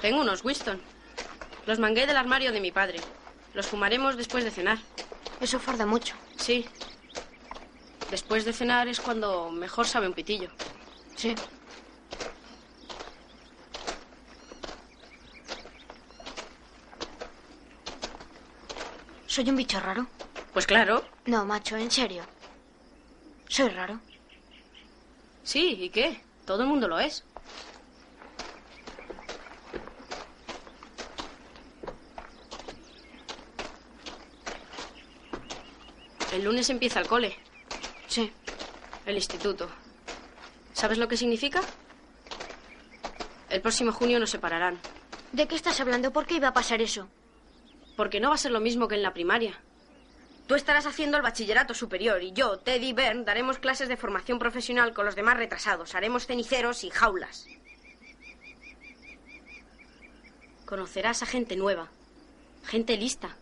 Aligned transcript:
Tengo 0.00 0.22
unos 0.22 0.44
Winston. 0.44 0.80
Los 1.66 1.78
mangué 1.78 2.06
del 2.06 2.16
armario 2.16 2.52
de 2.52 2.60
mi 2.60 2.72
padre. 2.72 3.00
Los 3.54 3.66
fumaremos 3.66 4.16
después 4.16 4.44
de 4.44 4.50
cenar. 4.50 4.78
Eso 5.40 5.58
farda 5.58 5.84
mucho. 5.84 6.14
Sí. 6.36 6.66
Después 8.10 8.44
de 8.44 8.52
cenar 8.52 8.88
es 8.88 9.00
cuando 9.00 9.50
mejor 9.50 9.86
sabe 9.86 10.08
un 10.08 10.14
pitillo. 10.14 10.50
Sí. 11.16 11.34
¿Soy 19.26 19.48
un 19.48 19.56
bicho 19.56 19.78
raro? 19.80 20.06
Pues 20.52 20.66
claro. 20.66 21.04
No, 21.26 21.44
macho, 21.44 21.76
en 21.76 21.90
serio. 21.90 22.24
Soy 23.48 23.68
raro. 23.68 24.00
Sí, 25.44 25.76
¿y 25.80 25.90
qué? 25.90 26.22
Todo 26.46 26.62
el 26.62 26.68
mundo 26.68 26.88
lo 26.88 26.98
es. 26.98 27.24
El 36.40 36.46
lunes 36.46 36.70
empieza 36.70 37.00
el 37.00 37.06
cole, 37.06 37.36
Sí. 38.08 38.32
el 39.04 39.14
instituto. 39.14 39.68
¿Sabes 40.72 40.96
lo 40.96 41.06
que 41.06 41.18
significa? 41.18 41.60
El 43.50 43.60
próximo 43.60 43.92
junio 43.92 44.18
nos 44.18 44.30
separarán, 44.30 44.78
¿De 45.32 45.46
qué 45.46 45.54
estás 45.54 45.78
hablando? 45.80 46.12
¿Por 46.14 46.24
qué 46.24 46.36
iba 46.36 46.48
a 46.48 46.54
pasar 46.54 46.80
eso? 46.80 47.08
porque 47.94 48.20
no 48.20 48.30
va 48.30 48.36
a 48.36 48.38
ser 48.38 48.52
lo 48.52 48.60
mismo 48.60 48.88
que 48.88 48.94
en 48.94 49.02
la 49.02 49.12
primaria. 49.12 49.60
Tú 50.46 50.54
estarás 50.54 50.86
haciendo 50.86 51.18
el 51.18 51.22
bachillerato 51.22 51.74
superior 51.74 52.22
y 52.22 52.32
yo, 52.32 52.58
Ted 52.58 52.80
y 52.80 52.94
Bern, 52.94 53.26
daremos 53.26 53.58
clases 53.58 53.88
de 53.90 53.98
formación 53.98 54.38
profesional 54.38 54.94
con 54.94 55.04
los 55.04 55.16
demás 55.16 55.36
retrasados. 55.36 55.94
Haremos 55.94 56.26
ceniceros 56.26 56.84
y 56.84 56.88
jaulas. 56.90 57.46
Conocerás 60.64 61.22
a 61.22 61.26
gente 61.26 61.54
nueva, 61.56 61.88
gente 62.64 62.96
lista. 62.96 63.36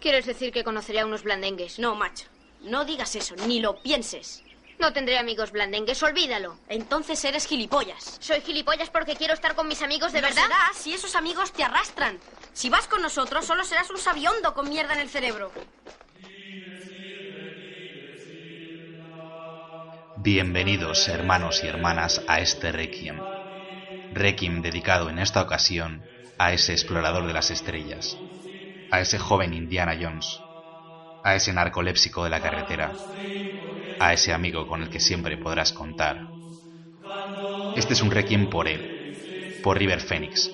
¿Quieres 0.00 0.24
decir 0.24 0.50
que 0.50 0.64
conoceré 0.64 1.00
a 1.00 1.06
unos 1.06 1.22
blandengues? 1.22 1.78
No, 1.78 1.94
macho, 1.94 2.26
no 2.62 2.84
digas 2.86 3.14
eso, 3.16 3.34
ni 3.46 3.60
lo 3.60 3.82
pienses. 3.82 4.42
No 4.78 4.94
tendré 4.94 5.18
amigos 5.18 5.52
blandengues, 5.52 6.02
olvídalo. 6.02 6.58
Entonces 6.68 7.22
eres 7.22 7.46
gilipollas. 7.46 8.16
Soy 8.18 8.40
gilipollas 8.40 8.88
porque 8.88 9.14
quiero 9.14 9.34
estar 9.34 9.54
con 9.54 9.68
mis 9.68 9.82
amigos 9.82 10.12
de 10.12 10.22
verdad. 10.22 10.42
serás 10.44 10.76
si 10.76 10.94
esos 10.94 11.14
amigos 11.16 11.52
te 11.52 11.64
arrastran. 11.64 12.18
Si 12.54 12.70
vas 12.70 12.88
con 12.88 13.02
nosotros, 13.02 13.44
solo 13.44 13.62
serás 13.62 13.90
un 13.90 13.98
sabiondo 13.98 14.54
con 14.54 14.70
mierda 14.70 14.94
en 14.94 15.00
el 15.00 15.10
cerebro. 15.10 15.52
Bienvenidos 20.16 21.08
hermanos 21.08 21.62
y 21.62 21.66
hermanas 21.66 22.22
a 22.26 22.40
este 22.40 22.72
Requiem. 22.72 23.20
Requiem 24.12 24.62
dedicado 24.62 25.10
en 25.10 25.18
esta 25.18 25.42
ocasión 25.42 26.02
a 26.38 26.54
ese 26.54 26.72
explorador 26.72 27.26
de 27.26 27.34
las 27.34 27.50
estrellas, 27.50 28.16
a 28.90 29.00
ese 29.00 29.18
joven 29.18 29.54
Indiana 29.54 29.96
Jones, 30.00 30.40
a 31.22 31.34
ese 31.34 31.52
narcolépsico 31.52 32.24
de 32.24 32.30
la 32.30 32.40
carretera, 32.40 32.92
a 33.98 34.12
ese 34.12 34.32
amigo 34.32 34.66
con 34.66 34.82
el 34.82 34.90
que 34.90 35.00
siempre 35.00 35.36
podrás 35.36 35.72
contar. 35.72 36.28
Este 37.76 37.92
es 37.92 38.02
un 38.02 38.10
Requiem 38.10 38.50
por 38.50 38.68
él, 38.68 39.60
por 39.62 39.78
River 39.78 40.00
Phoenix, 40.00 40.50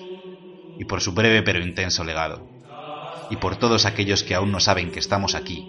y 0.77 0.85
por 0.85 1.01
su 1.01 1.13
breve 1.13 1.41
pero 1.41 1.59
intenso 1.59 2.03
legado, 2.03 2.47
y 3.29 3.37
por 3.37 3.57
todos 3.57 3.85
aquellos 3.85 4.23
que 4.23 4.35
aún 4.35 4.51
no 4.51 4.59
saben 4.59 4.91
que 4.91 4.99
estamos 4.99 5.35
aquí, 5.35 5.65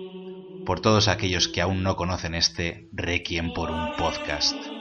por 0.67 0.81
todos 0.81 1.09
aquellos 1.09 1.49
que 1.49 1.63
aún 1.63 1.83
no 1.83 1.97
conocen 1.97 2.35
este 2.35 2.89
Requiem 2.93 3.55
por 3.55 3.71
un 3.71 3.97
podcast. 3.97 4.78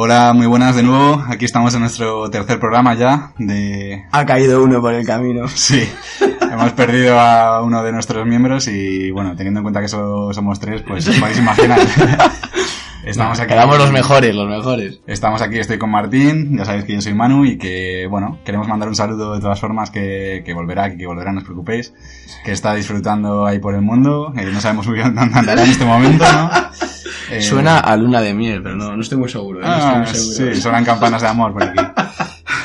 Hola, 0.00 0.32
muy 0.32 0.46
buenas 0.46 0.76
de 0.76 0.84
nuevo. 0.84 1.24
Aquí 1.26 1.44
estamos 1.44 1.74
en 1.74 1.80
nuestro 1.80 2.30
tercer 2.30 2.60
programa 2.60 2.94
ya 2.94 3.32
de... 3.36 4.04
Ha 4.12 4.24
caído 4.24 4.62
uno 4.62 4.80
por 4.80 4.94
el 4.94 5.04
camino. 5.04 5.48
Sí, 5.48 5.90
hemos 6.40 6.70
perdido 6.74 7.18
a 7.18 7.64
uno 7.64 7.82
de 7.82 7.90
nuestros 7.90 8.24
miembros 8.24 8.68
y 8.68 9.10
bueno, 9.10 9.34
teniendo 9.34 9.58
en 9.58 9.64
cuenta 9.64 9.80
que 9.80 9.88
solo 9.88 10.32
somos 10.32 10.60
tres, 10.60 10.82
pues 10.86 11.08
os 11.08 11.18
podéis 11.18 11.38
imaginar. 11.38 11.80
Estamos 13.04 13.38
aquí. 13.40 13.48
Quedamos 13.52 13.78
los 13.78 13.92
mejores, 13.92 14.34
los 14.34 14.48
mejores. 14.48 15.00
Estamos 15.06 15.40
aquí, 15.40 15.58
estoy 15.58 15.78
con 15.78 15.90
Martín, 15.90 16.56
ya 16.58 16.64
sabéis 16.64 16.84
que 16.84 16.94
yo 16.94 17.00
soy 17.00 17.14
Manu 17.14 17.44
y 17.44 17.56
que, 17.56 18.06
bueno, 18.10 18.38
queremos 18.44 18.66
mandar 18.68 18.88
un 18.88 18.94
saludo 18.96 19.34
de 19.34 19.40
todas 19.40 19.58
formas 19.60 19.90
que, 19.90 20.42
que 20.44 20.52
volverá, 20.52 20.94
que 20.96 21.06
volverá, 21.06 21.32
no 21.32 21.38
os 21.38 21.44
preocupéis, 21.44 21.94
que 22.44 22.52
está 22.52 22.74
disfrutando 22.74 23.46
ahí 23.46 23.58
por 23.60 23.74
el 23.74 23.82
mundo, 23.82 24.32
eh, 24.36 24.44
no 24.52 24.60
sabemos 24.60 24.86
muy 24.88 24.96
bien 24.96 25.14
dónde 25.14 25.38
andará 25.38 25.62
en 25.64 25.70
este 25.70 25.84
momento, 25.84 26.24
¿no? 26.32 26.50
Eh, 27.30 27.40
Suena 27.40 27.78
a 27.78 27.96
luna 27.96 28.20
de 28.20 28.34
miel, 28.34 28.62
pero 28.62 28.74
no, 28.76 28.94
no 28.94 29.00
estoy 29.00 29.18
muy 29.18 29.28
seguro. 29.28 29.60
¿eh? 29.60 29.62
No 29.62 29.68
Ah, 29.70 30.02
estoy 30.04 30.20
muy 30.22 30.34
seguro. 30.34 30.54
sí, 30.54 30.60
suenan 30.60 30.84
campanas 30.84 31.22
de 31.22 31.28
amor 31.28 31.52
por 31.52 31.62
aquí. 31.62 31.78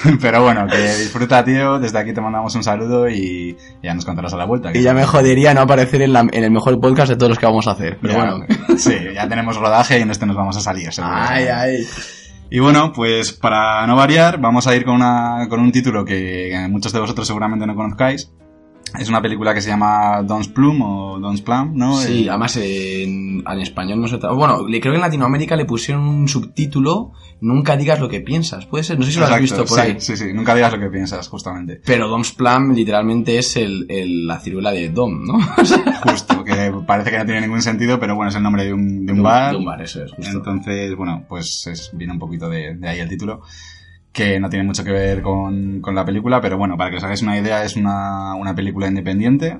Pero 0.21 0.43
bueno, 0.43 0.67
que 0.67 0.77
disfruta, 0.77 1.43
tío. 1.43 1.79
Desde 1.79 1.97
aquí 1.99 2.13
te 2.13 2.21
mandamos 2.21 2.53
un 2.55 2.63
saludo 2.63 3.07
y 3.09 3.55
ya 3.81 3.93
nos 3.93 4.05
contarás 4.05 4.33
a 4.33 4.37
la 4.37 4.45
vuelta. 4.45 4.71
Y 4.73 4.81
ya 4.81 4.93
me 4.93 5.05
jodería 5.05 5.53
no 5.53 5.61
aparecer 5.61 6.01
en, 6.01 6.13
la- 6.13 6.27
en 6.31 6.43
el 6.43 6.51
mejor 6.51 6.79
podcast 6.79 7.09
de 7.09 7.15
todos 7.15 7.29
los 7.29 7.39
que 7.39 7.45
vamos 7.45 7.67
a 7.67 7.71
hacer. 7.71 7.97
Pero 8.01 8.13
Ya, 8.13 8.19
bueno. 8.19 8.45
Sí, 8.77 8.95
ya 9.13 9.27
tenemos 9.27 9.57
rodaje 9.57 9.99
y 9.99 10.01
en 10.01 10.11
este 10.11 10.25
nos 10.25 10.35
vamos 10.35 10.57
a 10.57 10.61
salir. 10.61 10.91
seguro. 10.91 11.13
Ay, 11.15 11.45
ay. 11.45 11.87
Y 12.49 12.59
bueno, 12.59 12.91
pues 12.93 13.33
para 13.33 13.85
no 13.87 13.95
variar, 13.95 14.39
vamos 14.39 14.67
a 14.67 14.75
ir 14.75 14.85
con, 14.85 14.95
una, 14.95 15.47
con 15.49 15.59
un 15.59 15.71
título 15.71 16.05
que 16.05 16.67
muchos 16.69 16.93
de 16.93 16.99
vosotros 16.99 17.25
seguramente 17.25 17.65
no 17.65 17.75
conozcáis. 17.75 18.31
Es 18.99 19.09
una 19.09 19.21
película 19.23 19.53
que 19.55 19.61
se 19.61 19.69
llama 19.69 20.21
Don's 20.23 20.47
Plum 20.49 20.81
o 20.83 21.19
Don's 21.19 21.41
Plum, 21.41 21.71
¿no? 21.75 21.97
Sí, 21.97 22.25
Eh, 22.25 22.29
además 22.29 22.55
en, 22.57 23.43
en 23.47 23.59
español 23.59 23.99
no 23.99 24.07
sé. 24.07 24.17
Bueno, 24.17 24.67
le- 24.67 24.79
creo 24.79 24.93
que 24.93 24.97
en 24.97 25.01
Latinoamérica 25.01 25.55
le 25.55 25.65
pusieron 25.65 26.03
un 26.03 26.27
subtítulo 26.27 27.11
Nunca 27.41 27.75
digas 27.75 27.99
lo 27.99 28.07
que 28.07 28.21
piensas. 28.21 28.65
Puede 28.67 28.85
ser, 28.85 28.97
no 28.97 29.03
sé 29.03 29.11
si 29.11 29.19
lo 29.19 29.25
has 29.25 29.41
visto 29.41 29.65
por 29.65 29.77
sí, 29.77 29.81
ahí. 29.85 29.95
Sí, 29.99 30.15
sí, 30.15 30.31
nunca 30.33 30.55
digas 30.55 30.71
lo 30.71 30.79
que 30.79 30.87
piensas, 30.87 31.27
justamente. 31.27 31.81
Pero 31.85 32.07
Dom's 32.07 32.31
Plum 32.31 32.71
literalmente 32.73 33.37
es 33.37 33.57
el, 33.57 33.85
el- 33.89 34.25
la 34.27 34.39
ciruela 34.39 34.71
de 34.71 34.87
Dom, 34.91 35.25
¿no? 35.25 35.39
Justo, 36.03 36.41
que 36.45 36.71
parece 36.87 37.11
que 37.11 37.17
no 37.17 37.25
tiene 37.25 37.41
ningún 37.41 37.61
sentido, 37.61 37.99
pero 37.99 38.15
bueno, 38.15 38.29
es 38.29 38.35
el 38.37 38.43
nombre 38.43 38.63
de 38.63 38.73
un, 38.73 39.05
de 39.05 39.11
un 39.11 39.17
De 39.17 39.23
bar. 39.23 39.51
de 39.51 39.57
un 39.57 39.65
bar, 39.65 39.81
eso 39.81 40.01
es, 40.05 40.11
justo. 40.13 40.31
Entonces, 40.31 40.95
bueno, 40.95 41.25
pues 41.27 41.67
es, 41.67 41.89
viene 41.91 42.13
un 42.13 42.19
poquito 42.19 42.47
de, 42.49 42.75
de 42.75 42.87
ahí 42.87 42.99
el 43.01 43.09
título, 43.09 43.41
que 44.13 44.39
no 44.39 44.49
tiene 44.49 44.63
mucho 44.65 44.83
que 44.83 44.91
ver 44.91 45.21
con, 45.21 45.81
con 45.81 45.95
la 45.95 46.05
película, 46.05 46.39
pero 46.39 46.57
bueno, 46.57 46.77
para 46.77 46.91
que 46.91 46.97
os 46.97 47.03
hagáis 47.03 47.23
una 47.23 47.37
idea, 47.37 47.63
es 47.63 47.75
una, 47.75 48.35
una 48.35 48.55
película 48.55 48.87
independiente, 48.87 49.59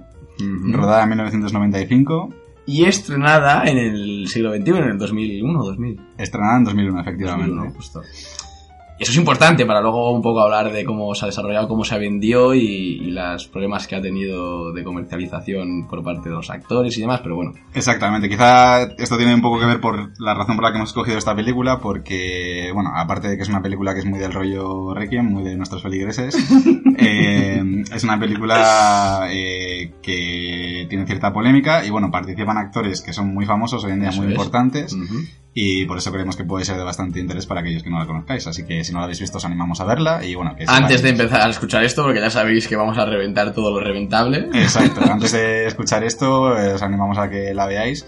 rodada 0.71 1.03
en 1.03 1.09
1995, 1.09 2.29
Y 2.65 2.85
estrenada 2.85 3.65
en 3.65 3.77
el 3.77 4.27
siglo 4.27 4.55
XXI, 4.55 4.69
en 4.69 4.83
el 4.83 4.97
2001 4.97 5.59
o 5.59 5.65
2000. 5.65 6.01
estrenada 6.17 6.57
en 6.57 6.63
2001, 6.65 7.01
efectivamente. 7.01 7.49
2001, 7.49 7.75
justo. 7.75 8.01
Eso 8.99 9.11
es 9.11 9.17
importante 9.17 9.65
para 9.65 9.81
luego 9.81 10.11
un 10.13 10.21
poco 10.21 10.41
hablar 10.41 10.71
de 10.71 10.85
cómo 10.85 11.13
se 11.15 11.25
ha 11.25 11.27
desarrollado, 11.27 11.67
cómo 11.67 11.83
se 11.83 11.97
vendió 11.97 12.53
y, 12.53 12.61
y 13.01 13.11
los 13.11 13.47
problemas 13.47 13.87
que 13.87 13.95
ha 13.95 14.01
tenido 14.01 14.71
de 14.71 14.83
comercialización 14.83 15.87
por 15.89 16.03
parte 16.03 16.29
de 16.29 16.35
los 16.35 16.49
actores 16.49 16.97
y 16.97 17.01
demás, 17.01 17.21
pero 17.21 17.35
bueno. 17.35 17.53
Exactamente, 17.73 18.29
quizá 18.29 18.83
esto 18.83 19.17
tiene 19.17 19.33
un 19.35 19.41
poco 19.41 19.59
que 19.59 19.65
ver 19.65 19.79
por 19.81 20.11
la 20.19 20.33
razón 20.33 20.55
por 20.55 20.63
la 20.63 20.71
que 20.71 20.77
hemos 20.77 20.89
escogido 20.89 21.17
esta 21.17 21.35
película, 21.35 21.79
porque, 21.79 22.69
bueno, 22.73 22.91
aparte 22.95 23.27
de 23.27 23.35
que 23.35 23.43
es 23.43 23.49
una 23.49 23.61
película 23.61 23.93
que 23.93 23.99
es 24.01 24.05
muy 24.05 24.19
del 24.19 24.31
rollo 24.31 24.93
Requiem, 24.93 25.25
muy 25.25 25.43
de 25.43 25.55
nuestros 25.57 25.81
feligreses, 25.81 26.35
eh, 26.97 27.83
es 27.93 28.03
una 28.03 28.19
película 28.19 29.27
eh, 29.29 29.93
que 30.01 30.85
tiene 30.89 31.05
cierta 31.05 31.33
polémica 31.33 31.85
y, 31.85 31.89
bueno, 31.89 32.11
participan 32.11 32.57
actores 32.57 33.01
que 33.01 33.13
son 33.13 33.33
muy 33.33 33.45
famosos, 33.45 33.83
hoy 33.83 33.91
en 33.91 33.99
día 34.01 34.09
Eso 34.09 34.21
muy 34.21 34.27
es. 34.27 34.33
importantes. 34.33 34.95
Y 35.53 35.85
por 35.85 35.97
eso 35.97 36.11
creemos 36.11 36.35
que 36.35 36.43
puede 36.43 36.65
ser 36.65 36.77
de 36.77 36.83
bastante 36.83 37.19
interés 37.19 37.45
para 37.45 37.61
aquellos 37.61 37.83
que 37.83 37.89
no 37.89 37.99
la 37.99 38.07
conozcáis. 38.07 38.47
Así 38.47 38.65
que 38.65 38.83
si 38.83 38.91
no 38.91 38.99
la 38.99 39.05
habéis 39.05 39.19
visto, 39.19 39.37
os 39.37 39.45
animamos 39.45 39.79
a 39.81 39.85
verla 39.85 40.25
y, 40.25 40.33
bueno, 40.35 40.55
que 40.55 40.65
Antes 40.67 41.03
de 41.03 41.09
empezar 41.09 41.41
a 41.41 41.49
escuchar 41.49 41.83
esto, 41.83 42.03
porque 42.03 42.19
ya 42.19 42.29
sabéis 42.29 42.67
que 42.67 42.75
vamos 42.75 42.97
a 42.97 43.05
reventar 43.05 43.53
todo 43.53 43.71
lo 43.71 43.79
reventable. 43.79 44.49
Exacto, 44.53 45.01
antes 45.11 45.31
de 45.31 45.67
escuchar 45.67 46.03
esto, 46.03 46.57
eh, 46.57 46.73
os 46.73 46.81
animamos 46.81 47.17
a 47.17 47.29
que 47.29 47.53
la 47.53 47.67
veáis 47.67 48.05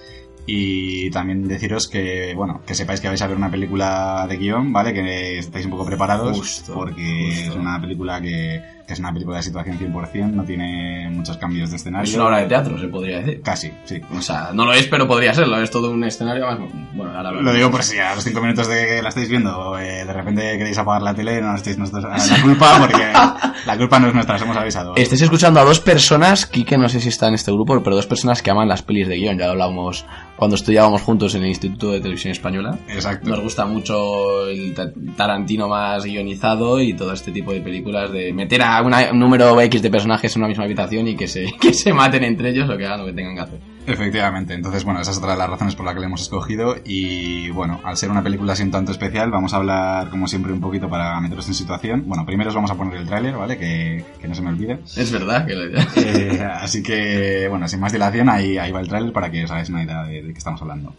y 0.48 1.10
también 1.10 1.48
deciros 1.48 1.88
que, 1.88 2.34
bueno, 2.36 2.62
que 2.66 2.76
sepáis 2.76 3.02
que 3.02 3.08
vais 3.08 3.22
a 3.22 3.28
ver 3.28 3.38
una 3.38 3.50
película 3.50 4.26
de 4.30 4.38
guion, 4.38 4.72
¿vale? 4.72 4.94
Que 4.94 5.40
estéis 5.40 5.66
un 5.66 5.72
poco 5.72 5.86
preparados 5.86 6.38
Justo, 6.38 6.74
porque 6.74 7.32
justo. 7.36 7.52
es 7.52 7.56
una 7.56 7.80
película 7.82 8.22
que 8.22 8.62
es 8.88 9.00
una 9.00 9.12
película 9.12 9.38
de 9.38 9.44
situación 9.44 9.80
100%, 9.80 10.32
no 10.32 10.44
tiene 10.44 11.10
muchos 11.10 11.38
cambios 11.38 11.72
de 11.72 11.78
escenario. 11.78 12.10
Es 12.10 12.16
una 12.16 12.26
obra 12.28 12.38
de 12.40 12.46
teatro, 12.46 12.78
se 12.78 12.88
podría 12.88 13.20
decir. 13.20 13.42
Casi, 13.42 13.74
sí. 13.84 14.02
O 14.16 14.22
sea, 14.22 14.52
no 14.54 14.66
lo 14.66 14.74
es, 14.74 14.86
pero 14.88 15.08
podría 15.08 15.34
serlo. 15.34 15.60
Es 15.62 15.72
todo 15.72 15.92
un 15.92 16.04
escenario 16.04 16.46
más. 16.46 16.60
Bueno, 16.94 17.16
ahora 17.16 17.32
Lo 17.32 17.54
digo 17.54 17.72
por 17.72 17.84
si 17.84 17.98
a 17.98 18.14
los 18.14 18.24
cinco 18.24 18.42
minutos 18.42 18.68
de 18.68 18.86
que 18.86 19.02
la 19.02 19.10
estáis 19.10 19.30
viendo, 19.30 19.78
eh, 19.80 20.06
de 20.06 20.14
repente 20.14 20.58
queréis 20.58 20.78
apagar 20.78 21.02
la 21.02 21.14
tele, 21.14 21.42
no 21.42 21.48
nos 21.48 21.58
estéis 21.58 21.78
nosotros 21.78 22.06
a 22.06 22.18
la 22.18 22.42
culpa, 22.42 22.78
porque 22.80 23.12
la 23.66 23.78
culpa 23.78 24.00
no 24.00 24.08
es 24.08 24.14
nuestra, 24.14 24.36
os 24.36 24.42
hemos 24.42 24.58
avisado. 24.58 24.96
Estáis 24.96 25.22
escuchando 25.22 25.60
a 25.60 25.64
dos 25.64 25.80
personas, 25.80 26.46
Kike 26.46 26.78
no 26.78 26.90
sé 26.90 27.00
si 27.00 27.10
está 27.10 27.28
en 27.28 27.34
este 27.34 27.52
grupo, 27.52 27.82
pero 27.84 27.96
dos 27.96 28.08
personas 28.08 28.42
que 28.42 28.52
aman 28.52 28.68
las 28.68 28.84
pelis 28.84 29.08
de 29.08 29.16
guion. 29.16 29.38
Ya 29.38 29.46
lo 29.46 29.52
hablábamos 29.54 30.06
cuando 30.36 30.56
estudiábamos 30.56 31.02
juntos 31.02 31.34
en 31.36 31.44
el 31.44 31.50
Instituto 31.50 31.92
de 31.92 32.00
Televisión 32.02 32.32
Española. 32.32 32.78
Exacto. 32.90 33.30
Nos 33.30 33.40
gusta 33.42 33.66
mucho 33.66 34.48
el 34.48 34.74
ta- 34.74 34.92
Tarantino 35.16 35.68
más 35.70 36.04
guionizado 36.04 36.82
y 36.82 36.94
todo 36.94 37.14
este 37.14 37.32
tipo 37.32 37.54
de 37.54 37.62
películas 37.62 38.12
de 38.12 38.34
meter 38.34 38.62
a 38.62 38.82
una- 38.82 39.12
un 39.12 39.20
número 39.20 39.60
X 39.62 39.82
de 39.82 39.90
personajes 39.90 40.36
en 40.36 40.42
una 40.42 40.50
misma 40.50 40.66
habitación 40.66 41.08
y 41.08 41.16
que 41.16 41.28
se, 41.28 41.46
que 41.62 41.74
se 41.74 41.94
maten 41.94 42.24
entre 42.24 42.50
ellos 42.50 42.70
o 42.70 42.78
que 42.78 42.86
hagan 42.86 43.00
lo 43.00 43.06
que 43.06 43.14
tengan 43.14 43.36
que 43.36 43.42
hacer. 43.42 43.60
Efectivamente, 43.88 44.54
entonces 44.54 44.84
bueno, 44.84 45.00
esa 45.00 45.12
es 45.12 45.18
otra 45.18 45.34
de 45.34 45.38
las 45.38 45.50
razones 45.50 45.76
por 45.76 45.86
las 45.86 45.94
que 45.94 46.00
la 46.00 46.08
hemos 46.08 46.22
escogido 46.22 46.76
y 46.84 47.50
bueno, 47.52 47.80
al 47.84 47.96
ser 47.98 48.10
una 48.10 48.24
película 48.24 48.54
así 48.54 48.64
un 48.64 48.72
tanto 48.72 48.92
especial, 48.92 49.30
vamos 49.30 49.54
a 49.54 49.58
hablar 49.58 50.10
como 50.10 50.28
siempre 50.28 50.52
un 50.52 50.60
poquito 50.60 50.90
para 50.90 51.20
meternos 51.22 51.48
en 51.48 51.54
situación. 51.54 52.04
Bueno, 52.08 52.26
primero 52.26 52.50
os 52.50 52.56
vamos 52.56 52.72
a 52.72 52.76
poner 52.76 52.96
el 52.96 53.06
tráiler, 53.06 53.36
¿vale? 53.36 53.58
Que, 53.58 54.04
que, 54.20 54.28
no 54.28 54.34
se 54.34 54.42
me 54.42 54.50
olvide. 54.50 54.80
Es 54.96 55.12
verdad 55.12 55.46
que 55.46 55.54
lo 55.54 55.66
eh, 55.66 56.42
Así 56.44 56.82
que 56.82 57.48
bueno, 57.50 57.68
sin 57.68 57.80
más 57.80 57.92
dilación, 57.92 58.28
ahí, 58.30 58.58
ahí 58.58 58.72
va 58.72 58.82
el 58.82 58.88
tráiler 58.88 59.14
para 59.14 59.30
que 59.30 59.44
os 59.44 59.52
hagáis 59.52 59.70
una 59.70 59.84
idea 59.84 60.04
de, 60.04 60.24
de 60.24 60.34
qué 60.34 60.38
estamos 60.38 60.62
hablando. 60.62 60.94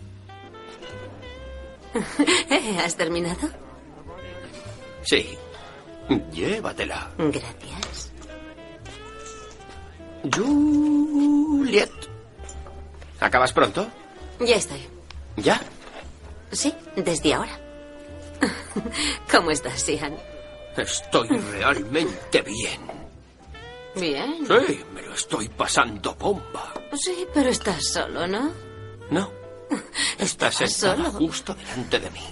¿Has 2.85 2.97
terminado? 2.97 3.49
Sí. 5.03 5.27
Llévatela. 6.33 7.11
Gracias. 7.19 8.13
Juliet. 10.35 11.96
¿Acabas 13.21 13.53
pronto? 13.53 13.87
Ya 14.41 14.57
estoy. 14.57 14.87
¿Ya? 15.37 15.61
Sí, 16.53 16.73
desde 16.97 17.35
ahora. 17.35 17.59
¿Cómo 19.31 19.51
estás, 19.51 19.81
Sian? 19.83 20.17
Estoy 20.77 21.29
realmente 21.29 22.43
bien. 22.43 22.81
Bien. 23.95 24.47
Sí, 24.47 24.85
me 24.93 25.03
lo 25.03 25.15
estoy 25.15 25.49
pasando 25.49 26.15
bomba. 26.17 26.75
Sí, 26.93 27.27
pero 27.33 27.49
estás 27.49 27.83
solo, 27.93 28.27
¿no? 28.27 28.53
No. 29.11 29.31
Estás 30.19 30.57
solo. 30.73 31.11
justo 31.13 31.55
delante 31.55 31.99
de 31.99 32.11
mí. 32.11 32.23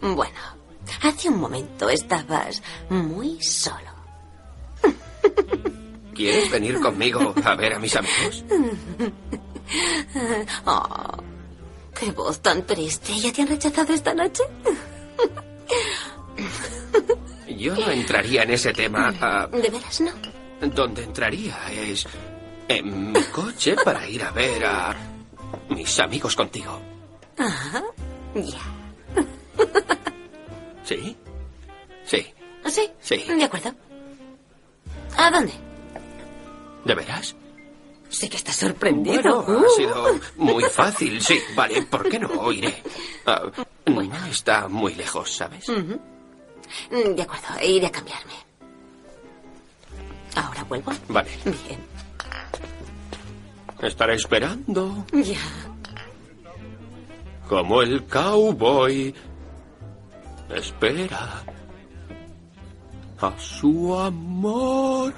Bueno, 0.00 0.38
hace 1.02 1.28
un 1.28 1.38
momento 1.40 1.88
estabas 1.88 2.62
muy 2.90 3.42
solo. 3.42 3.96
¿Quieres 6.14 6.50
venir 6.50 6.80
conmigo 6.80 7.34
a 7.44 7.54
ver 7.56 7.74
a 7.74 7.78
mis 7.78 7.94
amigos? 7.96 8.44
Oh, 10.66 11.16
qué 11.98 12.10
voz 12.12 12.40
tan 12.40 12.64
triste. 12.66 13.18
¿Ya 13.18 13.32
te 13.32 13.42
han 13.42 13.48
rechazado 13.48 13.92
esta 13.92 14.14
noche? 14.14 14.42
Yo 17.48 17.74
no 17.74 17.90
entraría 17.90 18.42
en 18.42 18.50
ese 18.50 18.72
tema. 18.72 19.48
Uh, 19.50 19.56
¿De 19.56 19.70
veras 19.70 20.00
no? 20.00 20.10
Donde 20.74 21.04
entraría 21.04 21.56
es 21.72 22.06
en 22.68 23.12
mi 23.12 23.22
coche 23.24 23.76
para 23.84 24.06
ir 24.08 24.22
a 24.22 24.30
ver 24.30 24.64
a 24.64 24.94
mis 25.70 25.98
amigos 26.00 26.36
contigo. 26.36 26.80
Ajá, 27.38 27.82
ya. 28.34 28.60
¿Sí? 30.84 31.16
Sí. 32.04 32.26
¿Sí? 32.66 32.90
Sí. 33.00 33.24
De 33.26 33.44
acuerdo. 33.44 33.72
¿A 35.16 35.30
dónde? 35.30 35.52
¿De 36.84 36.94
veras? 36.94 37.34
Sí 38.18 38.30
que 38.30 38.38
estás 38.38 38.56
sorprendido. 38.56 39.42
Bueno, 39.42 39.66
ha 39.66 39.76
sido 39.76 40.20
muy 40.36 40.64
fácil, 40.64 41.20
sí. 41.20 41.38
Vale, 41.54 41.82
¿por 41.82 42.08
qué 42.08 42.18
no 42.18 42.50
iré? 42.50 42.82
Uh, 43.26 43.92
bueno. 43.92 44.18
No 44.18 44.26
está 44.26 44.68
muy 44.68 44.94
lejos, 44.94 45.36
¿sabes? 45.36 45.68
Uh 45.68 45.74
-huh. 45.74 47.14
De 47.14 47.22
acuerdo, 47.22 47.46
iré 47.62 47.86
a 47.86 47.92
cambiarme. 47.92 48.32
¿Ahora 50.34 50.64
vuelvo? 50.64 50.92
Vale. 51.08 51.28
Bien. 51.44 51.80
Estaré 53.82 54.14
esperando. 54.14 55.04
Ya. 55.12 55.36
Como 57.48 57.82
el 57.82 58.02
cowboy 58.06 59.14
espera 60.54 61.44
a 63.20 63.38
su 63.38 63.94
amor. 63.98 65.12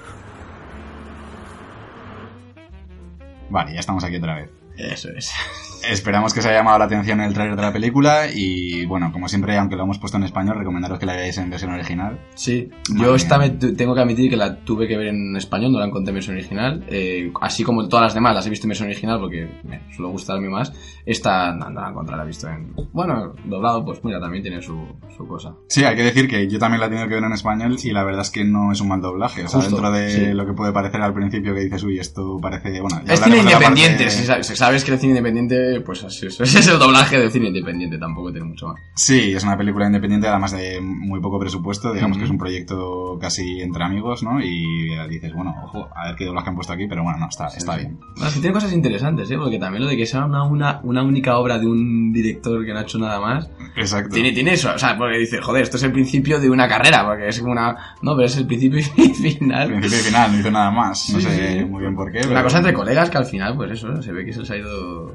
Vale, 3.49 3.73
ya 3.73 3.79
estamos 3.79 4.03
aquí 4.03 4.17
otra 4.17 4.35
vez. 4.35 4.49
Eso 4.77 5.09
es. 5.09 5.31
Esperamos 5.87 6.33
que 6.33 6.39
os 6.39 6.45
haya 6.45 6.57
llamado 6.57 6.79
la 6.79 6.85
atención 6.85 7.21
el 7.21 7.33
trailer 7.33 7.55
de 7.55 7.61
la 7.61 7.73
película 7.73 8.27
y 8.33 8.85
bueno, 8.85 9.11
como 9.11 9.27
siempre, 9.27 9.57
aunque 9.57 9.75
lo 9.75 9.83
hemos 9.83 9.99
puesto 9.99 10.17
en 10.17 10.23
español, 10.23 10.57
recomendaros 10.57 10.99
que 10.99 11.05
la 11.05 11.15
veáis 11.15 11.37
en 11.37 11.49
versión 11.49 11.71
original. 11.71 12.19
Sí, 12.35 12.69
yo 12.95 13.15
esta 13.15 13.37
me 13.37 13.49
tengo 13.49 13.95
que 13.95 14.01
admitir 14.01 14.29
que 14.29 14.37
la 14.37 14.57
tuve 14.57 14.87
que 14.87 14.97
ver 14.97 15.07
en 15.07 15.35
español, 15.35 15.71
no 15.71 15.79
la 15.79 15.85
encontré 15.85 16.09
en 16.11 16.15
versión 16.15 16.35
original, 16.35 16.83
eh, 16.89 17.31
así 17.41 17.63
como 17.63 17.87
todas 17.87 18.03
las 18.03 18.13
demás 18.13 18.35
las 18.35 18.45
he 18.47 18.49
visto 18.49 18.65
en 18.65 18.69
versión 18.69 18.89
original 18.89 19.19
porque 19.19 19.49
me 19.63 19.81
suele 19.93 20.11
gustarme 20.11 20.49
más. 20.49 20.73
Esta 21.05 21.53
no, 21.53 21.69
no 21.69 21.81
la 21.81 21.89
encontré, 21.89 22.15
la 22.15 22.23
he 22.23 22.27
visto 22.27 22.47
en... 22.47 22.73
Bueno, 22.93 23.33
doblado, 23.45 23.83
pues 23.83 24.03
mira, 24.03 24.19
también 24.19 24.43
tiene 24.43 24.61
su, 24.61 24.79
su, 25.15 25.27
cosa. 25.27 25.55
Sí, 25.67 25.83
hay 25.83 25.95
que 25.95 26.03
decir 26.03 26.27
que 26.27 26.47
yo 26.47 26.59
también 26.59 26.81
la 26.81 26.87
he 26.87 26.89
tenido 26.89 27.07
que 27.07 27.15
ver 27.15 27.23
en 27.23 27.33
español 27.33 27.77
y 27.81 27.91
la 27.91 28.03
verdad 28.03 28.21
es 28.21 28.29
que 28.29 28.43
no 28.43 28.71
es 28.71 28.81
un 28.81 28.89
mal 28.89 29.01
doblaje. 29.01 29.43
O 29.45 29.47
sea, 29.47 29.61
dentro 29.61 29.91
de 29.91 30.09
sí. 30.09 30.25
lo 30.33 30.45
que 30.45 30.53
puede 30.53 30.71
parecer 30.71 31.01
al 31.01 31.13
principio 31.13 31.53
que 31.55 31.61
dices, 31.61 31.83
uy, 31.83 31.99
esto 31.99 32.37
parece... 32.41 32.79
Bueno, 32.81 33.01
ya 33.05 33.13
Es 33.13 33.21
cine 33.23 33.37
independiente, 33.39 34.05
parte- 34.05 34.43
si 34.43 34.55
sabes 34.55 34.83
que 34.83 34.91
el 34.91 34.99
cine 34.99 35.11
independiente, 35.11 35.68
pues 35.85 36.03
así 36.03 36.27
es. 36.27 36.39
Ese 36.41 36.59
es 36.59 36.67
el 36.67 36.79
doblaje 36.79 37.17
del 37.17 37.31
cine 37.31 37.47
independiente, 37.47 37.97
tampoco 37.97 38.31
tiene 38.31 38.47
mucho 38.47 38.67
más. 38.67 38.75
Sí, 38.95 39.33
es 39.33 39.43
una 39.43 39.57
película 39.57 39.85
independiente, 39.87 40.27
además 40.27 40.51
de 40.51 40.79
muy 40.81 41.19
poco 41.21 41.39
presupuesto, 41.39 41.93
digamos 41.93 42.17
que 42.17 42.23
es 42.25 42.29
un 42.29 42.37
proyecto 42.37 43.17
casi 43.19 43.61
entre 43.61 43.83
amigos, 43.83 44.23
¿no? 44.23 44.39
Y 44.41 44.89
dices, 45.09 45.33
bueno, 45.33 45.55
ojo, 45.63 45.89
a 45.95 46.07
ver 46.07 46.15
qué 46.15 46.25
doblaje 46.25 46.49
han 46.49 46.55
puesto 46.55 46.73
aquí, 46.73 46.87
pero 46.87 47.03
bueno, 47.03 47.17
no, 47.19 47.27
está, 47.29 47.47
está 47.47 47.73
Sí, 47.73 47.79
sí. 47.79 47.85
bien. 47.85 47.99
Bueno, 48.15 48.27
es 48.27 48.33
que 48.33 48.39
tiene 48.41 48.53
cosas 48.53 48.73
interesantes, 48.73 49.31
¿eh? 49.31 49.37
Porque 49.37 49.59
también 49.59 49.83
lo 49.83 49.89
de 49.89 49.97
que 49.97 50.05
sea 50.05 50.25
una, 50.25 50.43
una, 50.43 50.79
una 50.83 51.03
única 51.03 51.37
obra 51.37 51.57
de 51.59 51.67
un 51.67 52.11
director 52.13 52.65
que 52.65 52.73
no 52.73 52.79
ha 52.79 52.83
hecho 52.83 52.97
nada 52.99 53.19
más, 53.19 53.49
Exacto. 53.75 54.13
tiene, 54.13 54.31
tiene 54.31 54.53
eso. 54.53 54.71
O 54.73 54.77
sea, 54.77 54.97
porque 54.97 55.17
dice, 55.17 55.39
joder, 55.41 55.63
esto 55.63 55.77
es 55.77 55.83
el 55.83 55.91
principio 55.91 56.39
de 56.39 56.49
una 56.49 56.67
carrera, 56.67 57.05
porque 57.05 57.27
es 57.27 57.39
como 57.39 57.51
una... 57.53 57.95
No, 58.01 58.15
pero 58.15 58.25
es 58.27 58.37
el 58.37 58.45
principio 58.47 58.79
y 58.79 58.83
final. 59.13 59.67
Principio 59.69 59.99
y 59.99 60.01
final, 60.03 60.31
no 60.33 60.39
hizo 60.39 60.51
nada 60.51 60.71
más. 60.71 61.09
No 61.11 61.19
Sí, 61.19 61.25
sé 61.25 61.59
sí. 61.59 61.65
muy 61.65 61.81
bien 61.81 61.95
por 61.95 62.11
qué. 62.11 62.19
Una 62.19 62.27
pero 62.27 62.43
cosa 62.43 62.57
entre 62.57 62.73
colegas 62.73 63.09
que 63.09 63.17
al 63.17 63.25
final, 63.25 63.55
pues 63.55 63.71
eso, 63.71 64.01
se 64.01 64.11
ve 64.11 64.25
que 64.25 64.33
se 64.33 64.39
les 64.41 64.51
ha 64.51 64.57
ido... 64.57 65.13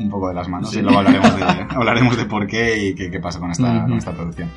Un 0.00 0.10
poco 0.10 0.28
de 0.28 0.34
las 0.34 0.48
manos. 0.48 0.70
Sí. 0.70 0.78
Y 0.78 0.82
luego 0.82 0.98
hablaremos 0.98 1.36
de, 1.36 1.42
hablaremos 1.70 2.16
de 2.16 2.24
por 2.24 2.46
qué 2.46 2.88
y 2.88 2.94
qué, 2.94 3.10
qué 3.10 3.20
pasa 3.20 3.38
con 3.38 3.50
esta, 3.50 3.82
con 3.82 3.92
esta 3.98 4.12
producción. 4.12 4.48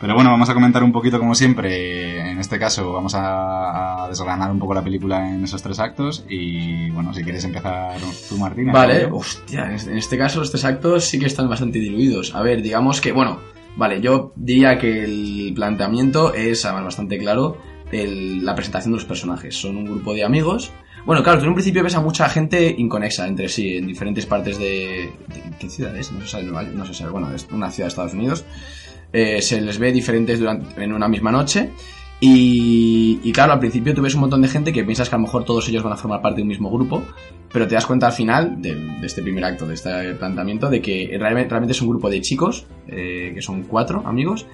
Pero 0.00 0.14
bueno, 0.16 0.30
vamos 0.30 0.48
a 0.50 0.54
comentar 0.54 0.82
un 0.82 0.90
poquito 0.90 1.18
como 1.20 1.34
siempre. 1.34 2.32
En 2.32 2.38
este 2.40 2.58
caso 2.58 2.92
vamos 2.92 3.14
a, 3.14 4.04
a 4.04 4.08
desgranar 4.08 4.50
un 4.50 4.58
poco 4.58 4.74
la 4.74 4.82
película 4.82 5.28
en 5.30 5.44
esos 5.44 5.62
tres 5.62 5.78
actos. 5.78 6.24
Y 6.28 6.90
bueno, 6.90 7.14
si 7.14 7.22
quieres 7.22 7.44
empezar 7.44 7.92
tú, 8.28 8.36
Martín. 8.36 8.72
Vale, 8.72 9.06
¿no? 9.08 9.16
hostia, 9.16 9.66
en 9.66 9.72
este, 9.72 9.90
en 9.92 9.98
este 9.98 10.18
caso 10.18 10.40
los 10.40 10.50
tres 10.50 10.64
actos 10.64 11.04
sí 11.04 11.20
que 11.20 11.26
están 11.26 11.48
bastante 11.48 11.78
diluidos. 11.78 12.34
A 12.34 12.42
ver, 12.42 12.62
digamos 12.62 13.00
que, 13.00 13.12
bueno, 13.12 13.38
vale, 13.76 14.00
yo 14.00 14.32
diría 14.34 14.76
que 14.78 15.04
el 15.04 15.52
planteamiento 15.54 16.34
es 16.34 16.64
además 16.64 16.84
bastante 16.86 17.16
claro 17.18 17.58
el- 17.92 18.44
la 18.44 18.56
presentación 18.56 18.92
de 18.92 18.96
los 18.98 19.04
personajes. 19.06 19.54
Son 19.54 19.76
un 19.76 19.84
grupo 19.84 20.14
de 20.14 20.24
amigos. 20.24 20.72
Bueno, 21.04 21.22
claro, 21.22 21.38
tú 21.38 21.44
en 21.44 21.48
un 21.48 21.54
principio 21.54 21.82
ves 21.82 21.96
a 21.96 22.00
mucha 22.00 22.28
gente 22.28 22.74
inconexa 22.78 23.26
entre 23.26 23.48
sí, 23.48 23.76
en 23.76 23.86
diferentes 23.86 24.24
partes 24.26 24.58
de... 24.58 25.10
¿Qué 25.58 25.68
ciudad 25.68 25.96
es? 25.96 26.12
No 26.12 26.20
se 26.20 26.28
sabe, 26.28 26.44
no 26.44 26.86
se 26.86 26.94
sabe, 26.94 27.10
bueno, 27.10 27.32
es 27.34 27.46
una 27.50 27.70
ciudad 27.70 27.86
de 27.86 27.88
Estados 27.88 28.14
Unidos. 28.14 28.44
Eh, 29.12 29.42
se 29.42 29.60
les 29.60 29.78
ve 29.78 29.92
diferentes 29.92 30.38
durante, 30.38 30.82
en 30.82 30.92
una 30.92 31.08
misma 31.08 31.32
noche. 31.32 31.70
Y, 32.20 33.18
y 33.24 33.32
claro, 33.32 33.52
al 33.52 33.58
principio 33.58 33.92
tú 33.94 34.00
ves 34.00 34.14
un 34.14 34.20
montón 34.20 34.42
de 34.42 34.48
gente 34.48 34.72
que 34.72 34.84
piensas 34.84 35.08
que 35.08 35.16
a 35.16 35.18
lo 35.18 35.24
mejor 35.24 35.44
todos 35.44 35.68
ellos 35.68 35.82
van 35.82 35.94
a 35.94 35.96
formar 35.96 36.22
parte 36.22 36.36
de 36.36 36.42
un 36.42 36.48
mismo 36.48 36.70
grupo, 36.70 37.02
pero 37.52 37.66
te 37.66 37.74
das 37.74 37.84
cuenta 37.84 38.06
al 38.06 38.12
final 38.12 38.62
de, 38.62 38.76
de 38.76 39.06
este 39.06 39.22
primer 39.22 39.44
acto, 39.44 39.66
de 39.66 39.74
este 39.74 40.14
planteamiento, 40.14 40.70
de 40.70 40.80
que 40.80 41.16
realmente, 41.18 41.50
realmente 41.50 41.72
es 41.72 41.82
un 41.82 41.88
grupo 41.88 42.08
de 42.08 42.20
chicos, 42.20 42.66
eh, 42.86 43.32
que 43.34 43.42
son 43.42 43.64
cuatro 43.64 44.04
amigos, 44.06 44.46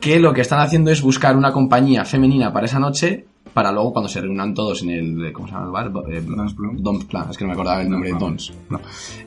que 0.00 0.20
lo 0.20 0.32
que 0.32 0.40
están 0.40 0.60
haciendo 0.60 0.92
es 0.92 1.02
buscar 1.02 1.36
una 1.36 1.50
compañía 1.50 2.04
femenina 2.04 2.52
para 2.52 2.66
esa 2.66 2.78
noche, 2.78 3.26
para 3.52 3.72
luego 3.72 3.92
cuando 3.92 4.08
se 4.08 4.20
reúnan 4.20 4.54
todos 4.54 4.82
en 4.82 4.90
el... 4.90 5.32
¿Cómo 5.32 5.46
se 5.48 5.54
llama 5.54 5.66
el 5.66 5.72
bar? 5.72 5.92
Eh, 6.10 6.22
Dance. 6.26 6.54
Dons 6.78 7.04
Plan, 7.04 7.26
es 7.30 7.36
que 7.36 7.44
no 7.44 7.48
me 7.48 7.52
acordaba 7.54 7.82
el 7.82 7.90
nombre 7.90 8.12
de 8.12 8.18
Dons. 8.18 8.52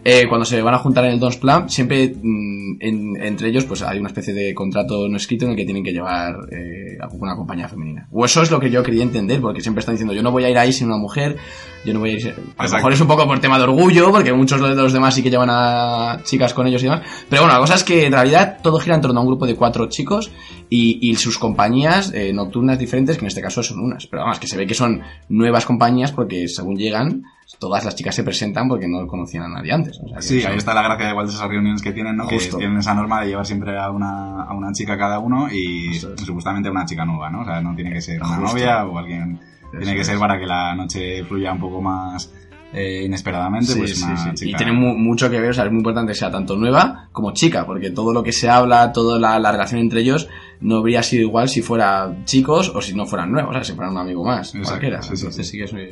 Eh, 0.04 0.26
cuando 0.28 0.46
se 0.46 0.62
van 0.62 0.74
a 0.74 0.78
juntar 0.80 1.06
en 1.06 1.12
el 1.14 1.20
Dons 1.20 1.38
Plan, 1.38 1.70
siempre 1.70 2.16
mm, 2.22 2.78
en- 2.80 3.22
entre 3.22 3.50
ellos 3.50 3.66
pues 3.66 3.82
hay 3.82 4.00
una 4.00 4.08
especie 4.10 4.34
de 4.34 4.54
contrato 4.54 5.08
no 5.08 5.18
escrito 5.18 5.46
en 5.46 5.52
el 5.52 5.58
que 5.58 5.66
tienen 5.66 5.84
que 5.84 5.92
llevar 5.94 6.36
eh, 6.52 6.98
una 7.20 7.36
compañía 7.36 7.68
femenina. 7.68 8.08
O 8.12 8.26
eso 8.26 8.42
es 8.42 8.52
lo 8.52 8.60
que 8.60 8.70
yo 8.70 8.84
quería 8.84 9.04
entender, 9.04 9.42
porque 9.42 9.62
siempre 9.62 9.80
están 9.82 9.96
diciendo 9.96 10.14
yo 10.14 10.24
no 10.24 10.32
voy 10.32 10.44
a 10.46 10.50
ir 10.50 10.58
ahí 10.58 10.72
sin 10.74 10.88
una 10.88 10.98
mujer, 10.98 11.38
yo 11.86 11.94
no 11.94 12.00
voy 12.00 12.12
a 12.12 12.14
ir. 12.14 12.36
A 12.58 12.66
lo 12.68 12.74
mejor 12.74 12.94
es 12.94 13.02
un 13.02 13.08
poco 13.08 13.26
por 13.28 13.40
tema 13.40 13.58
de 13.58 13.64
orgullo, 13.66 14.12
porque 14.12 14.32
muchos 14.34 14.62
de 14.62 14.76
los 14.76 14.94
demás 14.94 15.14
sí 15.16 15.22
que 15.24 15.30
llevan 15.30 15.50
a 15.52 16.20
chicas 16.24 16.54
con 16.54 16.68
ellos 16.68 16.82
y 16.82 16.86
demás. 16.86 17.02
Pero 17.30 17.42
bueno, 17.44 17.54
la 17.54 17.60
cosa 17.60 17.76
es 17.76 17.84
que 17.84 18.06
en 18.06 18.14
realidad 18.14 18.58
todo 18.64 18.80
gira 18.80 18.96
en 18.96 19.02
torno 19.02 19.20
a 19.20 19.24
un 19.24 19.28
grupo 19.28 19.46
de 19.46 19.56
cuatro 19.56 19.88
chicos 19.90 20.32
y, 20.70 21.00
y 21.10 21.16
sus 21.16 21.38
compañías 21.38 22.12
eh, 22.14 22.32
nocturnas 22.34 22.80
diferentes, 22.80 23.18
que 23.18 23.22
en 23.26 23.28
este 23.28 23.42
caso 23.42 23.62
son 23.64 23.80
unas. 23.80 24.08
Pero 24.08 24.22
además 24.24 24.40
que 24.40 24.48
se 24.48 24.58
ve 24.58 24.66
que 24.68 24.74
son 24.74 25.02
nuevas 25.30 25.66
compañías 25.66 26.12
porque 26.12 26.48
según 26.48 26.76
llegan, 26.78 27.24
todas 27.60 27.86
las 27.86 27.96
chicas 27.96 28.16
se 28.16 28.24
presentan 28.24 28.68
porque 28.68 28.88
no 28.88 29.06
conocían 29.06 29.44
a 29.44 29.50
nadie 29.50 29.72
antes. 29.74 30.00
O 30.04 30.08
sea, 30.08 30.22
Sí, 30.22 30.42
son- 30.42 30.52
ahí 30.52 30.58
está 30.58 30.74
la 30.74 30.82
gracia 30.84 31.10
igual 31.12 31.28
de 31.28 31.34
esas 31.34 31.48
reuniones 31.48 31.82
que 31.82 31.92
tienen, 31.92 32.16
¿no? 32.18 32.26
Justo. 32.28 32.58
Que 32.58 32.62
tienen 32.62 32.78
esa 32.80 32.94
norma 32.94 33.22
de 33.22 33.28
llevar 33.28 33.46
siempre 33.46 33.78
a 33.78 33.92
una, 33.92 34.44
a 34.44 34.54
una 34.56 34.72
chica 34.72 34.98
cada 34.98 35.20
uno 35.20 35.48
y 35.52 35.94
supuestamente 35.94 36.70
una 36.70 36.86
chica 36.86 37.06
nueva, 37.06 37.30
¿no? 37.30 37.42
O 37.42 37.46
sea, 37.46 37.62
no 37.62 37.76
tiene 37.76 37.92
que 37.94 38.02
ser 38.02 38.22
una 38.22 38.38
Justo. 38.38 38.58
novia 38.58 38.86
o 38.86 38.98
alguien... 38.98 39.40
tiene 39.80 39.96
que 39.96 40.02
es. 40.02 40.08
ser 40.08 40.18
para 40.20 40.40
que 40.40 40.46
la 40.46 40.76
noche 40.76 41.24
fluya 41.26 41.52
un 41.54 41.60
poco 41.60 41.82
más 41.82 42.32
eh, 42.74 43.04
inesperadamente, 43.06 43.68
Sí, 43.74 43.78
pues 43.80 43.98
sí, 44.00 44.04
una 44.04 44.18
sí. 44.18 44.30
chica... 44.34 44.50
Y 44.52 44.56
tiene 44.56 44.72
mu- 44.72 44.98
mucho 44.98 45.30
que 45.30 45.40
ver, 45.40 45.52
o 45.52 45.54
sea, 45.54 45.66
es 45.66 45.72
muy 45.72 45.78
importante 45.80 46.12
que 46.12 46.18
sea 46.18 46.32
tanto 46.32 46.56
nueva 46.56 47.08
como 47.12 47.32
chica, 47.34 47.66
porque 47.68 47.92
todo 47.92 48.12
lo 48.14 48.24
que 48.24 48.32
se 48.32 48.50
habla, 48.50 48.92
toda 48.92 49.20
la, 49.20 49.38
la 49.40 49.52
relación 49.52 49.80
entre 49.80 50.02
ellos, 50.02 50.28
no 50.60 50.78
habría 50.78 51.04
sido 51.04 51.22
igual 51.22 51.50
si 51.50 51.62
fuera 51.62 52.16
chicos 52.26 52.72
o 52.74 52.82
si 52.82 52.96
no 52.96 53.06
fueran 53.06 53.32
nuevos, 53.32 53.52
o 53.52 53.54
sea, 53.54 53.64
si 53.64 53.74
fueran 53.74 53.94
un 53.94 54.00
amigo 54.00 54.24
más, 54.26 54.50
Exacto, 54.56 54.70
cualquiera. 54.70 55.02
sí, 55.04 55.10
sí, 55.10 55.14
Entonces 55.26 55.46
sí. 55.46 55.52
sí 55.52 55.58
que 55.60 55.64
es 55.66 55.74
muy, 55.74 55.92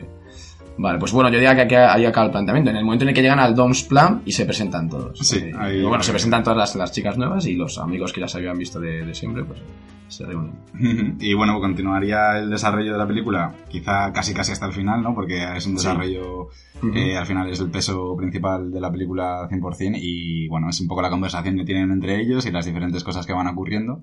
Vale, 0.81 0.97
pues 0.97 1.11
bueno, 1.11 1.29
yo 1.29 1.35
diría 1.37 1.53
que 1.53 1.61
aquí 1.61 1.75
ahí 1.75 2.05
acaba 2.05 2.25
el 2.25 2.31
planteamiento. 2.31 2.71
En 2.71 2.75
el 2.77 2.83
momento 2.83 3.03
en 3.03 3.09
el 3.09 3.15
que 3.15 3.21
llegan 3.21 3.37
al 3.39 3.53
Dom's 3.53 3.83
Plan 3.83 4.23
y 4.25 4.31
se 4.31 4.45
presentan 4.45 4.89
todos. 4.89 5.19
Sí, 5.19 5.37
Eh, 5.37 5.51
ahí- 5.57 5.83
bueno, 5.83 6.01
se 6.03 6.11
presentan 6.11 6.41
todas 6.43 6.57
las, 6.57 6.75
las 6.75 6.91
chicas 6.91 7.17
nuevas 7.19 7.45
y 7.45 7.53
los 7.55 7.77
amigos 7.77 8.11
que 8.11 8.21
ya 8.21 8.27
se 8.27 8.39
habían 8.39 8.57
visto 8.57 8.79
de, 8.79 9.05
de 9.05 9.13
siempre, 9.13 9.43
pues 9.43 9.59
se 10.07 10.25
reúnen. 10.25 10.53
Y 11.19 11.33
bueno, 11.35 11.59
continuaría 11.59 12.39
el 12.39 12.49
desarrollo 12.49 12.93
de 12.93 12.97
la 12.97 13.07
película, 13.07 13.53
quizá 13.69 14.11
casi 14.11 14.33
casi 14.33 14.53
hasta 14.53 14.65
el 14.65 14.73
final, 14.73 15.03
¿no? 15.03 15.13
Porque 15.13 15.43
es 15.55 15.67
un 15.67 15.77
Sí. 15.77 15.85
desarrollo, 15.85 16.47
Ujú. 16.81 16.91
eh, 16.95 17.15
al 17.15 17.27
final 17.27 17.47
es 17.49 17.59
el 17.59 17.69
peso 17.69 18.15
principal 18.17 18.71
de 18.71 18.81
la 18.81 18.91
película 18.91 19.47
100% 19.49 19.99
y 20.01 20.47
bueno, 20.47 20.67
es 20.69 20.81
un 20.81 20.87
poco 20.87 21.03
la 21.03 21.11
conversación 21.11 21.55
que 21.57 21.63
tienen 21.63 21.91
entre 21.91 22.19
ellos 22.19 22.43
y 22.47 22.51
las 22.51 22.65
diferentes 22.65 23.03
cosas 23.03 23.27
que 23.27 23.33
van 23.33 23.45
ocurriendo. 23.47 24.01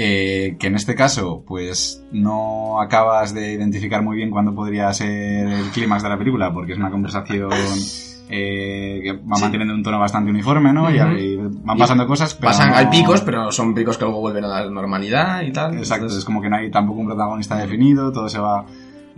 Eh, 0.00 0.56
que 0.60 0.68
en 0.68 0.76
este 0.76 0.94
caso, 0.94 1.42
pues 1.44 2.04
no 2.12 2.80
acabas 2.80 3.34
de 3.34 3.52
identificar 3.54 4.00
muy 4.02 4.16
bien 4.16 4.30
cuándo 4.30 4.54
podría 4.54 4.92
ser 4.92 5.48
el 5.48 5.70
clímax 5.70 6.04
de 6.04 6.08
la 6.08 6.16
película, 6.18 6.52
porque 6.52 6.72
es 6.74 6.78
una 6.78 6.90
conversación 6.92 7.50
eh, 8.30 9.00
que 9.02 9.12
va 9.14 9.36
Sí. 9.36 9.42
manteniendo 9.42 9.74
un 9.74 9.82
tono 9.82 9.98
bastante 9.98 10.30
uniforme, 10.30 10.72
¿no? 10.72 10.88
Y 10.90 11.36
van 11.36 11.76
pasando 11.78 12.06
cosas, 12.06 12.34
pero 12.34 12.48
Pasan, 12.50 12.70
no- 12.70 12.76
hay 12.76 12.86
picos, 12.86 13.22
pero 13.22 13.50
son 13.50 13.74
picos 13.74 13.96
que 13.98 14.04
luego 14.04 14.20
vuelven 14.20 14.44
a 14.44 14.48
la 14.48 14.70
normalidad 14.70 15.42
y 15.42 15.50
tal. 15.52 15.72
Exacto, 15.76 16.04
Entonces, 16.04 16.18
es 16.20 16.24
como 16.24 16.40
que 16.42 16.48
no 16.48 16.56
hay 16.56 16.70
tampoco 16.70 17.00
un 17.00 17.06
protagonista 17.06 17.56
definido, 17.56 18.12
todo 18.12 18.28
se 18.28 18.38
va 18.38 18.66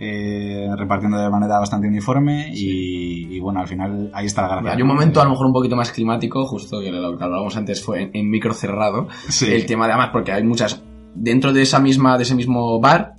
eh, 0.03 0.67
repartiendo 0.75 1.19
de 1.19 1.29
manera 1.29 1.59
bastante 1.59 1.87
uniforme 1.87 2.49
y, 2.51 3.35
y 3.35 3.39
bueno, 3.39 3.59
al 3.59 3.67
final 3.67 4.09
ahí 4.13 4.25
está 4.25 4.41
la 4.41 4.47
gracia. 4.47 4.71
Hay 4.71 4.81
un 4.81 4.87
momento 4.87 5.21
a 5.21 5.25
lo 5.25 5.29
mejor 5.29 5.45
un 5.45 5.53
poquito 5.53 5.75
más 5.75 5.91
climático, 5.91 6.45
justo 6.47 6.81
que 6.81 6.91
lo 6.91 7.15
que 7.15 7.23
hablábamos 7.23 7.55
antes 7.55 7.83
fue 7.83 8.01
en, 8.01 8.11
en 8.13 8.29
micro 8.29 8.55
cerrado. 8.55 9.07
Sí. 9.29 9.45
El 9.45 9.67
tema 9.67 9.85
de 9.85 9.93
además, 9.93 10.09
porque 10.11 10.31
hay 10.31 10.43
muchas. 10.43 10.83
Dentro 11.13 11.53
de 11.53 11.61
esa 11.61 11.79
misma, 11.79 12.17
de 12.17 12.23
ese 12.23 12.33
mismo 12.33 12.79
bar, 12.79 13.13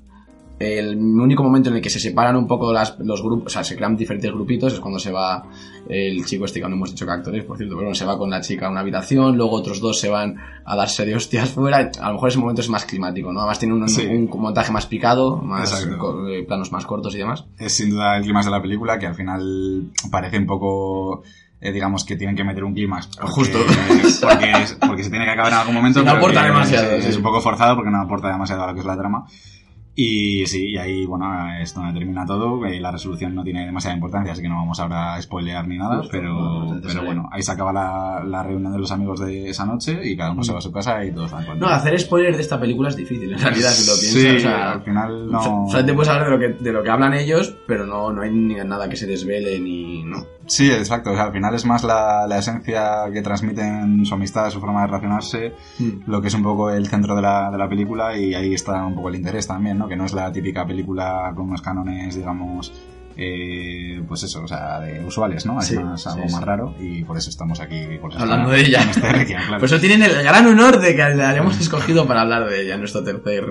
el 0.62 0.97
único 0.97 1.42
momento 1.42 1.69
en 1.71 1.76
el 1.76 1.83
que 1.83 1.90
se 1.90 1.99
separan 2.00 2.37
un 2.37 2.47
poco 2.47 2.73
las, 2.73 2.97
los 3.00 3.23
grupos, 3.23 3.47
o 3.47 3.50
sea, 3.50 3.64
se 3.64 3.75
crean 3.76 3.97
diferentes 3.97 4.31
grupitos, 4.33 4.73
es 4.73 4.81
cuando 4.81 4.99
se 4.99 5.11
va 5.12 5.45
el 5.88 6.25
chico 6.25 6.45
este 6.45 6.61
que 6.61 6.69
no 6.69 6.75
hemos 6.76 6.90
dicho 6.90 7.04
que 7.04 7.12
actores, 7.12 7.45
por 7.45 7.57
cierto, 7.57 7.75
pero 7.75 7.87
bueno, 7.87 7.95
se 7.95 8.04
va 8.04 8.16
con 8.19 8.31
la 8.31 8.40
chica 8.40 8.66
a 8.66 8.71
una 8.71 8.81
habitación, 8.81 9.37
luego 9.37 9.52
otros 9.57 9.81
dos 9.81 9.99
se 9.99 10.09
van 10.09 10.37
a 10.64 10.76
darse 10.76 11.04
de 11.04 11.14
hostias 11.16 11.50
fuera, 11.50 11.90
a 12.00 12.09
lo 12.09 12.14
mejor 12.14 12.28
ese 12.28 12.38
momento 12.38 12.61
es 12.61 12.69
más 12.69 12.85
climático, 12.85 13.33
¿no? 13.33 13.40
Además 13.40 13.59
tiene 13.59 13.75
un, 13.75 13.88
Sí. 13.88 14.07
un 14.07 14.28
montaje 14.40 14.71
más 14.73 14.87
picado, 14.87 15.37
más 15.38 15.85
eh, 16.28 16.45
planos 16.47 16.71
más 16.73 16.87
cortos 16.87 17.14
y 17.14 17.19
demás. 17.19 17.45
Es 17.59 17.76
sin 17.76 17.90
duda 17.90 18.16
el 18.16 18.23
clímax 18.23 18.45
de 18.47 18.50
la 18.52 18.62
película 18.62 18.99
que 18.99 19.07
al 19.07 19.14
final 19.14 19.90
parece 20.11 20.38
un 20.38 20.47
poco... 20.47 21.23
eh, 21.61 21.73
digamos 21.73 22.04
que 22.04 22.16
tienen 22.16 22.35
que 22.37 22.45
meter 22.45 22.64
un 22.64 22.75
clímax 22.75 23.09
porque- 23.09 23.31
Justo. 23.33 23.59
porque, 24.87 25.02
se 25.04 25.11
tiene 25.11 25.25
que 25.25 25.31
acabar 25.31 25.52
en 25.52 25.59
algún 25.59 25.75
momento 25.75 26.02
no 26.02 26.11
aporta 26.12 26.45
demasiado, 26.45 26.90
es, 26.92 27.07
es 27.07 27.16
un 27.16 27.23
poco 27.23 27.40
forzado 27.40 27.75
porque 27.76 27.90
no 27.90 28.00
aporta 28.00 28.28
demasiado 28.28 28.62
a 28.64 28.66
lo 28.69 28.75
que 28.75 28.81
es 28.81 28.87
la 28.87 28.97
trama 28.97 29.26
y 29.95 30.47
sí, 30.47 30.71
y 30.71 30.79
ahí, 30.79 31.05
bueno, 31.05 31.27
es 31.61 31.75
donde 31.75 31.93
termina 31.99 32.25
todo. 32.25 32.65
eh, 32.65 32.81
la 32.81 32.91
resolución 32.91 33.35
no 33.35 33.45
tiene 33.45 33.67
demasiada 33.67 33.95
importancia, 33.95 34.33
así 34.33 34.41
que 34.41 34.49
no 34.49 34.57
vamos 34.57 34.81
ahora 34.81 35.15
a 35.15 35.21
spoilear 35.23 35.69
ni 35.69 35.77
nada. 35.77 35.97
No, 35.97 36.03
pero, 36.11 36.33
no 36.75 36.81
pero 36.83 37.05
bueno, 37.05 37.29
ahí 37.31 37.43
se 37.43 37.53
acaba 37.53 37.73
la, 37.73 38.23
la 38.25 38.43
reunión 38.43 38.73
de 38.73 38.79
los 38.79 38.91
amigos 38.91 39.21
de 39.21 39.51
esa 39.51 39.67
noche 39.67 40.01
y 40.03 40.17
cada 40.17 40.31
uno 40.33 40.43
se 40.43 40.53
va 40.53 40.59
a 40.59 40.63
su 40.63 40.73
casa 40.73 41.05
y 41.05 41.11
todos 41.13 41.27
están 41.27 41.43
No, 41.43 41.47
contentos. 41.49 41.73
hacer 41.77 42.01
spoiler 42.01 42.35
de 42.37 42.43
esta 42.43 42.59
película 42.59 42.89
es 42.89 42.97
difícil, 42.97 43.33
en 43.33 43.39
realidad, 43.39 43.69
si 43.71 43.87
lo 43.87 43.95
Sí, 43.97 44.21
piensas. 44.23 44.37
o 44.37 44.41
sea, 44.41 44.73
al 44.73 44.83
final 44.83 45.31
no. 45.31 45.43
So- 45.43 45.65
Solamente 45.69 45.95
puedes 45.95 46.09
hablar 46.09 46.25
de 46.27 46.31
lo 46.31 46.39
que, 46.57 46.65
de 46.65 46.73
lo 46.73 46.83
que 46.83 46.91
hablan 46.91 47.15
ellos, 47.15 47.55
pero 47.67 47.85
no, 47.87 48.11
no 48.13 48.23
hay 48.23 48.31
ni 48.31 48.55
nada 48.55 48.89
que 48.89 48.97
se 48.97 49.07
desvele 49.07 49.61
ni. 49.61 50.03
No. 50.05 50.25
Sí, 50.47 50.71
exacto. 50.71 51.11
O 51.13 51.15
sea, 51.15 51.25
al 51.25 51.33
final 51.33 51.55
es 51.55 51.65
más 51.67 51.85
la, 51.85 52.27
la 52.27 52.39
esencia 52.39 53.05
que 53.13 53.23
transmiten 53.23 54.05
su 54.05 54.15
amistad, 54.15 54.51
su 54.51 54.59
forma 54.61 54.81
de 54.81 54.87
relacionarse, 54.89 55.53
lo 56.07 56.21
que 56.21 56.29
es 56.29 56.35
un 56.35 56.43
poco 56.43 56.71
el 56.71 56.87
centro 56.89 57.15
de 57.15 57.23
la, 57.23 57.51
de 57.51 57.59
la 57.59 57.69
película 57.69 58.17
y 58.19 58.35
ahí 58.35 58.53
está 58.55 58.85
un 58.85 58.95
poco 58.97 59.09
el 59.11 59.15
interés 59.17 59.47
también, 59.47 59.79
¿no? 59.79 59.82
Que 59.89 59.97
no 59.97 60.05
es 60.07 60.12
la 60.12 60.33
típica 60.33 60.67
película 60.67 61.33
con 61.35 61.49
unos 61.49 61.62
cánones, 61.62 62.15
digamos, 62.15 62.73
eh, 63.16 64.02
pues 64.09 64.23
eso, 64.23 64.42
o 64.42 64.49
sea, 64.49 64.81
de 64.81 65.04
usuales, 65.04 65.47
¿no? 65.47 65.59
Es 65.61 65.66
Sí, 65.66 65.78
más, 65.78 66.07
algo 66.07 66.26
sí, 66.26 66.33
más 66.33 66.40
sí. 66.40 66.45
raro 66.47 66.75
y 66.81 67.04
por 67.04 67.16
eso 67.19 67.31
estamos 67.31 67.61
aquí. 67.61 67.81
Por 68.00 68.11
eso 68.12 68.21
Hablando 68.21 68.52
está- 68.52 68.62
de 68.62 68.69
ella. 68.69 68.90
este 68.90 69.12
Requiem, 69.12 69.40
claro. 69.47 69.59
Por 69.59 69.64
eso 69.66 69.81
tienen 69.81 70.02
el 70.02 70.23
gran 70.23 70.47
honor 70.47 70.81
de 70.81 70.95
que 70.97 71.02
la 71.14 71.31
hayamos 71.31 71.61
escogido 71.61 72.07
para 72.07 72.23
hablar 72.23 72.49
de 72.49 72.62
ella 72.62 72.75
en 72.75 72.81
nuestro 72.81 73.02
tercer 73.04 73.45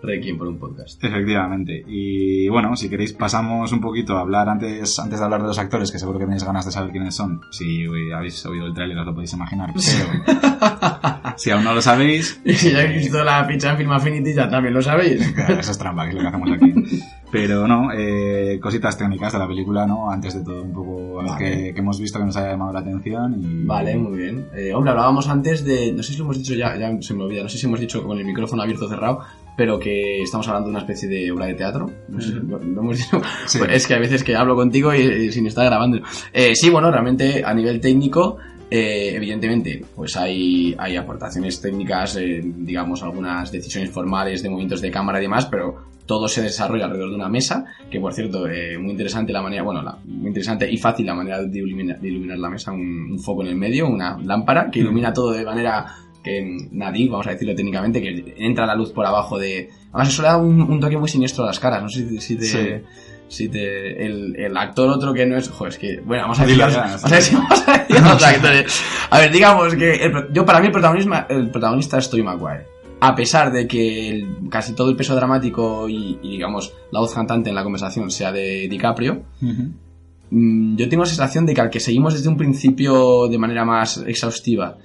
Requiem 0.00 0.38
por 0.38 0.46
un 0.46 0.58
podcast. 0.60 1.02
Efectivamente. 1.02 1.82
Y 1.88 2.48
bueno, 2.48 2.76
si 2.76 2.88
queréis 2.88 3.12
pasamos 3.14 3.72
un 3.72 3.80
poquito 3.80 4.16
a 4.16 4.20
hablar 4.20 4.48
antes, 4.48 4.96
antes 5.00 5.18
de 5.18 5.24
hablar 5.24 5.42
de 5.42 5.48
los 5.48 5.58
actores, 5.58 5.90
que 5.90 5.98
seguro 5.98 6.20
que 6.20 6.24
tenéis 6.24 6.44
ganas 6.44 6.64
de 6.66 6.70
saber 6.70 6.92
quiénes 6.92 7.16
son. 7.16 7.40
Si 7.50 7.82
eh, 7.82 8.14
habéis 8.14 8.46
oído 8.46 8.66
el 8.66 8.74
tráiler 8.74 8.96
os 8.98 9.06
lo 9.06 9.12
podéis 9.14 9.32
imaginar. 9.32 9.70
Pero 9.74 9.82
si 11.36 11.50
aún 11.50 11.64
no 11.64 11.74
lo 11.74 11.82
sabéis, 11.82 12.40
Y 12.44 12.52
si 12.54 12.70
ya 12.70 12.78
habéis 12.80 13.02
visto 13.02 13.24
la 13.24 13.44
ficha 13.44 13.70
en 13.72 13.76
Film 13.76 13.90
Affinity, 13.90 14.34
ya 14.34 14.48
también 14.48 14.72
lo 14.74 14.82
sabéis. 14.82 15.32
Claro, 15.32 15.54
eso 15.58 15.70
es 15.72 15.78
trampa, 15.78 16.04
que 16.04 16.10
es 16.10 16.14
lo 16.14 16.20
que 16.20 16.26
hacemos 16.28 16.50
aquí. 16.52 16.74
Pero 17.30 17.68
no, 17.68 17.90
eh, 17.92 18.58
cositas 18.60 18.96
técnicas 18.96 19.34
de 19.34 19.38
la 19.38 19.46
película, 19.46 19.86
¿no? 19.86 20.10
Antes 20.10 20.34
de 20.34 20.42
todo, 20.44 20.62
un 20.62 20.72
poco 20.72 21.14
Vale. 21.16 21.72
qué 21.74 21.78
hemos 21.78 22.00
visto 22.00 22.18
que 22.18 22.24
nos 22.24 22.36
haya 22.38 22.52
llamado 22.52 22.72
la 22.72 22.80
atención. 22.80 23.34
Y... 23.38 23.66
Vale, 23.66 23.96
muy 23.96 24.16
bien. 24.18 24.46
Eh, 24.54 24.72
hombre, 24.72 24.92
hablábamos 24.92 25.28
antes 25.28 25.62
de. 25.64 25.92
No 25.92 26.02
sé 26.02 26.12
si 26.12 26.18
lo 26.18 26.24
hemos 26.24 26.38
dicho 26.38 26.54
ya, 26.54 26.76
ya 26.78 26.90
se 27.02 27.12
me 27.14 27.24
olvida. 27.24 27.42
No 27.42 27.48
sé 27.50 27.58
si 27.58 27.66
hemos 27.66 27.80
dicho 27.80 28.02
con 28.02 28.18
el 28.18 28.24
micrófono 28.24 28.62
abierto 28.62 28.86
o 28.86 28.88
cerrado, 28.88 29.20
pero 29.58 29.78
que 29.78 30.22
estamos 30.22 30.48
hablando 30.48 30.68
de 30.68 30.70
una 30.70 30.80
especie 30.80 31.06
de 31.06 31.30
obra 31.30 31.46
de 31.46 31.54
teatro. 31.54 31.90
No 32.08 32.18
sé 32.20 32.32
lo, 32.32 32.58
lo 32.58 32.80
hemos 32.80 32.96
dicho. 32.96 33.20
Sí. 33.46 33.58
Pues 33.58 33.70
es 33.74 33.86
que 33.86 33.94
a 33.94 33.98
veces 33.98 34.24
que 34.24 34.34
hablo 34.34 34.54
contigo 34.56 34.94
y, 34.94 35.00
y 35.00 35.32
sin 35.32 35.46
estar 35.46 35.66
grabando. 35.66 35.98
Eh, 36.32 36.54
sí, 36.54 36.70
bueno, 36.70 36.90
realmente 36.90 37.42
a 37.44 37.52
nivel 37.52 37.78
técnico. 37.80 38.38
eh, 38.70 39.12
evidentemente, 39.14 39.84
pues 39.94 40.16
hay, 40.16 40.74
hay 40.78 40.96
aportaciones 40.96 41.60
técnicas, 41.60 42.16
eh, 42.16 42.40
digamos, 42.42 43.02
algunas 43.02 43.52
decisiones 43.52 43.90
formales 43.90 44.42
de 44.42 44.48
movimientos 44.48 44.80
de 44.80 44.90
cámara 44.90 45.18
y 45.18 45.22
demás, 45.22 45.46
pero 45.46 45.97
todo 46.08 46.26
se 46.26 46.42
desarrolla 46.42 46.86
alrededor 46.86 47.10
de 47.10 47.14
una 47.14 47.28
mesa, 47.28 47.66
que 47.90 48.00
por 48.00 48.12
cierto, 48.14 48.48
eh, 48.48 48.76
muy 48.78 48.90
interesante 48.90 49.32
la 49.32 49.42
manera, 49.42 49.62
bueno, 49.62 49.82
la- 49.82 49.98
muy 50.06 50.28
interesante 50.28 50.68
y 50.68 50.76
fácil 50.78 51.06
la 51.06 51.14
manera 51.14 51.40
de 51.42 51.58
iluminar, 51.58 52.00
de 52.00 52.08
iluminar 52.08 52.38
la 52.38 52.48
mesa, 52.50 52.72
un, 52.72 53.12
un 53.12 53.18
foco 53.20 53.42
en 53.42 53.48
el 53.48 53.56
medio, 53.56 53.86
una 53.86 54.18
lámpara 54.18 54.70
que 54.72 54.80
ilumina 54.80 55.12
todo 55.12 55.30
de 55.32 55.44
manera 55.44 55.84
que 56.24 56.68
nadie, 56.72 57.08
vamos 57.08 57.26
a 57.28 57.30
decirlo 57.30 57.54
técnicamente, 57.54 58.00
que 58.02 58.34
entra 58.38 58.66
la 58.66 58.74
luz 58.74 58.90
por 58.90 59.06
abajo 59.06 59.38
de... 59.38 59.70
Además 59.92 60.08
eso 60.08 60.22
le 60.22 60.28
da 60.28 60.36
un, 60.38 60.60
un 60.62 60.80
toque 60.80 60.96
muy 60.98 61.08
siniestro 61.08 61.44
a 61.44 61.48
las 61.48 61.60
caras, 61.60 61.82
no 61.82 61.88
sé 61.88 62.08
si, 62.08 62.20
si 62.20 62.36
te... 62.36 62.44
Sí. 62.44 62.58
Si 63.30 63.50
te, 63.50 64.06
el, 64.06 64.34
el 64.36 64.56
actor 64.56 64.88
otro 64.88 65.12
que 65.12 65.26
no 65.26 65.36
es... 65.36 65.50
Joder, 65.50 65.74
es 65.74 65.78
que... 65.78 66.00
Bueno, 66.00 66.22
vamos 66.22 66.40
a 66.40 66.46
decir... 66.46 66.58
Vamos 66.58 66.76
a 66.76 66.80
vamos 66.80 67.68
a 67.68 67.78
decir 67.78 68.00
los 68.02 68.22
actores. 68.24 68.82
A 69.10 69.18
ver, 69.18 69.30
digamos 69.30 69.74
que... 69.74 69.94
el 69.96 70.12
yo 70.32 70.46
para 70.46 70.60
mí 70.60 70.66
el 70.68 70.72
protagonista, 70.72 71.26
el 71.28 71.50
protagonista 71.50 71.98
es 71.98 72.08
Tobey 72.08 72.24
Maguire. 72.24 72.64
A 73.00 73.14
pesar 73.14 73.52
de 73.52 73.66
que 73.68 74.10
el- 74.10 74.48
casi 74.50 74.74
todo 74.74 74.90
el 74.90 74.96
peso 74.96 75.14
dramático 75.14 75.88
y, 75.88 76.18
y, 76.22 76.30
digamos, 76.30 76.72
la 76.90 77.00
voz 77.00 77.14
cantante 77.14 77.48
en 77.50 77.54
la 77.54 77.62
conversación 77.62 78.10
sea 78.10 78.32
de 78.32 78.66
DiCaprio. 78.68 79.22
Mm, 80.30 80.76
yo 80.76 80.88
tengo 80.88 81.04
la 81.04 81.08
sensación 81.08 81.46
de 81.46 81.54
que 81.54 81.60
al 81.60 81.70
que 81.70 81.80
seguimos 81.80 82.12
desde 82.14 82.28
un 82.28 82.36
principio 82.36 83.28
de 83.28 83.38
manera 83.38 83.64
más 83.64 83.98
exhaustiva 84.06 84.76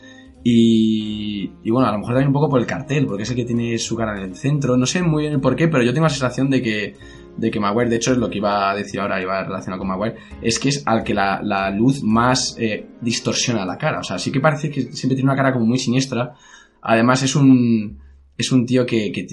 y, 0.44 1.52
y 1.64 1.70
bueno, 1.72 1.88
a 1.88 1.92
lo 1.92 1.98
mejor 2.00 2.14
también 2.14 2.28
un 2.28 2.34
poco 2.34 2.50
por 2.50 2.60
el 2.60 2.66
cartel, 2.66 3.06
porque 3.06 3.24
es 3.24 3.30
el 3.30 3.36
que 3.36 3.46
tiene 3.46 3.78
su 3.78 3.96
cara 3.96 4.16
en 4.18 4.24
el 4.30 4.36
centro, 4.36 4.78
no 4.78 4.86
sé 4.86 5.02
muy 5.02 5.24
bien 5.24 5.34
el 5.34 5.40
por 5.42 5.56
qué, 5.56 5.68
pero 5.68 5.84
yo 5.84 5.94
tengo 5.94 6.06
la 6.06 6.10
sensación 6.10 6.50
de 6.50 6.62
que, 6.62 6.96
de 7.38 7.50
que 7.52 7.60
Maguire, 7.60 7.90
de 7.90 7.96
hecho 7.96 8.12
es 8.12 8.18
lo 8.18 8.30
que 8.30 8.38
iba 8.40 8.70
a 8.70 8.76
decir 8.76 9.00
ahora, 9.00 9.22
iba 9.22 9.44
relacionado 9.44 9.80
con 9.80 9.88
Maguire, 9.88 10.16
es 10.42 10.60
que 10.60 10.70
es 10.70 10.84
al 10.86 11.04
que 11.04 11.14
la, 11.14 11.42
la 11.42 11.70
luz 11.72 12.04
más 12.04 12.56
eh, 12.60 12.86
distorsiona 13.02 13.66
la 13.66 13.78
cara, 13.78 14.00
o 14.00 14.04
sea, 14.04 14.18
sí 14.20 14.32
que 14.32 14.40
parece 14.42 14.70
que 14.70 14.82
siempre 14.94 15.16
tiene 15.16 15.24
una 15.32 15.36
cara 15.38 15.54
como 15.54 15.66
muy 15.66 15.78
siniestra, 15.78 16.34
además 16.84 17.24
es 17.24 17.36
un, 17.36 18.00
es 18.38 18.52
un 18.52 18.66
tío 18.66 18.86
que, 18.86 19.12
que, 19.12 19.26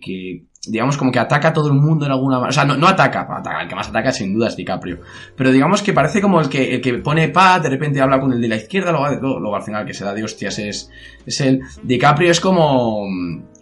que, 0.00 0.44
digamos 0.66 0.96
como 0.96 1.12
que 1.12 1.18
ataca 1.18 1.48
a 1.48 1.52
todo 1.52 1.68
el 1.68 1.74
mundo 1.74 2.06
en 2.06 2.12
alguna 2.12 2.36
manera. 2.36 2.48
O 2.48 2.52
sea, 2.52 2.64
no, 2.64 2.76
no 2.76 2.86
ataca, 2.88 3.20
ataca, 3.28 3.62
el 3.62 3.68
que 3.68 3.74
más 3.74 3.88
ataca 3.88 4.12
sin 4.12 4.32
duda 4.34 4.48
es 4.48 4.56
DiCaprio. 4.56 5.00
Pero 5.36 5.52
digamos 5.52 5.82
que 5.82 5.92
parece 5.92 6.20
como 6.22 6.40
el 6.40 6.48
que, 6.48 6.74
el 6.74 6.80
que 6.80 6.94
pone 6.98 7.28
paz, 7.28 7.62
de 7.62 7.68
repente 7.68 8.00
habla 8.00 8.18
con 8.20 8.32
el 8.32 8.40
de 8.40 8.48
la 8.48 8.56
izquierda, 8.56 8.90
luego, 8.90 9.08
luego, 9.20 9.40
luego 9.40 9.56
al 9.56 9.62
final 9.62 9.84
que 9.86 9.92
se 9.94 10.04
da 10.04 10.14
de 10.14 10.24
hostias 10.24 10.58
es, 10.58 10.90
es 11.26 11.40
él. 11.42 11.60
DiCaprio 11.82 12.30
es 12.30 12.40
como, 12.40 13.04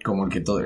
como 0.05 0.25
el 0.25 0.31
que 0.31 0.41
todo, 0.43 0.61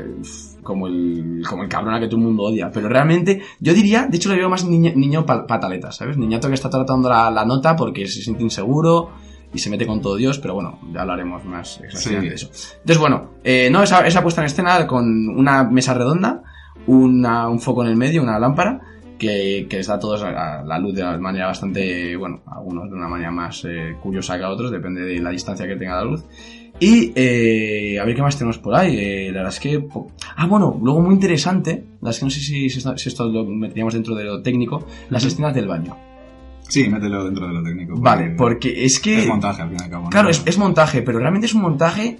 como 0.62 0.88
el, 0.88 1.42
como 1.48 1.62
el 1.62 1.68
cabrón 1.70 1.94
a 1.94 2.00
que 2.00 2.06
todo 2.06 2.16
el 2.18 2.24
mundo 2.26 2.42
odia. 2.42 2.70
Pero 2.70 2.90
realmente, 2.90 3.40
yo 3.60 3.72
diría, 3.72 4.06
de 4.06 4.16
hecho 4.18 4.28
le 4.28 4.36
veo 4.36 4.50
más 4.50 4.64
niño, 4.66 4.92
niño 4.94 5.24
pa- 5.24 5.46
pataleta, 5.46 5.90
¿sabes? 5.90 6.18
Niñato 6.18 6.48
que 6.48 6.54
está 6.54 6.68
tratando 6.68 7.08
la 7.08 7.44
nota 7.46 7.74
porque 7.76 8.06
se 8.08 8.20
siente 8.20 8.42
inseguro 8.42 9.10
y 9.54 9.58
se 9.58 9.70
mete 9.70 9.86
con 9.86 10.00
todo 10.00 10.16
Dios, 10.16 10.38
pero 10.38 10.54
bueno, 10.54 10.78
ya 10.92 11.02
hablaremos 11.02 11.44
más 11.44 11.80
exactamente 11.82 12.20
Sí. 12.22 12.28
de 12.28 12.34
eso. 12.34 12.46
Entonces, 12.80 12.98
bueno, 12.98 13.30
eh, 13.44 13.68
no, 13.70 13.82
esa, 13.82 14.06
esa 14.06 14.22
puesta 14.22 14.40
en 14.42 14.46
escena 14.46 14.86
con 14.86 15.28
una 15.28 15.64
mesa 15.64 15.94
redonda, 15.94 16.42
una, 16.86 17.48
un 17.48 17.60
foco 17.60 17.82
en 17.82 17.88
el 17.90 17.96
medio, 17.96 18.22
una 18.22 18.38
lámpara, 18.38 18.80
que, 19.18 19.66
que 19.70 19.78
les 19.78 19.86
da 19.86 19.94
a 19.94 19.98
todos 19.98 20.20
la, 20.22 20.62
la 20.62 20.78
luz 20.78 20.94
de 20.94 21.02
una 21.02 21.16
manera 21.18 21.46
bastante, 21.46 22.14
bueno, 22.16 22.42
algunos 22.46 22.90
de 22.90 22.96
una 22.96 23.08
manera 23.08 23.30
más 23.30 23.64
eh, 23.64 23.96
curiosa 24.02 24.36
que 24.36 24.44
a 24.44 24.50
otros, 24.50 24.70
depende 24.70 25.00
de 25.02 25.18
la 25.20 25.30
distancia 25.30 25.66
que 25.66 25.76
tenga 25.76 25.96
la 25.96 26.04
luz. 26.04 26.24
Y 26.78 27.10
eh, 27.16 27.98
a 27.98 28.04
ver 28.04 28.14
qué 28.14 28.20
más 28.20 28.36
tenemos 28.36 28.58
por 28.58 28.74
ahí. 28.74 28.94
Eh, 28.98 29.26
la 29.32 29.38
verdad 29.38 29.54
es 29.54 29.60
que. 29.60 29.88
Ah, 30.36 30.46
bueno, 30.46 30.78
luego 30.82 31.00
muy 31.00 31.14
interesante. 31.14 31.70
La 31.72 31.78
verdad 32.02 32.10
es 32.10 32.18
que 32.18 32.24
no 32.26 32.30
sé 32.30 32.40
si, 32.40 32.68
si 32.68 33.08
esto, 33.08 33.26
lo 33.30 33.46
meteríamos 33.46 33.94
dentro 33.94 34.14
de 34.14 34.24
lo 34.24 34.42
técnico. 34.42 34.84
Las 35.08 35.24
escenas 35.24 35.54
del 35.54 35.68
baño. 35.68 35.96
Sí, 36.68 36.88
mételo 36.88 37.24
dentro 37.24 37.46
de 37.46 37.54
lo 37.54 37.62
técnico. 37.62 37.94
Vale, 37.96 38.30
porque 38.36 38.84
es 38.84 38.98
que. 39.00 39.20
Es 39.20 39.26
montaje 39.28 39.62
al 39.62 39.68
fin 39.70 39.78
y 39.80 39.84
al 39.84 39.90
cabo. 39.90 40.04
¿no? 40.04 40.10
Claro, 40.10 40.28
es, 40.28 40.42
es 40.46 40.58
montaje, 40.58 41.02
pero 41.02 41.18
realmente 41.18 41.46
es 41.46 41.54
un 41.54 41.62
montaje 41.62 42.18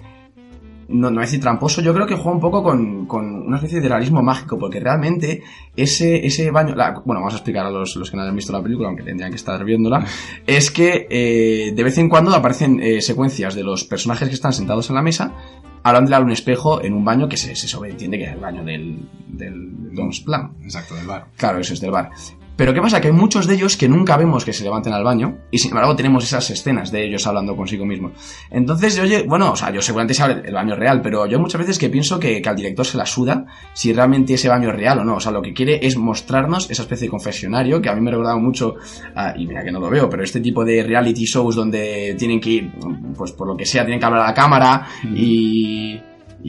no, 0.89 1.11
no 1.11 1.19
a 1.19 1.23
decir 1.23 1.41
tramposo, 1.41 1.81
yo 1.81 1.93
creo 1.93 2.07
que 2.07 2.15
juega 2.15 2.31
un 2.31 2.39
poco 2.39 2.63
con, 2.63 3.05
con 3.07 3.25
una 3.25 3.57
especie 3.57 3.81
de 3.81 3.89
realismo 3.89 4.21
mágico, 4.23 4.57
porque 4.57 4.79
realmente 4.79 5.43
ese, 5.75 6.25
ese 6.25 6.49
baño, 6.49 6.75
la- 6.75 7.01
bueno, 7.05 7.19
vamos 7.19 7.33
a 7.33 7.37
explicar 7.37 7.65
a 7.65 7.69
los, 7.69 7.97
los 7.97 8.09
que 8.09 8.15
no 8.15 8.23
hayan 8.23 8.35
visto 8.37 8.53
la 8.53 8.63
película, 8.63 8.87
aunque 8.87 9.03
tendrían 9.03 9.29
que 9.29 9.35
estar 9.35 9.61
viéndola, 9.65 10.05
es 10.47 10.71
que 10.71 11.05
eh, 11.09 11.73
de 11.75 11.83
vez 11.83 11.97
en 11.97 12.07
cuando 12.07 12.33
aparecen 12.33 12.79
eh, 12.81 13.01
secuencias 13.01 13.53
de 13.53 13.63
los 13.63 13.83
personajes 13.83 14.29
que 14.29 14.35
están 14.35 14.53
sentados 14.53 14.89
en 14.89 14.95
la 14.95 15.01
mesa, 15.01 15.33
hablándole 15.83 16.15
a 16.15 16.19
un 16.21 16.31
espejo 16.31 16.81
en 16.81 16.93
un 16.93 17.03
baño 17.03 17.27
que 17.27 17.35
se, 17.35 17.53
se 17.57 17.67
sobreentiende 17.67 18.17
que 18.17 18.23
es 18.23 18.31
el 18.31 18.39
baño 18.39 18.63
del, 18.63 18.97
del 19.27 19.73
Plan. 20.25 20.51
Exacto, 20.63 20.95
del 20.95 21.07
bar. 21.07 21.25
Claro, 21.35 21.59
eso 21.59 21.73
es 21.73 21.81
del 21.81 21.91
bar. 21.91 22.11
Pero 22.57 22.73
¿qué 22.73 22.81
pasa? 22.81 22.99
Que 22.99 23.07
hay 23.07 23.13
muchos 23.13 23.45
de 23.47 23.53
ellos 23.53 23.77
que 23.77 23.87
nunca 23.87 24.17
vemos 24.17 24.43
que 24.43 24.51
se 24.51 24.63
levanten 24.63 24.91
al 24.91 25.03
baño 25.03 25.37
y 25.51 25.59
sin 25.59 25.69
embargo 25.71 25.95
tenemos 25.95 26.23
esas 26.23 26.49
escenas 26.49 26.91
de 26.91 27.05
ellos 27.05 27.25
hablando 27.27 27.55
consigo 27.55 27.85
mismos. 27.85 28.13
Entonces, 28.49 28.97
oye, 28.99 29.23
bueno, 29.27 29.51
o 29.51 29.55
sea, 29.55 29.71
yo 29.71 29.81
seguramente 29.81 30.15
sé 30.15 30.23
el 30.43 30.53
baño 30.53 30.75
real, 30.75 31.01
pero 31.01 31.25
yo 31.27 31.39
muchas 31.39 31.59
veces 31.61 31.77
que 31.77 31.89
pienso 31.89 32.19
que, 32.19 32.41
que 32.41 32.49
al 32.49 32.55
director 32.55 32.85
se 32.85 32.97
la 32.97 33.05
suda 33.05 33.45
si 33.73 33.93
realmente 33.93 34.33
ese 34.33 34.49
baño 34.49 34.69
es 34.71 34.75
real 34.75 34.99
o 34.99 35.03
no. 35.05 35.15
O 35.15 35.19
sea, 35.19 35.31
lo 35.31 35.41
que 35.41 35.53
quiere 35.53 35.85
es 35.85 35.97
mostrarnos 35.97 36.69
esa 36.71 36.81
especie 36.81 37.05
de 37.05 37.11
confesionario 37.11 37.81
que 37.81 37.89
a 37.89 37.95
mí 37.95 38.01
me 38.01 38.09
ha 38.09 38.13
recordado 38.13 38.39
mucho, 38.39 38.75
a- 39.15 39.33
y 39.37 39.45
mira 39.45 39.63
que 39.63 39.71
no 39.71 39.79
lo 39.79 39.89
veo, 39.89 40.09
pero 40.09 40.23
este 40.23 40.39
tipo 40.39 40.65
de 40.65 40.81
reality 40.83 41.25
shows 41.25 41.55
donde 41.55 42.15
tienen 42.17 42.41
que 42.41 42.49
ir, 42.49 42.71
pues 43.15 43.31
por 43.33 43.47
lo 43.47 43.55
que 43.55 43.65
sea, 43.67 43.83
tienen 43.85 43.99
que 43.99 44.05
hablar 44.07 44.21
a 44.23 44.27
la 44.29 44.33
cámara 44.33 44.87
y 45.15 45.99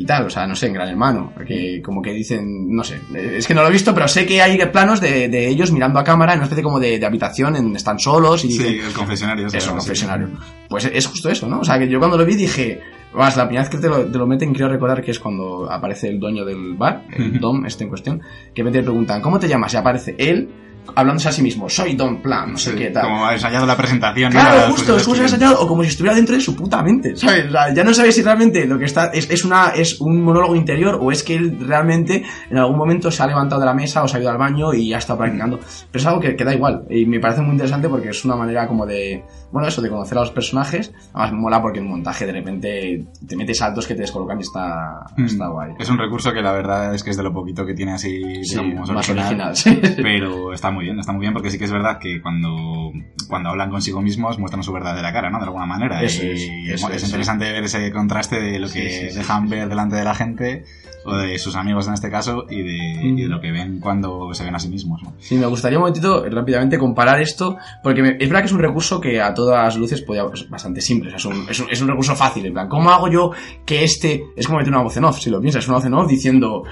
y 0.01 0.05
tal, 0.05 0.27
o 0.27 0.31
sea, 0.31 0.47
no 0.47 0.55
sé, 0.55 0.69
en 0.69 0.75
Gran 0.75 0.89
Hermano, 0.89 1.33
que 1.47 1.83
como 1.83 2.01
que 2.01 2.13
dicen, 2.13 2.75
no 2.75 2.85
sé, 2.85 3.01
es 3.15 3.47
que 3.47 3.55
no 3.55 3.63
lo 3.63 3.69
he 3.69 3.73
visto, 3.73 3.93
pero 3.95 4.07
sé 4.07 4.25
que 4.27 4.41
hay 4.41 4.57
planos 4.67 5.01
de, 5.01 5.29
de 5.29 5.49
ellos 5.49 5.73
mirando 5.73 5.99
a 5.99 6.05
cámara 6.05 6.33
en 6.35 6.39
una 6.39 6.45
especie 6.45 6.63
como 6.63 6.79
de, 6.79 6.99
de 6.99 7.07
habitación, 7.07 7.57
en, 7.57 7.75
están 7.75 7.99
solos 7.99 8.45
y 8.45 8.49
dicen, 8.49 8.67
Sí, 8.67 8.79
el 8.79 8.93
confesionario. 8.93 9.47
eso, 9.49 9.61
sí. 9.61 9.69
confesionario. 9.71 10.29
Pues 10.69 10.85
es 10.85 11.07
justo 11.07 11.31
eso, 11.31 11.49
¿no? 11.49 11.61
O 11.61 11.65
sea, 11.65 11.79
que 11.79 11.89
yo 11.89 11.99
cuando 11.99 12.17
lo 12.17 12.25
vi 12.25 12.37
dije, 12.37 12.81
vas, 13.13 13.37
la 13.37 13.47
primera 13.47 13.63
vez 13.63 13.71
que 13.71 13.79
te 13.79 13.89
lo, 13.89 14.07
te 14.07 14.19
lo 14.19 14.27
meten, 14.27 14.53
quiero 14.55 14.71
recordar 14.71 15.03
que 15.03 15.11
es 15.11 15.19
cuando 15.19 15.71
aparece 15.71 16.09
el 16.09 16.21
dueño 16.21 16.45
del 16.45 16.75
bar, 16.75 17.05
el. 17.17 17.41
Dom, 17.41 17.67
este 17.67 17.85
en 17.85 17.89
cuestión, 17.91 18.23
que 18.55 18.63
me 18.63 18.71
te 18.71 18.83
preguntan, 18.83 19.21
¿cómo 19.21 19.39
te 19.41 19.49
llamas? 19.49 19.75
Y 19.75 19.77
aparece 19.79 20.15
él 20.19 20.49
hablándose 20.95 21.29
a 21.29 21.33
sí 21.33 21.43
mismo, 21.43 21.69
soy 21.69 21.95
Don 21.95 22.21
Plan, 22.23 22.53
no 22.53 22.59
sé 22.59 22.73
Sí, 22.73 22.77
qué 22.79 22.91
tal. 22.91 23.05
Como 23.05 23.27
ha 23.27 23.33
ensayado 23.35 23.67
la 23.67 23.77
presentación. 23.77 24.33
Claro, 24.33 24.71
justo, 24.73 24.97
es 24.97 25.05
como 25.05 25.17
si 25.17 25.23
ensayado, 25.23 25.61
o 25.61 25.67
como 25.69 25.83
si 25.83 25.91
estuviera 25.91 26.15
dentro 26.17 26.35
de 26.35 26.41
su 26.41 26.55
puta 26.57 26.83
mente, 26.83 27.17
¿sabes? 27.17 27.47
O 27.49 27.51
sea, 27.51 27.73
ya 27.75 27.85
no 27.85 27.95
sabes 27.95 28.15
si 28.15 28.23
realmente 28.23 28.67
lo 28.67 28.79
que 28.79 28.85
está 28.87 29.07
es, 29.07 29.31
es 29.31 29.45
una 29.45 29.69
es 29.71 30.01
un 30.01 30.23
monólogo 30.23 30.55
interior 30.57 30.99
o 31.01 31.11
es 31.13 31.23
que 31.23 31.35
él 31.37 31.57
realmente 31.67 32.25
en 32.51 32.59
algún 32.59 32.77
momento 32.77 33.11
se 33.11 33.23
ha 33.23 33.27
levantado 33.27 33.61
de 33.61 33.67
la 33.67 33.75
mesa 33.75 34.03
o 34.03 34.09
se 34.09 34.17
ha 34.17 34.21
ido 34.21 34.31
al 34.31 34.39
baño 34.39 34.73
y 34.75 34.89
ya 34.91 34.99
está 34.99 35.17
practicando. 35.17 35.59
Pero 35.59 36.01
es 36.01 36.07
algo 36.07 36.21
que, 36.21 36.37
que 36.37 36.45
da 36.45 36.55
igual 36.55 36.85
y 36.91 37.07
me 37.07 37.21
parece 37.21 37.41
muy 37.43 37.53
interesante 37.53 37.89
porque 37.89 38.11
es 38.11 38.25
una 38.25 38.37
manera 38.37 38.67
como 38.67 38.87
de, 38.87 39.25
bueno, 39.53 39.69
eso, 39.69 39.81
de 39.83 39.89
conocer 39.91 40.19
a 40.19 40.23
los 40.23 40.31
personajes. 40.31 40.93
Además, 41.13 41.33
me 41.33 41.39
mola 41.39 41.63
porque 41.63 41.79
en 41.81 41.89
montaje 41.89 42.27
de 42.27 42.33
repente 42.33 43.05
te 43.27 43.37
metes 43.37 43.59
saltos 43.59 43.87
que 43.87 43.95
te 43.95 44.03
descolocan 44.03 44.39
y 44.39 44.43
está, 44.43 45.07
Mm. 45.17 45.25
está 45.25 45.49
guay. 45.49 45.73
Es 45.79 45.89
un 45.91 45.99
recurso 45.99 46.33
que 46.33 46.43
la 46.43 46.53
verdad 46.53 46.95
es 46.95 47.03
que 47.03 47.11
es 47.11 47.17
de 47.17 47.23
lo 47.23 47.33
poquito 47.33 47.65
que 47.67 47.75
tiene 47.75 47.93
así, 47.93 48.21
Sí, 48.45 48.59
digamos, 48.59 48.91
más 48.91 49.09
original. 49.09 49.49
original. 49.51 49.57
sí. 49.57 49.81
Pero 50.03 50.53
está 50.53 50.71
muy 50.71 50.78
bien, 50.85 50.99
está 50.99 51.13
muy 51.13 51.21
bien 51.23 51.33
porque 51.33 51.51
sí 51.51 51.59
que 51.59 51.65
es 51.65 51.73
verdad 51.73 51.99
que 51.99 52.21
cuando, 52.21 52.93
cuando 53.29 53.51
hablan 53.51 53.71
consigo 53.71 54.01
mismos 54.03 54.39
muestran 54.39 54.63
su 54.63 54.73
verdadera 54.73 55.13
cara, 55.13 55.31
¿no? 55.31 55.39
De 55.39 55.45
alguna 55.45 55.67
manera. 55.67 56.03
Eso 56.03 56.25
y 56.25 56.31
es, 56.31 56.43
es, 56.43 56.71
eso 56.75 56.93
es, 56.93 57.05
interesante 57.05 57.51
ver 57.53 57.65
ese 57.65 57.91
contraste 57.93 58.41
de 58.41 58.59
lo 58.59 58.69
que 58.69 58.91
sí, 58.91 59.11
sí, 59.11 59.19
dejan 59.19 59.49
ver 59.49 59.69
delante 59.69 59.97
de 59.97 60.05
la 60.05 60.15
gente 60.15 60.65
o 61.05 61.17
de 61.17 61.39
sus 61.39 61.55
amigos 61.55 61.87
en 61.89 61.95
este 61.95 62.11
caso 62.11 62.45
y 62.51 62.61
de, 62.63 62.77
y 63.03 63.23
de 63.23 63.29
lo 63.29 63.41
que 63.41 63.51
ven 63.53 63.79
cuando 63.81 64.35
se 64.35 64.45
ven 64.45 64.55
a 64.55 64.59
sí 64.59 64.69
mismos, 64.69 65.01
¿no? 65.03 65.15
Sí, 65.21 65.37
me 65.37 65.47
gustaría 65.47 65.79
un 65.79 65.83
momentito 65.83 66.25
rápidamente 66.29 66.77
comparar 66.77 67.21
esto, 67.23 67.57
porque 67.83 68.03
me- 68.03 68.17
es 68.19 68.29
verdad 68.29 68.41
que 68.41 68.47
es 68.47 68.53
un 68.53 68.59
recurso 68.59 69.01
que 69.01 69.21
a 69.23 69.33
todas 69.33 69.77
luces 69.77 70.03
podía, 70.03 70.25
es 70.35 70.51
bastante 70.51 70.81
simple, 70.83 71.15
o 71.15 71.19
sea, 71.19 71.19
es, 71.19 71.25
un, 71.39 71.49
es, 71.49 71.61
un, 71.61 71.71
es 71.71 71.81
un 71.81 71.89
recurso 71.89 72.15
fácil, 72.17 72.45
en 72.47 72.53
plan, 72.53 72.69
¿cómo 72.69 72.91
hago 72.91 73.09
yo 73.09 73.31
que 73.65 73.85
este, 73.85 74.23
es 74.37 74.47
como 74.47 74.59
meter 74.59 74.73
una 74.73 74.83
voz 74.83 74.97
en 74.99 75.05
off, 75.05 75.19
si 75.21 75.31
lo 75.31 75.41
piensas, 75.41 75.63
es 75.65 75.69
una 75.69 75.79
voz 75.79 75.87
en 75.87 75.95
off 75.95 76.09
diciendo, 76.11 76.65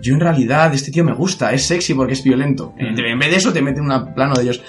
yo 0.00 0.14
en 0.14 0.20
realidad 0.20 0.72
este 0.72 0.90
tío 0.90 1.04
me 1.04 1.12
gusta, 1.12 1.52
es 1.52 1.66
sexy 1.66 1.92
porque 1.92 2.12
es 2.14 2.22
violento, 2.24 2.72
en, 2.78 2.98
en 2.98 3.18
vez 3.18 3.30
de 3.30 3.36
eso 3.36 3.51
te 3.52 3.62
meten 3.62 3.90
un 3.90 4.14
plano 4.14 4.34
de 4.34 4.42
ellos. 4.42 4.62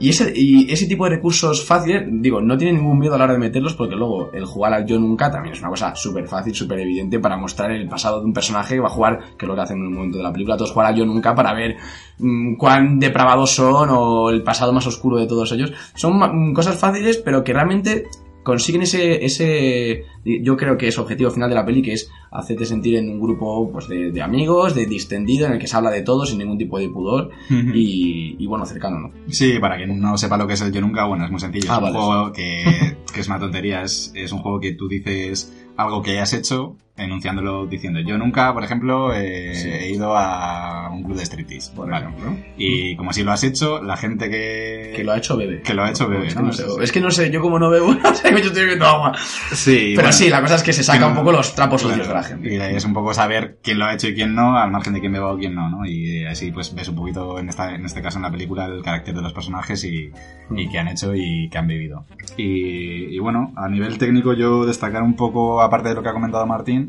Y 0.00 0.10
ese, 0.10 0.86
tipo 0.86 1.04
de 1.04 1.10
recursos 1.10 1.64
fáciles, 1.66 2.04
digo, 2.08 2.40
no 2.40 2.56
tienen 2.56 2.76
ningún 2.76 3.00
miedo 3.00 3.16
a 3.16 3.18
la 3.18 3.24
hora 3.24 3.32
de 3.32 3.40
meterlos 3.40 3.74
porque 3.74 3.96
luego 3.96 4.30
el 4.32 4.44
jugar 4.44 4.72
al 4.72 4.86
yo 4.86 4.96
nunca 4.96 5.28
también 5.28 5.54
es 5.54 5.60
una 5.60 5.70
cosa 5.70 5.92
súper 5.96 6.28
fácil, 6.28 6.54
súper 6.54 6.78
evidente 6.78 7.18
para 7.18 7.36
mostrar 7.36 7.72
el 7.72 7.88
pasado 7.88 8.20
de 8.20 8.26
un 8.26 8.32
personaje 8.32 8.74
que 8.74 8.80
va 8.80 8.86
a 8.86 8.92
jugar, 8.92 9.18
que 9.36 9.44
es 9.44 9.48
lo 9.48 9.56
que 9.56 9.60
hacen 9.60 9.78
en 9.78 9.88
un 9.88 9.94
momento 9.94 10.18
de 10.18 10.22
la 10.22 10.32
película, 10.32 10.56
todos 10.56 10.70
jugar 10.70 10.88
al 10.88 10.94
yo 10.94 11.04
nunca 11.04 11.34
para 11.34 11.52
ver 11.52 11.76
mm, 12.18 12.54
cuán 12.54 13.00
depravados 13.00 13.50
son 13.50 13.88
o 13.90 14.30
el 14.30 14.44
pasado 14.44 14.72
más 14.72 14.86
oscuro 14.86 15.16
de 15.16 15.26
todos 15.26 15.50
ellos. 15.50 15.72
Son 15.96 16.16
mm, 16.16 16.52
cosas 16.52 16.78
fáciles 16.78 17.16
pero 17.16 17.42
que 17.42 17.52
realmente 17.52 18.04
consiguen 18.48 18.80
ese, 18.80 19.22
ese, 19.26 20.04
yo 20.24 20.56
creo 20.56 20.78
que 20.78 20.88
es 20.88 20.98
objetivo 20.98 21.30
final 21.30 21.50
de 21.50 21.54
la 21.54 21.66
peli, 21.66 21.82
que 21.82 21.92
es 21.92 22.10
hacerte 22.30 22.64
sentir 22.64 22.96
en 22.96 23.10
un 23.10 23.20
grupo 23.20 23.70
pues, 23.70 23.88
de, 23.88 24.10
de 24.10 24.22
amigos, 24.22 24.74
de 24.74 24.86
distendido, 24.86 25.46
en 25.46 25.52
el 25.52 25.58
que 25.58 25.66
se 25.66 25.76
habla 25.76 25.90
de 25.90 26.00
todo 26.00 26.24
sin 26.24 26.38
ningún 26.38 26.56
tipo 26.56 26.78
de 26.78 26.88
pudor 26.88 27.28
y, 27.50 28.36
y 28.38 28.46
bueno, 28.46 28.64
cercano, 28.64 28.98
¿no? 29.00 29.12
Sí, 29.28 29.58
para 29.60 29.76
quien 29.76 30.00
no 30.00 30.16
sepa 30.16 30.38
lo 30.38 30.46
que 30.46 30.54
es 30.54 30.62
el 30.62 30.72
Yo 30.72 30.80
Nunca, 30.80 31.04
bueno, 31.04 31.26
es 31.26 31.30
muy 31.30 31.40
sencillo. 31.40 31.68
Ah, 31.70 31.74
es 31.74 31.78
un 31.78 31.92
vale. 31.92 31.98
juego 31.98 32.32
que, 32.32 32.64
que 33.12 33.20
es 33.20 33.28
una 33.28 33.38
tontería. 33.38 33.82
Es, 33.82 34.10
es 34.14 34.32
un 34.32 34.38
juego 34.38 34.60
que 34.60 34.72
tú 34.72 34.88
dices 34.88 35.52
algo 35.76 36.00
que 36.00 36.12
hayas 36.12 36.32
hecho, 36.32 36.76
enunciándolo 36.98 37.66
diciendo 37.66 38.00
Yo 38.00 38.18
Nunca, 38.18 38.52
por 38.52 38.64
ejemplo, 38.64 39.12
eh, 39.14 39.54
Sí. 39.54 39.68
he 39.70 39.90
ido 39.92 40.16
a 40.16 40.90
un 40.90 41.02
club 41.02 41.16
de 41.16 41.24
striptease. 41.24 41.72
Por 41.74 41.88
Vale. 41.90 42.06
ejemplo. 42.06 42.36
Y 42.56 42.96
como 42.96 43.12
si 43.12 43.22
lo 43.22 43.32
has 43.32 43.44
hecho, 43.44 43.82
la 43.82 43.96
gente 43.96 44.28
que... 44.30 44.92
Que 44.96 45.04
lo 45.04 45.12
ha 45.12 45.18
hecho 45.18 45.36
bebé. 45.36 45.62
Que 45.62 45.74
lo 45.74 45.84
ha 45.84 45.90
hecho 45.90 46.08
bebé, 46.08 46.26
Es 46.28 46.34
que 46.34 46.40
¿no? 46.40 46.46
no 46.46 46.52
sé, 46.52 46.64
es 46.82 46.92
que 46.92 47.00
no 47.00 47.10
sé, 47.10 47.30
yo 47.30 47.40
como 47.40 47.58
no 47.58 47.70
bebo, 47.70 47.94
no 48.02 48.14
sé, 48.14 48.30
yo 48.30 48.36
estoy 48.38 48.62
bebiendo 48.62 48.86
agua. 48.86 49.12
Sí, 49.52 49.92
Pero 49.94 50.08
bueno, 50.08 50.12
sí, 50.12 50.28
la 50.28 50.40
cosa 50.40 50.56
es 50.56 50.62
que 50.62 50.72
se 50.72 50.82
saca 50.82 50.98
que 50.98 51.04
un 51.04 51.10
no- 51.14 51.20
poco 51.20 51.32
los 51.32 51.54
trapos 51.54 51.82
claro, 51.82 51.96
sucios 51.96 52.08
de 52.08 52.14
la 52.14 52.22
gente. 52.22 52.54
Y 52.54 52.56
es 52.76 52.84
un 52.84 52.92
poco 52.94 53.14
saber 53.14 53.58
quién 53.62 53.78
lo 53.78 53.84
ha 53.86 53.94
hecho 53.94 54.08
y 54.08 54.14
quién 54.14 54.34
no, 54.34 54.56
al 54.58 54.70
margen 54.70 54.92
de 54.94 55.00
quién 55.00 55.12
beba 55.12 55.32
o 55.32 55.38
quién 55.38 55.54
no, 55.54 55.68
¿no? 55.70 55.86
Y 55.86 56.24
así 56.24 56.50
pues 56.52 56.74
ves 56.74 56.88
un 56.88 56.96
poquito, 56.96 57.38
en, 57.38 57.48
esta, 57.48 57.74
en 57.74 57.84
este 57.84 58.02
caso 58.02 58.18
en 58.18 58.22
la 58.22 58.30
película, 58.30 58.66
el 58.66 58.82
carácter 58.82 59.14
de 59.14 59.22
los 59.22 59.32
personajes 59.32 59.84
y, 59.84 60.10
Mm. 60.50 60.58
y 60.58 60.68
qué 60.70 60.78
han 60.78 60.88
hecho 60.88 61.14
y 61.14 61.48
qué 61.50 61.58
han 61.58 61.66
vivido. 61.66 62.06
Y, 62.38 63.14
y 63.14 63.18
bueno, 63.18 63.52
a 63.56 63.68
nivel 63.68 63.98
técnico 63.98 64.32
yo 64.32 64.64
destacar 64.64 65.02
un 65.02 65.14
poco, 65.14 65.60
aparte 65.60 65.90
de 65.90 65.94
lo 65.94 66.02
que 66.02 66.08
ha 66.08 66.12
comentado 66.12 66.46
Martín, 66.46 66.87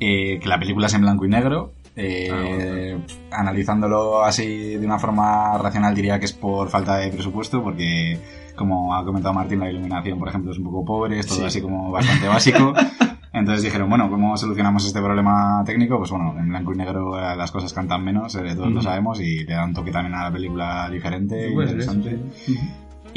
eh, 0.00 0.38
que 0.40 0.48
la 0.48 0.58
película 0.58 0.86
es 0.86 0.94
en 0.94 1.02
blanco 1.02 1.24
y 1.24 1.28
negro. 1.28 1.72
eh, 1.96 2.98
Analizándolo 3.32 4.22
así 4.22 4.76
de 4.76 4.84
una 4.86 4.98
forma 4.98 5.56
racional 5.58 5.94
diría 5.94 6.18
que 6.18 6.26
es 6.26 6.32
por 6.32 6.68
falta 6.68 6.96
de 6.96 7.10
presupuesto 7.10 7.62
porque 7.62 8.18
como 8.54 8.94
ha 8.94 9.04
comentado 9.04 9.34
Martín 9.34 9.60
la 9.60 9.70
iluminación 9.70 10.18
por 10.18 10.28
ejemplo 10.28 10.52
es 10.52 10.58
un 10.58 10.64
poco 10.64 10.84
pobre, 10.84 11.18
es 11.20 11.26
todo 11.26 11.38
Sí. 11.38 11.44
así 11.44 11.60
como 11.62 11.90
bastante 11.90 12.28
básico 12.28 12.72
entonces 13.32 13.62
dijeron 13.64 13.88
bueno 13.90 14.08
¿cómo 14.10 14.36
solucionamos 14.36 14.86
este 14.86 15.00
problema 15.00 15.62
técnico? 15.66 15.98
pues 15.98 16.10
bueno 16.10 16.34
en 16.38 16.48
blanco 16.48 16.72
y 16.72 16.76
negro 16.76 17.18
eh, 17.18 17.36
las 17.36 17.50
cosas 17.50 17.72
cantan 17.72 18.04
menos 18.04 18.34
eh, 18.36 18.54
todos 18.54 18.72
lo 18.72 18.82
sabemos 18.82 19.20
y 19.20 19.44
le 19.44 19.54
dan 19.54 19.68
un 19.70 19.74
toque 19.74 19.90
también 19.90 20.14
a 20.14 20.24
la 20.24 20.32
película 20.32 20.88
diferente 20.90 21.50
Pues, 21.54 21.70
interesante 21.70 22.18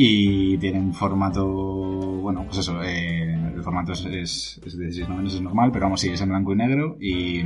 y 0.01 0.57
tiene 0.59 0.79
un 0.79 0.93
formato, 0.93 1.45
bueno, 1.45 2.45
pues 2.45 2.59
eso, 2.59 2.81
eh, 2.81 3.33
el 3.53 3.61
formato 3.61 3.91
es, 3.91 4.05
es, 4.05 4.61
es 4.65 4.77
de 4.77 4.85
16 4.85 5.09
novenos, 5.09 5.33
es 5.33 5.41
normal, 5.41 5.71
pero 5.73 5.87
vamos, 5.87 5.99
sí, 5.99 6.07
es 6.07 6.21
en 6.21 6.29
blanco 6.29 6.53
y 6.53 6.55
negro 6.55 6.95
y, 7.01 7.41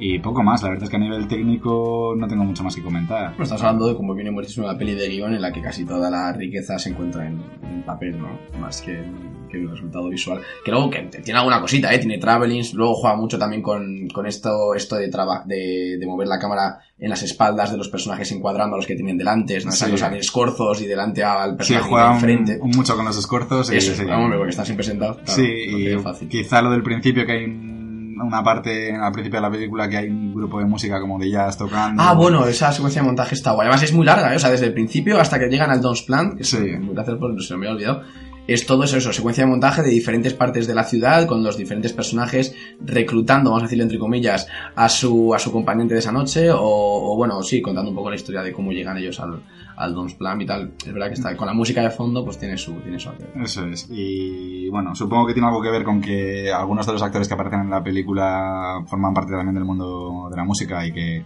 y 0.00 0.18
poco 0.18 0.42
más. 0.42 0.64
La 0.64 0.70
verdad 0.70 0.82
es 0.82 0.90
que 0.90 0.96
a 0.96 0.98
nivel 0.98 1.28
técnico 1.28 2.12
no 2.16 2.26
tengo 2.26 2.42
mucho 2.42 2.64
más 2.64 2.74
que 2.74 2.82
comentar. 2.82 3.28
Bueno, 3.28 3.44
estamos 3.44 3.62
hablando 3.62 3.86
de, 3.86 3.94
como 3.94 4.18
hemos 4.18 4.48
dicho, 4.48 4.64
una 4.64 4.76
peli 4.76 4.96
de 4.96 5.08
guion 5.08 5.32
en 5.32 5.40
la 5.40 5.52
que 5.52 5.62
casi 5.62 5.84
toda 5.84 6.10
la 6.10 6.32
riqueza 6.32 6.76
se 6.76 6.90
encuentra 6.90 7.28
en, 7.28 7.40
en 7.62 7.84
papel, 7.84 8.18
¿no? 8.18 8.30
Más 8.58 8.82
que 8.82 8.98
en, 8.98 9.37
que 9.48 9.56
el 9.58 9.68
resultado 9.70 10.08
visual. 10.08 10.40
Que 10.64 10.70
luego 10.70 10.90
que 10.90 10.98
tiene 11.24 11.38
alguna 11.38 11.60
cosita, 11.60 11.92
¿eh? 11.92 11.98
Tiene 11.98 12.18
travelings, 12.18 12.74
luego 12.74 12.94
juega 12.94 13.16
mucho 13.16 13.38
también 13.38 13.62
con, 13.62 14.08
con 14.12 14.26
esto, 14.26 14.74
esto 14.74 14.96
de, 14.96 15.08
traba, 15.08 15.42
de, 15.46 15.96
de 15.98 16.06
mover 16.06 16.28
la 16.28 16.38
cámara 16.38 16.78
en 16.98 17.10
las 17.10 17.22
espaldas 17.22 17.70
de 17.70 17.76
los 17.78 17.88
personajes 17.88 18.30
encuadrando 18.32 18.74
a 18.74 18.78
los 18.78 18.86
que 18.86 18.94
tienen 18.96 19.16
delante, 19.16 19.58
¿no? 19.64 19.70
Sí. 19.72 19.86
de 19.90 20.18
escorzos 20.18 20.80
y 20.82 20.86
delante 20.86 21.22
al 21.22 21.52
Sí, 21.52 21.56
personaje 21.56 21.88
juega 21.88 22.04
de 22.04 22.08
un- 22.10 22.14
enfrente. 22.16 22.58
un 22.60 22.70
mucho 22.70 22.96
con 22.96 23.04
los 23.04 23.16
escorzos. 23.18 23.72
y 23.72 23.76
Eso, 23.76 23.94
sí, 23.94 24.02
hombre, 24.04 24.36
porque 24.36 24.50
están 24.50 24.64
siempre 24.66 24.84
sentados. 24.84 25.18
claro, 25.18 25.32
sí, 25.32 25.42
y 25.46 25.98
fácil. 25.98 26.28
quizá 26.28 26.60
lo 26.62 26.70
del 26.70 26.82
principio 26.82 27.24
que 27.24 27.32
hay 27.32 27.44
un- 27.44 27.78
una 28.20 28.42
parte 28.42 28.92
al 28.92 29.12
principio 29.12 29.38
de 29.38 29.42
la 29.46 29.50
película 29.52 29.88
que 29.88 29.96
hay 29.96 30.08
un 30.08 30.34
grupo 30.34 30.58
de 30.58 30.64
música 30.64 31.00
como 31.00 31.20
de 31.20 31.30
jazz 31.30 31.56
tocando. 31.56 32.02
Ah, 32.02 32.14
bueno, 32.14 32.44
esa 32.48 32.72
secuencia 32.72 33.00
de 33.00 33.06
montaje 33.06 33.36
está 33.36 33.52
guay. 33.52 33.68
Además 33.68 33.84
es 33.84 33.92
muy 33.92 34.04
larga, 34.04 34.32
¿eh? 34.32 34.36
o 34.36 34.38
sea, 34.40 34.50
desde 34.50 34.66
el 34.66 34.72
principio 34.74 35.20
hasta 35.20 35.38
que 35.38 35.46
llegan 35.46 35.70
al 35.70 35.80
Don's 35.80 36.02
Plan, 36.02 36.36
que 36.36 36.42
Sí. 36.42 36.58
gracias 36.92 37.16
por 37.16 37.40
se 37.40 37.56
me 37.56 37.68
había 37.68 37.76
olvidado. 37.76 38.02
Es 38.48 38.66
todo 38.66 38.82
eso, 38.82 38.96
eso, 38.96 39.12
secuencia 39.12 39.44
de 39.44 39.50
montaje 39.50 39.82
de 39.82 39.90
diferentes 39.90 40.34
partes 40.34 40.66
de 40.66 40.74
la 40.74 40.82
ciudad, 40.82 41.26
con 41.26 41.44
los 41.44 41.56
diferentes 41.56 41.92
personajes 41.92 42.54
reclutando, 42.80 43.50
vamos 43.50 43.62
a 43.62 43.66
decirle 43.66 43.84
entre 43.84 43.98
comillas, 43.98 44.48
a 44.74 44.88
su, 44.88 45.32
a 45.34 45.38
su 45.38 45.52
compañente 45.52 45.94
de 45.94 46.00
esa 46.00 46.10
noche, 46.10 46.50
o, 46.50 46.58
o 46.60 47.16
bueno, 47.16 47.42
sí, 47.42 47.62
contando 47.62 47.90
un 47.90 47.96
poco 47.96 48.10
la 48.10 48.16
historia 48.16 48.42
de 48.42 48.52
cómo 48.52 48.72
llegan 48.72 48.96
ellos 48.96 49.20
al, 49.20 49.42
al 49.78 49.94
Don's 49.94 50.14
Plan 50.14 50.40
y 50.40 50.46
tal. 50.46 50.72
Es 50.84 50.92
verdad 50.92 51.08
que 51.08 51.14
está 51.14 51.36
con 51.36 51.46
la 51.46 51.54
música 51.54 51.82
de 51.82 51.90
fondo, 51.90 52.24
pues 52.24 52.38
tiene 52.38 52.56
su, 52.56 52.72
tiene 52.80 52.98
su. 52.98 53.10
Eso 53.40 53.64
es. 53.66 53.86
Y 53.90 54.68
bueno, 54.70 54.94
supongo 54.94 55.26
que 55.26 55.34
tiene 55.34 55.46
algo 55.46 55.62
que 55.62 55.70
ver 55.70 55.84
con 55.84 56.00
que 56.00 56.50
algunos 56.50 56.86
de 56.86 56.92
los 56.92 57.02
actores 57.02 57.28
que 57.28 57.34
aparecen 57.34 57.60
en 57.60 57.70
la 57.70 57.82
película 57.82 58.82
forman 58.86 59.14
parte 59.14 59.32
también 59.32 59.54
del 59.54 59.64
mundo 59.64 60.28
de 60.30 60.36
la 60.36 60.44
música 60.44 60.84
y 60.84 60.92
que 60.92 61.24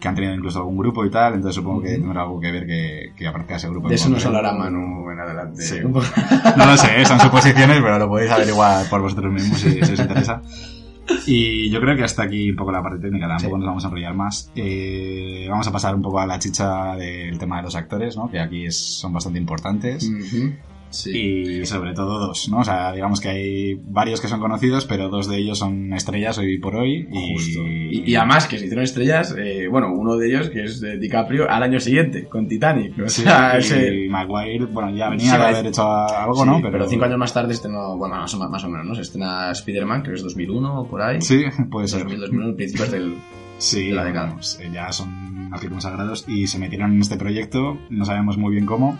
que 0.00 0.08
han 0.08 0.14
tenido 0.14 0.32
incluso 0.34 0.58
algún 0.60 0.76
grupo 0.78 1.04
y 1.04 1.10
tal, 1.10 1.34
entonces 1.34 1.56
supongo 1.56 1.82
que 1.82 1.90
tendrá 1.98 2.22
algo 2.22 2.38
que 2.40 2.52
ver 2.52 2.66
que, 2.66 3.12
que 3.16 3.26
aparezca 3.26 3.56
ese 3.56 3.68
grupo. 3.68 3.88
De 3.88 3.96
eso 3.96 4.08
nos 4.08 4.24
hablará 4.24 4.52
Manu 4.52 5.10
en 5.10 5.18
adelante. 5.20 5.62
Sí. 5.62 5.76
No 5.82 6.66
lo 6.66 6.76
sé, 6.76 7.04
son 7.04 7.18
suposiciones, 7.20 7.80
pero 7.82 7.98
lo 7.98 8.08
podéis 8.08 8.30
averiguar 8.30 8.88
por 8.88 9.00
vosotros 9.02 9.32
mismos 9.32 9.58
si, 9.58 9.72
si 9.72 9.92
os 9.92 9.98
interesa. 10.00 10.40
Y 11.26 11.70
yo 11.70 11.80
creo 11.80 11.96
que 11.96 12.04
hasta 12.04 12.22
aquí 12.24 12.50
un 12.50 12.56
poco 12.56 12.70
la 12.70 12.82
parte 12.82 12.98
técnica, 12.98 13.26
tampoco 13.26 13.56
Sí. 13.56 13.58
nos 13.60 13.66
vamos 13.66 13.84
a 13.84 13.88
enrollar 13.88 14.14
más. 14.14 14.52
Eh, 14.54 15.46
vamos 15.48 15.66
a 15.66 15.72
pasar 15.72 15.94
un 15.94 16.02
poco 16.02 16.20
a 16.20 16.26
la 16.26 16.38
chicha 16.38 16.94
del 16.96 17.38
tema 17.38 17.56
de 17.56 17.62
los 17.62 17.74
actores, 17.76 18.16
¿no? 18.16 18.30
que 18.30 18.38
aquí 18.38 18.66
es- 18.66 18.76
son 19.00 19.12
bastante 19.14 19.38
importantes. 19.38 20.04
Ujú. 20.08 20.52
Sí. 20.90 21.10
Y 21.60 21.66
sobre 21.66 21.92
todo 21.94 22.18
dos, 22.18 22.48
¿no? 22.48 22.58
O 22.60 22.64
sea, 22.64 22.92
digamos 22.92 23.20
que 23.20 23.28
hay 23.28 23.74
varios 23.74 24.20
que 24.20 24.28
son 24.28 24.40
conocidos, 24.40 24.86
pero 24.86 25.08
dos 25.08 25.28
de 25.28 25.36
ellos 25.38 25.58
son 25.58 25.92
estrellas 25.92 26.38
hoy 26.38 26.58
por 26.58 26.76
hoy. 26.76 27.06
Y, 27.12 27.32
Justo. 27.34 27.60
Y, 27.66 28.04
y 28.10 28.14
además 28.16 28.46
que 28.46 28.58
se 28.58 28.64
hicieron 28.64 28.84
estrellas, 28.84 29.34
eh, 29.38 29.68
bueno, 29.70 29.92
uno 29.92 30.16
de 30.16 30.28
ellos 30.28 30.48
que 30.50 30.64
es 30.64 30.80
de 30.80 30.98
DiCaprio 30.98 31.48
al 31.50 31.62
año 31.62 31.78
siguiente, 31.80 32.24
con 32.26 32.48
Titanic. 32.48 32.98
O 32.98 33.08
Sí, 33.08 33.22
sea, 33.22 33.56
y 33.56 33.58
ese- 33.58 34.06
Maguire, 34.08 34.64
bueno, 34.66 34.90
ya 34.96 35.10
venía 35.10 35.30
Sí, 35.32 35.36
de 35.36 35.42
haber 35.42 35.66
hecho 35.66 35.82
algo, 35.90 36.42
sí, 36.42 36.46
¿no? 36.46 36.60
Pero 36.62 36.86
cinco 36.88 37.04
años 37.04 37.18
más 37.18 37.34
tarde 37.34 37.52
estrenó, 37.52 37.96
bueno, 37.96 38.16
más 38.16 38.32
o, 38.34 38.48
más 38.48 38.64
o 38.64 38.68
menos, 38.68 38.86
¿no? 38.86 38.94
Se 38.94 39.02
estrena 39.02 39.50
Spider-Man, 39.52 40.00
creo 40.02 40.14
que 40.14 40.18
es 40.18 40.24
2001 40.24 40.80
o 40.80 40.86
por 40.88 41.02
ahí. 41.02 41.20
Sí, 41.20 41.42
puede 41.70 41.88
ser. 41.88 42.00
2000, 42.00 42.20
2001, 42.20 42.56
principios 42.56 42.90
del... 42.90 43.14
Sí, 43.58 43.88
de 43.88 43.94
la 43.96 44.04
década. 44.04 44.28
vamos, 44.28 44.56
eh, 44.62 44.70
ya 44.72 44.92
son 44.92 45.48
artículos 45.52 45.82
consagrados 45.84 46.24
y 46.28 46.46
se 46.46 46.60
metieron 46.60 46.92
en 46.92 47.00
este 47.00 47.16
proyecto, 47.16 47.76
no 47.90 48.04
sabemos 48.04 48.38
muy 48.38 48.52
bien 48.52 48.66
cómo. 48.66 48.96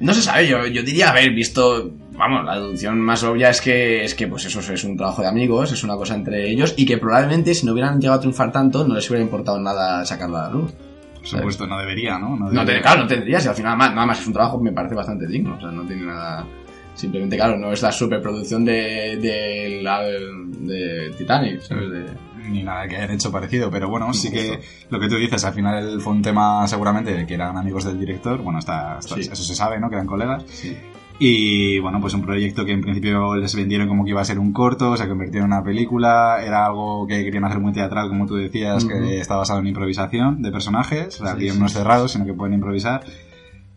No 0.00 0.12
se 0.12 0.22
sabe, 0.22 0.48
yo, 0.48 0.66
yo 0.66 0.82
diría 0.82 1.10
haber 1.10 1.30
visto, 1.30 1.92
vamos, 2.12 2.44
la 2.44 2.56
deducción 2.56 3.00
más 3.00 3.22
obvia 3.22 3.50
es 3.50 3.60
que, 3.60 4.04
es 4.04 4.14
que 4.14 4.26
pues 4.26 4.44
eso 4.44 4.60
es 4.60 4.84
un 4.84 4.96
trabajo 4.96 5.22
de 5.22 5.28
amigos, 5.28 5.72
es 5.72 5.84
una 5.84 5.96
cosa 5.96 6.14
entre 6.14 6.50
ellos 6.50 6.74
y 6.76 6.84
que 6.84 6.98
probablemente 6.98 7.54
si 7.54 7.64
no 7.64 7.72
hubieran 7.72 8.00
llegado 8.00 8.18
a 8.18 8.20
triunfar 8.20 8.50
tanto 8.52 8.86
no 8.86 8.94
les 8.94 9.08
hubiera 9.08 9.24
importado 9.24 9.58
nada 9.60 10.04
sacarla 10.04 10.46
a 10.46 10.48
la 10.48 10.54
luz. 10.54 10.72
Por 11.14 11.26
supuesto, 11.26 11.66
no 11.66 11.78
debería, 11.78 12.18
¿no? 12.18 12.36
No 12.36 12.50
debería. 12.50 12.76
te, 12.76 12.82
claro, 12.82 13.02
no 13.02 13.06
tendrías 13.06 13.44
y 13.44 13.48
al 13.48 13.54
final 13.54 13.78
nada 13.78 14.06
más 14.06 14.20
es 14.20 14.26
un 14.26 14.32
trabajo 14.32 14.58
que 14.58 14.64
me 14.64 14.72
parece 14.72 14.94
bastante 14.94 15.26
digno, 15.26 15.56
o 15.56 15.60
sea, 15.60 15.70
no 15.70 15.84
tiene 15.84 16.06
nada... 16.06 16.46
Simplemente, 16.94 17.36
claro, 17.36 17.58
no 17.58 17.72
es 17.72 17.82
la 17.82 17.90
superproducción 17.90 18.64
de, 18.64 19.18
de, 19.20 19.80
la, 19.82 20.00
de 20.02 21.12
Titanic, 21.18 21.60
¿sabes? 21.60 21.90
De, 21.90 22.04
Ni 22.48 22.62
nada 22.62 22.86
que 22.88 22.96
hayan 22.96 23.10
hecho 23.12 23.32
parecido, 23.32 23.70
pero 23.70 23.88
bueno, 23.88 24.12
sí 24.12 24.30
que 24.30 24.60
lo 24.90 25.00
que 25.00 25.08
tú 25.08 25.16
dices, 25.16 25.44
al 25.44 25.54
final 25.54 26.00
fue 26.00 26.12
un 26.12 26.22
tema 26.22 26.66
seguramente 26.68 27.12
de 27.14 27.26
que 27.26 27.34
eran 27.34 27.56
amigos 27.56 27.84
del 27.84 27.98
director, 27.98 28.40
bueno, 28.42 28.58
está, 28.58 28.98
está- 28.98 29.14
Sí. 29.16 29.22
eso 29.22 29.42
se 29.42 29.54
sabe, 29.54 29.80
¿no? 29.80 29.88
Que 29.88 29.96
eran 29.96 30.06
colegas. 30.06 30.44
sí. 30.48 30.76
Y 31.16 31.78
bueno, 31.78 32.00
pues 32.00 32.12
un 32.14 32.22
proyecto 32.22 32.64
que 32.64 32.72
en 32.72 32.80
principio 32.80 33.36
les 33.36 33.54
vendieron 33.54 33.86
como 33.86 34.02
que 34.02 34.10
iba 34.10 34.20
a 34.20 34.24
ser 34.24 34.40
un 34.40 34.52
corto, 34.52 34.96
se 34.96 35.06
convirtió 35.06 35.38
en 35.40 35.46
una 35.46 35.62
película, 35.62 36.38
era 36.44 36.66
algo 36.66 37.06
que 37.06 37.22
querían 37.22 37.44
hacer 37.44 37.60
muy 37.60 37.72
teatral, 37.72 38.08
como 38.08 38.26
tú 38.26 38.34
decías, 38.34 38.82
Ujú. 38.82 38.94
que 38.94 39.20
está 39.20 39.36
basado 39.36 39.60
en 39.60 39.68
improvisación 39.68 40.42
de 40.42 40.50
personajes, 40.50 41.20
o 41.20 41.24
sea, 41.24 41.36
Sí, 41.36 41.46
que 41.46 41.52
no 41.52 41.66
es 41.66 41.72
cerrado, 41.72 42.08
sino 42.08 42.24
que 42.24 42.34
pueden 42.34 42.54
improvisar. 42.54 43.04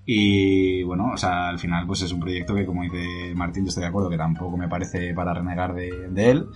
Y 0.09 0.83
bueno, 0.83 1.11
o 1.13 1.17
sea, 1.17 1.49
al 1.49 1.59
final 1.59 1.85
pues 1.85 2.01
es 2.01 2.13
un 2.13 2.21
proyecto 2.21 2.55
que 2.55 2.65
como 2.65 2.83
dice 2.83 3.33
Martín, 3.35 3.65
yo 3.65 3.69
estoy 3.69 3.81
de 3.81 3.89
acuerdo, 3.89 4.09
que 4.09 4.17
tampoco 4.17 4.55
me 4.55 4.69
parece 4.69 5.13
para 5.13 5.33
renegar 5.33 5.73
de, 5.73 6.07
de 6.09 6.31
él. 6.31 6.47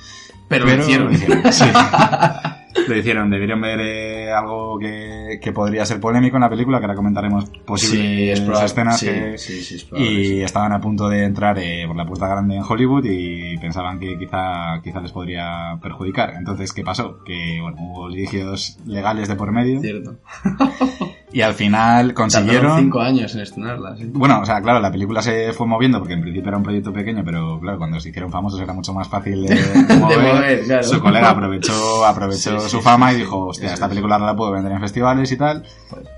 Pero, 0.48 0.66
lo 0.66 0.78
hicieron. 0.78 1.08
Lo 1.08 1.14
hicieron, 1.14 1.52
sí. 1.52 1.66
Lo 2.88 2.96
hicieron, 2.96 3.30
debieron 3.30 3.60
ver 3.60 3.80
eh, 3.82 4.32
algo 4.32 4.80
que, 4.80 5.40
que 5.42 5.52
podría 5.52 5.86
ser 5.86 6.00
polémico 6.00 6.38
en 6.38 6.42
la 6.42 6.50
película, 6.50 6.80
que 6.80 6.86
ahora 6.86 6.96
comentaremos 6.96 7.50
posibles 7.66 8.40
probable. 8.40 8.66
escenas 8.66 9.00
Sí, 9.00 9.06
que, 9.08 9.38
sí, 9.38 9.62
sí, 9.62 9.76
es 9.76 9.88
y 10.00 10.26
sí. 10.26 10.42
estaban 10.42 10.72
a 10.72 10.80
punto 10.80 11.10
de 11.10 11.26
entrar 11.26 11.60
eh, 11.60 11.84
por 11.86 11.96
la 11.96 12.06
puerta 12.06 12.28
grande 12.28 12.56
en 12.56 12.64
Hollywood 12.64 13.06
y 13.06 13.58
pensaban 13.58 14.00
que 14.00 14.18
quizá, 14.18 14.82
quizá 14.82 15.02
les 15.02 15.12
podría 15.12 15.78
perjudicar. 15.82 16.34
Entonces, 16.38 16.72
¿qué 16.72 16.84
pasó? 16.84 17.22
Que 17.26 17.60
bueno, 17.62 17.78
hubo 17.82 18.08
litigios 18.08 18.78
legales 18.86 19.28
de 19.28 19.36
por 19.36 19.52
medio 19.52 19.82
Cierto. 19.82 20.16
y 21.34 21.41
al 21.41 21.54
final 21.54 22.08
Tardaron 22.08 22.15
consiguieron... 22.15 22.80
cinco 22.80 23.00
años 23.02 23.34
en 23.36 23.41
estrenarla, 23.41 23.96
sí. 23.98 24.06
Bueno, 24.13 24.41
o 24.41 24.46
sea, 24.46 24.62
claro, 24.62 24.80
la 24.80 24.91
película 24.91 25.22
se 25.22 25.54
fue 25.54 25.65
moviendo 25.67 26.00
porque 26.00 26.13
en 26.13 26.22
principio 26.22 26.50
era 26.50 26.58
un 26.58 26.63
proyecto 26.63 26.91
pequeño, 26.91 27.24
pero 27.24 27.60
claro, 27.60 27.78
cuando 27.78 28.00
se 28.00 28.10
hicieron 28.10 28.32
famosos 28.32 28.60
era 28.60 28.74
mucho 28.74 28.94
más 28.94 29.08
fácil 29.08 29.44
de, 29.44 29.56
de 29.88 29.96
mover. 29.98 30.20
mover, 30.36 30.63
claro. 30.63 30.84
Su 30.84 31.00
colega 31.02 31.30
aprovechó, 31.30 32.06
aprovechó 32.06 32.60
Sí, 32.60 32.70
su 32.70 32.78
sí, 32.78 32.84
fama 32.84 33.13
y 33.13 33.17
dijo, 33.17 33.48
hostia, 33.48 33.74
esta 33.74 33.86
es. 33.86 33.89
película 33.89 34.15
ahora 34.15 34.28
la 34.28 34.36
puedo 34.36 34.52
vender 34.52 34.72
en 34.74 34.80
festivales 34.82 35.32
y 35.32 35.38
tal. 35.38 35.63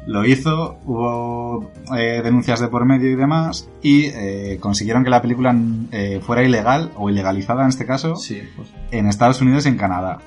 Lo 0.08 0.26
hizo, 0.26 0.78
hubo 0.86 1.72
eh, 1.98 2.22
denuncias 2.24 2.60
de 2.60 2.68
por 2.68 2.86
medio 2.86 3.10
y 3.12 3.16
demás, 3.16 3.70
y 3.82 4.06
eh, 4.08 4.58
consiguieron 4.60 5.04
que 5.04 5.10
la 5.10 5.22
película 5.22 5.56
eh, 5.92 6.20
fuera 6.26 6.44
ilegal, 6.44 6.92
o 6.98 7.10
ilegalizada 7.10 7.64
en 7.64 7.70
este 7.70 7.86
caso, 7.86 8.14
pues. 8.14 8.70
en 8.92 9.08
Estados 9.08 9.42
Unidos 9.42 9.66
y 9.66 9.70
en 9.70 9.78
Canadá. 9.78 10.20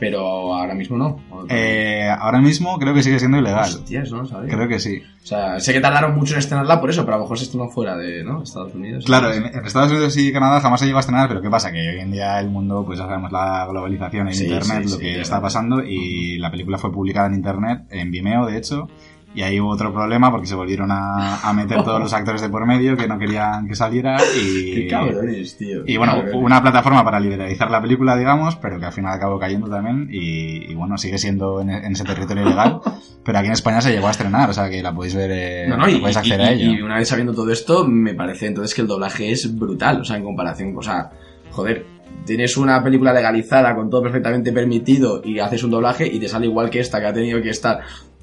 Pero 0.00 0.54
ahora 0.54 0.74
mismo 0.74 0.96
no. 0.96 1.20
¿O 1.30 1.44
Eh, 1.50 2.08
ahora 2.18 2.40
mismo 2.40 2.78
creo 2.78 2.94
que 2.94 3.02
sigue 3.02 3.18
siendo 3.18 3.36
ilegal. 3.38 3.68
Hostias, 3.68 4.10
no 4.10 4.24
sabía. 4.24 4.52
Creo 4.52 4.66
que 4.66 4.78
sí. 4.80 5.02
O 5.22 5.26
sea, 5.26 5.60
sé 5.60 5.74
que 5.74 5.80
tardaron 5.80 6.16
mucho 6.16 6.32
en 6.32 6.38
estrenarla 6.38 6.80
por 6.80 6.88
eso, 6.88 7.04
pero 7.04 7.16
a 7.16 7.18
lo 7.18 7.24
mejor 7.24 7.36
se 7.38 7.44
estrenó 7.44 7.68
fuera 7.68 7.94
de 7.98 8.24
¿no? 8.24 8.42
Estados 8.42 8.74
Unidos. 8.74 9.04
Claro, 9.04 9.30
en, 9.32 9.44
en 9.44 9.64
Estados 9.66 9.92
Unidos 9.92 10.16
y 10.16 10.32
Canadá 10.32 10.60
jamás 10.62 10.80
se 10.80 10.86
llegó 10.86 10.96
a 10.96 11.00
estrenar, 11.00 11.28
pero 11.28 11.42
¿qué 11.42 11.50
pasa? 11.50 11.70
Que 11.70 11.86
hoy 11.86 12.00
en 12.00 12.10
día 12.12 12.40
el 12.40 12.48
mundo, 12.48 12.82
pues 12.86 12.98
ya 12.98 13.04
sabemos 13.04 13.30
la 13.30 13.66
globalización 13.68 14.28
en 14.28 14.34
Sí, 14.34 14.44
Internet, 14.44 14.84
sí, 14.84 14.90
lo 14.90 14.96
sí, 14.96 14.98
que 15.02 15.20
está 15.20 15.40
pasando, 15.42 15.82
y 15.84 16.38
la 16.38 16.50
película 16.50 16.78
fue 16.78 16.90
publicada 16.90 17.26
en 17.26 17.34
Internet, 17.34 17.82
en 17.90 18.10
Vimeo, 18.10 18.46
de 18.46 18.56
hecho, 18.56 18.88
y 19.34 19.42
ahí 19.42 19.60
hubo 19.60 19.70
otro 19.70 19.92
problema 19.92 20.30
porque 20.30 20.46
se 20.48 20.54
volvieron 20.56 20.90
a, 20.90 21.40
a 21.48 21.52
meter 21.52 21.78
todos 21.84 22.00
los 22.00 22.12
actores 22.12 22.40
de 22.40 22.48
por 22.48 22.66
medio 22.66 22.96
que 22.96 23.06
no 23.06 23.18
querían 23.18 23.68
que 23.68 23.74
saliera 23.76 24.16
y... 24.36 24.74
Qué 24.74 24.86
cabrones, 24.88 25.56
tío. 25.56 25.82
Y 25.86 25.96
bueno, 25.96 26.14
Cabrones. 26.14 26.34
una 26.36 26.60
plataforma 26.62 27.04
para 27.04 27.20
liberalizar 27.20 27.70
la 27.70 27.80
película, 27.80 28.16
digamos, 28.16 28.56
pero 28.56 28.78
que 28.80 28.86
al 28.86 28.92
final 28.92 29.12
acabó 29.14 29.38
cayendo 29.38 29.68
también 29.68 30.08
y, 30.10 30.70
y 30.70 30.74
bueno, 30.74 30.98
sigue 30.98 31.18
siendo 31.18 31.60
en, 31.60 31.70
en 31.70 31.92
ese 31.92 32.04
territorio 32.04 32.42
ilegal, 32.44 32.80
pero 33.24 33.38
aquí 33.38 33.46
en 33.46 33.52
España 33.52 33.80
se 33.80 33.92
llegó 33.92 34.08
a 34.08 34.12
estrenar, 34.12 34.50
o 34.50 34.52
sea 34.52 34.68
que 34.68 34.82
la 34.82 34.92
podéis 34.94 35.14
ver, 35.14 35.30
eh, 35.32 35.66
No, 35.68 35.76
no, 35.76 35.88
y, 35.88 35.96
podéis 35.98 36.16
acceder 36.16 36.40
y- 36.40 36.44
a 36.44 36.52
ello. 36.52 36.72
y 36.72 36.82
una 36.82 36.96
vez 36.96 37.08
sabiendo 37.08 37.32
todo 37.34 37.50
esto, 37.52 37.86
me 37.86 38.14
parece 38.14 38.46
entonces 38.48 38.74
que 38.74 38.80
el 38.82 38.88
doblaje 38.88 39.30
es 39.30 39.56
brutal, 39.56 40.00
o 40.00 40.04
sea, 40.04 40.16
en 40.16 40.24
comparación, 40.24 40.74
o 40.76 40.82
sea, 40.82 41.10
joder, 41.52 41.86
tienes 42.26 42.56
una 42.56 42.82
película 42.82 43.12
legalizada 43.12 43.74
con 43.74 43.88
todo 43.88 44.02
perfectamente 44.02 44.52
permitido 44.52 45.22
y 45.24 45.38
haces 45.38 45.62
un 45.64 45.70
doblaje 45.70 46.06
y 46.06 46.18
te 46.18 46.28
sale 46.28 46.46
igual 46.46 46.68
que 46.68 46.80
esta 46.80 47.00
que 47.00 47.06
ha 47.06 47.12
tenido 47.12 47.40
que 47.40 47.50
estar. 47.50 47.80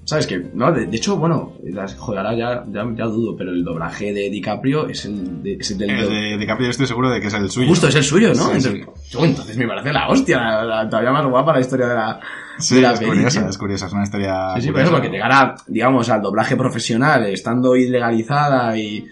¿Sabes 0.07 0.25
qué? 0.25 0.41
No, 0.53 0.71
de, 0.71 0.85
de 0.85 0.95
hecho, 0.95 1.17
bueno, 1.17 1.51
joder, 1.97 2.19
ahora 2.25 2.33
ya, 2.33 2.63
ya, 2.71 2.85
ya 2.95 3.05
dudo, 3.07 3.35
pero 3.37 3.51
el 3.51 3.61
doblaje 3.65 4.13
de 4.13 4.29
DiCaprio 4.29 4.87
es 4.87 5.03
el, 5.03 5.43
de, 5.43 5.55
es 5.59 5.71
el 5.71 5.77
del... 5.79 5.89
El 5.89 6.09
de 6.09 6.37
DiCaprio 6.37 6.69
estoy 6.69 6.87
seguro 6.87 7.09
de 7.09 7.19
que 7.19 7.27
es 7.27 7.33
el 7.33 7.51
suyo. 7.51 7.67
Justo, 7.67 7.89
es 7.89 7.95
el 7.95 8.03
suyo, 8.05 8.29
¿no? 8.29 8.35
Sí, 8.35 8.51
entonces, 8.55 8.87
entonces 9.19 9.57
me 9.57 9.67
parece 9.67 9.91
la 9.91 10.07
hostia, 10.07 10.37
la- 10.39 10.63
la- 10.63 10.89
todavía 10.89 11.11
más 11.11 11.25
guapa 11.25 11.51
la 11.51 11.59
historia 11.59 11.87
de 11.87 11.95
la, 11.95 12.19
Sí, 12.57 12.75
de 12.75 12.81
la 12.83 12.93
es 12.93 13.01
curiosa, 13.01 13.49
es 13.49 13.57
curiosa, 13.57 13.87
es 13.87 13.91
una 13.93 14.03
historia. 14.03 14.33
Sí, 14.55 14.61
sí, 14.61 14.71
por 14.71 14.79
eso, 14.79 14.91
porque 14.91 15.09
llegar 15.09 15.31
a, 15.33 15.55
digamos, 15.67 16.09
al 16.09 16.21
doblaje 16.21 16.55
profesional, 16.55 17.25
estando 17.25 17.75
ilegalizada 17.75 18.77
y, 18.77 19.05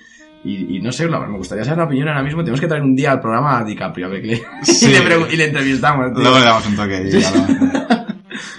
y, 0.45 0.77
y 0.77 0.81
no 0.81 0.93
sé, 0.93 1.10
me 1.10 1.38
gustaría 1.38 1.65
saber 1.65 1.79
la 1.79 1.84
opinión 1.86 2.08
ahora 2.08 2.23
mismo. 2.23 2.39
Tenemos 2.41 2.62
que 2.62 2.67
traer 2.67 2.84
un 2.84 2.95
día 2.95 3.12
al 3.12 3.19
programa 3.19 3.60
a 3.60 3.63
DiCaprio, 3.65 4.05
a 4.05 4.10
ver 4.10 4.21
qué 4.21 4.27
le, 4.27 4.43
Sí. 4.63 4.86
y, 4.89 4.91
le 4.93 4.99
pregu- 5.01 5.27
y 5.29 5.36
le 5.36 5.45
entrevistamos, 5.47 6.13
tío. 6.13 6.23
Luego 6.23 6.39
le 6.39 6.45
damos 6.45 6.65
un 6.67 6.75
toque. 6.77 7.10
y. 7.12 7.94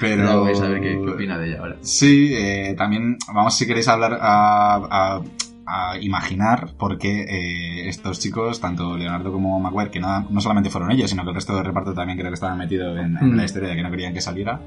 Pero. 0.01 0.25
Ya 0.25 0.37
vais 0.37 0.61
a 0.61 0.69
ver 0.69 0.81
qué, 0.81 1.01
qué 1.05 1.11
opina 1.11 1.39
de 1.39 1.49
ella 1.49 1.59
ahora. 1.61 1.77
Sí, 1.81 2.33
eh, 2.35 2.75
también 2.77 3.17
vamos 3.33 3.57
si 3.57 3.67
queréis 3.67 3.89
hablar 3.89 4.19
a, 4.21 4.77
a- 5.17 5.23
a 5.69 5.99
imaginar 5.99 6.75
por 6.79 6.97
qué 6.97 7.23
eh, 7.23 7.89
estos 7.89 8.21
chicos, 8.21 8.61
tanto 8.61 8.97
Leonardo 8.97 9.33
como 9.33 9.59
Maguire, 9.59 9.91
que 9.91 9.99
no, 9.99 10.21
no 10.31 10.41
solamente 10.41 10.71
fueron 10.71 10.93
ellos, 10.93 11.11
sino 11.11 11.25
que 11.25 11.31
el 11.31 11.35
resto 11.35 11.57
del 11.57 11.65
reparto 11.65 11.93
también 11.93 12.17
creo 12.19 12.31
que 12.31 12.35
estaban 12.35 12.57
metidos 12.59 12.97
en, 12.99 13.17
en 13.17 13.33
Mm. 13.33 13.37
la 13.37 13.45
historia 13.45 13.71
de 13.71 13.77
que 13.77 13.83
no 13.83 13.91
querían 13.91 14.15
que 14.15 14.21
saliera, 14.21 14.61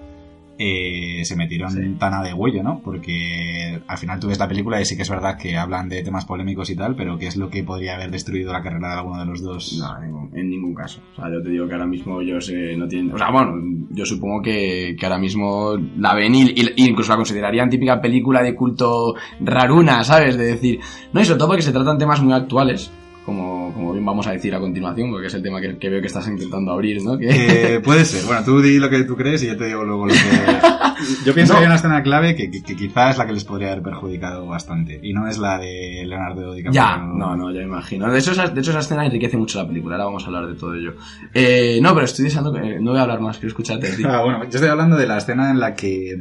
eh, 0.62 1.22
se 1.24 1.36
metieron 1.38 1.72
Sí. 1.72 1.96
tan 1.98 2.14
a 2.14 2.22
de 2.22 2.34
huello, 2.34 2.62
¿no? 2.62 2.82
Porque 2.84 3.82
al 3.88 3.98
final 3.98 4.20
tú 4.20 4.28
ves 4.28 4.38
la 4.40 4.48
película 4.48 4.80
y 4.82 4.86
sí 4.86 4.96
que 4.96 5.04
es 5.04 5.10
verdad 5.10 5.38
que 5.38 5.58
hablan 5.58 5.88
de 5.88 6.04
temas 6.04 6.26
polémicos 6.26 6.70
y 6.70 6.76
tal, 6.76 6.96
pero 6.96 7.18
¿qué 7.18 7.28
es 7.28 7.38
lo 7.38 7.50
que 7.50 7.64
podría 7.64 7.96
haber 7.96 8.12
destruido 8.12 8.52
la 8.52 8.62
carrera 8.62 8.90
de 8.90 8.94
alguno 8.96 9.20
de 9.20 9.26
los 9.26 9.42
dos? 9.42 9.78
No, 9.80 10.30
en 10.38 10.50
ningún, 10.50 10.76
caso. 10.76 11.00
O 11.14 11.16
sea, 11.16 11.32
yo 11.32 11.42
te 11.42 11.50
digo 11.50 11.66
que 11.68 11.74
ahora 11.74 11.88
mismo 11.88 12.20
ellos 12.22 12.50
eh, 12.50 12.76
no 12.78 12.88
tienen... 12.88 13.14
O 13.14 13.18
sea, 13.18 13.32
bueno, 13.32 13.54
yo 13.90 14.06
supongo 14.06 14.42
que, 14.42 14.96
que 15.00 15.06
ahora 15.06 15.18
mismo 15.18 15.76
la 15.98 16.14
ven 16.14 16.36
y, 16.36 16.44
y- 16.50 16.74
y 16.76 16.86
incluso 16.90 17.12
la 17.12 17.18
considerarían 17.18 17.70
típica 17.70 18.02
película 18.02 18.44
de 18.44 18.54
culto 18.54 19.16
raruna, 19.40 20.04
¿sabes? 20.04 20.38
De 20.38 20.46
decir... 20.46 20.80
No, 21.14 21.22
y 21.22 21.26
sobre 21.26 21.38
todo 21.40 21.48
porque 21.50 21.64
se 21.64 21.72
tratan 21.72 21.98
temas 21.98 22.22
muy 22.22 22.34
actuales, 22.34 22.92
como, 23.30 23.74
como 23.74 23.94
bien 23.94 24.06
vamos 24.06 24.28
a 24.28 24.32
decir 24.32 24.54
a 24.54 24.60
continuación, 24.60 25.10
porque 25.12 25.28
es 25.28 25.34
el 25.34 25.42
tema 25.42 25.62
que, 25.62 25.78
que 25.78 25.90
veo 25.90 26.02
que 26.02 26.08
estás 26.08 26.28
intentando 26.28 26.72
abrir, 26.72 27.02
¿no? 27.04 27.18
Que... 27.18 27.76
Eh, 27.76 27.80
puede 27.80 28.06
ser. 28.06 28.26
Bueno, 28.26 28.44
tú 28.44 28.62
di 28.62 28.78
lo 28.80 28.90
que 28.90 29.04
tú 29.04 29.16
crees 29.16 29.42
y 29.44 29.48
yo 29.48 29.58
te 29.58 29.66
digo 29.66 29.84
luego 29.84 30.08
lo 30.08 30.14
que... 30.14 30.20
Yo 31.26 31.34
pienso 31.34 31.54
No. 31.54 31.60
que 31.60 31.64
hay 31.64 31.68
una 31.68 31.76
escena 31.78 32.04
clave 32.04 32.36
que, 32.36 32.52
que, 32.52 32.62
que 32.62 32.76
quizás 32.76 33.12
es 33.12 33.18
la 33.20 33.26
que 33.26 33.32
les 33.32 33.46
podría 33.46 33.72
haber 33.72 33.82
perjudicado 33.82 34.46
bastante. 34.46 35.00
Y 35.02 35.14
no 35.14 35.28
es 35.30 35.38
la 35.38 35.58
de 35.58 36.04
Leonardo 36.06 36.54
DiCaprio. 36.54 36.74
Ya, 36.74 36.98
no, 36.98 37.38
no, 37.38 37.52
ya 37.52 37.60
me 37.60 37.68
imagino. 37.68 38.12
De 38.12 38.20
hecho, 38.20 38.34
esa, 38.34 38.48
de 38.50 38.60
hecho, 38.60 38.72
esa 38.72 38.82
escena 38.82 39.06
enriquece 39.06 39.38
mucho 39.38 39.62
la 39.62 39.68
película. 39.68 39.96
Ahora 39.96 40.06
vamos 40.06 40.24
a 40.24 40.28
hablar 40.28 40.48
de 40.48 40.56
todo 40.56 40.76
ello. 40.76 40.96
Eh, 41.34 41.80
no, 41.82 41.94
pero 41.94 42.04
estoy 42.04 42.26
deseando 42.26 42.52
que... 42.52 42.60
eh, 42.60 42.80
no 42.82 42.92
voy 42.92 43.00
a 43.00 43.04
hablar 43.04 43.22
más, 43.22 43.38
quiero 43.38 43.48
escucharte. 43.48 43.88
Ah, 44.06 44.24
bueno, 44.24 44.44
yo 44.44 44.50
estoy 44.50 44.68
hablando 44.68 44.98
de 44.98 45.08
la 45.08 45.20
escena 45.20 45.50
en 45.52 45.60
la 45.62 45.74
que 45.74 46.18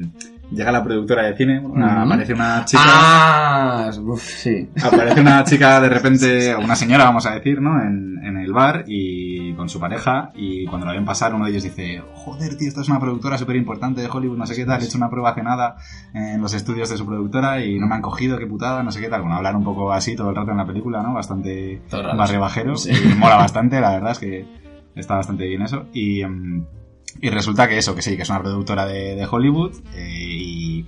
llega 0.51 0.73
la 0.73 0.83
productora 0.83 1.25
de 1.25 1.37
cine, 1.37 1.61
una- 1.61 2.03
aparece 2.03 2.33
una 2.35 2.65
chica... 2.65 2.83
Ah, 2.85 3.91
uf, 4.03 4.23
sí. 4.23 4.69
Aparece 4.83 5.21
una 5.21 5.45
chica 5.45 5.81
de 5.81 5.89
repente, 5.89 6.57
una 6.57 6.75
señora, 6.77 7.05
vamos 7.05 7.27
a 7.27 7.35
decir, 7.35 7.61
¿no? 7.61 7.81
En, 7.83 8.19
en 8.25 8.37
el 8.39 8.53
bar 8.53 8.85
y 8.87 9.53
con 9.55 9.69
su 9.69 9.79
pareja 9.81 10.31
y 10.35 10.67
cuando 10.67 10.87
la 10.87 10.93
ven 10.93 11.05
pasar 11.05 11.35
uno 11.35 11.45
de 11.45 11.51
ellos 11.51 11.63
dice, 11.65 12.03
joder, 12.15 12.57
tío, 12.57 12.69
esta 12.69 12.81
es 12.81 12.89
una 12.89 13.01
productora 13.01 13.37
súper 13.39 13.57
importante 13.57 14.01
de 14.01 14.09
Hollywood, 14.11 14.39
no 14.39 14.47
sé 14.47 14.55
qué 14.57 14.65
tal, 14.65 14.81
he 14.81 14.85
hecho 14.85 14.99
una 14.99 15.11
prueba 15.11 15.31
hace 15.31 15.43
nada 15.43 15.77
en 16.15 16.41
los 16.41 16.55
estudios 16.55 16.89
de 16.91 16.97
su 16.97 17.07
productora 17.07 17.65
y 17.65 17.79
no 17.79 17.87
me 17.87 17.95
han 17.97 18.03
cogido, 18.03 18.39
qué 18.39 18.47
putada, 18.47 18.83
no 18.83 18.91
sé 18.91 19.01
qué 19.01 19.09
tal. 19.09 19.21
Bueno, 19.23 19.37
hablar 19.37 19.57
un 19.57 19.65
poco 19.65 19.93
así 19.93 20.17
todo 20.17 20.31
el 20.31 20.37
rato 20.37 20.51
en 20.51 20.57
la 20.59 20.67
película, 20.67 21.03
¿no? 21.03 21.15
Bastante 21.15 21.83
Todo 21.91 22.03
raro, 22.03 22.17
barrio 22.19 22.41
bajero. 22.41 22.77
sí. 22.77 22.93
mola 23.19 23.37
bastante, 23.37 23.81
la 23.81 23.91
verdad 23.93 24.13
es 24.13 24.19
que 24.19 24.47
está 24.95 25.15
bastante 25.17 25.47
bien 25.47 25.63
eso. 25.63 25.87
Y, 25.93 26.23
em, 26.23 26.65
y 27.21 27.31
resulta 27.31 27.69
que 27.69 27.79
eso, 27.79 27.95
que 27.95 28.03
sí, 28.03 28.17
que 28.17 28.23
es 28.23 28.31
una 28.31 28.43
productora 28.43 28.87
de, 28.87 29.15
de 29.15 29.27
Hollywood 29.27 29.73
eh, 29.95 30.85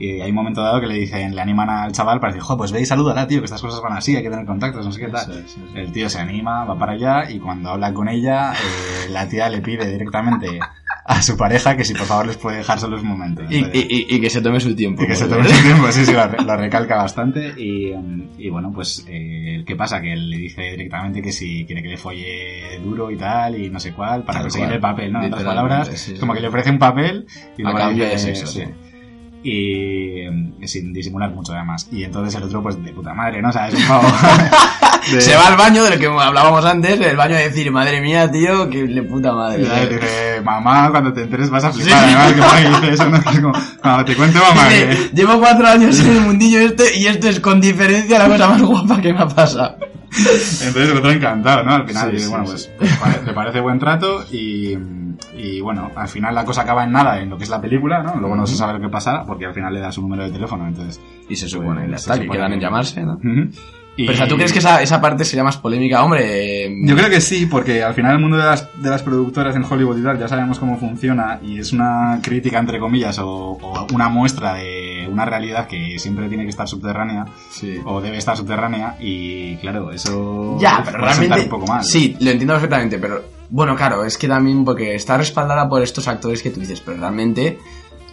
y 0.00 0.20
hay 0.20 0.30
un 0.30 0.34
momento 0.36 0.62
dado 0.62 0.80
que 0.80 0.86
le 0.86 0.94
dicen, 0.94 1.34
le 1.34 1.40
animan 1.40 1.68
al 1.70 1.92
chaval 1.92 2.20
para 2.20 2.32
decir, 2.32 2.42
jo, 2.46 2.56
pues 2.56 2.72
ve 2.72 2.80
y 2.80 2.86
salúdala, 2.86 3.26
tío, 3.26 3.40
que 3.40 3.46
estas 3.46 3.60
cosas 3.62 3.80
van 3.82 3.94
así, 3.96 4.16
hay 4.16 4.22
que 4.22 4.30
tener 4.30 4.46
contactos, 4.46 4.84
no 4.84 4.92
sé 4.92 5.00
qué 5.00 5.08
tal. 5.08 5.24
Sí, 5.26 5.42
sí, 5.46 5.60
sí. 5.72 5.78
El 5.78 5.92
tío 5.92 6.08
se 6.08 6.18
anima, 6.18 6.64
va 6.64 6.78
para 6.78 6.92
allá 6.92 7.30
y 7.30 7.38
cuando 7.38 7.70
habla 7.70 7.92
con 7.92 8.08
ella, 8.08 8.52
eh, 8.52 9.10
la 9.10 9.28
tía 9.28 9.48
le 9.48 9.60
pide 9.60 9.90
directamente 9.90 10.60
a 11.04 11.22
su 11.22 11.36
pareja 11.38 11.74
que 11.76 11.84
si 11.84 11.94
por 11.94 12.06
favor 12.06 12.26
les 12.26 12.36
puede 12.36 12.58
dejar 12.58 12.78
solo 12.78 13.00
un 13.00 13.06
momento. 13.06 13.42
Y, 13.48 13.64
y- 13.72 14.20
que 14.20 14.28
se 14.30 14.42
tome 14.42 14.60
su 14.60 14.74
tiempo. 14.76 15.02
y 15.02 15.06
que 15.06 15.16
se 15.16 15.26
tome 15.26 15.44
su 15.48 15.62
tiempo, 15.62 15.86
sí, 15.92 16.04
sí, 16.04 16.12
lo, 16.12 16.26
re- 16.28 16.44
lo 16.44 16.56
recalca 16.56 16.96
bastante. 16.96 17.54
Y, 17.56 17.92
y 18.36 18.50
bueno, 18.50 18.70
pues, 18.74 19.06
eh, 19.08 19.64
¿qué 19.66 19.74
pasa? 19.76 20.00
Que 20.02 20.12
él 20.12 20.28
le 20.28 20.36
dice 20.36 20.62
directamente 20.62 21.22
que 21.22 21.32
si 21.32 21.64
quiere 21.64 21.82
que 21.82 21.88
le 21.88 21.96
folle 21.96 22.78
duro 22.82 23.10
y 23.10 23.16
tal, 23.16 23.58
y 23.58 23.70
no 23.70 23.80
sé 23.80 23.92
cuál, 23.92 24.22
para 24.24 24.40
conseguir 24.42 24.70
el 24.70 24.80
papel, 24.80 25.12
¿no? 25.12 25.20
En 25.22 25.32
otras 25.32 25.44
palabras, 25.44 25.88
como 26.20 26.34
que 26.34 26.40
le 26.40 26.48
ofrece 26.48 26.70
un 26.70 26.78
papel 26.78 27.26
y 27.56 27.62
A 27.62 27.64
luego 27.64 27.78
cambio 27.78 28.04
le 28.04 28.10
dice, 28.12 28.28
de 28.30 28.34
sexo, 28.36 28.52
sí. 28.52 28.64
Y 29.42 30.24
sin 30.66 30.92
disimular 30.92 31.30
mucho 31.30 31.52
además. 31.52 31.88
Y 31.92 32.04
entonces 32.04 32.34
el 32.34 32.42
otro, 32.44 32.62
pues 32.62 32.82
de 32.82 32.92
puta 32.92 33.14
madre, 33.14 33.40
¿no? 33.40 33.48
O 33.48 33.52
sea, 33.52 33.68
es 33.68 33.74
un 33.74 33.82
pavo. 33.88 34.08
de- 35.12 35.20
Se 35.20 35.34
va 35.36 35.46
al 35.48 35.56
baño 35.56 35.84
del 35.84 35.98
que 35.98 36.06
hablábamos 36.06 36.64
antes, 36.64 37.00
el 37.00 37.16
baño 37.16 37.36
a 37.36 37.38
decir, 37.38 37.70
madre 37.70 38.00
mía, 38.00 38.30
tío, 38.30 38.68
que 38.68 38.82
le 38.84 39.02
puta 39.04 39.32
madre. 39.32 39.64
Ya, 39.64 39.88
tío". 39.88 39.98
dice, 39.98 40.40
mamá, 40.44 40.90
cuando 40.90 41.12
te 41.12 41.22
enteres 41.22 41.48
vas 41.50 41.64
a 41.64 41.72
flipar. 41.72 42.04
Además, 42.04 42.80
que 42.80 42.88
eso, 42.90 43.08
¿no? 43.08 43.16
Es 43.16 43.24
como, 43.24 43.52
cuando 43.80 44.04
te 44.04 44.16
cuento, 44.16 44.38
mamá, 44.40 44.68
que... 44.68 45.10
Llevo 45.14 45.38
cuatro 45.38 45.66
años 45.66 45.98
en 46.00 46.08
el 46.16 46.20
mundillo 46.20 46.60
este 46.60 46.96
y 46.98 47.06
esto 47.06 47.28
es 47.28 47.40
con 47.40 47.60
diferencia 47.60 48.18
la 48.18 48.28
cosa 48.28 48.48
más 48.48 48.62
guapa 48.62 49.00
que 49.00 49.12
me 49.12 49.20
ha 49.20 49.28
pasado. 49.28 49.76
Entonces 50.66 50.90
el 50.90 50.96
otro 50.98 51.10
encantado, 51.10 51.62
¿no? 51.64 51.74
Al 51.74 51.86
final, 51.86 52.18
Sí, 52.18 52.26
bueno, 52.28 52.44
pues 52.44 52.70
pare- 53.00 53.22
le 53.24 53.32
parece 53.32 53.60
buen 53.60 53.78
trato 53.78 54.24
y, 54.30 54.76
y 55.36 55.60
bueno, 55.60 55.90
al 55.94 56.08
final 56.08 56.34
la 56.34 56.44
cosa 56.44 56.62
acaba 56.62 56.84
en 56.84 56.92
nada 56.92 57.20
en 57.20 57.30
lo 57.30 57.38
que 57.38 57.44
es 57.44 57.50
la 57.50 57.60
película, 57.60 58.02
¿no? 58.02 58.16
Luego 58.16 58.36
no 58.36 58.46
se 58.46 58.56
sabe 58.56 58.74
lo 58.74 58.80
que 58.80 58.88
pasará 58.88 59.24
porque 59.24 59.46
al 59.46 59.54
final 59.54 59.72
le 59.74 59.80
da 59.80 59.92
su 59.92 60.02
número 60.02 60.24
de 60.24 60.30
teléfono, 60.30 60.66
entonces... 60.66 61.00
Y 61.28 61.36
se 61.36 61.48
supone, 61.48 61.86
pues, 61.88 62.04
ya 62.06 62.14
se 62.14 62.20
que 62.20 62.28
quedan 62.28 62.52
en 62.52 62.60
llamarse, 62.60 63.02
¿no? 63.02 63.18
Y- 63.96 64.06
Pero, 64.06 64.12
o 64.12 64.16
sea, 64.16 64.28
¿tú 64.28 64.36
crees 64.36 64.52
que 64.52 64.60
esa, 64.60 64.80
esa 64.80 65.00
parte 65.00 65.24
sería 65.24 65.42
más 65.42 65.56
polémica? 65.56 66.04
Hombre, 66.04 66.72
Yo 66.84 66.94
creo 66.96 67.10
que 67.10 67.20
sí, 67.20 67.46
porque 67.46 67.82
al 67.82 67.94
final 67.94 68.12
el 68.12 68.20
mundo 68.20 68.36
de 68.36 68.44
las, 68.44 68.68
de 68.80 68.90
las 68.90 69.02
productoras 69.02 69.56
en 69.56 69.64
Hollywood 69.64 69.98
y 69.98 70.02
tal 70.04 70.18
ya 70.20 70.28
sabemos 70.28 70.60
cómo 70.60 70.78
funciona 70.78 71.40
y 71.42 71.58
es 71.58 71.72
una 71.72 72.20
crítica, 72.22 72.60
entre 72.60 72.78
comillas, 72.78 73.18
o, 73.18 73.58
o 73.60 73.86
una 73.92 74.08
muestra 74.08 74.54
de 74.54 74.87
una 75.08 75.24
realidad 75.24 75.66
que 75.66 75.98
siempre 75.98 76.28
tiene 76.28 76.44
que 76.44 76.50
estar 76.50 76.68
subterránea 76.68 77.26
Sí. 77.50 77.78
o 77.84 78.00
debe 78.00 78.18
estar 78.18 78.36
subterránea 78.36 78.96
y 79.00 79.56
claro, 79.56 79.90
eso 79.92 80.56
Ya, 80.60 80.82
pero 80.84 80.98
realmente. 80.98 81.40
un 81.42 81.48
poco 81.48 81.66
mal. 81.66 81.84
Sí, 81.84 82.16
lo 82.20 82.30
entiendo 82.30 82.54
perfectamente, 82.54 82.98
pero 82.98 83.22
bueno, 83.50 83.74
claro, 83.76 84.04
es 84.04 84.18
que 84.18 84.28
también 84.28 84.64
porque 84.64 84.94
está 84.94 85.16
respaldada 85.16 85.68
por 85.68 85.82
estos 85.82 86.06
actores 86.08 86.42
que 86.42 86.50
tú 86.50 86.60
dices, 86.60 86.80
pero 86.80 86.98
realmente 86.98 87.58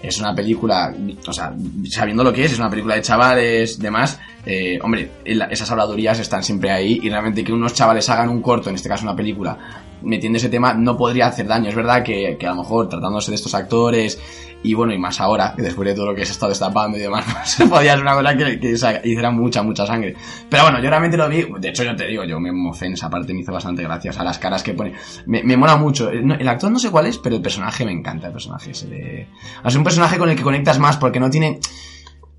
es 0.01 0.19
una 0.19 0.35
película, 0.35 0.93
o 1.27 1.33
sea, 1.33 1.53
sabiendo 1.89 2.23
lo 2.23 2.31
que 2.31 2.45
es, 2.45 2.51
es 2.53 2.59
una 2.59 2.69
película 2.69 2.95
de 2.95 3.01
chavales, 3.01 3.79
demás, 3.79 4.19
eh, 4.45 4.77
hombre, 4.83 5.09
esas 5.25 5.69
habladurías 5.71 6.19
están 6.19 6.43
siempre 6.43 6.69
ahí 6.71 6.99
y 7.01 7.09
realmente 7.09 7.43
que 7.43 7.51
unos 7.51 7.73
chavales 7.73 8.07
hagan 8.09 8.29
un 8.29 8.41
corto, 8.41 8.69
en 8.69 8.75
este 8.75 8.87
caso 8.87 9.03
una 9.03 9.15
película, 9.15 9.57
metiendo 10.05 10.37
ese 10.37 10.49
tema, 10.49 10.73
no 10.73 10.95
podría 10.97 11.27
hacer 11.27 11.47
daño. 11.47 11.69
Es 11.69 11.75
verdad 11.75 12.03
que, 12.03 12.37
que 12.39 12.47
a 12.47 12.51
lo 12.51 12.57
mejor 12.61 12.87
tratándose 12.89 13.31
de 13.31 13.35
estos 13.35 13.53
actores 13.55 14.19
y 14.63 14.73
bueno, 14.73 14.93
y 14.93 14.97
más 14.97 15.21
ahora, 15.21 15.53
que 15.55 15.61
después 15.61 15.87
de 15.87 15.93
todo 15.93 16.07
lo 16.07 16.15
que 16.15 16.25
se 16.25 16.31
estado 16.31 16.49
destapando 16.49 16.97
y 16.97 17.01
demás, 17.01 17.23
pues, 17.57 17.69
podía 17.69 17.91
ser 17.93 18.01
una 18.01 18.15
cosa 18.15 18.35
que, 18.35 18.59
que 18.59 18.71
hiciera 18.71 19.29
mucha, 19.29 19.61
mucha 19.61 19.85
sangre. 19.85 20.15
Pero 20.49 20.63
bueno, 20.63 20.81
yo 20.81 20.89
realmente 20.89 21.17
lo 21.17 21.29
vi, 21.29 21.45
de 21.59 21.69
hecho 21.69 21.83
yo 21.83 21.95
te 21.95 22.07
digo, 22.07 22.23
yo 22.23 22.39
me 22.39 22.51
mofé 22.51 22.87
en 22.87 22.93
esa 22.93 23.07
parte, 23.09 23.31
me 23.33 23.41
hizo 23.41 23.51
bastante 23.53 23.83
gracias 23.83 24.17
a 24.19 24.23
las 24.23 24.39
caras 24.39 24.63
que 24.63 24.73
pone. 24.73 24.93
Me, 25.27 25.43
me 25.43 25.55
mola 25.55 25.75
mucho. 25.75 26.09
El, 26.09 26.25
no- 26.25 26.33
el 26.35 26.47
actor 26.47 26.71
no 26.71 26.79
sé 26.79 26.89
cuál 26.89 27.05
es, 27.05 27.17
pero 27.19 27.35
el 27.35 27.41
personaje 27.43 27.85
me 27.85 27.91
encanta, 27.91 28.27
el 28.27 28.33
personaje. 28.33 28.73
Se 28.73 28.87
le- 28.87 29.27
Es 29.63 29.75
un 29.75 29.83
personaje 29.83 30.17
con 30.17 30.29
el 30.29 30.35
que 30.35 30.41
conectas 30.43 30.79
más 30.79 30.97
porque 30.97 31.19
no 31.19 31.29
tiene... 31.29 31.59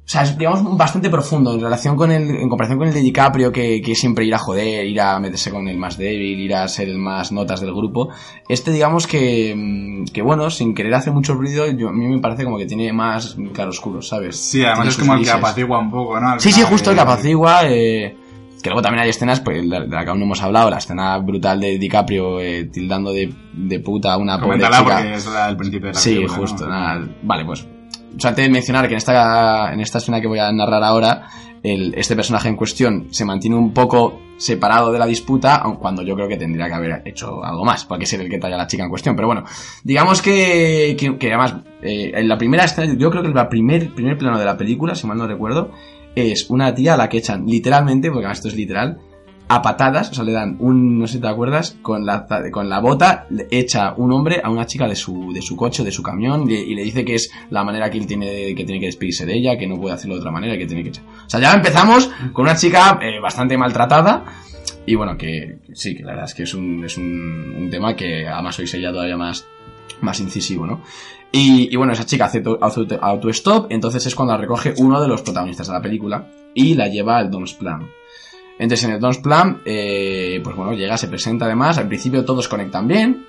O 0.06 0.08
sea, 0.08 0.22
es, 0.22 0.38
digamos, 0.38 0.76
bastante 0.76 1.10
profundo 1.10 1.52
en 1.54 1.60
relación 1.60 1.96
con 1.96 2.12
el, 2.12 2.30
en 2.30 2.48
comparación 2.48 2.78
con 2.78 2.86
el 2.86 2.94
de 2.94 3.00
DiCaprio, 3.00 3.50
que, 3.50 3.82
que 3.82 3.96
siempre 3.96 4.24
ir 4.24 4.32
a 4.36 4.38
joder, 4.38 4.86
ir 4.86 5.00
a 5.00 5.18
meterse 5.18 5.50
con 5.50 5.66
el 5.66 5.76
más 5.78 5.98
débil, 5.98 6.38
ir 6.38 6.54
a 6.54 6.68
ser 6.68 6.88
el 6.88 6.96
más 6.98 7.32
notas 7.32 7.60
del 7.60 7.72
grupo. 7.74 8.10
Este, 8.48 8.70
digamos 8.70 9.08
que, 9.08 9.52
mm, 9.56 10.04
que 10.12 10.22
bueno, 10.22 10.48
sin 10.50 10.74
querer 10.76 10.94
hacer 10.94 11.12
mucho 11.12 11.34
ruido, 11.34 11.66
yo, 11.72 11.88
a 11.88 11.92
mí 11.92 12.06
me 12.06 12.20
parece 12.20 12.44
como 12.44 12.56
que 12.56 12.66
tiene 12.66 12.92
más 12.92 13.36
claroscuros, 13.52 14.06
¿sabes? 14.06 14.36
Sí, 14.36 14.60
además 14.62 14.78
Tiene 14.78 14.90
es 14.90 14.96
como 14.98 15.12
el 15.14 15.18
que 15.18 15.24
grises. 15.24 15.38
apacigua 15.40 15.78
un 15.80 15.90
poco, 15.90 16.20
¿no? 16.20 16.28
Al 16.28 16.40
Sí, 16.40 16.52
sí, 16.52 16.62
justo 16.62 16.90
el 16.90 16.94
eh, 16.94 16.98
que 16.98 17.02
apacigua, 17.02 17.60
eh, 17.64 18.16
que 18.62 18.70
luego 18.70 18.82
también 18.82 19.02
hay 19.02 19.10
escenas, 19.10 19.40
pues, 19.40 19.68
de 19.68 19.88
la 19.88 20.04
que 20.04 20.10
aún 20.10 20.20
no 20.20 20.26
hemos 20.26 20.40
hablado, 20.40 20.70
la 20.70 20.78
escena 20.78 21.18
brutal 21.18 21.58
de 21.58 21.78
DiCaprio 21.78 22.38
eh, 22.40 22.66
tildando 22.72 23.10
de, 23.12 23.34
de 23.54 23.80
puta 23.80 24.12
a 24.12 24.18
una 24.18 24.36
pobre 24.38 24.58
Coméntala 24.60 24.78
chica. 24.78 24.94
porque 24.98 25.14
es 25.14 25.26
la 25.26 25.46
del 25.48 25.56
principio 25.56 25.88
de 25.88 25.94
la 25.94 25.98
Sí, 25.98 26.14
película, 26.14 26.38
justo, 26.38 26.64
¿no? 26.64 26.70
nada. 26.70 27.08
Vale, 27.24 27.44
pues. 27.44 27.66
O 28.14 28.20
sea, 28.20 28.30
antes 28.30 28.44
de 28.44 28.50
mencionar 28.50 28.86
que 28.86 28.94
en 28.94 28.98
esta, 28.98 29.72
en 29.72 29.80
esta 29.80 29.98
escena 29.98 30.20
que 30.20 30.26
voy 30.26 30.38
a 30.38 30.50
narrar 30.52 30.82
ahora, 30.82 31.28
el, 31.62 31.94
este 31.96 32.14
personaje 32.14 32.48
en 32.48 32.56
cuestión 32.56 33.08
se 33.10 33.24
mantiene 33.24 33.56
un 33.56 33.72
poco 33.72 34.20
separado 34.36 34.92
de 34.92 34.98
la 34.98 35.06
disputa, 35.06 35.56
aun 35.56 35.76
cuando 35.76 36.02
yo 36.02 36.14
creo 36.14 36.28
que 36.28 36.36
tendría 36.36 36.66
que 36.66 36.74
haber 36.74 37.02
hecho 37.04 37.42
algo 37.42 37.64
más, 37.64 37.84
para 37.84 37.98
que 37.98 38.06
ser 38.06 38.20
el 38.20 38.28
que 38.28 38.38
talla 38.38 38.54
a 38.56 38.58
la 38.58 38.66
chica 38.66 38.84
en 38.84 38.90
cuestión. 38.90 39.16
Pero 39.16 39.28
bueno, 39.28 39.44
digamos 39.82 40.22
que, 40.22 40.96
que, 40.98 41.16
que 41.18 41.28
además, 41.28 41.56
eh, 41.82 42.12
en 42.14 42.28
la 42.28 42.38
primera 42.38 42.64
escena, 42.64 42.94
yo 42.96 43.10
creo 43.10 43.22
que 43.22 43.28
el 43.28 43.48
primer, 43.48 43.94
primer 43.94 44.18
plano 44.18 44.38
de 44.38 44.44
la 44.44 44.56
película, 44.56 44.94
si 44.94 45.06
mal 45.06 45.18
no 45.18 45.26
recuerdo, 45.26 45.70
es 46.14 46.48
una 46.50 46.74
tía 46.74 46.94
a 46.94 46.96
la 46.96 47.08
que 47.08 47.18
echan 47.18 47.46
literalmente, 47.46 48.08
porque 48.08 48.24
además 48.26 48.38
esto 48.38 48.48
es 48.48 48.56
literal, 48.56 48.98
a 49.48 49.62
patadas, 49.62 50.10
o 50.10 50.14
sea, 50.14 50.24
le 50.24 50.32
dan 50.32 50.56
un, 50.58 50.98
no 50.98 51.06
sé 51.06 51.14
si 51.14 51.20
te 51.20 51.28
acuerdas, 51.28 51.76
con 51.82 52.04
la, 52.04 52.26
con 52.50 52.68
la 52.68 52.80
bota, 52.80 53.26
echa 53.50 53.94
un 53.96 54.12
hombre 54.12 54.40
a 54.42 54.50
una 54.50 54.66
chica 54.66 54.88
de 54.88 54.96
su, 54.96 55.32
de 55.32 55.40
su 55.40 55.54
coche, 55.56 55.84
de 55.84 55.92
su 55.92 56.02
camión, 56.02 56.50
y 56.50 56.74
le, 56.74 56.82
dice 56.82 57.04
que 57.04 57.14
es 57.14 57.30
la 57.50 57.62
manera 57.62 57.88
que 57.88 57.98
él 57.98 58.06
tiene, 58.06 58.54
que 58.56 58.64
tiene 58.64 58.80
que 58.80 58.86
despedirse 58.86 59.24
de 59.24 59.34
ella, 59.34 59.56
que 59.56 59.68
no 59.68 59.78
puede 59.80 59.94
hacerlo 59.94 60.14
de 60.16 60.20
otra 60.20 60.32
manera, 60.32 60.58
que 60.58 60.66
tiene 60.66 60.82
que 60.82 60.88
echar. 60.88 61.04
O 61.26 61.30
sea, 61.30 61.38
ya 61.38 61.52
empezamos 61.52 62.10
con 62.32 62.44
una 62.46 62.56
chica 62.56 62.98
eh, 63.00 63.20
bastante 63.20 63.56
maltratada, 63.56 64.24
y 64.84 64.94
bueno, 64.96 65.16
que 65.16 65.58
sí, 65.74 65.94
que 65.96 66.02
la 66.02 66.10
verdad 66.10 66.24
es 66.26 66.34
que 66.34 66.42
es 66.42 66.54
un, 66.54 66.84
es 66.84 66.96
un, 66.96 67.68
tema 67.70 67.94
que 67.94 68.26
además 68.26 68.58
hoy 68.58 68.66
sería 68.66 68.90
todavía 68.90 69.16
más, 69.16 69.46
más 70.00 70.18
incisivo, 70.20 70.66
¿no? 70.66 70.80
Y, 71.30 71.72
y 71.72 71.76
bueno, 71.76 71.92
esa 71.92 72.06
chica 72.06 72.24
hace 72.24 72.38
auto- 72.38 72.58
auto- 72.60 72.98
auto-stop, 73.00 73.66
entonces 73.70 74.06
es 74.06 74.14
cuando 74.14 74.34
la 74.34 74.40
recoge 74.40 74.74
uno 74.78 75.00
de 75.00 75.08
los 75.08 75.22
protagonistas 75.22 75.66
de 75.68 75.72
la 75.72 75.82
película 75.82 76.28
y 76.54 76.74
la 76.74 76.88
lleva 76.88 77.18
al 77.18 77.30
Don's 77.30 77.52
Plan. 77.54 77.86
Entonces 78.58 78.84
en 78.84 78.94
el 78.94 79.00
Don's 79.00 79.18
Plan, 79.18 79.60
eh, 79.64 80.40
pues 80.42 80.56
bueno, 80.56 80.72
llega, 80.72 80.96
se 80.96 81.08
presenta 81.08 81.44
además, 81.44 81.78
al 81.78 81.88
principio 81.88 82.24
todos 82.24 82.48
conectan 82.48 82.88
bien, 82.88 83.26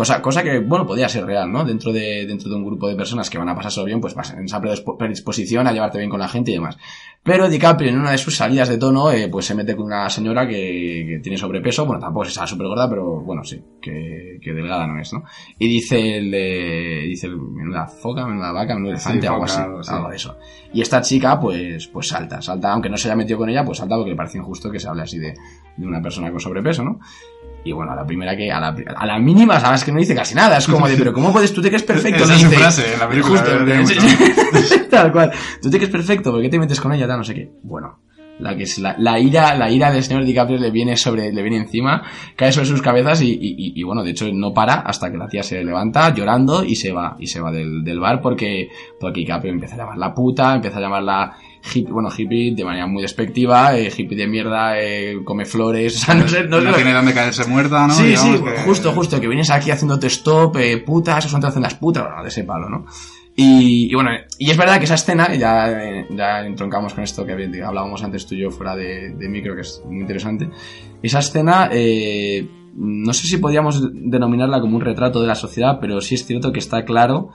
cosa, 0.00 0.22
cosa 0.22 0.42
que, 0.42 0.58
bueno, 0.60 0.86
podría 0.86 1.08
ser 1.10 1.26
real, 1.26 1.52
¿no? 1.52 1.62
Dentro 1.62 1.92
de, 1.92 2.24
dentro 2.26 2.48
de 2.48 2.56
un 2.56 2.64
grupo 2.64 2.88
de 2.88 2.96
personas 2.96 3.28
que 3.28 3.36
van 3.36 3.50
a 3.50 3.54
pasárselo 3.54 3.84
bien, 3.84 4.00
pues 4.00 4.14
vas 4.14 4.30
en 4.32 4.46
esa 4.46 4.58
predispo- 4.58 4.96
predisposición 4.96 5.66
a 5.66 5.72
llevarte 5.72 5.98
bien 5.98 6.08
con 6.08 6.20
la 6.20 6.28
gente 6.28 6.50
y 6.50 6.54
demás. 6.54 6.78
Pero 7.22 7.50
DiCaprio 7.50 7.90
en 7.90 7.98
una 7.98 8.12
de 8.12 8.16
sus 8.16 8.34
salidas 8.34 8.70
de 8.70 8.78
tono, 8.78 9.12
eh, 9.12 9.28
pues 9.28 9.44
se 9.44 9.54
mete 9.54 9.76
con 9.76 9.84
una 9.84 10.08
señora 10.08 10.48
que, 10.48 11.04
que 11.06 11.20
tiene 11.22 11.36
sobrepeso, 11.36 11.84
bueno, 11.84 12.00
tampoco 12.00 12.24
es 12.24 12.32
súper 12.32 12.66
gorda, 12.66 12.88
pero 12.88 13.20
bueno, 13.20 13.44
sí, 13.44 13.62
que, 13.82 14.38
que 14.42 14.52
delgada 14.54 14.86
no 14.86 14.98
es, 14.98 15.12
¿no? 15.12 15.24
Y 15.58 15.68
dice 15.68 16.16
el, 16.16 16.32
eh, 16.32 17.02
dice 17.06 17.26
el, 17.26 17.36
menuda 17.36 17.86
foca, 17.86 18.26
menuda 18.26 18.52
vaca, 18.52 18.74
menudo 18.74 18.92
elefante, 18.92 19.20
Sí, 19.20 19.26
algo 19.26 19.40
foca, 19.40 19.52
así, 19.52 19.62
algo 19.62 19.80
así. 19.80 19.92
algo 19.94 20.08
de 20.08 20.16
eso. 20.16 20.36
Y 20.72 20.80
esta 20.80 21.02
chica, 21.02 21.38
pues, 21.38 21.88
pues 21.88 22.08
salta, 22.08 22.40
salta, 22.40 22.72
aunque 22.72 22.88
no 22.88 22.96
se 22.96 23.08
haya 23.08 23.16
metido 23.16 23.38
con 23.38 23.50
ella, 23.50 23.64
pues 23.66 23.76
salta 23.78 23.96
porque 23.96 24.10
le 24.12 24.16
parece 24.16 24.38
injusto 24.38 24.70
que 24.70 24.80
se 24.80 24.88
hable 24.88 25.02
así 25.02 25.18
de, 25.18 25.34
de 25.76 25.86
una 25.86 26.00
persona 26.00 26.30
con 26.30 26.40
sobrepeso, 26.40 26.82
¿no? 26.84 27.00
Y 27.64 27.72
bueno, 27.72 27.92
a 27.92 27.94
la 27.96 28.06
primera 28.06 28.34
que, 28.36 28.50
a 28.50 28.58
la, 28.58 28.74
a 28.96 29.06
la 29.06 29.18
mínima, 29.18 29.60
sabes 29.60 29.84
que 29.84 29.92
no 29.92 29.98
dice 29.98 30.14
casi 30.14 30.34
nada, 30.34 30.56
es 30.58 30.66
como 30.66 30.88
de, 30.88 30.96
pero 30.96 31.12
¿cómo 31.12 31.30
puedes, 31.32 31.52
tú 31.52 31.60
te 31.60 31.68
crees 31.68 31.82
perfecto? 31.82 32.24
Esa 32.24 32.34
es 32.34 32.40
su 32.40 32.50
frase 32.50 32.94
en 32.94 33.00
la 33.00 33.08
película, 33.08 33.40
Justo, 33.80 33.94
tal 34.90 35.12
cual. 35.12 35.30
Tú 35.60 35.70
te 35.70 35.76
crees 35.76 35.90
perfecto, 35.92 36.30
¿por 36.32 36.40
qué 36.40 36.48
te 36.48 36.58
metes 36.58 36.80
con 36.80 36.92
ella? 36.92 37.06
Tal, 37.06 37.18
no 37.18 37.24
sé 37.24 37.34
qué. 37.34 37.50
Bueno, 37.62 37.98
la 38.38 38.56
que 38.56 38.62
es 38.62 38.78
la, 38.78 38.96
la 38.98 39.18
ira, 39.18 39.54
la 39.54 39.70
ira 39.70 39.92
del 39.92 40.02
señor 40.02 40.24
DiCaprio 40.24 40.58
le 40.58 40.70
viene 40.70 40.96
sobre, 40.96 41.30
le 41.32 41.42
viene 41.42 41.58
encima, 41.58 42.02
cae 42.36 42.50
sobre 42.52 42.66
sus 42.66 42.80
cabezas 42.80 43.20
y, 43.20 43.30
y- 43.30 43.36
y- 43.58 43.72
y, 43.78 43.82
bueno, 43.82 44.02
de 44.02 44.12
hecho 44.12 44.26
no 44.32 44.54
para 44.54 44.76
hasta 44.76 45.10
que 45.10 45.18
la 45.18 45.28
tía 45.28 45.42
se 45.42 45.62
levanta 45.62 46.14
llorando 46.14 46.64
y 46.64 46.76
se 46.76 46.92
va, 46.92 47.16
y 47.18 47.26
se 47.26 47.40
va 47.40 47.52
del, 47.52 47.84
del 47.84 48.00
bar 48.00 48.22
porque, 48.22 48.68
porque 48.98 49.20
DiCaprio 49.20 49.52
empieza 49.52 49.74
a 49.74 49.78
llamarla 49.78 50.14
puta, 50.14 50.54
empieza 50.54 50.78
a 50.78 50.80
llamarla 50.80 51.36
hippie, 51.74 51.92
bueno, 51.92 52.08
hippie 52.16 52.54
de 52.54 52.64
manera 52.64 52.86
muy 52.86 53.02
despectiva, 53.02 53.76
eh, 53.76 53.90
hippie 53.96 54.16
de 54.16 54.26
mierda, 54.26 54.80
eh, 54.80 55.18
come 55.24 55.44
flores, 55.44 55.96
o 56.02 56.04
sea, 56.06 56.14
no 56.14 56.28
sé, 56.28 56.44
no, 56.44 56.60
No, 56.60 56.70
sé- 56.70 56.76
tiene 56.76 56.92
dónde 56.92 57.12
caerse 57.14 57.44
muerta, 57.46 57.86
¿no? 57.86 57.94
Sí, 57.94 58.04
Digamos 58.08 58.38
sí, 58.38 58.44
que- 58.44 58.62
justo, 58.62 58.92
justo, 58.92 59.20
que 59.20 59.28
vienes 59.28 59.50
aquí 59.50 59.70
haciéndote 59.70 60.06
stop, 60.08 60.56
eh, 60.56 60.78
puta, 60.78 61.18
esos 61.18 61.30
son 61.30 61.40
te 61.40 61.46
hacen 61.48 61.62
las 61.62 61.74
putas, 61.74 62.04
bueno, 62.04 62.22
de 62.22 62.28
ese 62.28 62.44
palo, 62.44 62.68
¿no? 62.68 62.86
Y, 63.36 63.90
y 63.90 63.94
bueno, 63.94 64.10
y 64.38 64.50
es 64.50 64.56
verdad 64.56 64.78
que 64.78 64.84
esa 64.84 64.94
escena, 64.96 65.34
ya, 65.34 65.70
eh, 65.70 66.06
ya 66.10 66.40
entroncamos 66.44 66.92
con 66.94 67.04
esto 67.04 67.24
que 67.24 67.32
hablábamos 67.64 68.02
antes 68.02 68.26
tú 68.26 68.34
y 68.34 68.40
yo 68.40 68.50
fuera 68.50 68.74
de, 68.76 69.10
de 69.10 69.28
micro, 69.28 69.54
que 69.54 69.62
es 69.62 69.80
muy 69.86 70.00
interesante. 70.00 70.50
Esa 71.02 71.20
escena, 71.20 71.70
eh, 71.72 72.46
no 72.74 73.12
sé 73.12 73.26
si 73.28 73.38
podríamos 73.38 73.82
denominarla 73.92 74.60
como 74.60 74.76
un 74.76 74.82
retrato 74.82 75.20
de 75.22 75.28
la 75.28 75.36
sociedad, 75.36 75.78
pero 75.80 76.00
sí 76.00 76.16
es 76.16 76.26
cierto 76.26 76.52
que 76.52 76.58
está 76.58 76.84
claro 76.84 77.30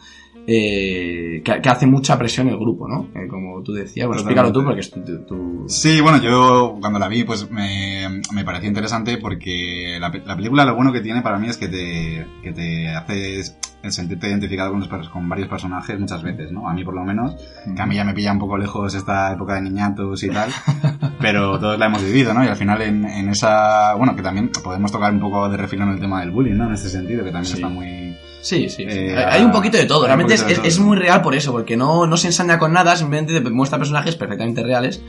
eh, 0.48 1.42
que, 1.44 1.62
que 1.62 1.70
hace 1.70 1.86
mucha 1.88 2.18
presión 2.18 2.48
el 2.48 2.58
grupo, 2.58 2.88
¿no? 2.88 3.08
Eh, 3.16 3.28
como 3.28 3.62
tú 3.64 3.74
decías, 3.74 4.08
bueno, 4.08 4.22
explícalo 4.22 4.52
tú 4.52 4.64
porque 4.64 4.82
es 4.82 4.92
tu, 4.92 5.02
tu- 5.02 5.26
tu- 5.26 5.66
Sí, 5.68 6.00
bueno, 6.02 6.22
yo 6.22 6.78
cuando 6.80 7.00
la 7.00 7.08
vi, 7.08 7.24
pues 7.24 7.50
me, 7.50 8.22
me 8.34 8.44
pareció 8.46 8.68
interesante 8.68 9.18
porque 9.18 9.98
la, 10.00 10.10
la 10.26 10.36
película 10.36 10.66
lo 10.66 10.76
bueno 10.76 10.92
que 10.94 11.02
tiene 11.02 11.22
para 11.22 11.40
mí 11.40 11.48
es 11.48 11.58
que 11.58 11.68
te, 11.68 12.26
que 12.44 12.52
te 12.52 12.90
hace 12.90 13.42
sentirte 13.88 14.28
identificado 14.28 14.72
con, 14.72 14.80
los 14.80 15.10
con 15.10 15.30
varios 15.30 15.48
personajes 15.48 16.00
muchas 16.00 16.24
veces, 16.24 16.52
¿no? 16.52 16.68
A 16.68 16.74
mí 16.74 16.84
por 16.84 16.96
lo 16.96 17.04
menos, 17.04 17.36
que 17.76 17.82
a 17.82 17.86
mí 17.86 17.96
ya 17.96 18.04
me 18.04 18.14
pilla 18.16 18.32
un 18.32 18.40
poco 18.40 18.58
lejos 18.58 18.96
esta 18.96 19.32
época 19.34 19.56
de 19.56 19.62
niñatos 19.62 20.24
y 20.24 20.30
tal, 20.30 20.50
pero 21.20 21.60
todos 21.60 21.78
la 21.78 21.86
hemos 21.88 22.04
vivido, 22.04 22.34
¿no? 22.34 22.44
Y 22.44 22.48
al 22.48 22.56
final 22.56 22.82
en, 22.82 23.06
en 23.06 23.30
esa, 23.30 23.94
bueno, 23.96 24.16
que 24.16 24.22
también 24.24 24.50
podemos 24.64 24.92
tocar 24.92 25.14
un 25.14 25.20
poco 25.20 25.50
de 25.50 25.58
refilón 25.58 25.90
el 25.90 26.00
tema 26.00 26.20
del 26.22 26.32
bullying, 26.32 26.56
¿no? 26.56 26.66
En 26.68 26.74
este 26.74 26.90
sentido, 26.90 27.24
que 27.24 27.32
también 27.32 27.46
Sí. 27.46 27.54
está 27.56 27.68
muy... 27.70 28.16
Sí, 28.46 28.70
sí. 28.70 28.86
Eh, 28.88 29.16
hay 29.28 29.44
un 29.44 29.52
poquito 29.52 29.76
de 29.78 29.86
todo. 29.86 30.06
Realmente 30.06 30.36
es, 30.36 30.46
de 30.46 30.54
es- 30.54 30.62
es 30.64 30.76
todo. 30.78 30.86
muy 30.86 30.98
real 30.98 31.22
por 31.24 31.34
eso, 31.34 31.52
porque 31.52 31.76
no, 31.76 32.06
no 32.06 32.16
se 32.16 32.28
ensaña 32.28 32.60
con 32.60 32.74
nada, 32.74 32.96
simplemente 32.96 33.42
te 33.42 33.50
muestra 33.50 33.80
personajes 33.80 34.16
perfectamente 34.16 34.62
reales. 34.62 35.02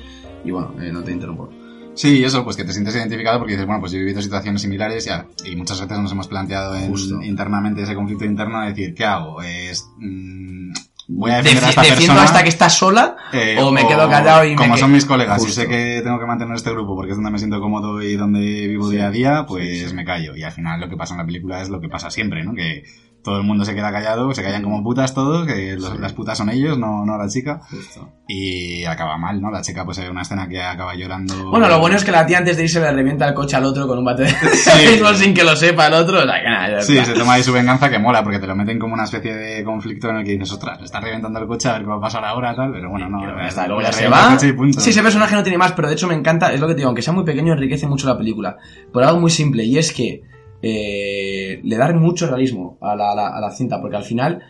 Y 0.42 0.50
bueno, 0.52 0.74
eh, 0.80 0.90
no 0.90 1.02
te 1.02 1.12
interrumpo. 1.12 1.50
Sí, 1.94 2.24
eso, 2.24 2.44
pues 2.44 2.56
que 2.56 2.64
te 2.64 2.72
sientes 2.72 2.94
identificado 2.94 3.38
porque 3.38 3.52
dices, 3.52 3.66
bueno, 3.66 3.80
pues 3.80 3.92
yo 3.92 3.98
he 3.98 4.00
vivido 4.00 4.22
situaciones 4.22 4.62
similares 4.62 5.04
ya, 5.04 5.26
y 5.44 5.54
muchas 5.56 5.80
veces 5.80 5.98
nos 5.98 6.12
hemos 6.12 6.28
planteado 6.28 6.74
en- 6.76 6.94
internamente 7.22 7.82
ese 7.82 7.94
conflicto 7.94 8.24
interno 8.24 8.60
de 8.62 8.68
decir, 8.68 8.94
¿qué 8.94 9.04
hago? 9.04 9.42
Es, 9.42 9.86
mm, 9.98 10.72
voy 11.08 11.30
a 11.30 11.36
defender 11.36 11.64
a 11.64 11.68
esta 11.70 11.80
defiendo 11.82 12.06
persona. 12.14 12.22
hasta 12.24 12.42
que 12.42 12.48
está 12.48 12.68
sola 12.68 13.16
eh, 13.32 13.56
o 13.60 13.70
me 13.70 13.86
quedo 13.86 14.08
callado 14.10 14.44
y 14.44 14.50
me 14.50 14.56
Como 14.56 14.74
que- 14.74 14.80
son 14.80 14.92
mis 14.92 15.04
colegas 15.04 15.46
y 15.46 15.50
sé 15.52 15.66
que 15.68 16.00
tengo 16.02 16.18
que 16.18 16.26
mantener 16.26 16.54
este 16.56 16.70
grupo 16.70 16.94
porque 16.96 17.12
es 17.12 17.16
donde 17.16 17.30
me 17.30 17.38
siento 17.38 17.60
cómodo 17.60 18.02
y 18.02 18.16
donde 18.16 18.40
vivo 18.66 18.88
Sí. 18.90 18.96
día 18.96 19.06
a 19.06 19.10
día, 19.10 19.44
pues 19.48 19.66
Sí, 19.82 19.88
sí. 19.88 19.94
me 19.94 20.04
callo. 20.04 20.34
Y 20.36 20.42
al 20.42 20.52
final 20.52 20.80
lo 20.80 20.88
que 20.90 20.96
pasa 20.96 21.14
en 21.14 21.18
la 21.20 21.26
película 21.26 21.62
es 21.62 21.68
lo 21.70 21.80
que 21.80 21.88
pasa 21.88 22.10
siempre, 22.10 22.44
¿no? 22.44 22.52
Que 22.54 22.82
todo 23.26 23.38
el 23.38 23.42
mundo 23.42 23.64
se 23.64 23.74
queda 23.74 23.90
callado, 23.90 24.32
se 24.32 24.40
callan 24.44 24.62
como 24.62 24.84
putas 24.84 25.12
todos, 25.12 25.44
que 25.48 25.74
los- 25.74 25.90
Sí. 25.90 25.98
las 25.98 26.12
putas 26.12 26.38
son 26.38 26.48
ellos, 26.48 26.78
no, 26.78 27.04
no 27.04 27.18
la 27.18 27.28
chica. 27.28 27.60
Justo. 27.68 28.08
Y 28.28 28.84
acaba 28.84 29.18
mal, 29.18 29.40
¿no? 29.40 29.50
La 29.50 29.62
chica 29.62 29.84
pues 29.84 29.98
hay 29.98 30.08
una 30.08 30.22
escena 30.22 30.48
que 30.48 30.62
acaba 30.62 30.94
llorando. 30.94 31.50
Bueno, 31.50 31.68
lo 31.68 31.80
bueno 31.80 31.96
es 31.96 32.04
que 32.04 32.12
la 32.12 32.24
tía 32.24 32.38
antes 32.38 32.56
de 32.56 32.62
irse 32.62 32.78
le 32.80 32.92
revienta 32.92 33.26
el 33.26 33.34
coche 33.34 33.56
al 33.56 33.64
otro 33.64 33.88
con 33.88 33.98
un 33.98 34.04
bate 34.04 34.22
de 34.22 34.28
Sí. 34.30 34.70
mismo 34.92 35.12
sin 35.14 35.34
que 35.34 35.42
lo 35.42 35.56
sepa 35.56 35.88
el 35.88 35.94
otro. 35.94 36.20
O 36.20 36.24
sea, 36.24 36.40
que 36.40 36.48
nada, 36.48 36.68
ya 36.70 36.80
Sí, 36.82 36.96
está. 36.98 37.12
se 37.12 37.18
toma 37.18 37.32
ahí 37.34 37.42
su 37.42 37.52
venganza 37.52 37.90
que 37.90 37.98
mola, 37.98 38.22
porque 38.22 38.38
te 38.38 38.46
lo 38.46 38.54
meten 38.54 38.78
como 38.78 38.94
una 38.94 39.04
especie 39.04 39.34
de 39.34 39.64
conflicto 39.64 40.08
en 40.10 40.16
el 40.18 40.24
que 40.24 40.30
dices, 40.32 40.52
ostras, 40.52 40.78
le 40.78 40.84
está 40.84 41.00
reventando 41.00 41.40
el 41.40 41.46
coche, 41.48 41.68
a 41.68 41.72
ver 41.72 41.82
qué 41.82 41.88
va 41.88 41.96
a 41.96 42.00
pasar 42.00 42.24
ahora, 42.24 42.54
tal, 42.54 42.70
pero 42.72 42.88
bueno, 42.90 43.08
no, 43.08 43.18
Pero 43.20 43.38
ya 43.38 43.48
está, 43.48 43.66
luego 43.66 43.82
ya 43.82 43.92
se 43.92 44.08
va. 44.08 44.30
coche 44.30 44.48
y 44.48 44.52
punto. 44.52 44.80
Sí, 44.80 44.90
ese 44.90 45.02
personaje 45.02 45.34
no 45.34 45.42
tiene 45.42 45.58
más, 45.58 45.72
pero 45.72 45.88
de 45.88 45.94
hecho 45.94 46.06
me 46.06 46.14
encanta, 46.14 46.52
es 46.52 46.60
lo 46.60 46.68
que 46.68 46.74
te 46.74 46.78
digo, 46.78 46.88
aunque 46.90 47.02
sea 47.02 47.12
muy 47.12 47.24
pequeño, 47.24 47.54
enriquece 47.54 47.88
mucho 47.88 48.06
la 48.06 48.16
película. 48.16 48.56
Por 48.92 49.02
algo 49.02 49.18
muy 49.18 49.30
simple, 49.32 49.64
y 49.64 49.78
es 49.78 49.92
que 49.92 50.22
eh, 50.62 51.60
le 51.62 51.76
da 51.76 51.92
mucho 51.92 52.26
realismo 52.26 52.78
a 52.80 52.96
la, 52.96 53.12
a 53.12 53.14
la- 53.14 53.28
a 53.28 53.40
la 53.40 53.50
cinta, 53.50 53.80
porque 53.80 53.96
al 53.96 54.04
final, 54.04 54.42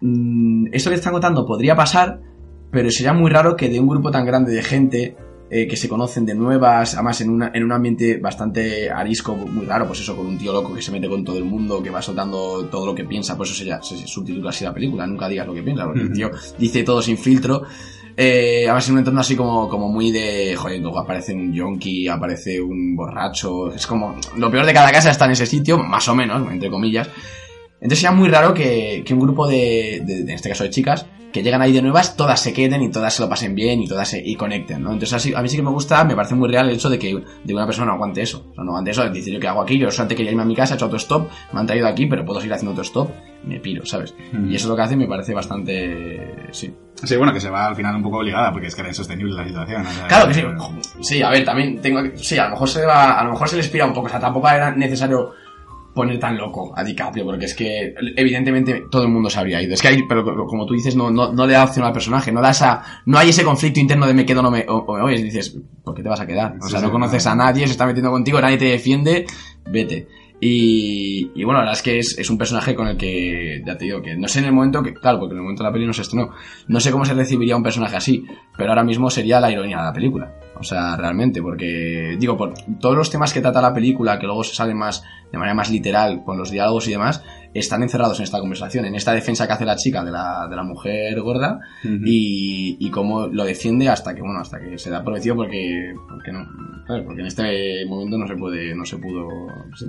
mm, 0.00 0.66
esto 0.72 0.90
que 0.90 0.96
están 0.96 1.12
contando 1.12 1.46
podría 1.46 1.74
pasar, 1.76 2.20
pero 2.70 2.90
sería 2.90 3.12
muy 3.12 3.30
raro 3.30 3.56
que 3.56 3.68
de 3.68 3.80
un 3.80 3.88
grupo 3.88 4.10
tan 4.10 4.26
grande 4.26 4.52
de 4.52 4.62
gente 4.62 5.16
eh, 5.50 5.66
que 5.66 5.78
se 5.78 5.88
conocen 5.88 6.26
de 6.26 6.34
nuevas, 6.34 6.92
además 6.94 7.22
en, 7.22 7.30
una- 7.30 7.50
en 7.54 7.64
un 7.64 7.72
ambiente 7.72 8.18
bastante 8.18 8.90
arisco, 8.90 9.34
muy 9.34 9.64
raro, 9.64 9.86
pues 9.86 10.00
eso, 10.00 10.14
con 10.14 10.26
un 10.26 10.36
tío 10.36 10.52
loco 10.52 10.74
que 10.74 10.82
se 10.82 10.92
mete 10.92 11.08
con 11.08 11.24
todo 11.24 11.38
el 11.38 11.44
mundo, 11.46 11.82
que 11.82 11.88
va 11.88 12.02
soltando 12.02 12.66
todo 12.66 12.84
lo 12.84 12.94
que 12.94 13.04
piensa, 13.04 13.34
por 13.34 13.46
eso 13.46 13.54
se, 13.54 13.64
se 13.82 14.06
subtitula 14.06 14.50
así 14.50 14.64
la 14.64 14.74
película, 14.74 15.06
nunca 15.06 15.26
digas 15.26 15.46
lo 15.46 15.54
que 15.54 15.62
piensa, 15.62 15.86
porque 15.86 16.02
el 16.02 16.12
tío 16.12 16.30
dice 16.58 16.82
todo 16.82 17.00
sin 17.00 17.16
filtro. 17.16 17.62
Eh, 18.20 18.64
además 18.64 18.88
en 18.88 18.94
un 18.94 18.98
entorno 18.98 19.20
así 19.20 19.36
como, 19.36 19.68
como 19.68 19.88
muy 19.88 20.10
de, 20.10 20.56
joder, 20.56 20.80
luego 20.80 20.98
aparece 20.98 21.32
un 21.34 21.52
yonki, 21.52 22.08
aparece 22.08 22.60
un 22.60 22.96
borracho, 22.96 23.72
es 23.72 23.86
como, 23.86 24.16
lo 24.36 24.50
peor 24.50 24.66
de 24.66 24.72
cada 24.74 24.90
casa 24.90 25.12
está 25.12 25.26
en 25.26 25.30
ese 25.30 25.46
sitio, 25.46 25.78
más 25.78 26.08
o 26.08 26.16
menos, 26.16 26.50
entre 26.50 26.68
comillas. 26.68 27.08
Entonces 27.80 28.00
sería 28.00 28.10
muy 28.16 28.28
raro 28.28 28.52
que, 28.52 29.04
que 29.06 29.14
un 29.14 29.20
grupo 29.20 29.46
de- 29.46 30.02
de- 30.04 30.20
en 30.22 30.30
este 30.30 30.48
caso 30.48 30.64
de 30.64 30.70
chicas, 30.70 31.06
que 31.32 31.42
llegan 31.42 31.62
ahí 31.62 31.72
de 31.72 31.82
nuevas, 31.82 32.16
todas 32.16 32.40
se 32.40 32.52
queden 32.52 32.82
y 32.82 32.90
todas 32.90 33.14
se 33.14 33.22
lo 33.22 33.28
pasen 33.28 33.54
bien 33.54 33.80
y 33.80 33.88
todas 33.88 34.08
se 34.08 34.22
y 34.24 34.34
conecten, 34.34 34.82
¿no? 34.82 34.92
Entonces 34.92 35.12
así, 35.14 35.34
a 35.34 35.42
mí 35.42 35.48
sí 35.48 35.56
que 35.56 35.62
me 35.62 35.70
gusta, 35.70 36.04
me 36.04 36.14
parece 36.16 36.34
muy 36.34 36.48
real 36.48 36.68
el 36.68 36.76
hecho 36.76 36.88
de 36.88 36.98
que 36.98 37.22
de 37.44 37.54
una 37.54 37.66
persona 37.66 37.86
no 37.86 37.92
aguante 37.92 38.22
eso. 38.22 38.46
O 38.50 38.54
sea, 38.54 38.64
no 38.64 38.70
aguante 38.70 38.90
eso, 38.90 39.02
de 39.02 39.10
decir 39.10 39.34
yo 39.34 39.40
qué 39.40 39.48
hago 39.48 39.62
aquí, 39.62 39.78
yo 39.78 39.90
solamente 39.90 40.16
quería 40.16 40.30
irme 40.30 40.42
a 40.42 40.46
mi 40.46 40.54
casa, 40.54 40.74
he 40.74 40.76
hecho 40.76 40.86
autostop, 40.86 41.28
me 41.52 41.60
han 41.60 41.66
traído 41.66 41.86
aquí, 41.86 42.06
pero 42.06 42.24
puedo 42.24 42.40
seguir 42.40 42.54
haciendo 42.54 42.70
autostop, 42.70 43.10
me 43.44 43.60
piro, 43.60 43.84
¿sabes? 43.84 44.14
Mm. 44.32 44.50
Y 44.50 44.56
eso 44.56 44.66
es 44.66 44.68
lo 44.70 44.76
que 44.76 44.82
hace 44.82 44.96
me 44.96 45.06
parece 45.06 45.34
bastante... 45.34 46.48
sí. 46.50 46.74
Sí, 47.04 47.16
bueno, 47.16 47.32
que 47.32 47.38
se 47.38 47.48
va 47.48 47.66
al 47.66 47.76
final 47.76 47.94
un 47.94 48.02
poco 48.02 48.18
obligada, 48.18 48.50
porque 48.50 48.66
es 48.66 48.74
que 48.74 48.80
era 48.80 48.90
insostenible 48.90 49.32
la 49.32 49.46
situación. 49.46 49.86
o 49.86 49.90
sea, 49.90 50.08
Claro 50.08 50.26
que 50.26 50.34
sí. 50.34 50.42
Sí, 51.00 51.22
a 51.22 51.30
ver, 51.30 51.44
también 51.44 51.80
tengo 51.80 52.00
Sí, 52.16 52.36
a 52.38 52.46
lo 52.46 52.50
mejor 52.50 52.68
se 52.68 52.84
va, 52.84 53.20
a 53.20 53.24
lo 53.24 53.30
mejor 53.30 53.48
se 53.48 53.56
les 53.56 53.68
pira 53.68 53.86
un 53.86 53.92
poco. 53.92 54.06
O 54.06 54.10
sea, 54.10 54.18
tampoco 54.18 54.48
era 54.48 54.74
necesario 54.74 55.32
poner 55.98 56.18
tan 56.18 56.36
loco 56.38 56.72
a 56.74 56.82
DiCaprio, 56.82 57.24
porque 57.24 57.44
es 57.44 57.54
que 57.54 57.94
evidentemente 58.16 58.84
todo 58.90 59.02
el 59.02 59.08
mundo 59.08 59.28
se 59.28 59.38
habría 59.38 59.60
ido. 59.62 59.74
Es 59.74 59.82
que 59.82 59.88
hay, 59.88 60.02
pero 60.08 60.24
co- 60.24 60.46
como 60.46 60.64
tú 60.66 60.74
dices, 60.74 60.96
no, 60.96 61.10
no, 61.10 61.32
no 61.32 61.46
le 61.46 61.52
da 61.52 61.64
opción 61.64 61.84
al 61.84 61.92
personaje, 61.92 62.32
no 62.32 62.40
da 62.40 62.50
esa, 62.50 62.82
no 63.06 63.18
hay 63.18 63.28
ese 63.30 63.44
conflicto 63.44 63.80
interno 63.80 64.06
de 64.06 64.14
me 64.14 64.24
quedo 64.24 64.40
o 64.40 64.42
no 64.42 64.50
me, 64.50 64.64
o, 64.68 64.76
o 64.78 65.06
me. 65.06 65.14
Y 65.16 65.22
dices, 65.22 65.58
¿por 65.84 65.94
qué 65.94 66.02
te 66.02 66.08
vas 66.08 66.20
a 66.20 66.26
quedar? 66.26 66.54
O 66.62 66.68
sea, 66.68 66.80
sí, 66.80 66.86
no 66.86 66.90
conoces 66.92 67.24
no. 67.26 67.32
a 67.32 67.34
nadie, 67.34 67.66
se 67.66 67.72
está 67.72 67.86
metiendo 67.86 68.10
contigo, 68.10 68.40
nadie 68.40 68.56
te 68.56 68.64
defiende, 68.66 69.26
vete. 69.70 70.08
Y, 70.40 71.32
y 71.34 71.44
bueno, 71.44 71.54
la 71.58 71.64
verdad 71.66 71.74
es 71.78 71.82
que 71.82 71.98
es, 71.98 72.16
es 72.18 72.30
un 72.30 72.38
personaje 72.38 72.74
con 72.74 72.86
el 72.86 72.96
que, 72.96 73.60
ya 73.66 73.76
te 73.76 73.86
digo, 73.86 74.00
que 74.00 74.16
no 74.16 74.28
sé 74.28 74.38
en 74.38 74.44
el 74.46 74.52
momento 74.52 74.82
que, 74.82 74.94
claro, 74.94 75.18
porque 75.18 75.32
en 75.32 75.38
el 75.38 75.42
momento 75.42 75.64
de 75.64 75.68
la 75.68 75.72
peli 75.72 75.84
no 75.86 75.92
se 75.92 76.02
estrenó, 76.02 76.30
no 76.68 76.78
sé 76.80 76.92
cómo 76.92 77.04
se 77.04 77.14
recibiría 77.14 77.56
un 77.56 77.62
personaje 77.64 77.96
así, 77.96 78.24
pero 78.56 78.70
ahora 78.70 78.84
mismo 78.84 79.10
sería 79.10 79.40
la 79.40 79.50
ironía 79.50 79.78
de 79.78 79.82
la 79.84 79.92
película. 79.92 80.32
O 80.60 80.64
sea, 80.64 80.96
realmente, 80.96 81.40
porque, 81.40 82.16
digo, 82.18 82.36
por 82.36 82.54
todos 82.80 82.96
los 82.96 83.10
temas 83.10 83.32
que 83.32 83.40
trata 83.40 83.62
la 83.62 83.74
película, 83.74 84.18
que 84.18 84.26
luego 84.26 84.44
se 84.44 84.54
salen 84.54 84.76
más, 84.76 85.04
de 85.30 85.38
manera 85.38 85.54
más 85.54 85.70
literal, 85.70 86.24
con 86.24 86.36
los 86.36 86.50
diálogos 86.50 86.88
y 86.88 86.92
demás, 86.92 87.22
están 87.54 87.82
encerrados 87.82 88.18
en 88.18 88.24
esta 88.24 88.40
conversación, 88.40 88.84
en 88.84 88.94
esta 88.94 89.12
defensa 89.12 89.46
que 89.46 89.52
hace 89.52 89.64
la 89.64 89.76
chica 89.76 90.04
de 90.04 90.10
la, 90.10 90.46
de 90.48 90.56
la 90.56 90.62
mujer 90.62 91.20
gorda, 91.20 91.60
y, 91.84 92.76
y 92.78 92.90
cómo 92.90 93.26
lo 93.26 93.44
defiende 93.44 93.88
hasta 93.88 94.14
que, 94.14 94.20
bueno, 94.22 94.40
hasta 94.40 94.58
que 94.60 94.78
se 94.78 94.90
da 94.90 95.02
por 95.02 95.18
porque, 95.34 95.94
porque 96.08 96.32
no, 96.32 96.46
¿sabes? 96.86 97.04
Porque 97.04 97.20
en 97.20 97.26
este 97.26 97.84
momento 97.86 98.18
no 98.18 98.26
se 98.26 98.36
puede, 98.36 98.74
no 98.74 98.84
se 98.84 98.96
pudo, 98.98 99.28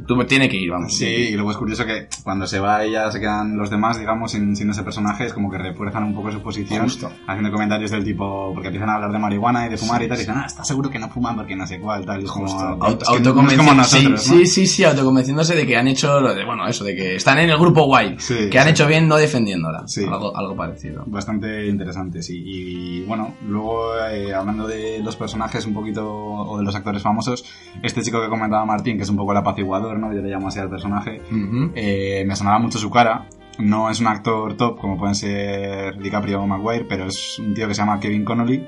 tú 0.07 0.23
tiene 0.25 0.49
que 0.49 0.57
ir, 0.57 0.69
vamos. 0.71 0.95
Sí, 0.95 1.05
y 1.05 1.33
luego 1.33 1.51
es 1.51 1.57
curioso 1.57 1.85
que 1.85 2.07
cuando 2.23 2.47
se 2.47 2.59
va 2.59 2.83
ella 2.83 3.11
se 3.11 3.19
quedan 3.19 3.57
los 3.57 3.69
demás, 3.69 3.99
digamos, 3.99 4.31
sin, 4.31 4.55
sin 4.55 4.69
ese 4.69 4.83
personaje, 4.83 5.25
es 5.25 5.33
como 5.33 5.49
que 5.51 5.57
refuerzan 5.57 6.03
un 6.03 6.15
poco 6.15 6.31
su 6.31 6.41
posición, 6.41 6.83
Justo. 6.83 7.11
haciendo 7.27 7.51
comentarios 7.51 7.91
del 7.91 8.03
tipo, 8.03 8.51
porque 8.53 8.67
empiezan 8.67 8.89
a 8.89 8.95
hablar 8.95 9.11
de 9.11 9.19
marihuana 9.19 9.67
y 9.67 9.69
de 9.69 9.77
fumar 9.77 10.01
y 10.03 10.07
tal, 10.07 10.17
y 10.17 10.21
dicen, 10.21 10.35
ah, 10.37 10.45
¿estás 10.45 10.67
seguro 10.67 10.89
que 10.89 10.99
no 10.99 11.09
fuman 11.09 11.35
porque 11.35 11.55
no 11.55 11.65
sé 11.67 11.79
cuál, 11.79 12.05
tal? 12.05 12.21
Y 12.21 12.25
es 12.25 12.31
como, 12.31 12.45
es 12.47 12.53
Auto- 12.53 13.05
que 13.35 13.41
no 13.41 13.49
es 13.49 13.57
como 13.57 13.73
nosotros, 13.73 14.21
sí, 14.23 14.31
¿no? 14.33 14.39
sí, 14.39 14.45
sí, 14.47 14.67
sí, 14.67 14.83
autoconvenciéndose 14.83 15.55
de 15.55 15.65
que 15.65 15.77
han 15.77 15.87
hecho 15.87 16.19
lo 16.19 16.33
de, 16.33 16.45
bueno, 16.45 16.67
eso, 16.67 16.83
de 16.83 16.95
que 16.95 17.15
están 17.15 17.37
en 17.39 17.48
el 17.49 17.59
grupo 17.59 17.85
guay, 17.85 18.15
Sí, 18.19 18.49
que 18.49 18.59
han 18.59 18.65
sí. 18.65 18.71
hecho 18.71 18.87
bien 18.87 19.07
no 19.07 19.17
defendiéndola. 19.17 19.87
Sí. 19.87 20.03
Algo, 20.05 20.35
algo 20.35 20.55
parecido. 20.55 21.03
Bastante 21.07 21.67
interesante, 21.67 22.21
sí. 22.21 22.41
Y 22.45 23.01
bueno, 23.03 23.35
luego 23.47 23.97
eh, 24.09 24.33
hablando 24.33 24.67
de 24.67 24.99
los 25.03 25.15
personajes 25.15 25.65
un 25.65 25.73
poquito, 25.73 26.07
o 26.11 26.57
de 26.57 26.63
los 26.63 26.75
actores 26.75 27.01
famosos, 27.01 27.45
este 27.83 28.01
chico 28.01 28.21
que 28.21 28.29
comentaba 28.29 28.65
Martín, 28.65 28.97
que 28.97 29.03
es 29.03 29.09
un 29.09 29.17
poco 29.17 29.31
el 29.31 29.37
apaciguador, 29.37 29.99
¿no? 29.99 30.13
Yo 30.13 30.21
le 30.21 30.29
llamo 30.29 30.47
así 30.47 30.59
al 30.59 30.69
personaje, 30.69 31.21
Ujú. 31.31 31.71
eh, 31.75 32.23
me 32.25 32.35
sonaba 32.35 32.59
mucho 32.59 32.77
su 32.77 32.89
cara. 32.89 33.27
No 33.57 33.89
es 33.89 33.99
un 33.99 34.07
actor 34.07 34.55
top 34.55 34.79
como 34.79 34.97
pueden 34.97 35.15
ser 35.15 35.97
DiCaprio 35.99 36.41
o 36.41 36.47
Maguire, 36.47 36.85
pero 36.87 37.05
es 37.07 37.37
un 37.39 37.53
tío 37.53 37.67
que 37.67 37.73
se 37.73 37.81
llama 37.81 37.99
Kevin 37.99 38.23
Connolly 38.23 38.65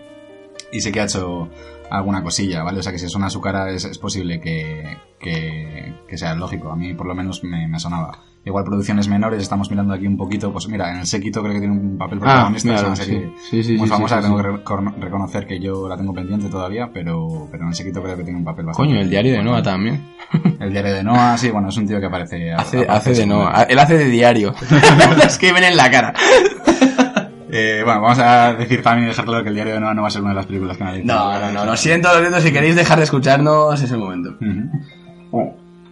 y 0.74 0.82
sé 0.82 0.92
que 0.92 1.00
ha 1.00 1.06
hecho 1.06 1.48
alguna 1.90 2.22
cosilla, 2.24 2.62
¿vale? 2.64 2.80
O 2.80 2.84
sea 2.84 2.92
que 2.92 3.00
si 3.00 3.08
suena 3.08 3.30
su 3.30 3.40
cara 3.40 3.70
es, 3.72 3.86
es 3.86 3.98
posible 3.98 4.42
que, 4.42 4.98
que, 5.20 5.94
que 6.08 6.18
sea 6.18 6.36
lógico. 6.36 6.72
A 6.72 6.76
mí 6.76 6.94
por 6.94 7.08
lo 7.08 7.16
menos 7.16 7.42
me, 7.44 7.68
me 7.70 7.80
sonaba. 7.80 8.20
Igual 8.44 8.66
producciones 8.66 9.08
menores, 9.08 9.40
estamos 9.40 9.70
mirando 9.70 9.94
aquí 9.94 10.08
un 10.08 10.18
poquito, 10.18 10.52
pues 10.52 10.68
mira, 10.68 10.90
en 10.92 11.02
el 11.02 11.06
séquito 11.06 11.42
creo 11.44 11.54
que 11.54 11.60
tiene 11.60 11.76
un 11.76 11.96
papel 11.96 12.18
protagonista, 12.18 12.70
Ah, 12.70 12.74
es 12.74 12.80
claro, 12.80 12.88
una 12.88 12.96
serie 12.96 13.32
sí. 13.38 13.62
Sí, 13.62 13.64
sí, 13.64 13.78
muy 13.78 13.88
famosa 13.88 14.16
que 14.16 14.24
tengo 14.24 14.38
que 14.38 14.44
reconocer 15.00 15.46
que 15.46 15.60
yo 15.60 15.88
la 15.88 15.96
tengo 15.96 16.12
pendiente 16.12 16.50
todavía, 16.50 16.90
pero, 16.92 17.48
pero 17.52 17.64
en 17.64 17.70
el 17.70 17.76
séquito 17.76 18.02
creo 18.02 18.18
que 18.18 18.24
tiene 18.24 18.40
un 18.40 18.46
papel 18.46 18.66
bastante... 18.66 18.90
Coño, 18.90 19.00
el 19.00 19.12
diario 19.12 19.34
de. 19.34 19.44
Noah 19.44 19.62
también. 19.62 20.04
El 20.60 20.72
diario 20.72 20.92
de 20.92 21.04
Noah, 21.04 21.38
sí, 21.38 21.52
bueno, 21.52 21.70
es 21.70 21.78
un 21.78 21.88
tío 21.88 22.00
que 22.00 22.08
aparece... 22.08 22.52
Hace, 22.52 23.14
de. 23.14 23.26
Noah. 23.28 23.64
Él 23.70 23.78
hace 23.78 23.98
de 23.98 24.06
diario. 24.06 24.56
Escriben 25.24 25.64
en 25.64 25.78
la 25.78 25.92
cara. 25.92 26.14
Eh, 27.52 27.82
bueno, 27.84 28.02
vamos 28.02 28.18
a 28.18 28.54
decir 28.54 28.82
también 28.82 29.06
y 29.06 29.10
dejar 29.10 29.26
claro 29.26 29.44
que 29.44 29.50
el 29.50 29.56
diario 29.56 29.74
de 29.76 29.82
Noah 29.82 29.94
no 29.94 30.02
va 30.02 30.08
a 30.08 30.12
ser 30.12 30.22
una 30.22 30.32
de 30.32 30.38
las 30.38 30.46
películas 30.48 30.78
que 30.78 30.84
analice. 30.84 31.06
No, 31.06 31.40
no, 31.40 31.52
no, 31.52 31.66
lo 31.66 31.78
siento, 31.78 32.08
lo 32.12 32.22
siento, 32.22 32.40
si 32.40 32.52
queréis 32.52 32.76
dejar 32.76 32.98
de 32.98 33.04
escucharnos 33.04 33.80
es 33.82 33.92
el 33.92 34.00
momento. 34.00 34.36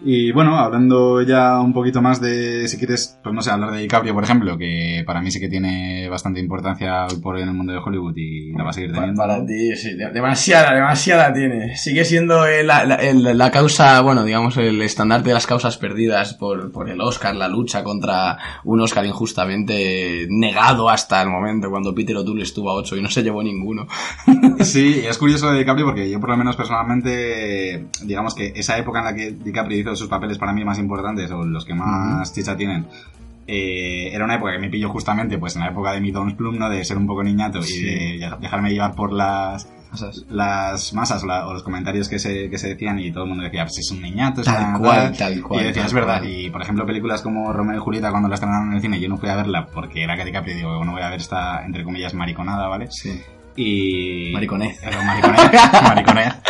Y 0.02 0.32
bueno, 0.32 0.56
hablando 0.58 1.20
ya 1.22 1.60
un 1.60 1.72
poquito 1.74 2.00
más 2.00 2.20
de, 2.20 2.66
si 2.68 2.78
quieres, 2.78 3.18
pues 3.22 3.34
no 3.34 3.42
sé, 3.42 3.50
hablar 3.50 3.70
de 3.72 3.80
DiCaprio, 3.82 4.14
por 4.14 4.24
ejemplo, 4.24 4.56
que 4.56 5.02
para 5.06 5.20
mí 5.20 5.30
sí 5.30 5.38
que 5.40 5.48
tiene 5.48 6.08
bastante 6.08 6.40
importancia 6.40 7.04
hoy 7.06 7.16
por 7.20 7.34
hoy 7.36 7.42
en 7.42 7.48
el 7.48 7.54
mundo 7.54 7.72
de 7.74 7.80
Hollywood 7.80 8.14
y 8.16 8.52
la 8.52 8.64
va 8.64 8.70
a 8.70 8.72
seguir 8.72 8.90
Para, 8.92 9.02
teniendo. 9.02 9.20
para 9.22 9.44
ti, 9.44 9.76
sí, 9.76 9.94
de- 9.94 10.10
demasiada, 10.10 10.74
demasiada 10.74 11.32
tiene. 11.34 11.76
Sigue 11.76 12.04
siendo 12.06 12.44
la, 12.64 12.84
la- 12.86 13.50
causa, 13.50 14.00
bueno, 14.00 14.24
digamos, 14.24 14.56
el 14.56 14.80
estandarte 14.80 15.28
de 15.28 15.34
las 15.34 15.46
causas 15.46 15.76
perdidas 15.76 16.32
por, 16.34 16.72
por 16.72 16.88
el 16.88 17.00
Oscar, 17.00 17.34
la 17.36 17.48
lucha 17.48 17.82
contra 17.84 18.38
un 18.64 18.80
Oscar 18.80 19.04
injustamente 19.04 20.26
negado 20.30 20.88
hasta 20.88 21.20
el 21.20 21.28
momento, 21.28 21.68
cuando 21.68 21.94
Peter 21.94 22.16
O'Toole 22.16 22.42
estuvo 22.44 22.70
a 22.70 22.74
8 22.74 22.96
y 22.96 23.02
no 23.02 23.10
se 23.10 23.22
llevó 23.22 23.42
ninguno. 23.42 23.86
Sí, 24.60 25.02
es 25.08 25.16
curioso 25.16 25.50
de 25.50 25.58
DiCaprio 25.60 25.86
porque 25.86 26.10
yo 26.10 26.20
por 26.20 26.28
lo 26.30 26.36
menos 26.36 26.54
personalmente, 26.54 27.86
digamos 28.04 28.34
que 28.34 28.52
esa 28.54 28.76
época 28.78 28.98
en 28.98 29.04
la 29.06 29.14
que 29.14 29.30
DiCaprio 29.32 29.78
hizo 29.78 29.89
hizo 29.90 29.96
sus 29.96 30.08
papeles 30.08 30.38
para 30.38 30.52
mí 30.52 30.64
más 30.64 30.78
importantes 30.78 31.30
o 31.30 31.44
los 31.44 31.64
que 31.64 31.74
más 31.74 32.32
chicha 32.32 32.56
tienen, 32.56 32.86
eh, 33.46 34.10
era 34.12 34.24
una 34.24 34.36
época 34.36 34.52
que 34.52 34.58
me 34.58 34.68
pilló 34.70 34.88
justamente 34.90 35.36
pues 35.38 35.56
en 35.56 35.62
la 35.62 35.68
época 35.70 35.92
de 35.92 36.00
mi 36.00 36.12
Plum, 36.12 36.56
¿no? 36.58 36.68
De 36.70 36.84
ser 36.84 36.96
un 36.96 37.06
poco 37.06 37.22
niñato 37.24 37.62
Sí. 37.62 37.78
y 37.78 38.18
de 38.18 38.30
dejarme 38.40 38.70
llevar 38.72 38.94
por 38.94 39.12
las 39.12 39.68
Masas. 39.90 40.24
las 40.30 40.92
masas 40.94 41.24
o, 41.24 41.26
la- 41.26 41.48
o 41.48 41.52
los 41.52 41.64
comentarios 41.64 42.08
que 42.08 42.20
se, 42.20 42.48
que 42.48 42.58
se 42.58 42.68
decían 42.68 43.00
y 43.00 43.10
todo 43.10 43.24
el 43.24 43.28
mundo 43.30 43.42
decía, 43.42 43.64
pues 43.64 43.78
es 43.78 43.90
un 43.90 44.00
niñato, 44.00 44.42
es 44.42 44.46
Tal 44.46 44.68
una 44.68 44.78
cual, 44.78 45.16
tal 45.18 45.42
cual, 45.42 45.60
Y 45.62 45.64
decía, 45.66 45.84
es 45.84 45.92
verdad. 45.92 46.20
cual. 46.20 46.30
Y 46.30 46.48
por 46.50 46.62
ejemplo, 46.62 46.86
películas 46.86 47.22
como 47.22 47.52
Romeo 47.52 47.76
y 47.76 47.80
Julieta, 47.80 48.10
cuando 48.12 48.28
la 48.28 48.36
estrenaron 48.36 48.68
en 48.68 48.74
el 48.74 48.80
cine, 48.82 49.00
yo 49.00 49.08
no 49.08 49.16
fui 49.16 49.28
a 49.28 49.34
verla 49.34 49.66
porque 49.66 50.04
era 50.04 50.14
que 50.16 50.24
DiCaprio, 50.24 50.54
digo, 50.54 50.84
no 50.84 50.92
voy 50.92 51.02
a 51.02 51.10
ver 51.10 51.18
esta, 51.18 51.64
entre 51.64 51.82
comillas, 51.82 52.14
mariconada, 52.14 52.68
¿vale? 52.68 52.86
Sí. 52.92 53.20
Y. 53.56 54.30
Mariconez. 54.32 54.80
Mariconez. 54.84 55.50
mariconez. 55.82 56.34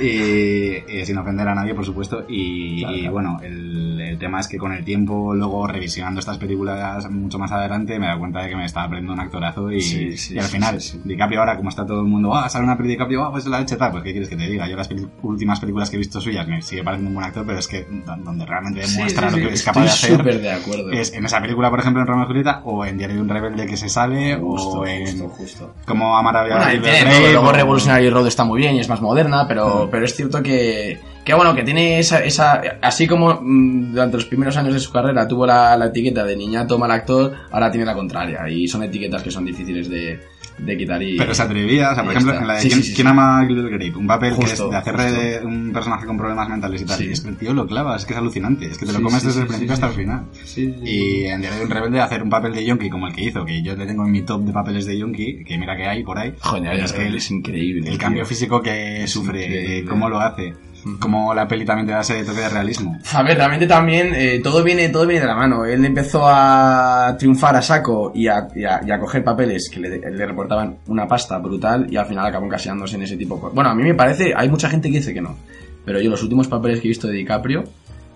Y, 0.00 0.84
y 1.00 1.04
sin 1.06 1.18
ofender 1.18 1.48
a 1.48 1.54
nadie, 1.54 1.74
por 1.74 1.84
supuesto. 1.84 2.24
Y, 2.28 2.78
Claro, 2.80 2.96
y 2.96 3.00
claro. 3.00 3.12
bueno, 3.12 3.36
el, 3.42 4.00
el 4.00 4.18
tema 4.18 4.40
es 4.40 4.48
que 4.48 4.58
con 4.58 4.72
el 4.72 4.84
tiempo, 4.84 5.34
luego 5.34 5.66
revisionando 5.66 6.20
estas 6.20 6.38
películas 6.38 7.10
mucho 7.10 7.38
más 7.38 7.50
adelante, 7.52 7.98
me 7.98 8.06
he 8.06 8.08
dado 8.08 8.20
cuenta 8.20 8.42
de 8.42 8.50
que 8.50 8.56
me 8.56 8.64
estaba 8.64 8.86
aprendiendo 8.86 9.14
un 9.14 9.20
actorazo. 9.20 9.70
Y, 9.72 9.80
Sí, 9.80 10.16
sí, 10.16 10.34
y 10.34 10.38
al 10.38 10.44
final, 10.44 10.80
sí. 10.80 11.00
DiCaprio 11.04 11.40
ahora, 11.40 11.56
como 11.56 11.68
está 11.70 11.84
todo 11.86 12.00
el 12.00 12.06
mundo, 12.06 12.34
ah, 12.34 12.48
sale 12.48 12.64
una 12.64 12.76
peli 12.76 12.88
de 12.90 12.92
DiCaprio, 12.94 13.24
ah, 13.24 13.30
pues 13.32 13.46
la 13.46 13.60
leche 13.60 13.76
tal, 13.76 13.90
pues 13.92 14.04
qué 14.04 14.12
quieres 14.12 14.28
que 14.28 14.36
te 14.36 14.46
diga. 14.46 14.68
Yo 14.68 14.76
las 14.76 14.88
últimas 15.22 15.58
películas 15.60 15.90
que 15.90 15.96
he 15.96 15.98
visto 15.98 16.20
suyas 16.20 16.46
me 16.46 16.62
sigue 16.62 16.82
pareciendo 16.84 17.08
un 17.10 17.14
buen 17.14 17.26
actor, 17.26 17.44
pero 17.46 17.58
es 17.58 17.66
que 17.68 17.82
do- 17.90 18.16
donde 18.24 18.46
realmente 18.46 18.80
demuestra 18.80 19.30
lo 19.30 19.36
que 19.36 19.48
es 19.52 19.62
capaz 19.62 19.82
de 19.82 19.88
hacer. 19.88 20.16
súper 20.16 20.40
de 20.40 20.50
acuerdo. 20.52 20.90
Es 20.92 21.12
en 21.12 21.24
esa 21.24 21.40
película, 21.40 21.70
por 21.70 21.80
ejemplo, 21.80 22.00
en 22.02 22.06
Romeo 22.08 22.24
y 22.24 22.28
Julieta, 22.28 22.60
o 22.64 22.84
en 22.84 22.98
Diario 22.98 23.16
de 23.16 23.22
un 23.22 23.28
Rebelde 23.28 23.66
que 23.66 23.76
se 23.76 23.88
sale, 23.88 24.36
Justo, 24.36 24.80
o 24.80 24.86
en 24.86 25.06
justo, 25.06 25.28
justo. 25.30 25.74
como 25.86 26.16
a 26.16 26.22
Maravilla 26.22 26.58
Bueno, 26.80 27.32
luego 27.32 27.52
Revolutionary 27.52 28.10
Road 28.10 28.26
está 28.28 28.44
muy 28.44 28.60
bien 28.60 28.76
y 28.76 28.80
es 28.80 28.88
más 28.88 29.00
moderna, 29.00 29.46
pero. 29.48 29.87
Pero 29.90 30.04
es 30.04 30.14
cierto 30.14 30.42
que, 30.42 30.98
que 31.28 31.34
bueno, 31.34 31.54
que 31.54 31.62
tiene 31.62 31.98
esa, 31.98 32.24
esa 32.24 32.62
así 32.80 33.06
como 33.06 33.38
mm, 33.42 33.92
durante 33.92 34.16
los 34.16 34.24
primeros 34.24 34.56
años 34.56 34.72
de 34.72 34.80
su 34.80 34.90
carrera 34.90 35.28
tuvo 35.28 35.46
la, 35.46 35.76
la 35.76 35.86
etiqueta 35.88 36.24
de 36.24 36.34
niñato 36.34 36.78
mal 36.78 36.90
actor, 36.90 37.34
ahora 37.50 37.70
tiene 37.70 37.84
la 37.84 37.92
contraria 37.94 38.48
y 38.48 38.66
son 38.66 38.82
etiquetas 38.82 39.22
que 39.22 39.30
son 39.30 39.44
difíciles 39.44 39.90
de, 39.90 40.18
de 40.56 40.76
quitar 40.78 41.02
y... 41.02 41.18
Pero 41.18 41.34
se 41.34 41.42
atrevía, 41.42 41.90
o 41.92 41.94
sea, 41.94 42.02
por 42.02 42.12
ejemplo, 42.14 42.34
en 42.34 42.46
la 42.46 42.54
de 42.54 42.60
Sí, 42.62 42.68
¿Quién, 42.68 42.82
sí, 42.82 42.88
sí, 42.88 42.94
quién 42.94 43.06
sí. 43.08 43.10
ama 43.10 43.40
a 43.40 43.44
Little 43.44 43.68
Grape? 43.68 43.94
Un 43.98 44.06
papel 44.06 44.34
que 44.36 44.44
es 44.46 44.58
de 44.58 44.74
hacer 44.76 44.96
de 44.96 45.46
un 45.46 45.70
personaje 45.70 46.06
con 46.06 46.16
problemas 46.16 46.48
mentales 46.48 46.80
y 46.80 46.86
tal. 46.86 47.02
Y 47.04 47.12
es 47.12 47.20
que 47.20 47.28
el 47.28 47.36
tío 47.36 47.52
lo 47.52 47.66
clava, 47.66 47.94
es 47.94 48.06
que 48.06 48.14
es 48.14 48.18
alucinante, 48.18 48.64
es 48.66 48.78
que 48.78 48.86
te 48.86 48.92
lo 48.94 49.02
comes 49.02 49.22
desde 49.22 49.42
el 49.42 49.46
principio 49.48 49.74
hasta 49.74 49.88
el 49.88 49.92
final. 49.92 50.22
Y 50.56 51.24
en 51.26 51.40
Diario 51.42 51.58
de 51.58 51.64
un 51.66 51.70
Rebelde 51.70 52.00
hacer 52.00 52.22
un 52.22 52.30
papel 52.30 52.54
de 52.54 52.64
yonki 52.64 52.88
como 52.88 53.06
el 53.06 53.14
que 53.14 53.22
hizo, 53.24 53.44
que 53.44 53.62
yo 53.62 53.76
le 53.76 53.86
tengo 53.86 54.04
en 54.06 54.10
mi 54.12 54.22
top 54.22 54.42
de 54.44 54.52
papeles 54.52 54.86
de 54.86 54.98
yonki, 54.98 55.44
que 55.44 55.58
mira 55.58 55.76
que 55.76 55.86
hay 55.86 56.02
por 56.02 56.18
ahí. 56.18 56.32
Joder, 56.40 56.72
es, 56.80 56.92
que 56.92 57.06
es 57.06 57.30
increíble. 57.30 57.82
el 57.90 57.90
tío. 57.90 57.98
cambio 57.98 58.24
físico 58.24 58.62
que 58.62 59.04
Es 59.04 59.10
sufre, 59.10 59.44
increíble. 59.44 59.78
eh, 59.78 59.84
cómo 59.84 60.08
lo 60.08 60.18
hace, 60.20 60.54
cómo 61.00 61.34
la 61.34 61.46
peli 61.46 61.64
también 61.64 61.86
te 61.86 61.92
da 61.92 62.00
ese 62.00 62.24
toque 62.24 62.40
de 62.40 62.48
realismo. 62.48 62.98
A 63.12 63.22
ver, 63.22 63.36
realmente 63.36 63.66
también 63.66 64.12
eh, 64.14 64.40
todo 64.42 64.62
viene 64.62 64.88
todo 64.88 65.06
viene 65.06 65.20
de 65.22 65.26
la 65.26 65.34
mano. 65.34 65.64
Él 65.64 65.84
empezó 65.84 66.22
a 66.26 67.14
triunfar 67.18 67.56
a 67.56 67.62
saco 67.62 68.12
y 68.14 68.26
a, 68.28 68.48
y 68.54 68.64
a- 68.64 68.98
coger 68.98 69.22
papeles 69.24 69.68
que 69.70 69.80
le, 69.80 70.26
reportaban 70.26 70.78
una 70.86 71.06
pasta 71.06 71.38
brutal 71.38 71.86
y 71.90 71.96
al 71.96 72.06
final 72.06 72.26
acabó 72.26 72.46
encasillándose 72.46 72.96
en 72.96 73.02
ese 73.02 73.16
tipo. 73.16 73.36
Bueno, 73.54 73.70
a 73.70 73.74
mí 73.74 73.82
me 73.82 73.94
parece, 73.94 74.32
hay 74.36 74.48
mucha 74.48 74.68
gente 74.68 74.90
que 74.90 74.98
dice 74.98 75.12
que 75.14 75.20
no, 75.20 75.36
pero 75.84 76.00
yo 76.00 76.10
los 76.10 76.22
últimos 76.22 76.48
papeles 76.48 76.80
que 76.80 76.88
he 76.88 76.90
visto 76.90 77.06
de 77.08 77.14
DiCaprio, 77.14 77.64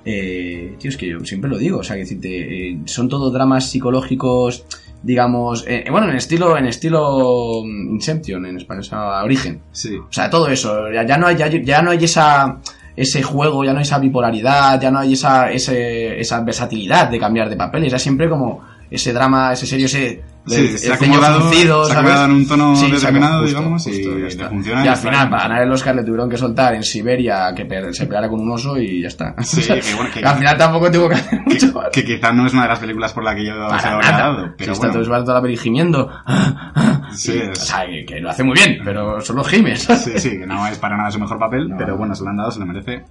eh, 0.05 0.75
tío, 0.79 0.89
es 0.91 0.97
que 0.97 1.09
yo 1.09 1.25
siempre 1.25 1.49
lo 1.51 1.59
digo, 1.59 1.79
o 1.79 1.85
sea, 1.85 1.95
que 1.97 2.01
decirte, 2.03 2.71
eh, 2.71 2.79
son 2.87 3.09
todos 3.09 3.33
dramas 3.33 3.71
psicológicos, 3.71 4.65
digamos, 5.03 5.64
eh, 5.66 5.84
bueno, 5.90 6.09
en 6.09 6.16
estilo 6.16 6.57
en 6.57 6.66
estilo 6.66 7.62
mm, 7.64 7.94
Inception, 7.94 8.46
en 8.46 8.57
español, 8.57 8.84
sea, 8.84 9.22
Origen. 9.22 9.61
Sí. 9.72 9.96
O 9.96 10.12
sea, 10.12 10.30
todo 10.30 10.48
eso. 10.48 10.90
Ya, 10.92 11.05
ya 11.05 11.16
no 11.16 11.26
hay, 11.26 11.36
ya, 11.36 11.48
ya 11.48 11.82
no 11.82 11.90
hay 11.90 12.05
esa 12.05 12.59
ese 12.94 13.22
juego, 13.22 13.64
ya 13.64 13.72
no 13.72 13.78
hay 13.78 13.84
esa 13.84 13.98
bipolaridad, 13.98 14.80
ya 14.80 14.90
no 14.90 14.98
hay 14.98 15.14
esa, 15.14 15.50
ese, 15.50 16.20
esa 16.20 16.40
versatilidad 16.42 17.09
de 17.09 17.18
cambiar 17.18 17.48
de 17.48 17.57
papeles. 17.57 17.90
Ya 17.90 17.98
siempre 17.98 18.28
como 18.28 18.61
ese 18.95 19.12
drama, 19.12 19.53
ese 19.53 19.66
serio, 19.66 19.86
ese 19.86 20.22
Sí, 20.45 20.57
el- 20.57 20.76
se 20.76 20.90
ha 20.90 20.95
el 20.95 20.99
ceño 20.99 21.12
acomodado, 21.14 21.40
fruncido, 21.43 21.84
se 21.84 21.93
ha 21.93 21.95
acomodado 21.95 22.24
en 22.24 22.30
un 22.32 22.49
tono 22.49 22.74
Sí, 22.74 22.90
determinado, 22.90 23.43
justo, 23.43 23.47
digamos, 23.59 23.82
justo, 23.84 24.18
y 24.18 24.28
ya 24.36 24.49
funciona 24.49 24.84
Y 24.84 24.88
al 24.88 24.97
final, 24.97 25.30
para 25.30 25.43
ganar 25.45 25.62
el 25.62 25.70
Oscar 25.70 25.95
le 25.95 26.03
tuvieron 26.03 26.28
que 26.28 26.36
soltar 26.36 26.74
en 26.74 26.82
Siberia 26.82 27.55
que 27.55 27.62
se 27.93 28.07
peleara 28.07 28.28
con 28.28 28.40
un 28.40 28.51
oso 28.51 28.76
y 28.76 29.03
ya 29.03 29.07
está. 29.07 29.36
Sí, 29.45 29.61
O 29.61 29.62
sea, 29.62 29.80
que 29.80 29.95
bueno, 29.95 30.11
que- 30.12 30.24
al 30.24 30.36
final 30.38 30.57
tampoco 30.59 30.90
tuvo 30.90 31.09
que 31.11 31.14
hacer 31.14 31.38
Que, 31.45 31.55
mucho 31.66 31.80
que 31.93 32.05
quizá 32.05 32.32
no 32.32 32.45
es 32.45 32.53
una 32.55 32.62
de 32.62 32.68
las 32.70 32.78
películas 32.80 33.12
por 33.12 33.22
la 33.22 33.36
que 33.36 33.47
yo 33.47 33.55
se 33.78 33.86
habría 33.86 34.11
dado, 34.11 34.55
pero 34.59 34.72
está 34.72 34.88
todo 34.88 34.99
el 35.01 35.09
bueno. 35.09 35.20
rato 35.20 35.34
la 35.34 35.43
peli 35.43 35.57
gimiendo. 35.57 36.11
Sí, 37.12 37.32
Y, 37.34 37.38
es- 37.51 37.59
O 37.62 37.64
sea, 37.66 37.86
que, 37.86 38.05
que 38.07 38.20
lo 38.20 38.30
hace 38.30 38.43
muy 38.43 38.55
bien, 38.55 38.78
pero 38.84 39.20
solo 39.20 39.45
gimes. 39.45 39.82
Sí, 39.82 40.12
sí, 40.16 40.30
que 40.38 40.47
no 40.47 40.66
es 40.66 40.78
para 40.78 40.97
nada 40.97 41.11
su 41.11 41.20
mejor 41.20 41.38
papel, 41.38 41.68
No. 41.68 41.76
pero 41.76 41.97
bueno, 41.97 42.14
se 42.14 42.24
lo 42.24 42.30
han 42.30 42.36
dado, 42.38 42.51
se 42.51 42.59
lo 42.59 42.66
merece. 42.66 43.05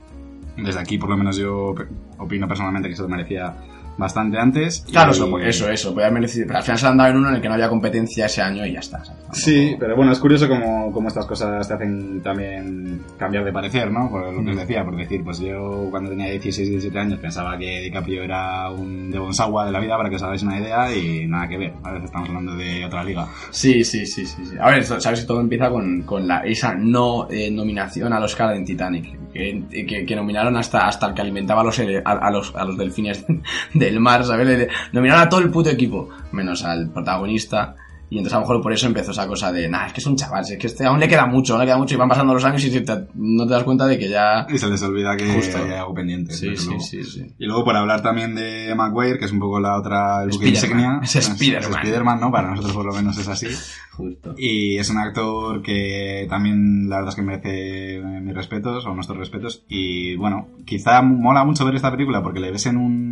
Desde 0.57 0.79
aquí, 0.79 0.97
por 0.97 1.09
lo 1.09 1.15
menos, 1.17 1.38
yo 1.38 1.73
opino 2.17 2.47
personalmente 2.47 2.89
que 2.89 2.95
se 2.95 3.03
lo 3.03 3.07
merecía 3.07 3.53
bastante 3.97 4.37
antes. 4.37 4.85
Claro, 4.89 5.11
Y- 5.11 5.15
eso, 5.15 5.29
pues, 5.29 5.45
eso, 5.47 5.69
eso, 5.69 5.93
podía 5.93 6.09
merecido, 6.11 6.45
pero 6.47 6.57
al 6.59 6.63
final 6.63 6.79
se 6.79 6.87
han 6.87 6.97
dado 6.97 7.09
en 7.11 7.17
uno 7.17 7.29
en 7.29 7.35
el 7.35 7.41
que 7.41 7.47
no 7.47 7.53
había 7.55 7.69
competencia 7.69 8.25
ese 8.25 8.41
año 8.41 8.65
y 8.65 8.73
ya 8.73 8.79
está. 8.79 9.03
Sí, 9.33 9.75
pero 9.79 9.95
bueno, 9.95 10.11
es 10.11 10.19
curioso 10.19 10.47
cómo, 10.47 10.91
cómo 10.91 11.07
estas 11.07 11.25
cosas 11.25 11.67
te 11.67 11.73
hacen 11.73 12.21
también 12.21 13.01
cambiar 13.17 13.45
de 13.45 13.51
parecer, 13.53 13.91
¿no? 13.91 14.09
Por 14.09 14.33
lo 14.33 14.43
que 14.43 14.51
os 14.51 14.57
decía, 14.57 14.83
por 14.83 14.95
decir, 14.95 15.23
pues 15.23 15.39
yo 15.39 15.87
cuando 15.89 16.09
tenía 16.09 16.29
16, 16.31 16.69
17 16.69 16.99
años 16.99 17.19
pensaba 17.19 17.57
que 17.57 17.79
DiCaprio 17.81 18.23
era 18.23 18.69
un 18.71 19.11
de 19.11 19.19
Bonsawa 19.19 19.65
de 19.65 19.71
la 19.71 19.79
vida, 19.79 19.97
para 19.97 20.09
que 20.09 20.15
os 20.15 20.23
hagáis 20.23 20.43
una 20.43 20.59
idea, 20.59 20.93
y 20.95 21.27
nada 21.27 21.47
que 21.47 21.57
ver. 21.57 21.73
A 21.83 21.91
veces 21.91 22.05
estamos 22.05 22.29
hablando 22.29 22.55
de 22.55 22.85
otra 22.85 23.03
liga. 23.03 23.27
Sí, 23.51 23.83
sí, 23.83 24.05
sí, 24.05 24.25
sí, 24.25 24.45
sí. 24.45 24.55
A 24.59 24.69
ver, 24.69 24.83
sabes 24.83 25.21
que 25.21 25.25
todo 25.27 25.39
empieza 25.41 25.69
con, 25.69 26.01
con 26.03 26.27
la, 26.27 26.39
esa 26.39 26.73
no 26.75 27.27
eh, 27.29 27.49
nominación 27.51 28.11
al 28.13 28.23
Oscar 28.23 28.55
en 28.55 28.65
Titanic, 28.65 29.31
que, 29.31 29.63
que, 29.87 30.05
que 30.05 30.15
nominaron 30.15 30.57
hasta, 30.57 30.87
hasta 30.87 31.07
el 31.07 31.13
que 31.13 31.21
alimentaba 31.21 31.61
a 31.61 31.63
los, 31.63 31.79
a, 31.79 32.11
a 32.11 32.31
los, 32.31 32.55
a 32.55 32.65
los 32.65 32.77
delfines 32.77 33.25
del 33.91 33.99
mar, 33.99 34.23
¿sabes? 34.25 34.67
Nominaron 34.93 35.21
a 35.23 35.29
todo 35.29 35.39
el 35.41 35.49
puto 35.51 35.69
equipo, 35.69 36.09
menos 36.31 36.63
al 36.63 36.89
protagonista. 36.91 37.75
Y 38.09 38.17
entonces 38.17 38.33
a 38.35 38.39
lo 38.39 38.41
mejor 38.41 38.61
por 38.61 38.73
eso 38.73 38.87
empezó 38.87 39.11
esa 39.11 39.25
cosa 39.25 39.53
de, 39.53 39.69
nah, 39.69 39.85
es 39.85 39.93
que 39.93 40.01
es 40.01 40.05
un 40.05 40.17
chaval, 40.17 40.43
es 40.43 40.57
que 40.57 40.67
este 40.67 40.85
aún 40.85 40.99
le 40.99 41.07
queda 41.07 41.25
mucho, 41.27 41.53
aún 41.53 41.61
le 41.61 41.65
queda 41.65 41.77
mucho 41.77 41.95
y 41.95 41.97
van 41.97 42.09
pasando 42.09 42.33
los 42.33 42.43
años 42.43 42.61
y 42.65 42.81
te- 42.81 43.07
no 43.15 43.47
te 43.47 43.53
das 43.53 43.63
cuenta 43.63 43.87
de 43.87 43.97
que 43.97 44.09
ya... 44.09 44.45
Y 44.53 44.57
se 44.57 44.67
les 44.67 44.83
olvida 44.83 45.15
que 45.15 45.25
Justo. 45.33 45.57
hay 45.59 45.71
algo 45.71 45.93
pendiente. 45.93 46.33
Sí, 46.33 46.57
sí, 46.57 46.65
luego. 46.65 46.81
sí, 46.81 47.05
sí. 47.05 47.33
Y 47.39 47.45
luego 47.45 47.63
por 47.63 47.73
hablar 47.77 48.01
también 48.01 48.35
de 48.35 48.75
Maguire, 48.75 49.17
que 49.17 49.23
es 49.23 49.31
un 49.31 49.39
poco 49.39 49.61
la 49.61 49.77
otra, 49.77 50.23
el 50.23 50.33
insignia. 50.45 50.99
Es 51.03 51.11
Spiderman. 51.23 51.71
Spiderman, 51.81 52.19
¿no? 52.19 52.29
Para 52.33 52.49
nosotros 52.49 52.73
por 52.73 52.83
lo 52.85 52.91
menos 52.93 53.17
es 53.17 53.29
así. 53.29 53.47
Justo. 53.93 54.35
Y 54.37 54.75
es 54.77 54.89
un 54.89 54.97
actor 54.97 55.61
que 55.61 56.25
también 56.29 56.89
la 56.89 56.97
verdad 56.97 57.11
es 57.11 57.15
que 57.15 57.21
merece 57.21 58.01
mis 58.21 58.35
respetos 58.35 58.85
o 58.87 58.93
nuestros 58.93 59.17
respetos. 59.19 59.63
Y 59.69 60.17
bueno, 60.17 60.49
quizá 60.65 61.01
mola 61.01 61.45
mucho 61.45 61.63
ver 61.63 61.75
esta 61.75 61.91
película 61.91 62.21
porque 62.21 62.41
le 62.41 62.51
ves 62.51 62.65
en 62.65 62.75
un 62.75 63.11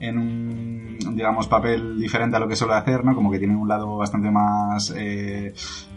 en 0.00 0.18
un 0.18 0.98
digamos 1.16 1.46
papel 1.48 1.98
diferente 1.98 2.36
a 2.36 2.40
lo 2.40 2.48
que 2.48 2.56
suele 2.56 2.74
hacer, 2.74 3.04
¿no? 3.04 3.14
Como 3.14 3.30
que 3.30 3.38
tiene 3.38 3.56
un 3.56 3.68
lado 3.68 3.96
bastante 3.96 4.30
más 4.30 4.92
eh, 4.96 5.52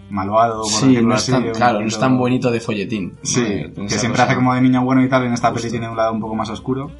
malvado, 0.09 0.61
por 0.61 0.71
Sí, 0.71 1.01
no 1.01 1.15
es 1.15 1.25
tan, 1.27 1.49
claro, 1.51 1.81
no 1.81 1.87
es 1.87 1.99
tan 1.99 2.17
bonito 2.17 2.49
de 2.51 2.59
folletín. 2.59 3.17
Sí, 3.21 3.41
que 3.43 3.89
siempre 3.89 4.11
cosa- 4.11 4.23
hace 4.23 4.35
como 4.35 4.53
de 4.53 4.61
niño 4.61 4.83
bueno 4.83 5.03
y 5.03 5.09
tal, 5.09 5.25
en 5.25 5.33
esta 5.33 5.49
peli 5.49 5.63
Justo. 5.63 5.71
tiene 5.71 5.89
un 5.89 5.97
lado 5.97 6.13
un 6.13 6.19
poco 6.21 6.35
más 6.35 6.49
oscuro. 6.49 6.91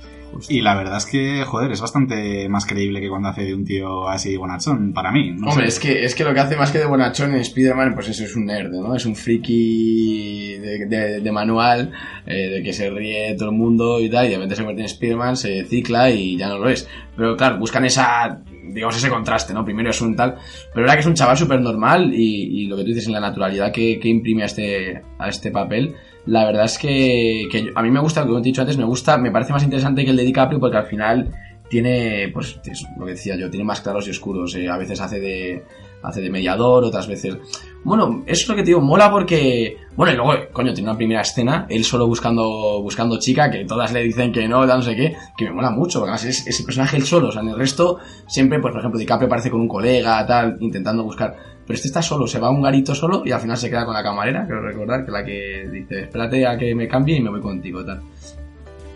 Y 0.47 0.61
la 0.61 0.75
verdad 0.75 0.97
es 0.97 1.05
que, 1.05 1.43
joder, 1.45 1.71
es 1.71 1.81
bastante 1.81 2.47
más 2.49 2.65
creíble 2.65 3.01
que 3.01 3.09
cuando 3.09 3.29
hace 3.29 3.43
de 3.43 3.53
un 3.53 3.65
tío 3.65 4.07
así 4.07 4.35
bonachón, 4.37 4.93
para 4.93 5.11
mí. 5.11 5.31
no 5.31 5.49
Hombre, 5.49 5.69
sé. 5.69 5.69
es 5.69 5.79
que, 5.79 6.05
es 6.05 6.15
que 6.15 6.23
lo 6.23 6.33
que 6.33 6.39
hace 6.39 6.55
más 6.55 6.71
que 6.71 6.77
de 6.79 6.85
bonachón 6.85 7.31
en 7.33 7.39
Spider-Man, 7.41 7.93
pues 7.95 8.09
eso 8.09 8.23
es 8.23 8.35
un 8.35 8.45
nerd, 8.45 8.71
¿no? 8.71 8.95
Es 8.95 9.05
un 9.05 9.15
friki 9.15 10.57
de, 10.57 10.85
de- 10.85 11.19
de 11.21 11.31
manual, 11.31 11.91
eh, 12.25 12.49
de 12.49 12.63
que 12.63 12.73
se 12.73 12.89
ríe 12.89 13.35
todo 13.35 13.49
el 13.49 13.55
mundo 13.55 13.99
y 13.99 14.09
tal, 14.09 14.25
y 14.25 14.29
de 14.29 14.35
repente 14.35 14.55
se 14.55 14.61
convierte 14.61 14.81
en 14.81 14.85
Spider-Man, 14.87 15.37
se 15.37 15.63
cicla 15.65 16.09
y 16.09 16.37
ya 16.37 16.47
no 16.49 16.57
lo 16.57 16.69
es. 16.69 16.87
Pero 17.15 17.35
claro, 17.35 17.57
buscan 17.57 17.85
esa, 17.85 18.41
digamos, 18.71 18.95
ese 18.97 19.09
contraste, 19.09 19.53
¿no? 19.53 19.65
Primero 19.65 19.89
es 19.89 20.01
un 20.01 20.15
tal, 20.15 20.35
pero 20.73 20.81
verdad 20.83 20.93
que 20.95 21.01
es 21.01 21.05
un 21.07 21.15
chaval 21.15 21.37
súper 21.37 21.59
normal 21.61 22.13
y, 22.13 22.61
y 22.63 22.65
lo 22.67 22.75
que 22.77 22.83
tú 22.83 22.89
dices 22.89 23.07
en 23.07 23.13
la 23.13 23.19
naturalidad 23.19 23.71
que, 23.71 23.99
que 23.99 24.07
imprime 24.07 24.43
a 24.43 24.45
este, 24.45 25.01
a 25.17 25.27
este 25.29 25.51
papel, 25.51 25.95
la 26.29 26.45
verdad 26.45 26.65
es 26.65 26.77
que, 26.77 27.47
que 27.51 27.71
a 27.73 27.81
mí 27.81 27.89
me 27.89 27.99
gusta, 27.99 28.21
como 28.21 28.35
te 28.35 28.49
he 28.49 28.51
dicho 28.51 28.61
antes, 28.61 28.77
me 28.77 28.85
gusta, 28.85 29.17
me 29.17 29.31
parece 29.31 29.51
más 29.51 29.63
interesante 29.63 30.05
que 30.05 30.11
el 30.11 30.17
de 30.17 30.23
DiCaprio 30.23 30.59
porque 30.59 30.77
al 30.77 30.85
final 30.85 31.31
tiene, 31.69 32.29
pues, 32.31 32.59
es 32.65 32.85
lo 32.97 33.05
que 33.05 33.11
decía 33.11 33.35
yo, 33.35 33.49
tiene 33.49 33.63
más 33.63 33.81
claros 33.81 34.07
y 34.07 34.11
oscuros. 34.11 34.55
eh, 34.55 34.69
a 34.69 34.77
veces 34.77 35.01
hace 35.01 35.19
de, 35.19 35.63
hace 36.03 36.21
de 36.21 36.29
mediador, 36.29 36.83
otras 36.83 37.07
veces. 37.07 37.37
Bueno, 37.83 38.23
eso 38.27 38.43
es 38.43 38.49
lo 38.49 38.55
que 38.55 38.61
te 38.61 38.67
digo, 38.67 38.81
mola 38.81 39.09
porque. 39.09 39.77
Bueno, 39.95 40.13
y 40.13 40.15
luego, 40.17 40.33
coño, 40.51 40.73
tiene 40.73 40.89
una 40.89 40.97
primera 40.97 41.21
escena, 41.21 41.65
él 41.67 41.83
solo 41.83 42.05
buscando, 42.07 42.81
buscando 42.81 43.17
chica, 43.17 43.49
que 43.49 43.65
todas 43.65 43.91
le 43.91 44.03
dicen 44.03 44.31
que 44.31 44.47
no, 44.47 44.65
no 44.65 44.81
sé 44.81 44.95
qué, 44.95 45.15
que 45.35 45.45
me 45.45 45.51
mola 45.51 45.71
mucho, 45.71 45.99
porque 45.99 46.11
además 46.11 46.25
es 46.25 46.45
ese 46.45 46.63
personaje 46.63 46.97
él 46.97 47.05
solo, 47.05 47.29
o 47.29 47.31
sea, 47.31 47.41
en 47.41 47.49
el 47.49 47.57
resto, 47.57 47.97
siempre, 48.27 48.59
pues, 48.59 48.71
por 48.71 48.81
ejemplo, 48.81 48.99
DiCaprio 48.99 49.27
aparece 49.27 49.49
con 49.49 49.61
un 49.61 49.67
colega, 49.67 50.25
tal, 50.25 50.57
intentando 50.59 51.03
buscar. 51.03 51.35
Pero 51.69 51.75
este 51.75 51.89
está 51.89 52.01
solo, 52.01 52.25
se 52.25 52.39
va 52.39 52.49
un 52.49 52.63
garito 52.63 52.95
solo 52.95 53.21
y 53.23 53.29
al 53.29 53.39
final 53.39 53.55
se 53.55 53.69
queda 53.69 53.85
con 53.85 53.93
la 53.93 54.01
camarera, 54.01 54.47
creo 54.47 54.59
recordar, 54.59 55.05
que 55.05 55.11
la 55.11 55.23
que 55.23 55.69
dice, 55.71 55.99
espérate 56.05 56.47
a 56.47 56.57
que 56.57 56.73
me 56.73 56.87
cambie 56.87 57.15
y 57.15 57.21
me 57.21 57.29
voy 57.29 57.41
contigo, 57.41 57.85
tal. 57.85 58.01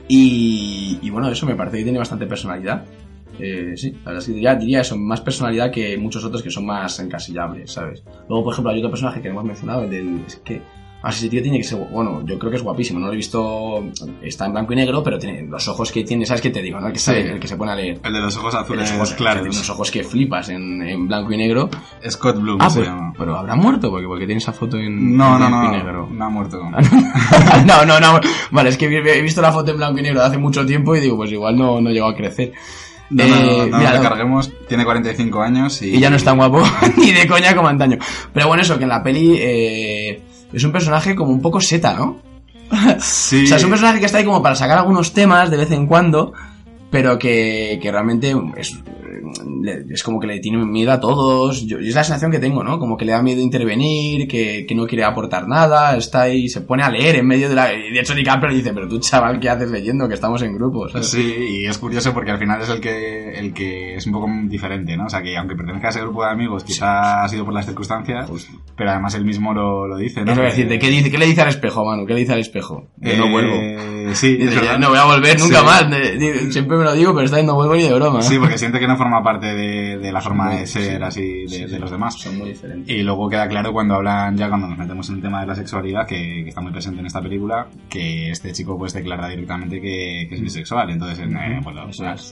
Y, 0.08 0.98
y 1.00 1.10
bueno, 1.12 1.30
eso 1.30 1.46
me 1.46 1.54
parece 1.54 1.78
que 1.78 1.84
tiene 1.84 2.00
bastante 2.00 2.26
personalidad. 2.26 2.84
Eh, 3.38 3.74
sí, 3.76 3.92
la 3.92 4.06
verdad 4.06 4.18
es 4.18 4.26
que 4.26 4.32
diría, 4.32 4.56
diría 4.56 4.82
eso, 4.82 4.98
más 4.98 5.22
personalidad 5.22 5.70
que 5.70 5.96
muchos 6.00 6.26
otros 6.26 6.42
que 6.42 6.50
son 6.50 6.66
más 6.66 7.00
encasillables, 7.00 7.74
¿sabes? 7.74 8.04
Luego, 8.28 8.46
por 8.46 8.54
ejemplo, 8.54 8.72
hay 8.72 8.80
otro 8.80 8.90
personaje 8.90 9.22
que 9.22 9.28
hemos 9.28 9.44
mencionado, 9.44 9.84
el 9.84 9.92
del. 9.92 10.24
Es 10.26 10.38
que 10.38 10.64
Así 11.04 11.20
ese 11.26 11.30
tío 11.30 11.42
tiene 11.44 11.58
que 11.58 11.66
ser, 11.66 11.78
bueno, 11.92 12.24
yo 12.26 12.40
creo 12.40 12.50
que 12.50 12.56
es 12.58 12.64
guapísimo, 12.64 12.98
no 13.00 13.08
lo 13.08 13.14
he 13.14 13.18
visto, 13.18 13.84
está 14.22 14.46
en 14.46 14.54
blanco 14.54 14.72
y 14.72 14.78
negro, 14.78 15.04
pero 15.04 15.20
tiene 15.20 15.42
los 15.44 15.68
ojos 15.68 15.92
que 15.92 16.04
tiene, 16.06 16.26
¿sabes 16.26 16.42
qué 16.42 16.50
te 16.50 16.62
digo? 16.62 16.80
no? 16.80 16.88
El, 16.88 16.94
que 16.94 17.00
Sí. 17.00 17.06
sale- 17.06 17.32
el 17.34 17.40
que 17.42 17.48
se 17.50 17.58
pone 17.58 17.74
a 17.74 17.76
leer. 17.76 18.00
El 18.04 18.14
de 18.14 18.22
los 18.22 18.38
ojos 18.38 18.56
azules 18.56 18.90
Los 18.90 18.98
ojos, 18.98 19.14
claros. 19.16 19.42
tiene 19.44 19.56
unos 19.56 19.70
ojos 19.70 19.92
que 19.92 20.04
flipas 20.04 20.48
en, 20.48 20.82
en 20.82 21.06
blanco 21.08 21.34
y 21.34 21.38
negro. 21.38 21.70
Scott 22.10 22.40
Bloom 22.40 22.58
Ah, 22.62 22.70
se 22.70 22.78
pues, 22.80 22.88
llama. 22.90 23.14
pero 23.18 23.38
habrá 23.38 23.54
muerto, 23.56 23.90
porque, 23.92 24.08
porque 24.08 24.26
tiene 24.26 24.40
esa 24.40 24.54
foto 24.54 24.78
en, 24.78 25.18
No, 25.18 25.34
en 25.36 25.42
no, 25.42 25.48
blanco 25.50 25.64
y 25.66 25.68
no. 25.68 25.78
negro. 25.84 26.10
No 26.10 26.26
ha 26.26 26.30
muerto. 26.30 26.62
no, 27.66 27.86
no, 27.86 28.00
no. 28.00 28.20
Vale, 28.52 28.70
es 28.70 28.78
que 28.78 28.86
he 28.86 29.22
visto 29.22 29.42
la 29.42 29.52
foto 29.52 29.72
en 29.72 29.78
blanco 29.78 30.00
y 30.00 30.04
negro 30.04 30.22
de 30.22 30.28
hace 30.28 30.38
mucho 30.38 30.66
tiempo 30.66 30.96
y 30.96 31.02
digo, 31.02 31.18
pues 31.18 31.32
igual 31.32 31.58
no, 31.58 31.82
no 31.82 31.90
llegó 31.90 32.08
a 32.08 32.16
crecer. 32.16 32.54
No, 33.10 33.28
no, 33.28 33.36
Eh, 33.36 33.68
no, 33.70 33.78
mira, 33.78 33.92
nos 33.92 34.00
no. 34.00 34.04
recarguemos. 34.04 34.52
Tiene 34.68 34.86
45 34.86 35.42
años 35.42 35.82
y... 35.82 35.96
Y 35.96 36.00
ya 36.00 36.10
no 36.10 36.16
es 36.16 36.24
tan 36.24 36.38
guapo 36.38 36.64
ni 36.98 37.12
de 37.12 37.28
coña 37.28 37.54
como 37.56 37.68
antaño. 37.68 37.98
Pero 38.34 38.48
bueno, 38.48 38.64
eso, 38.64 38.78
que 38.78 38.84
en 38.84 38.90
la 38.90 39.04
peli 39.04 39.36
eh, 39.38 40.22
es 40.54 40.64
un 40.64 40.72
personaje 40.72 41.16
como 41.16 41.32
un 41.32 41.42
poco 41.42 41.60
seta, 41.60 41.94
¿no? 41.94 42.18
Sí. 43.00 43.44
O 43.44 43.48
sea, 43.48 43.58
es 43.58 43.64
un 43.64 43.70
personaje 43.70 44.00
que 44.00 44.06
está 44.06 44.20
ahí 44.20 44.26
como 44.26 44.42
para 44.42 44.56
sacar 44.56 44.78
algunos 44.78 45.14
temas 45.14 45.50
de 45.52 45.58
vez 45.58 45.72
en 45.72 45.86
cuando, 45.86 46.34
pero 46.90 47.20
que, 47.20 47.80
que 47.82 47.92
realmente 47.92 48.36
es, 48.58 48.80
le- 49.62 49.86
es 49.94 50.04
como 50.04 50.20
que 50.20 50.28
le 50.28 50.40
tiene 50.40 50.64
miedo 50.66 50.92
a 50.92 51.00
todos. 51.00 51.66
Yo, 51.66 51.78
es 51.80 51.96
la 51.96 52.04
sensación 52.04 52.32
que 52.32 52.40
tengo, 52.40 52.64
¿no? 52.64 52.80
Como 52.80 52.98
que 52.98 53.06
le 53.06 53.12
da 53.14 53.22
miedo 53.22 53.42
intervenir, 53.42 54.28
que, 54.28 54.66
que 54.68 54.76
no 54.76 54.86
quiere 54.88 55.04
aportar 55.04 55.48
nada, 55.48 55.96
está 55.98 56.22
ahí, 56.24 56.48
se 56.50 56.62
pone 56.62 56.84
a 56.84 56.90
leer 56.90 57.18
en 57.18 57.28
medio 57.28 57.50
de 57.50 57.56
la... 57.56 57.74
Y 57.74 57.92
de 57.92 58.00
hecho 58.00 58.14
DiCaprio 58.14 58.54
dice, 58.56 58.74
pero 58.74 58.88
tú 58.88 59.00
chaval, 59.00 59.40
¿qué 59.40 59.50
haces 59.50 59.70
leyendo? 59.72 60.08
Que 60.08 60.14
estamos 60.16 60.42
en 60.42 60.56
grupo, 60.56 60.88
¿sabes? 60.90 61.10
Sí, 61.10 61.34
y 61.62 61.66
es 61.66 61.78
curioso 61.78 62.14
porque 62.14 62.32
al 62.32 62.40
final 62.40 62.62
es 62.62 62.70
el 62.70 62.80
que, 62.80 63.32
el 63.40 63.54
que 63.54 63.96
es 63.96 64.06
un 64.08 64.14
poco 64.14 64.28
diferente, 64.46 64.96
¿no? 64.98 65.06
O 65.06 65.10
sea, 65.10 65.22
que 65.22 65.36
aunque 65.38 65.56
pertenezca 65.56 65.88
a 65.88 65.92
ese 65.92 66.02
grupo 66.02 66.24
de 66.24 66.32
amigos, 66.32 66.64
quizá 66.64 67.24
ha 67.24 67.28
sido 67.30 67.46
por 67.46 67.54
las 67.54 67.66
circunstancias, 67.66 68.30
pero 68.76 68.92
además 68.92 69.16
él 69.16 69.26
mismo 69.26 69.54
lo, 69.54 69.88
lo 69.88 69.98
dice, 69.98 70.24
¿no? 70.24 70.32
Es 70.34 70.38
decirte, 70.38 70.80
¿qué, 70.80 70.90
dice, 70.90 71.10
¿qué 71.12 71.18
le 71.18 71.26
dice 71.26 71.42
al 71.42 71.50
espejo, 71.50 71.86
Manu? 71.86 72.06
¿Qué 72.06 72.14
le 72.14 72.20
dice 72.22 72.34
al 72.34 72.40
espejo? 72.40 72.88
Que 73.02 73.18
no 73.18 73.26
Eh, 73.28 73.32
vuelvo. 73.32 74.14
Sí, 74.14 74.36
Dice, 74.36 74.58
es 74.58 74.80
no 74.80 74.90
voy 74.90 74.98
a 74.98 75.06
volver 75.06 75.40
nunca 75.40 75.60
Sí. 75.60 75.66
más. 75.66 76.54
Siempre 76.54 76.78
me 76.78 76.84
lo 76.84 76.94
digo, 76.94 77.14
pero 77.14 77.26
esta 77.26 77.38
vez 77.38 77.46
no 77.46 77.56
vuelvo 77.56 77.76
ni 77.76 77.84
de 77.84 77.94
broma. 77.94 78.22
Sí, 78.22 78.38
porque 78.38 78.58
siente 78.58 78.80
que 78.80 78.88
no 78.88 78.98
forma 78.98 79.23
parte 79.24 79.48
de, 79.48 79.98
de 79.98 80.12
la 80.12 80.22
forma 80.22 80.46
muy- 80.46 80.58
de 80.58 80.68
ser 80.68 80.98
sí, 80.98 81.04
así 81.04 81.22
de, 81.44 81.48
sí, 81.50 81.62
de 81.64 81.68
sí. 81.70 81.78
los 81.80 81.90
demás. 81.92 82.16
Son 82.20 82.38
muy 82.38 82.50
diferentes. 82.50 82.94
Y 82.94 83.02
luego 83.04 83.30
queda 83.30 83.48
claro 83.48 83.72
cuando 83.74 83.96
hablan, 83.96 84.36
ya 84.38 84.50
cuando 84.50 84.68
nos 84.68 84.78
metemos 84.78 85.10
en 85.10 85.16
el 85.16 85.22
tema 85.22 85.42
de 85.42 85.48
la 85.48 85.56
sexualidad, 85.56 86.06
que, 86.08 86.16
que 86.44 86.50
está 86.50 86.62
muy 86.62 86.72
presente 86.72 87.00
en 87.00 87.06
esta 87.08 87.22
película, 87.22 87.68
que 87.90 88.30
este 88.32 88.52
chico 88.52 88.78
pues 88.78 88.94
declara 88.94 89.28
directamente 89.30 89.80
que, 89.82 90.26
que 90.30 90.36
es 90.36 90.42
bisexual. 90.42 90.90
Entonces, 90.90 91.20
en, 91.20 91.36
eh, 91.38 91.60
pues, 91.64 91.76
lo- 91.76 91.90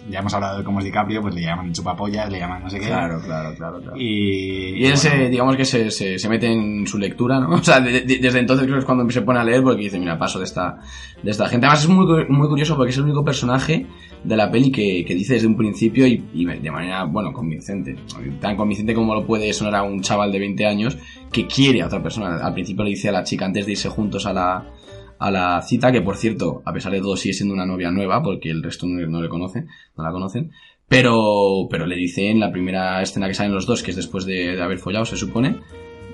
ya 0.09 0.19
hemos 0.19 0.33
hablado 0.33 0.57
de 0.59 0.63
cómo 0.63 0.79
es 0.79 0.85
DiCaprio, 0.85 1.21
pues 1.21 1.35
le 1.35 1.41
llaman 1.41 1.71
chupapollas, 1.73 2.29
le 2.31 2.39
llaman 2.39 2.63
no 2.63 2.69
sé 2.69 2.79
qué. 2.79 2.87
Claro, 2.87 3.21
claro, 3.21 3.55
claro, 3.55 3.79
claro. 3.81 3.97
Y, 3.97 4.81
Y 4.81 4.85
él 4.85 4.97
se, 4.97 5.29
digamos 5.29 5.55
que 5.55 5.65
se, 5.65 5.89
se, 5.91 6.17
se 6.19 6.29
mete 6.29 6.47
en 6.51 6.85
su 6.87 6.97
lectura, 6.97 7.39
¿no? 7.39 7.49
O 7.55 7.63
sea, 7.63 7.79
de- 7.79 8.01
de- 8.01 8.17
desde 8.17 8.39
entonces 8.39 8.65
creo 8.65 8.75
que 8.77 8.79
es 8.81 8.85
cuando 8.85 9.09
se 9.11 9.21
pone 9.21 9.39
a 9.39 9.43
leer 9.43 9.61
porque 9.63 9.83
dice, 9.83 9.99
mira, 9.99 10.17
paso 10.17 10.39
de 10.39 10.45
esta, 10.45 10.77
de 11.21 11.31
esta 11.31 11.47
gente. 11.47 11.65
Además 11.67 11.83
es 11.83 11.89
muy, 11.89 12.25
muy 12.29 12.47
curioso 12.47 12.75
porque 12.75 12.89
es 12.91 12.97
el 12.97 13.03
único 13.03 13.23
personaje 13.23 13.85
de 14.23 14.35
la 14.37 14.51
peli 14.51 14.71
que, 14.71 15.03
que 15.05 15.15
dice 15.15 15.33
desde 15.33 15.47
un 15.47 15.57
principio 15.57 16.05
y, 16.07 16.23
y 16.33 16.45
de 16.45 16.71
manera, 16.71 17.03
bueno, 17.05 17.33
convincente. 17.33 17.95
Tan 18.39 18.55
convincente 18.55 18.93
como 18.93 19.15
lo 19.15 19.25
puede 19.25 19.51
sonar 19.53 19.75
a 19.75 19.83
un 19.83 20.01
chaval 20.01 20.31
de 20.31 20.39
20 20.39 20.65
años 20.65 20.97
que 21.31 21.47
quiere 21.47 21.81
a 21.81 21.87
otra 21.87 22.03
persona. 22.03 22.37
Al 22.37 22.53
principio 22.53 22.83
le 22.83 22.91
dice 22.91 23.09
a 23.09 23.11
la 23.11 23.23
chica 23.23 23.45
antes 23.45 23.65
de 23.65 23.71
irse 23.73 23.89
juntos 23.89 24.25
a 24.25 24.33
la, 24.33 24.69
a 25.17 25.31
la 25.31 25.61
cita, 25.63 25.91
que 25.91 26.01
por 26.01 26.17
cierto, 26.17 26.61
a 26.65 26.73
pesar 26.73 26.91
de 26.91 26.99
todo 26.99 27.17
sigue 27.17 27.33
siendo 27.33 27.53
una 27.53 27.65
novia 27.65 27.89
nueva 27.91 28.21
porque 28.21 28.49
el 28.51 28.61
resto 28.61 28.85
no, 28.85 29.05
no 29.07 29.21
le 29.21 29.29
conoce, 29.29 29.65
no 29.97 30.03
la 30.03 30.11
conocen. 30.11 30.51
Pero, 30.87 31.67
pero 31.69 31.85
le 31.87 31.95
dice 31.95 32.29
en 32.29 32.39
la 32.39 32.51
primera 32.51 33.01
escena 33.01 33.27
que 33.27 33.33
salen 33.33 33.53
los 33.53 33.65
dos, 33.65 33.81
que 33.81 33.91
es 33.91 33.95
después 33.97 34.25
de, 34.25 34.55
de 34.55 34.61
haber 34.61 34.77
follado, 34.77 35.05
se 35.05 35.15
supone, 35.15 35.55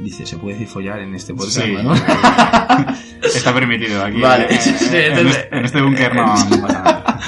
dice, 0.03 0.26
¿se 0.28 0.38
puede 0.38 0.53
decir 0.53 0.68
follar 0.68 0.99
en 0.99 1.16
este 1.16 1.34
podcast, 1.34 1.62
Sí. 1.66 1.74
no? 1.84 1.93
está 3.36 3.53
permitido 3.53 4.03
aquí. 4.03 4.22
Vale. 4.22 4.45
eh, 4.45 5.08
en, 5.20 5.28
este, 5.28 5.55
en 5.58 5.66
este 5.66 5.82
búnker 5.82 6.14
no, 6.16 6.26
no 6.28 6.62
pasa 6.62 6.84
nada. 6.84 7.20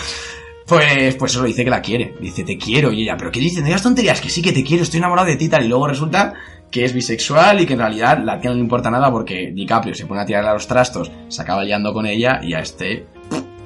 Pues, 0.70 1.16
pues 1.16 1.32
eso 1.32 1.44
dice 1.44 1.64
que 1.64 1.70
la 1.72 1.82
quiere. 1.82 2.14
Dice, 2.22 2.44
te 2.44 2.58
quiero. 2.58 2.92
Y 2.92 3.02
ella, 3.02 3.18
¿pero 3.18 3.32
qué 3.32 3.40
dice? 3.40 3.62
No 3.62 3.82
tonterías, 3.82 4.22
que 4.22 4.30
sí 4.30 4.42
que 4.42 4.54
te 4.54 4.64
quiero, 4.64 4.84
estoy 4.84 5.00
enamorado 5.00 5.28
de 5.28 5.36
ti 5.36 5.50
tal. 5.50 5.66
Y 5.66 5.68
luego 5.68 5.88
resulta 5.88 6.34
que 6.70 6.86
es 6.86 6.94
bisexual 6.94 7.62
y 7.62 7.66
que 7.66 7.74
en 7.74 7.80
realidad 7.80 8.20
la 8.24 8.40
tía 8.40 8.52
no 8.52 8.56
le 8.56 8.62
importa 8.62 8.92
nada 8.92 9.12
porque 9.12 9.52
DiCaprio 9.52 9.96
se 9.96 10.06
pone 10.06 10.22
a 10.22 10.26
tirarle 10.26 10.52
a 10.52 10.54
los 10.54 10.68
trastos, 10.68 11.12
se 11.28 11.42
acaba 11.42 11.64
liando 11.64 11.92
con 11.94 12.06
ella 12.06 12.40
y 12.44 12.54
a 12.54 12.60
este... 12.60 13.08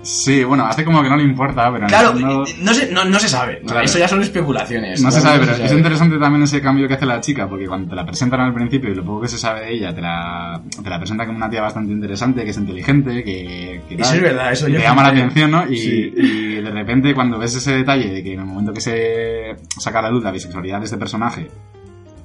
Sí, 0.04 0.44
bueno, 0.44 0.66
hace 0.66 0.84
como 0.84 1.02
que 1.02 1.10
no 1.10 1.16
le 1.16 1.24
importa, 1.24 1.64
pero 1.72 1.78
en 1.78 1.84
el 1.84 1.90
Claro, 1.90 2.12
fondo- 2.12 2.44
no 2.62 2.74
se, 2.74 2.92
no, 2.92 3.06
no 3.06 3.20
se 3.20 3.30
sabe. 3.30 3.62
Claro. 3.66 3.82
Eso 3.86 3.98
ya 4.00 4.08
son 4.08 4.22
especulaciones. 4.22 5.02
No 5.02 5.10
se 5.10 5.22
sabe, 5.22 5.46
no 5.46 5.52
pero 5.54 5.66
es 5.66 5.72
interesante 5.72 6.18
también 6.20 6.44
ese 6.44 6.62
cambio 6.62 6.88
que 6.88 6.96
hace 6.96 7.06
la 7.06 7.22
chica, 7.22 7.48
porque 7.48 7.68
cuando 7.68 7.90
te 7.90 7.96
la 7.96 8.06
presentan 8.06 8.42
al 8.42 8.54
principio 8.54 8.92
y 8.92 8.96
lo 8.96 9.04
poco 9.06 9.22
que 9.22 9.30
se 9.30 9.38
sabe 9.38 9.62
de 9.62 9.74
ella, 9.74 9.96
te 9.96 10.02
la, 10.02 10.62
te 10.84 10.90
la 10.90 10.98
presenta 11.00 11.26
como 11.26 11.38
una 11.38 11.50
tía 11.50 11.62
bastante 11.62 11.94
interesante, 11.94 12.44
que 12.44 12.50
es 12.52 12.58
inteligente, 12.58 13.24
que, 13.24 13.82
que 13.88 13.96
Eso 13.96 14.14
es 14.16 14.22
verdad, 14.22 14.52
eso 14.52 14.66
que 14.66 14.74
yo 14.74 14.78
te 14.80 14.84
llama 14.84 15.04
la 15.04 15.10
atención, 15.10 15.52
¿no? 15.52 15.72
Y, 15.72 15.78
Sí. 15.78 16.14
y 16.18 16.56
de 16.62 16.70
repente 16.72 17.14
cuando 17.16 17.38
ves 17.40 17.56
ese 17.56 17.72
detalle 17.74 18.10
de 18.12 18.22
que 18.24 18.34
en 18.34 18.40
el 18.42 18.46
momento 18.46 18.74
que 18.74 18.82
se 18.82 19.56
saca 19.80 20.00
a 20.00 20.02
la 20.04 20.10
luz 20.12 20.24
la 20.24 20.32
bisexualidad 20.32 20.80
de 20.80 20.86
este 20.86 20.98
personaje, 20.98 21.48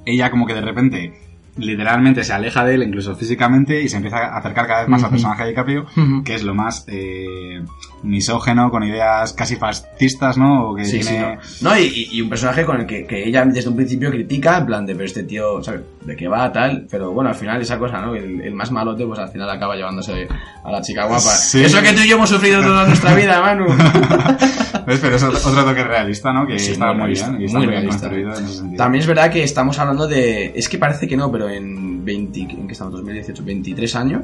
ella 0.05 0.29
como 0.29 0.45
que 0.45 0.53
de 0.53 0.61
repente 0.61 1.13
literalmente 1.59 2.23
se 2.23 2.33
aleja 2.33 2.63
de 2.65 2.75
él, 2.75 2.83
incluso 2.83 3.15
físicamente, 3.15 3.81
y 3.81 3.89
se 3.89 3.97
empieza 3.97 4.17
a 4.17 4.37
acercar 4.37 4.67
cada 4.67 4.79
vez 4.81 4.89
más 4.89 5.01
al 5.03 5.07
Ujú. 5.07 5.15
personaje 5.15 5.43
de 5.43 5.49
DiCaprio, 5.49 5.85
que 6.25 6.35
es 6.35 6.43
lo 6.43 6.55
más 6.55 6.85
eh, 6.87 7.61
misógeno, 8.03 8.71
con 8.71 8.83
ideas 8.83 9.33
casi 9.33 9.55
fascistas, 9.55 10.37
¿no? 10.37 10.69
O 10.71 10.75
que 10.75 10.85
Sí, 10.85 11.01
sí, 11.03 11.09
tiene... 11.09 11.35
no. 11.61 11.69
No, 11.71 11.77
y, 11.77 11.83
y- 11.83 12.07
y 12.17 12.21
un 12.21 12.29
personaje 12.29 12.65
con 12.65 12.79
el 12.81 12.85
que, 12.87 13.05
que 13.05 13.27
ella 13.27 13.45
desde 13.45 13.69
un 13.69 13.75
principio 13.75 14.09
critica, 14.09 14.57
en 14.57 14.65
plan 14.65 14.85
de, 14.85 14.93
pero 14.93 15.05
este 15.05 15.23
tío, 15.23 15.61
¿sabes? 15.63 15.81
¿De 16.05 16.15
qué 16.15 16.27
va, 16.27 16.51
tal? 16.51 16.87
Pero 16.89 17.11
bueno, 17.11 17.29
al 17.29 17.35
final 17.35 17.61
esa 17.61 17.77
cosa, 17.77 17.99
¿no? 18.01 18.15
El, 18.15 18.41
el 18.41 18.53
más 18.55 18.71
malote, 18.71 19.05
pues 19.05 19.19
al 19.19 19.29
final 19.29 19.49
acaba 19.49 19.75
llevándose 19.75 20.27
a 20.63 20.71
la 20.71 20.81
chica 20.81 21.05
guapa. 21.05 21.19
Sí. 21.19 21.63
Eso 21.63 21.81
que 21.81 21.93
tú 21.93 22.01
y 22.01 22.07
yo 22.09 22.15
hemos 22.15 22.29
sufrido 22.29 22.61
toda 22.61 22.87
nuestra 22.87 23.13
vida, 23.13 23.41
Manu. 23.41 23.65
¿Ves? 24.89 24.99
Pero 25.01 25.15
es 25.15 25.23
otro 25.23 25.63
toque 25.63 25.83
realista, 25.83 26.33
¿no? 26.33 26.45
Que 26.47 26.59
Sí, 26.59 26.71
está 26.71 26.87
muy 26.87 26.97
realista, 26.97 27.29
bien. 27.29 27.41
Y 27.41 27.45
está 27.45 27.57
muy 27.59 27.67
muy 27.67 27.75
bien 27.75 27.83
realista. 27.85 28.09
construido 28.09 28.37
en 28.37 28.43
ese 28.45 28.53
sentido. 28.57 28.77
También 28.77 29.01
es 29.01 29.07
verdad 29.07 29.31
que 29.31 29.43
estamos 29.43 29.79
hablando 29.79 30.07
de... 30.07 30.51
Es 30.55 30.67
que 30.67 30.77
parece 30.77 31.07
que 31.07 31.15
no, 31.15 31.31
pero 31.31 31.49
en 31.49 32.03
20... 32.03 32.39
¿En 32.41 32.67
qué 32.67 32.73
estamos? 32.73 32.93
2018, 32.93 33.43
23 33.45 33.95
años, 33.95 34.23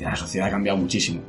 la 0.00 0.16
sociedad 0.16 0.48
ha 0.48 0.50
cambiado 0.50 0.78
muchísimo. 0.78 1.20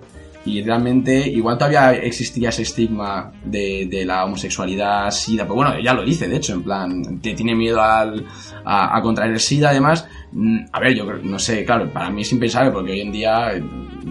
Y 0.48 0.62
realmente, 0.62 1.28
igual 1.28 1.58
todavía 1.58 1.94
existía 1.94 2.50
ese 2.50 2.62
estigma 2.62 3.32
de, 3.44 3.88
de 3.90 4.06
la 4.06 4.26
homosexualidad, 4.26 5.10
SIDA, 5.10 5.44
pero 5.44 5.56
bueno, 5.56 5.80
ya 5.80 5.92
lo 5.94 6.04
dice, 6.06 6.28
de 6.28 6.36
hecho, 6.36 6.54
en 6.54 6.62
plan, 6.62 7.20
te 7.20 7.34
tiene 7.34 7.56
miedo 7.56 7.82
al, 7.82 8.24
a, 8.64 8.96
a 8.96 9.02
contraer 9.02 9.32
el 9.32 9.40
SIDA, 9.40 9.70
además. 9.72 10.08
Mm, 10.34 10.60
A 10.72 10.80
ver, 10.80 10.94
yo 10.94 11.06
no 11.24 11.40
sé, 11.40 11.66
claro, 11.66 11.90
para 11.92 12.12
mí 12.12 12.22
es 12.22 12.32
impensable 12.32 12.70
porque 12.70 12.92
hoy 12.92 13.02
en 13.02 13.12
día 13.12 13.54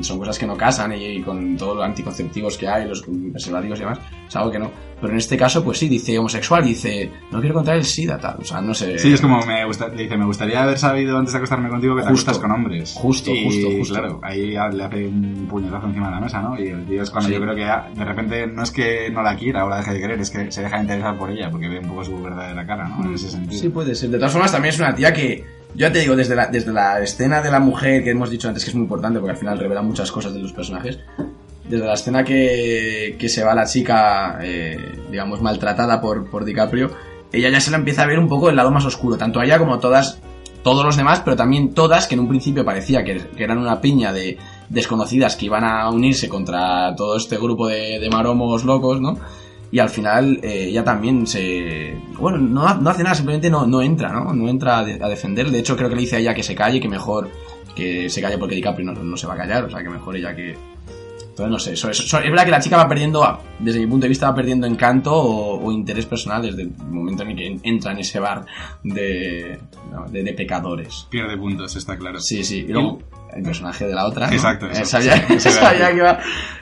son 0.03 0.19
cosas 0.19 0.39
que 0.39 0.47
no 0.47 0.57
casan 0.57 0.93
y, 0.93 1.05
y 1.05 1.23
con 1.23 1.57
todos 1.57 1.77
los 1.77 1.85
anticonceptivos 1.85 2.57
que 2.59 2.69
hay, 2.69 2.89
los 2.89 3.03
preservativos 3.33 3.79
y 3.79 3.83
demás, 3.83 3.99
es 4.29 4.37
algo 4.37 4.51
que 4.51 4.59
no. 4.59 4.71
Pero 5.01 5.13
en 5.13 5.19
este 5.19 5.37
caso, 5.37 5.63
pues 5.63 5.79
sí, 5.79 5.89
dice 5.89 6.19
homosexual, 6.19 6.65
dice, 6.65 7.11
no 7.31 7.39
quiero 7.41 7.55
contraer 7.57 7.81
el 7.81 7.85
SIDA, 7.85 8.17
tal, 8.19 8.37
o 8.41 8.45
sea, 8.45 8.61
no 8.63 8.73
sé. 8.73 8.99
Sí, 8.99 9.13
es 9.13 9.21
como 9.21 9.45
me 9.45 9.65
gusta, 9.67 9.89
le 9.89 10.05
dice, 10.05 10.17
me 10.17 10.25
gustaría 10.25 10.63
haber 10.63 10.79
sabido 10.79 11.19
antes 11.19 11.33
de 11.33 11.39
acostarme 11.39 11.69
contigo 11.69 11.95
que 11.97 12.03
te 12.03 12.09
Justo. 12.09 12.31
acostas 12.31 12.39
con 12.39 12.53
hombres. 12.53 12.93
Justo, 12.97 13.31
Y, 13.31 13.45
justo, 13.45 13.69
justo. 13.79 13.95
claro, 13.95 14.21
ahí 14.23 14.53
le 14.53 14.59
hace 14.85 15.07
un 15.07 15.47
puñetazo 15.51 15.87
encima 15.89 16.07
de 16.09 16.15
la 16.15 16.21
mesa, 16.21 16.41
¿no? 16.41 16.59
Y 16.59 16.69
el 16.69 16.87
tío 16.87 17.03
es 17.03 17.11
cuando 17.11 17.29
Sí. 17.29 17.35
yo 17.35 17.41
creo 17.43 17.55
que 17.55 17.61
ya, 17.63 17.89
de 17.95 18.05
repente 18.05 18.47
no 18.47 18.63
es 18.63 18.71
que 18.71 19.11
no 19.11 19.23
la 19.23 19.37
quiera 19.37 19.65
o 19.67 19.69
la 19.69 19.79
deje 19.79 19.93
de 19.95 20.01
querer, 20.01 20.21
es 20.21 20.31
que 20.31 20.51
se 20.51 20.63
deja 20.63 20.77
de 20.77 20.83
interesar 20.83 21.19
por 21.19 21.31
ella 21.31 21.51
porque 21.51 21.69
ve 21.69 21.81
un 21.81 21.89
poco 21.89 22.05
su 22.05 22.23
verdadera 22.23 22.67
cara, 22.67 22.89
¿no? 22.89 23.05
En 23.05 23.15
ese 23.15 23.31
sentido. 23.31 23.61
Sí, 23.61 23.69
puede 23.69 23.95
ser. 23.95 24.09
De 24.11 24.17
todas 24.19 24.33
formas, 24.33 24.53
también 24.53 24.73
es 24.73 24.81
una 24.81 24.95
tía 24.95 25.13
que, 25.13 25.45
yo 25.75 25.91
te 25.91 26.01
digo, 26.01 26.15
desde 26.17 26.37
la, 26.37 26.47
desde 26.47 26.73
la 26.73 27.01
escena 27.01 27.43
de 27.43 27.51
la 27.51 27.61
mujer 27.61 28.05
que 28.05 28.11
hemos 28.11 28.31
dicho 28.31 28.49
antes, 28.49 28.65
que 28.65 28.71
es 28.71 28.75
muy 28.75 28.85
importante 28.85 29.19
porque 29.19 29.33
al 29.33 29.37
final 29.37 29.59
revela 29.59 29.83
muchas 29.83 30.11
cosas 30.13 30.33
de 30.33 30.41
los 30.41 30.53
personajes, 30.53 30.99
desde 31.69 31.87
la 31.87 31.95
escena 31.95 32.25
que, 32.25 33.17
que 33.19 33.29
se 33.29 33.43
va 33.43 33.55
la 33.55 33.67
chica, 33.67 34.39
eh, 34.43 34.79
digamos, 35.11 35.41
maltratada 35.43 36.01
por, 36.01 36.31
por 36.31 36.45
DiCaprio, 36.45 36.91
ella 37.33 37.51
ya 37.51 37.61
se 37.61 37.71
la 37.71 37.79
empieza 37.79 38.03
a 38.03 38.07
ver 38.07 38.19
un 38.19 38.29
poco 38.29 38.51
el 38.51 38.57
lado 38.57 38.71
más 38.71 38.85
oscuro, 38.85 39.17
tanto 39.17 39.43
ella 39.43 39.59
como 39.59 39.79
todas, 39.81 40.21
todos 40.63 40.85
los 40.85 40.97
demás, 40.97 41.23
pero 41.25 41.37
también 41.37 41.75
todas 41.75 42.07
que 42.07 42.15
en 42.15 42.21
un 42.21 42.29
principio 42.29 42.65
parecía 42.65 43.03
que, 43.03 43.21
eran 43.37 43.59
una 43.59 43.81
piña 43.81 44.13
de 44.13 44.39
desconocidas 44.69 45.37
que 45.37 45.47
iban 45.47 45.65
a 45.65 45.91
unirse 45.91 46.29
contra 46.29 46.95
todo 46.97 47.17
este 47.17 47.37
grupo 47.37 47.67
de 47.67 48.09
maromos 48.11 48.65
locos, 48.65 49.01
¿no? 49.01 49.19
Y 49.71 49.79
al 49.79 49.89
final 49.89 50.39
eh, 50.43 50.67
ella 50.69 50.85
también 50.85 51.27
se... 51.27 51.97
Bueno, 52.19 52.39
no, 52.39 52.75
no 52.75 52.91
hace 52.91 53.03
nada, 53.03 53.15
simplemente 53.15 53.51
no, 53.51 53.67
no 53.67 53.83
entra, 53.83 54.13
¿no? 54.13 54.33
No 54.33 54.49
entra 54.49 54.79
a, 54.79 54.85
de- 54.85 55.03
a 55.03 55.09
defender. 55.09 55.51
De 55.51 55.59
hecho, 55.59 55.77
creo 55.77 55.89
que 55.89 55.95
le 55.97 56.03
dice 56.03 56.17
a 56.17 56.19
ella 56.21 56.35
que 56.35 56.43
se 56.43 56.55
calle, 56.55 56.81
que 56.81 56.89
mejor 56.89 57.29
que 57.75 58.09
se 58.09 58.21
calle 58.23 58.39
porque 58.39 58.55
DiCaprio 58.55 58.87
no, 58.93 59.03
no 59.03 59.17
se 59.17 59.27
va 59.27 59.35
a 59.35 59.37
callar, 59.39 59.65
o 59.65 59.71
sea, 59.71 59.83
que 59.83 59.89
mejor 59.91 60.17
ella 60.17 60.35
que... 60.37 60.57
Entonces, 61.31 61.51
no 61.51 61.59
sé, 61.59 61.73
eso, 61.73 61.91
eso- 61.91 62.05
eso- 62.05 62.19
es 62.21 62.31
verdad 62.31 62.45
que 62.45 62.53
la 62.53 62.61
chica 62.61 62.77
va 62.77 62.89
perdiendo, 62.89 63.41
desde 63.59 63.81
mi 63.81 63.89
punto 63.89 64.05
de 64.05 64.09
vista, 64.11 64.29
va 64.31 64.37
perdiendo 64.37 64.69
encanto 64.69 65.13
o, 65.13 65.61
o 65.67 65.73
interés 65.73 66.07
personal 66.07 66.43
desde 66.43 66.63
el 66.63 66.71
momento 66.89 67.25
en 67.25 67.31
el 67.31 67.37
que 67.37 67.59
entra 67.69 67.91
en 67.91 67.99
ese 67.99 68.21
bar 68.21 68.47
de, 68.85 69.59
de, 70.13 70.23
de 70.23 70.33
pecadores. 70.35 71.09
Pierde 71.11 71.37
puntos, 71.37 71.75
está 71.75 71.97
claro. 71.99 72.21
Sí, 72.21 72.45
sí. 72.45 72.59
Y 72.69 72.73
luego, 72.73 73.01
el 73.37 73.43
personaje 73.43 73.87
de 73.87 73.95
la 73.95 74.07
otra. 74.07 74.27
¿no? 74.29 74.33
Exacto, 74.33 74.67
Eh, 74.67 74.71
eso, 74.73 74.85
sabía, 74.85 75.17
sí, 75.29 75.41
sí, 75.41 75.51
sabía 75.51 75.87
sí. 75.89 75.93
que 75.93 75.99
iba, 75.99 76.19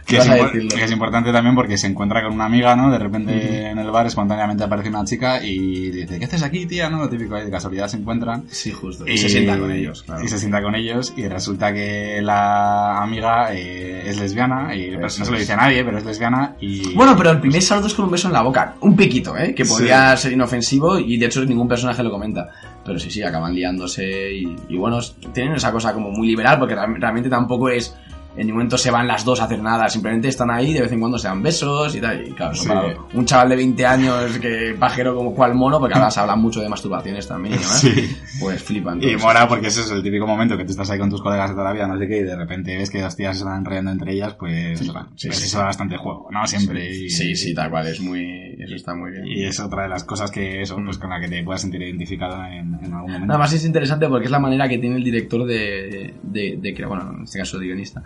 Que 0.06 0.16
es, 0.16 0.74
que 0.74 0.84
es 0.84 0.90
importante 0.90 1.32
también 1.32 1.54
porque 1.54 1.76
se 1.78 1.86
encuentra 1.86 2.22
con 2.22 2.32
una 2.32 2.46
amiga, 2.46 2.74
¿no? 2.74 2.90
De 2.90 2.98
repente 2.98 3.68
en 3.70 3.78
el 3.78 3.90
bar 3.90 4.06
espontáneamente 4.06 4.64
aparece 4.64 4.88
una 4.88 5.04
chica 5.04 5.42
y 5.44 5.90
dice, 5.90 6.18
¿qué 6.18 6.24
haces 6.24 6.42
aquí, 6.42 6.66
tía? 6.66 6.90
¿No? 6.90 6.98
Lo 6.98 7.08
típico 7.08 7.36
de 7.36 7.50
casualidad 7.50 7.88
se 7.88 7.98
encuentran. 7.98 8.44
Sí, 8.50 8.72
justo. 8.72 9.06
Y, 9.06 9.16
se 9.18 9.28
sienta 9.28 9.58
con 9.58 9.70
ellos, 9.70 10.02
claro. 10.02 10.24
Y 10.24 10.28
se 10.28 10.38
sienta 10.38 10.60
con 10.62 10.74
ellos 10.74 11.12
y 11.16 11.28
resulta 11.28 11.72
que 11.72 12.20
la 12.22 13.00
amiga 13.02 13.52
eh, 13.54 14.02
es 14.06 14.18
lesbiana 14.18 14.74
y 14.74 14.96
pues, 14.96 15.18
no 15.18 15.24
se 15.24 15.30
lo 15.32 15.38
dice 15.38 15.52
a 15.52 15.56
nadie, 15.56 15.84
pero 15.84 15.98
es 15.98 16.04
lesbiana 16.04 16.56
y... 16.60 16.94
Bueno, 16.94 17.16
pero 17.16 17.30
el 17.30 17.40
primer 17.40 17.62
saludo 17.62 17.86
es 17.86 17.94
con 17.94 18.06
un 18.06 18.10
beso 18.10 18.26
en 18.28 18.34
la 18.34 18.42
boca. 18.42 18.74
Un 18.80 18.96
piquito, 18.96 19.36
¿eh? 19.36 19.54
Que 19.54 19.64
Sí. 19.64 19.70
podría 19.72 20.16
ser 20.16 20.32
inofensivo 20.32 20.98
y 20.98 21.16
de 21.16 21.26
hecho 21.26 21.44
ningún 21.44 21.68
personaje 21.68 22.02
lo 22.02 22.10
comenta. 22.10 22.48
Pero 22.84 22.98
sí, 22.98 23.10
sí, 23.10 23.22
acaban 23.22 23.54
liándose 23.54 24.32
y, 24.34 24.76
bueno, 24.76 24.98
tienen 25.32 25.54
esa 25.54 25.70
cosa 25.72 25.92
como 25.94 26.10
muy 26.10 26.26
liberal 26.26 26.58
porque 26.58 26.74
real- 26.74 27.00
realmente 27.00 27.28
tampoco 27.30 27.68
es... 27.68 27.96
En 28.34 28.46
ningún 28.46 28.54
momento 28.60 28.78
se 28.78 28.90
van 28.90 29.06
las 29.06 29.24
dos 29.24 29.40
a 29.40 29.44
hacer 29.44 29.60
nada, 29.62 29.88
simplemente 29.90 30.28
están 30.28 30.50
ahí, 30.50 30.72
de 30.72 30.80
vez 30.82 30.92
en 30.92 31.00
cuando 31.00 31.18
se 31.18 31.28
dan 31.28 31.42
besos 31.42 31.94
y 31.94 32.00
tal. 32.00 32.26
Y 32.26 32.32
claro, 32.32 32.54
Sí. 32.54 32.68
un 33.14 33.26
chaval 33.26 33.50
de 33.50 33.56
20 33.56 33.84
años 33.86 34.38
que 34.38 34.74
pajero 34.78 35.14
como 35.14 35.34
cual 35.34 35.54
mono, 35.54 35.78
porque 35.78 35.94
ahora 35.94 36.10
se 36.10 36.20
habla 36.20 36.34
mucho 36.34 36.60
de 36.62 36.68
masturbaciones 36.68 37.28
también 37.28 37.56
demás, 37.58 37.80
Sí. 37.80 38.16
pues 38.40 38.62
flipan. 38.62 39.02
Y 39.02 39.16
mola 39.16 39.46
porque 39.46 39.66
ese 39.66 39.82
es 39.82 39.90
el 39.90 40.02
típico 40.02 40.26
momento 40.26 40.56
que 40.56 40.64
tú 40.64 40.70
estás 40.70 40.88
ahí 40.90 40.98
con 40.98 41.10
tus 41.10 41.20
colegas 41.20 41.50
de 41.50 41.54
toda 41.56 41.66
la 41.68 41.72
vida, 41.74 41.86
no 41.86 41.98
sé 41.98 42.08
qué, 42.08 42.18
y 42.18 42.22
de 42.22 42.36
repente 42.36 42.76
ves 42.76 42.90
que 42.90 43.02
dos 43.02 43.14
tías 43.16 43.36
se 43.36 43.42
están 43.44 43.58
enrollando 43.58 43.90
entre 43.90 44.12
ellas, 44.14 44.34
pues, 44.38 44.84
bueno, 44.86 45.08
pues 45.10 45.20
sí. 45.36 45.44
eso 45.44 45.58
da 45.58 45.64
bastante 45.66 45.96
juego, 45.98 46.28
¿no? 46.30 46.46
Siempre. 46.46 46.90
y- 46.90 47.10
Sí, 47.10 47.36
sí, 47.36 47.54
tal 47.54 47.70
cual, 47.70 47.86
es 47.86 48.00
muy... 48.00 48.56
Eso 48.58 48.74
está 48.76 48.94
muy 48.94 49.10
bien. 49.10 49.26
Y 49.26 49.44
es 49.44 49.58
otra 49.60 49.82
de 49.82 49.88
las 49.88 50.04
cosas 50.04 50.30
que 50.30 50.62
eso, 50.62 50.76
pues 50.84 50.96
con 50.98 51.10
la 51.10 51.20
que 51.20 51.28
te 51.28 51.42
puedas 51.42 51.60
sentir 51.62 51.82
identificado 51.82 52.44
en, 52.46 52.74
en 52.82 52.92
algún 52.92 53.10
momento. 53.12 53.26
Nada 53.26 53.38
más 53.38 53.52
es 53.52 53.64
interesante 53.64 54.06
porque 54.08 54.26
es 54.26 54.30
la 54.30 54.38
manera 54.38 54.68
que 54.68 54.78
tiene 54.78 54.96
el 54.96 55.04
director 55.04 55.44
de, 55.44 56.14
de, 56.22 56.58
de 56.60 56.74
crear, 56.74 56.88
bueno, 56.88 57.12
en 57.16 57.24
este 57.24 57.38
caso 57.40 57.56
el 57.58 57.64
guionista, 57.64 58.02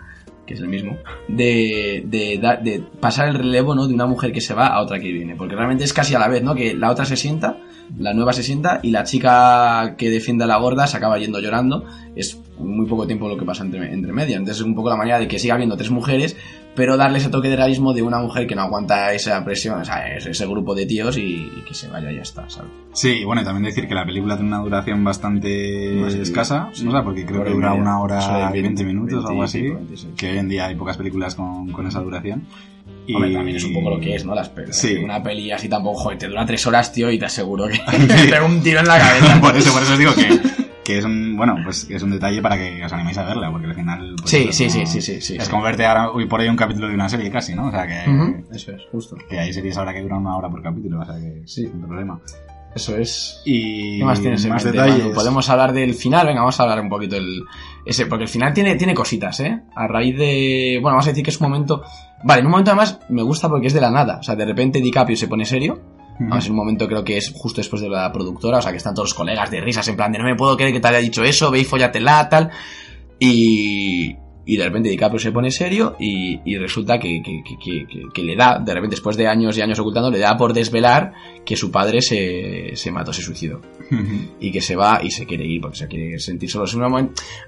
que 0.47 0.53
es 0.53 0.61
el 0.61 0.69
mismo, 0.69 0.97
de, 1.27 2.03
de, 2.07 2.39
de 2.63 2.83
pasar 2.99 3.27
el 3.27 3.35
relevo, 3.35 3.75
¿no? 3.75 3.87
De 3.87 3.93
una 3.93 4.07
mujer 4.07 4.31
que 4.31 4.41
se 4.41 4.53
va 4.53 4.67
a 4.67 4.81
otra 4.81 4.99
que 4.99 5.11
viene. 5.11 5.35
Porque 5.35 5.55
realmente 5.55 5.83
es 5.83 5.93
casi 5.93 6.15
a 6.15 6.19
la 6.19 6.29
vez, 6.29 6.41
¿no? 6.41 6.55
Que 6.55 6.73
la 6.73 6.89
otra 6.89 7.05
se 7.05 7.17
sienta, 7.17 7.57
la 7.99 8.13
nueva 8.13 8.33
se 8.33 8.43
sienta 8.43 8.79
y 8.81 8.91
la 8.91 9.03
chica 9.03 9.95
que 9.97 10.09
defiende 10.09 10.45
a 10.45 10.47
la 10.47 10.57
gorda 10.57 10.87
se 10.87 10.97
acaba 10.97 11.19
yendo 11.19 11.39
llorando. 11.39 11.85
Es 12.15 12.39
muy 12.57 12.87
poco 12.87 13.05
tiempo 13.05 13.27
lo 13.27 13.37
que 13.37 13.45
pasa 13.45 13.63
entre, 13.63 13.93
entre 13.93 14.13
medias. 14.13 14.39
Entonces 14.39 14.61
es 14.61 14.65
un 14.65 14.73
poco 14.73 14.89
la 14.89 14.95
manera 14.95 15.19
de 15.19 15.27
que 15.27 15.37
siga 15.37 15.53
habiendo 15.53 15.75
tres 15.75 15.91
mujeres, 15.91 16.37
pero 16.77 16.95
darle 16.95 17.17
ese 17.17 17.29
toque 17.29 17.49
de 17.49 17.55
realismo 17.55 17.91
de 17.91 18.03
una 18.03 18.19
mujer 18.19 18.45
que 18.45 18.53
no 18.53 18.61
aguanta 18.61 19.11
esa 19.11 19.43
presión, 19.43 19.81
o 19.81 19.83
sea, 19.83 20.15
ese, 20.15 20.29
ese 20.29 20.45
grupo 20.45 20.75
de 20.75 20.85
tíos 20.85 21.17
y, 21.17 21.51
y 21.57 21.63
que 21.67 21.73
se 21.73 21.87
vaya 21.87 22.11
y 22.11 22.17
ya 22.17 22.21
está, 22.21 22.47
¿sabes? 22.47 22.69
Sí, 22.93 23.09
y 23.21 23.23
bueno, 23.23 23.41
y 23.41 23.45
también 23.45 23.63
decir 23.63 23.87
que 23.87 23.95
la 23.95 24.05
película 24.05 24.35
tiene 24.35 24.49
una 24.49 24.61
duración 24.61 25.03
bastante 25.03 25.97
Más 25.99 26.13
escasa, 26.13 26.69
sí. 26.73 26.85
no 26.85 26.91
sé, 26.91 27.03
porque 27.03 27.25
creo 27.25 27.43
que 27.43 27.49
dura 27.49 27.71
media. 27.71 27.81
una 27.81 27.99
hora 27.99 28.51
y 28.55 28.61
20 28.61 28.83
minutos 28.83 29.25
o 29.25 29.27
algo 29.27 29.39
20 29.41 29.41
y 29.41 29.43
así, 29.43 29.61
pico, 29.63 29.75
26. 29.75 30.13
que 30.15 30.29
hoy 30.31 30.37
en 30.37 30.49
día 30.49 30.67
hay 30.67 30.75
pocas 30.75 30.97
películas 30.97 31.33
con, 31.33 31.71
con 31.71 31.87
esa 31.87 31.99
duración. 31.99 32.45
Y... 33.07 33.15
Hombre, 33.15 33.33
también 33.33 33.57
es 33.57 33.63
un 33.63 33.73
poco 33.73 33.89
lo 33.89 33.99
que 33.99 34.13
es, 34.13 34.23
¿no? 34.23 34.35
Las 34.35 34.49
pelis. 34.49 34.75
Sí. 34.75 34.97
Una 34.97 35.23
peli 35.23 35.51
así 35.51 35.67
tampoco, 35.67 35.97
joder, 35.99 36.19
te 36.19 36.27
dura 36.27 36.45
tres 36.45 36.67
horas, 36.67 36.91
tío, 36.93 37.09
y 37.09 37.17
te 37.17 37.25
aseguro 37.25 37.67
que 37.67 37.79
te 38.07 38.29
pega 38.29 38.45
un 38.45 38.61
tiro 38.61 38.81
en 38.81 38.87
la 38.87 38.99
cabeza. 38.99 39.41
por 39.41 39.57
eso, 39.57 39.73
por 39.73 39.81
eso 39.81 39.93
os 39.93 39.99
digo 39.99 40.13
que, 40.13 40.66
que 40.87 40.97
es 40.99 41.03
un, 41.03 41.35
bueno, 41.35 41.57
pues 41.65 41.85
es 41.89 42.01
un 42.01 42.11
detalle 42.11 42.41
para 42.41 42.55
que 42.57 42.81
os 42.85 42.93
animéis 42.93 43.17
a 43.17 43.25
verla, 43.25 43.51
porque 43.51 43.67
al 43.67 43.75
final... 43.75 44.15
pues, 44.17 44.29
Sí, 44.31 44.47
sí, 44.53 44.69
sí, 44.69 44.85
sí, 44.85 45.01
sí, 45.01 45.19
sí, 45.19 45.35
Es 45.35 45.43
sí. 45.43 45.51
como 45.51 45.61
verte 45.61 45.85
ahora, 45.85 46.11
hoy 46.11 46.25
por 46.27 46.39
hoy 46.39 46.47
un 46.47 46.55
capítulo 46.55 46.87
de 46.87 46.93
una 46.93 47.09
serie 47.09 47.29
casi, 47.29 47.53
¿no? 47.53 47.67
O 47.67 47.71
sea 47.71 47.85
que... 47.85 48.05
Eso 48.55 48.71
es, 48.71 48.83
justo. 48.89 49.17
Que 49.29 49.37
hay 49.37 49.51
series 49.51 49.77
ahora 49.77 49.93
que 49.93 50.01
duran 50.01 50.19
una 50.19 50.37
hora 50.37 50.49
por 50.49 50.63
capítulo, 50.63 51.01
o 51.01 51.05
sea 51.05 51.15
que 51.15 51.41
Sí. 51.45 51.63
sin 51.67 51.81
problema. 51.81 52.21
Eso 52.73 52.95
es. 52.95 53.41
Y 53.43 53.97
¿Qué 53.99 54.05
más 54.05 54.21
tienes 54.21 54.45
en 54.45 54.51
más 54.51 54.63
detalles. 54.63 54.99
Manu? 54.99 55.13
Podemos 55.13 55.49
hablar 55.49 55.73
del 55.73 55.93
final, 55.93 56.25
venga, 56.27 56.39
vamos 56.41 56.57
a 56.59 56.63
hablar 56.63 56.79
un 56.79 56.89
poquito 56.89 57.15
del 57.15 57.43
ese, 57.85 58.05
porque 58.05 58.23
el 58.23 58.29
final 58.29 58.53
tiene, 58.53 58.75
tiene 58.75 58.93
cositas, 58.93 59.39
¿eh? 59.41 59.59
A 59.75 59.87
raíz 59.87 60.17
de, 60.17 60.77
bueno, 60.81 60.93
vamos 60.95 61.07
a 61.07 61.09
decir 61.09 61.23
que 61.23 61.31
es 61.31 61.41
un 61.41 61.49
momento, 61.49 61.83
vale, 62.23 62.41
en 62.41 62.45
un 62.45 62.51
momento 62.51 62.71
además 62.71 62.99
me 63.09 63.23
gusta 63.23 63.49
porque 63.49 63.67
es 63.67 63.73
de 63.73 63.81
la 63.81 63.89
nada, 63.91 64.19
o 64.19 64.23
sea, 64.23 64.35
de 64.35 64.45
repente 64.45 64.79
DiCaprio 64.79 65.17
se 65.17 65.27
pone 65.27 65.43
serio. 65.45 65.96
En 66.19 66.51
un 66.51 66.55
momento 66.55 66.87
creo 66.87 67.03
que 67.03 67.17
es 67.17 67.31
justo 67.35 67.61
después 67.61 67.81
de 67.81 67.89
la 67.89 68.11
productora, 68.11 68.57
o 68.57 68.61
sea, 68.61 68.71
que 68.71 68.77
están 68.77 68.95
todos 68.95 69.09
los 69.09 69.13
colegas 69.13 69.51
de 69.51 69.61
risas, 69.61 69.87
en 69.87 69.95
plan 69.95 70.11
de 70.11 70.17
no 70.17 70.25
me 70.25 70.35
puedo 70.35 70.57
creer 70.57 70.73
que 70.73 70.79
te 70.79 70.87
haya 70.87 70.97
dicho 70.97 71.23
eso, 71.23 71.51
ve 71.51 71.59
y 71.59 71.65
follatela, 71.65 72.27
tal. 72.27 72.49
Y, 73.19 74.15
y 74.47 74.57
de 74.57 74.63
repente 74.63 74.89
DiCaprio 74.89 75.19
se 75.19 75.31
pone 75.31 75.51
serio 75.51 75.95
y, 75.99 76.39
y 76.45 76.57
resulta 76.57 76.97
que, 76.97 77.21
que, 77.21 77.43
que, 77.43 77.85
que- 77.85 78.03
que 78.13 78.23
le 78.23 78.35
da, 78.35 78.57
de 78.57 78.73
repente 78.73 78.95
después 78.95 79.15
de 79.17 79.27
años 79.27 79.55
y 79.57 79.61
años 79.61 79.77
ocultando, 79.77 80.09
le 80.09 80.17
da 80.19 80.35
por 80.37 80.53
desvelar 80.53 81.13
que 81.45 81.55
su 81.55 81.69
padre 81.69 82.01
se, 82.01 82.71
se 82.75 82.91
mató, 82.91 83.13
se 83.13 83.21
suicidó. 83.21 83.61
Y 84.39 84.51
que 84.51 84.61
se 84.61 84.75
va 84.75 85.01
y 85.03 85.11
se 85.11 85.25
quiere 85.25 85.45
ir 85.45 85.61
porque 85.61 85.77
se 85.77 85.87
quiere 85.87 86.17
sentir 86.19 86.49
solo. 86.49 86.65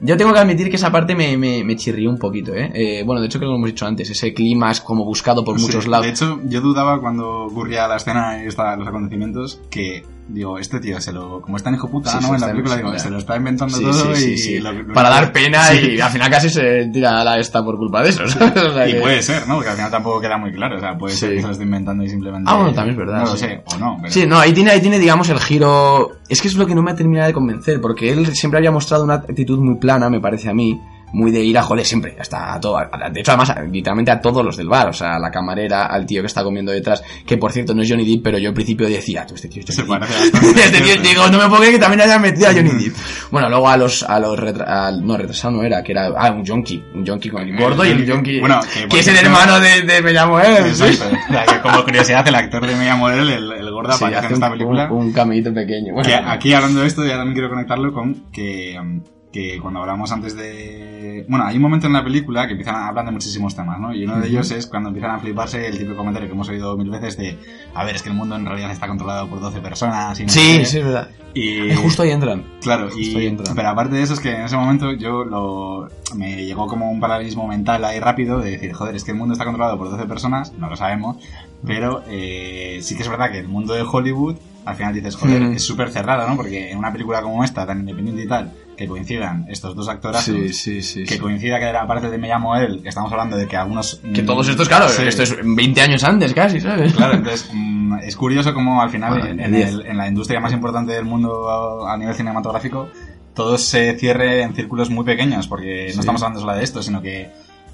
Yo 0.01 0.17
tengo 0.17 0.33
que 0.33 0.39
admitir 0.39 0.69
que 0.69 0.75
esa 0.75 0.91
parte 0.91 1.15
me, 1.15 1.35
me, 1.37 1.63
me 1.63 1.75
chirrió 1.75 2.09
un 2.09 2.17
poquito, 2.17 2.53
¿eh? 2.53 2.71
Eh, 2.73 3.03
Bueno, 3.05 3.21
de 3.21 3.27
hecho 3.27 3.39
creo 3.39 3.49
que 3.49 3.53
lo 3.53 3.57
hemos 3.57 3.69
dicho 3.69 3.85
antes, 3.85 4.09
ese 4.09 4.33
clima 4.33 4.71
es 4.71 4.81
como 4.81 5.05
buscado 5.05 5.43
por 5.43 5.57
Sí, 5.57 5.65
muchos 5.65 5.87
lados. 5.87 6.05
De 6.05 6.11
hecho, 6.11 6.39
yo 6.45 6.61
dudaba 6.61 6.99
cuando 6.99 7.45
ocurría 7.45 7.87
la 7.87 7.95
escena 7.97 8.43
y 8.43 8.47
esta- 8.47 8.75
los 8.75 8.87
acontecimientos 8.87 9.61
que, 9.69 10.03
digo, 10.29 10.57
este 10.59 10.79
tío 10.79 11.01
se 11.01 11.11
lo, 11.11 11.41
como 11.41 11.57
es 11.57 11.63
tan 11.63 11.73
hijo 11.73 11.89
puta, 11.89 12.11
Sí, 12.11 12.17
¿no? 12.21 12.35
en 12.35 12.41
la 12.41 12.47
película, 12.51 12.77
digo, 12.77 12.97
se 12.99 13.09
lo 13.09 13.17
está 13.17 13.35
inventando 13.35 13.75
Sí, 13.75 13.83
todo 13.83 14.15
sí, 14.15 14.31
y 14.33 14.37
sí. 14.37 14.59
lo- 14.59 14.71
lo- 14.71 14.93
para 14.93 15.09
dar 15.09 15.31
pena 15.33 15.73
y 15.73 15.99
al 15.99 16.09
final 16.11 16.29
casi 16.29 16.49
se 16.49 16.85
tira 16.93 17.23
la 17.23 17.37
esta 17.39 17.63
por 17.63 17.77
culpa 17.77 18.03
de 18.03 18.09
eso. 18.09 18.27
¿sabes? 18.27 18.63
O 18.63 18.73
sea 18.73 18.87
Y 18.87 18.93
que- 18.93 18.99
puede 19.01 19.21
ser, 19.21 19.47
¿no? 19.47 19.55
Porque 19.55 19.69
al 19.69 19.75
final 19.75 19.91
tampoco 19.91 20.21
queda 20.21 20.37
muy 20.37 20.51
claro. 20.51 20.77
O 20.77 20.79
sea, 20.79 20.97
puede 20.97 21.15
ser 21.15 21.31
que 21.33 21.41
se 21.41 21.45
lo 21.47 21.51
esté 21.53 21.63
inventando 21.63 22.03
y 22.03 22.09
simplemente. 22.09 22.49
Ah, 22.51 22.55
bueno, 22.57 22.73
también 22.73 22.91
es 22.93 22.97
verdad, 22.97 23.21
No 23.23 23.31
lo 23.31 23.37
sé, 23.37 23.61
o 23.65 23.77
no. 23.77 23.97
Pero... 24.01 24.13
Sí, 24.13 24.25
no, 24.25 24.39
ahí 24.39 24.53
tiene, 24.53 24.71
ahí 24.71 24.81
tiene, 24.81 24.99
digamos, 24.99 25.29
el 25.29 25.39
giro. 25.39 26.11
Es 26.29 26.41
que 26.41 26.47
es 26.47 26.55
lo 26.55 26.65
que 26.67 26.75
no 26.75 26.81
me 26.83 26.91
ha 26.91 26.95
terminado 26.95 27.27
de 27.27 27.33
convencer, 27.33 27.81
porque 27.81 28.11
él 28.11 28.27
siempre 28.35 28.57
había 28.59 28.71
mostrado 28.71 29.03
una 29.03 29.15
actitud 29.15 29.59
muy 29.59 29.77
plana, 29.79 30.09
me 30.09 30.19
parece 30.21 30.49
a 30.49 30.53
mí, 30.53 30.79
muy 31.13 31.31
de 31.31 31.43
ir 31.43 31.57
a 31.57 31.63
joder 31.63 31.85
siempre, 31.85 32.15
hasta 32.19 32.53
a 32.53 32.59
todo. 32.59 32.77
a- 32.77 33.09
De 33.11 33.19
hecho, 33.21 33.31
además, 33.31 33.49
a- 33.51 33.61
literalmente 33.61 34.11
a 34.11 34.19
todos 34.21 34.43
los 34.45 34.57
del 34.57 34.67
bar, 34.67 34.89
o 34.89 34.93
sea, 34.93 35.15
a 35.15 35.19
la 35.19 35.31
camarera, 35.31 35.85
al 35.87 36.05
tío 36.05 36.21
que 36.21 36.27
está 36.27 36.43
comiendo 36.43 36.71
detrás, 36.71 37.03
que 37.25 37.37
por 37.37 37.51
cierto 37.51 37.73
no 37.73 37.81
es 37.81 37.89
Johnny 37.89 38.05
Depp, 38.05 38.23
pero 38.23 38.37
yo 38.37 38.49
en 38.49 38.55
principio 38.55 38.87
decía, 38.87 39.25
tú, 39.25 39.35
este 39.35 39.47
tío 39.47 39.63
es 39.67 39.75
Johnny 39.75 39.99
Depp. 39.99 40.57
este 40.57 40.81
tío, 40.81 41.01
digo, 41.01 41.27
no 41.29 41.37
me 41.37 41.45
puedo 41.47 41.57
creer 41.61 41.73
que 41.73 41.79
también 41.79 42.01
hayan 42.01 42.21
metido 42.21 42.47
a 42.49 42.53
Johnny 42.53 42.69
Depp. 42.71 42.95
Bueno, 43.31 43.49
luego 43.49 43.69
a 43.69 43.77
los, 43.77 44.03
a 44.03 44.19
los 44.19 44.37
retra- 44.39 44.87
al- 44.87 45.05
no, 45.05 45.17
retrasado 45.17 45.55
no 45.55 45.63
era, 45.63 45.83
que 45.83 45.91
era, 45.93 46.07
ah, 46.17 46.31
un 46.31 46.45
junkie, 46.45 46.83
un 46.93 47.05
junkie 47.05 47.29
con 47.29 47.41
el 47.41 47.55
gordo 47.57 47.85
y 47.85 47.89
el 47.89 48.09
junkie, 48.11 48.39
Bueno, 48.39 48.59
que 48.89 48.99
es 48.99 49.07
el 49.07 49.17
hermano 49.17 49.59
de, 49.59 49.81
de 49.83 50.01
Me 50.01 50.13
llamo 50.13 50.39
él. 50.39 50.73
sí. 50.75 50.83
Exacto. 50.83 51.15
O 51.29 51.31
sea, 51.33 51.45
que 51.45 51.59
como 51.61 51.83
curiosidad, 51.83 52.27
el 52.27 52.35
actor 52.35 52.65
de 52.65 52.75
Mia 52.75 52.95
Model, 52.95 53.29
el, 53.29 53.51
el 53.51 53.71
gordo, 53.71 53.93
Sí, 53.93 54.03
aparece 54.05 54.27
en 54.27 54.33
esta 54.33 54.45
un- 54.47 54.51
película. 54.53 54.91
Un, 54.91 54.97
un 55.05 55.13
caminito 55.13 55.53
pequeño. 55.53 55.93
Bueno, 55.93 56.07
Que 56.09 56.15
aquí 56.15 56.53
hablando 56.53 56.81
de 56.81 56.87
esto, 56.87 57.05
ya 57.05 57.17
también 57.17 57.33
quiero 57.33 57.49
conectarlo 57.49 57.93
con 57.93 58.31
que, 58.31 58.77
mm, 58.81 58.99
que 59.31 59.59
cuando 59.59 59.81
hablamos 59.81 60.11
antes 60.11 60.35
de... 60.35 61.23
Bueno, 61.29 61.45
hay 61.45 61.55
un 61.57 61.61
momento 61.61 61.85
en 61.87 61.93
la 61.93 62.03
película 62.03 62.47
que 62.47 62.53
empiezan 62.53 62.75
a 62.75 62.87
hablar 62.87 63.05
de 63.05 63.11
muchísimos 63.11 63.55
temas, 63.55 63.79
¿no? 63.79 63.93
Y 63.93 64.03
uno 64.03 64.19
de 64.19 64.27
ellos 64.27 64.49
es 64.51 64.65
cuando 64.65 64.89
empiezan 64.89 65.11
a 65.11 65.19
fliparse 65.19 65.67
el 65.67 65.77
típico 65.77 65.95
comentario 65.97 66.27
que 66.27 66.33
hemos 66.33 66.49
oído 66.49 66.75
mil 66.77 66.89
veces 66.89 67.15
de, 67.17 67.37
a 67.75 67.83
ver, 67.83 67.95
es 67.95 68.01
que 68.01 68.09
el 68.09 68.15
mundo 68.15 68.35
en 68.35 68.45
realidad 68.45 68.71
está 68.71 68.87
controlado 68.87 69.27
por 69.29 69.39
12 69.39 69.59
personas 69.61 70.19
y 70.19 70.23
no 70.23 70.29
sé 70.29 70.39
Sí, 70.39 70.57
qué". 70.59 70.65
sí, 70.65 70.77
es 70.79 70.83
verdad. 70.85 71.09
Y 71.35 71.73
justo 71.75 72.01
ahí 72.01 72.09
entran. 72.09 72.43
Claro, 72.61 72.87
ahí 72.91 73.27
y, 73.27 73.37
pero 73.55 73.67
aparte 73.69 73.95
de 73.97 74.01
eso 74.01 74.13
es 74.15 74.19
que 74.19 74.31
en 74.35 74.41
ese 74.41 74.57
momento 74.57 74.93
yo 74.93 75.23
lo, 75.23 75.87
me 76.15 76.43
llegó 76.43 76.65
como 76.65 76.89
un 76.89 76.99
paralelismo 76.99 77.47
mental 77.47 77.85
ahí 77.85 77.99
rápido 77.99 78.39
de 78.39 78.51
decir, 78.51 78.73
joder, 78.73 78.95
es 78.95 79.03
que 79.03 79.11
el 79.11 79.17
mundo 79.17 79.33
está 79.33 79.45
controlado 79.45 79.77
por 79.77 79.91
12 79.91 80.05
personas, 80.07 80.53
no 80.53 80.69
lo 80.71 80.75
sabemos, 80.75 81.17
pero 81.65 82.03
eh, 82.07 82.79
sí 82.81 82.95
que 82.95 83.03
es 83.03 83.09
verdad 83.09 83.31
que 83.31 83.39
el 83.39 83.47
mundo 83.47 83.73
de 83.73 83.81
Hollywood, 83.83 84.35
al 84.65 84.75
final 84.75 84.93
dices, 84.93 85.15
joder, 85.15 85.41
Mm. 85.41 85.53
es 85.53 85.63
súper 85.63 85.89
cerrado, 85.89 86.27
¿no? 86.27 86.35
Porque 86.35 86.71
en 86.71 86.77
una 86.77 86.91
película 86.91 87.21
como 87.21 87.43
esta, 87.43 87.65
tan 87.65 87.79
independiente 87.79 88.23
y 88.23 88.27
tal, 88.27 88.51
que 88.77 88.87
coincidan 88.87 89.45
estos 89.49 89.75
dos 89.75 89.89
actores, 89.89 90.21
Sí, 90.21 90.53
sí, 90.53 90.81
sí. 90.81 91.03
que 91.03 91.17
coincida 91.17 91.59
que 91.59 91.65
aparte 91.67 92.09
de 92.09 92.17
Me 92.17 92.27
llamo 92.29 92.55
él, 92.55 92.81
que 92.81 92.89
estamos 92.89 93.11
hablando 93.11 93.35
de 93.35 93.45
que 93.47 93.57
algunos... 93.57 93.99
Que 94.13 94.21
mm, 94.21 94.25
todos 94.25 94.47
estos, 94.47 94.67
claro, 94.69 94.85
esto 94.87 95.23
es 95.23 95.35
20 95.43 95.81
años 95.81 96.03
antes 96.03 96.33
casi, 96.33 96.59
¿sabes? 96.61 96.93
Claro, 96.93 97.15
entonces 97.15 97.49
mm, 97.53 97.95
es 98.03 98.15
curioso 98.15 98.53
como 98.53 98.81
al 98.81 98.89
final 98.89 99.11
Bueno, 99.11 99.25
en, 99.27 99.37
de 99.37 99.43
en 99.45 99.51
10. 99.51 99.69
el- 99.69 99.85
en 99.87 99.97
la 99.97 100.07
industria 100.07 100.39
más 100.39 100.53
importante 100.53 100.93
del 100.93 101.03
mundo 101.05 101.85
a, 101.87 101.97
nivel 101.97 102.13
cinematográfico 102.15 102.87
todo 103.33 103.57
se 103.57 103.97
cierre 103.97 104.41
en 104.43 104.53
círculos 104.53 104.89
muy 104.89 105.05
pequeños 105.05 105.47
porque 105.47 105.91
no 105.93 105.99
estamos 106.01 106.21
hablando 106.21 106.41
solo 106.41 106.55
de 106.55 106.63
esto, 106.63 106.81
sino 106.83 107.01
que 107.01 107.29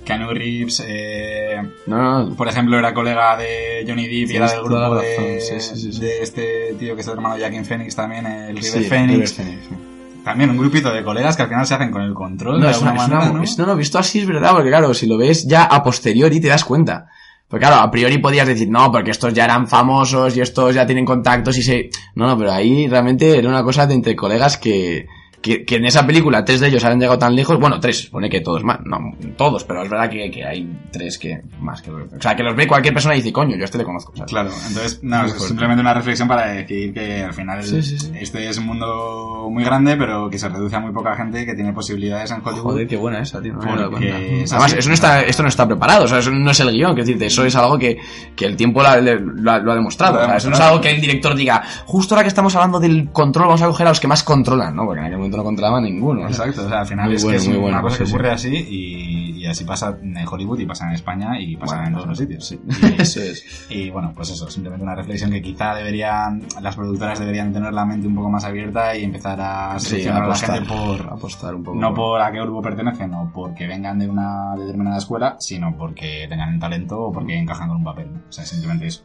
Keanu 0.05 0.29
Reeves, 0.33 0.83
eh, 0.87 1.61
No, 1.87 2.25
no. 2.29 2.35
por 2.35 2.47
ejemplo, 2.47 2.77
era 2.79 2.93
colega 2.93 3.35
de 3.37 3.83
Johnny 3.87 4.07
Depp 4.07 4.31
y 4.31 4.35
era 4.37 4.49
del 4.51 4.61
grupo 4.63 4.95
de, 4.95 5.17
razón, 5.17 5.59
sí, 5.59 5.59
sí, 5.59 5.75
sí, 5.81 5.93
sí. 5.93 5.99
de 5.99 6.21
este 6.21 6.75
tío 6.79 6.95
que 6.95 7.01
es 7.01 7.07
el 7.07 7.13
hermano 7.13 7.35
de 7.35 7.41
Joaquin 7.41 7.65
Phoenix 7.65 7.95
también, 7.95 8.25
el 8.25 8.55
River 8.55 8.63
Sí, 8.63 8.83
Phoenix. 8.89 9.11
River 9.11 9.29
Phoenix, 9.29 9.65
sí. 9.69 9.75
También 10.23 10.49
un 10.49 10.57
grupito 10.57 10.91
de 10.91 11.03
colegas 11.03 11.35
que 11.35 11.43
al 11.43 11.49
final 11.49 11.67
se 11.67 11.73
hacen 11.75 11.91
con 11.91 12.01
el 12.01 12.13
control 12.13 12.59
No, 12.59 12.65
de 12.65 12.71
es 12.71 12.81
una, 12.81 12.91
alguna 12.91 13.03
es 13.05 13.09
una- 13.09 13.17
manera, 13.19 13.37
¿no? 13.37 13.43
es- 13.43 13.57
no, 13.59 13.65
no, 13.67 13.75
visto 13.75 13.99
así 13.99 14.19
es 14.19 14.25
verdad, 14.25 14.51
porque 14.53 14.69
claro, 14.69 14.93
si 14.93 15.05
lo 15.07 15.17
ves 15.17 15.45
ya 15.47 15.65
a 15.65 15.83
posteriori 15.83 16.39
te 16.39 16.47
das 16.47 16.63
cuenta. 16.65 17.07
Porque 17.47 17.67
claro, 17.67 17.79
a 17.83 17.91
priori 17.91 18.17
podías 18.17 18.47
decir, 18.47 18.67
no, 18.69 18.91
porque 18.91 19.11
estos 19.11 19.31
ya 19.33 19.45
eran 19.45 19.67
famosos 19.67 20.35
y 20.35 20.41
estos 20.41 20.73
ya 20.73 20.85
tienen 20.87 21.05
contactos 21.05 21.55
y 21.59 21.61
se... 21.61 21.89
No, 22.15 22.25
no, 22.25 22.35
pero 22.39 22.51
ahí 22.51 22.87
realmente 22.87 23.37
era 23.37 23.47
una 23.47 23.61
cosa 23.63 23.85
de 23.85 23.93
entre 23.93 24.15
colegas 24.15 24.57
que, 24.57 25.05
que, 25.45 25.63
que 25.63 25.75
en 25.75 25.85
esa 25.85 26.07
película 26.07 26.43
tres 26.43 26.59
de 26.59 26.69
ellos 26.69 26.83
han 26.85 26.99
llegado 26.99 27.19
tan 27.19 27.35
lejos, 27.35 27.59
bueno, 27.59 27.79
tres, 27.79 28.05
supone 28.05 28.31
que 28.31 28.41
todos 28.41 28.63
más, 28.63 28.79
no, 28.83 28.97
todos, 29.37 29.63
pero 29.63 29.83
es 29.83 29.89
verdad 29.91 30.09
que, 30.09 30.31
que 30.31 30.43
hay 30.43 30.67
tres 30.91 31.19
que 31.19 31.39
más 31.59 31.83
que 31.83 31.91
O 31.91 32.07
sea, 32.19 32.35
que 32.35 32.41
los 32.41 32.55
ve 32.55 32.65
cualquier 32.67 32.95
persona 32.95 33.13
y 33.13 33.19
dice, 33.19 33.31
coño, 33.31 33.55
yo 33.55 33.61
a 33.61 33.65
este 33.65 33.77
le 33.77 33.83
conozco. 33.83 34.11
¿sabes? 34.15 34.31
Claro, 34.31 34.49
entonces, 34.67 34.99
no, 35.03 35.23
es 35.25 35.33
simplemente 35.33 35.81
una 35.81 35.93
reflexión 35.93 36.27
para 36.27 36.47
decir 36.47 36.91
que 36.93 37.21
al 37.23 37.33
final 37.33 37.61
Sí, 37.63 37.83
sí, 37.83 37.99
sí. 37.99 38.11
este 38.19 38.49
es 38.49 38.57
un 38.57 38.65
mundo 38.65 39.47
muy 39.51 39.63
grande, 39.63 39.95
pero 39.97 40.29
que 40.31 40.39
se 40.39 40.49
reduce 40.49 40.75
a 40.75 40.79
muy 40.79 40.91
poca 40.91 41.15
gente 41.15 41.45
que 41.45 41.53
tiene 41.53 41.73
posibilidades 41.73 42.31
en 42.31 42.37
Hollywood. 42.43 42.63
Joder, 42.63 42.87
qué 42.87 42.97
buena 42.97 43.19
esa, 43.21 43.39
tío. 43.39 43.53
No 43.53 43.59
me 43.61 43.71
he 43.73 43.75
dado 43.77 43.91
cuenta. 43.91 44.15
Además, 44.17 44.73
eso 44.73 44.87
no 44.89 44.93
está, 44.95 45.21
esto 45.21 45.43
no 45.43 45.49
está 45.49 45.67
preparado, 45.67 46.05
o 46.05 46.07
sea, 46.07 46.17
eso 46.19 46.31
no 46.31 46.49
es 46.49 46.59
el 46.59 46.71
guion, 46.71 46.95
que 46.95 47.01
decirte, 47.01 47.27
eso 47.27 47.45
es 47.45 47.55
algo 47.55 47.77
que, 47.77 47.97
que 48.35 48.45
el 48.45 48.55
tiempo 48.55 48.81
la- 48.81 48.99
lo, 48.99 49.51
ha, 49.51 49.59
lo 49.59 49.71
ha 49.71 49.75
demostrado. 49.75 50.15
Lo 50.17 50.23
o 50.23 50.25
sea, 50.25 50.37
eso 50.37 50.49
no 50.49 50.55
es 50.55 50.61
algo 50.61 50.81
que 50.81 50.89
el 50.89 50.99
director 51.01 51.35
diga, 51.35 51.61
justo 51.85 52.15
ahora 52.15 52.23
que 52.23 52.29
estamos 52.29 52.55
hablando 52.55 52.79
del 52.79 53.11
control, 53.11 53.45
vamos 53.47 53.61
a 53.61 53.67
coger 53.67 53.85
a 53.85 53.89
los 53.91 53.99
que 53.99 54.07
más 54.07 54.23
controlan, 54.23 54.75
¿no? 54.75 54.85
Porque 54.85 54.99
en 55.01 55.05
aquel 55.05 55.17
momento 55.17 55.34
no 55.37 55.43
controlaba 55.43 55.79
ninguno. 55.81 56.27
Exacto, 56.27 56.65
o 56.65 56.69
sea, 56.69 56.81
al 56.81 56.87
final 56.87 57.05
Muy 57.07 57.15
es 57.15 57.23
bueno, 57.23 57.39
que 57.39 57.43
es 57.43 57.57
una 57.57 57.81
cosa 57.81 57.97
que 57.99 58.05
sí, 58.05 58.11
ocurre 58.13 58.31
así 58.31 58.49
y, 58.69 59.31
y 59.43 59.45
así 59.47 59.63
pasa 59.63 59.97
en 60.01 60.15
Hollywood 60.27 60.59
y 60.59 60.65
pasa 60.65 60.87
en 60.87 60.93
España 60.93 61.39
y 61.39 61.55
pasa 61.55 61.75
Bueno, 61.75 61.87
en 61.87 61.93
todos 61.95 62.07
los 62.07 62.17
sitios. 62.17 62.47
sí. 62.47 62.59
Y- 62.67 63.01
Eso 63.01 63.21
es. 63.21 63.65
Y 63.69 63.89
bueno, 63.89 64.13
pues 64.15 64.29
eso, 64.31 64.49
simplemente 64.49 64.83
una 64.83 64.95
reflexión 64.95 65.31
que 65.31 65.41
quizá 65.41 65.75
deberían, 65.75 66.41
las 66.61 66.75
productoras 66.75 67.19
deberían 67.19 67.51
tener 67.53 67.73
la 67.73 67.85
mente 67.85 68.07
un 68.07 68.15
poco 68.15 68.29
más 68.29 68.43
abierta 68.45 68.95
y 68.97 69.03
empezar 69.03 69.39
a 69.41 69.79
Sí, 69.79 69.87
seleccionar 69.89 70.23
a 70.23 70.27
la 70.27 70.33
apostar, 70.33 70.55
gente 70.59 70.73
por, 70.73 71.13
apostar 71.13 71.55
un 71.55 71.63
poco. 71.63 71.77
no 71.77 71.93
por 71.93 72.21
a 72.21 72.31
qué 72.31 72.39
grupo 72.41 72.61
pertenecen 72.61 73.13
o 73.13 73.31
porque 73.33 73.67
vengan 73.67 73.99
de 73.99 74.09
una 74.09 74.55
determinada 74.57 74.97
escuela, 74.97 75.35
sino 75.39 75.75
porque 75.77 76.25
tengan 76.29 76.59
talento 76.59 76.99
o 76.99 77.11
porque 77.11 77.37
encajan 77.37 77.67
con 77.67 77.77
un 77.77 77.83
papel. 77.83 78.07
O 78.29 78.31
sea, 78.31 78.45
simplemente 78.45 78.87
eso. 78.87 79.03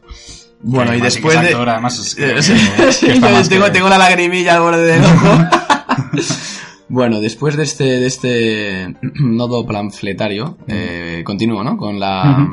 Bueno, 0.63 0.93
y 0.93 1.01
después 1.01 1.35
es 1.35 1.41
de... 1.41 1.47
actor, 1.49 1.69
además, 1.69 1.97
es 1.99 2.15
que- 2.15 2.31
Eh, 3.11 3.13
que 3.13 3.49
tengo, 3.49 3.65
que- 3.65 3.71
tengo 3.71 3.89
la 3.89 3.97
lagrimilla 3.97 4.55
al 4.55 4.61
borde 4.61 4.83
del 4.83 5.03
ojo. 5.03 5.27
bueno, 6.89 7.19
después 7.19 7.55
de 7.57 7.63
este, 7.63 7.83
de 7.83 8.05
este 8.07 8.95
nodo 9.19 9.65
planfletario, 9.65 10.57
eh, 10.67 11.21
continúo, 11.25 11.63
¿no? 11.63 11.77
Con 11.77 11.99
la... 11.99 12.47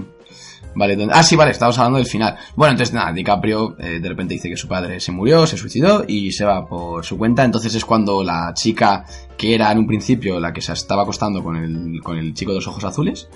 Vale, 0.75 0.95
donde- 0.95 1.13
ah, 1.17 1.25
sí, 1.25 1.35
vale, 1.35 1.51
estamos 1.51 1.77
hablando 1.79 1.99
del 1.99 2.07
final. 2.07 2.37
Bueno, 2.55 2.73
entonces 2.73 2.95
nada, 2.95 3.13
DiCaprio 3.13 3.75
eh, 3.81 3.99
de 3.99 4.09
repente 4.09 4.35
dice 4.35 4.49
que 4.49 4.57
su 4.57 4.69
padre 4.69 5.01
se 5.01 5.11
murió, 5.11 5.45
se 5.45 5.57
suicidó 5.57 6.05
y 6.07 6.31
se 6.31 6.45
va 6.45 6.67
por 6.69 7.05
su 7.05 7.19
cuenta. 7.19 7.43
Entonces 7.43 7.75
es 7.75 7.85
cuando 7.85 8.23
la 8.23 8.53
chica 8.55 9.05
que 9.37 9.57
era 9.57 9.73
en 9.73 9.79
un 9.79 9.89
principio 9.89 10.39
la 10.39 10.53
que 10.53 10.61
se 10.61 10.73
estaba 10.75 11.03
acostando 11.03 11.43
con 11.43 11.57
el, 11.57 12.01
con 12.01 12.17
el 12.17 12.33
chico 12.33 12.53
de 12.53 12.57
los 12.59 12.69
ojos 12.69 12.85
azules, 12.85 13.29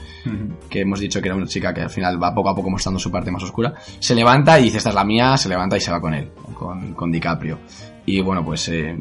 que 0.70 0.82
hemos 0.82 1.00
dicho 1.00 1.20
que 1.20 1.28
era 1.28 1.34
una 1.36 1.46
chica 1.46 1.74
que 1.74 1.80
al 1.80 1.90
final 1.90 2.22
va 2.22 2.32
poco 2.32 2.50
a 2.50 2.54
poco 2.54 2.70
mostrando 2.70 3.00
su 3.00 3.10
parte 3.10 3.32
más 3.32 3.42
oscura, 3.42 3.74
se 3.98 4.14
levanta 4.14 4.60
y 4.60 4.64
dice, 4.64 4.76
esta 4.76 4.90
es 4.90 4.94
la 4.94 5.04
mía, 5.04 5.36
se 5.36 5.48
levanta 5.48 5.76
y 5.76 5.80
se 5.80 5.90
va 5.90 6.00
con 6.00 6.14
él, 6.14 6.30
con, 6.54 6.94
con 6.94 7.10
DiCaprio. 7.10 7.58
Y 8.06 8.20
bueno, 8.20 8.44
pues... 8.44 8.68
eh, 8.68 8.96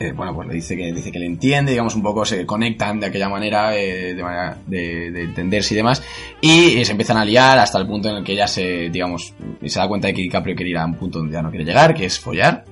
eh, 0.00 0.12
bueno, 0.12 0.34
pues 0.34 0.48
le 0.48 0.54
dice 0.54 0.78
que 0.78 0.90
dice 0.94 1.12
que 1.12 1.18
le 1.18 1.26
entiende, 1.26 1.72
digamos, 1.72 1.94
un 1.94 2.02
poco 2.02 2.24
se 2.24 2.46
conectan 2.46 2.98
de 3.00 3.08
aquella 3.08 3.28
manera, 3.28 3.76
eh, 3.76 4.14
de 4.14 4.22
manera 4.22 4.56
de, 4.66 5.10
de 5.10 5.24
entenderse 5.24 5.74
y 5.74 5.76
demás, 5.76 6.02
y 6.40 6.78
eh, 6.78 6.84
se 6.86 6.92
empiezan 6.92 7.18
a 7.18 7.24
liar 7.24 7.58
hasta 7.58 7.78
el 7.78 7.86
punto 7.86 8.08
en 8.08 8.16
el 8.16 8.24
que 8.24 8.32
ella 8.32 8.46
se, 8.46 8.88
digamos, 8.88 9.34
se 9.62 9.78
da 9.78 9.86
cuenta 9.86 10.08
de 10.08 10.14
que 10.14 10.22
DiCaprio 10.22 10.56
quiere 10.56 10.70
ir 10.70 10.78
a 10.78 10.86
un 10.86 10.94
punto 10.94 11.18
donde 11.18 11.34
ya 11.34 11.42
no 11.42 11.50
quiere 11.50 11.66
llegar, 11.66 11.92
que 11.92 12.06
es 12.06 12.18
follar, 12.18 12.64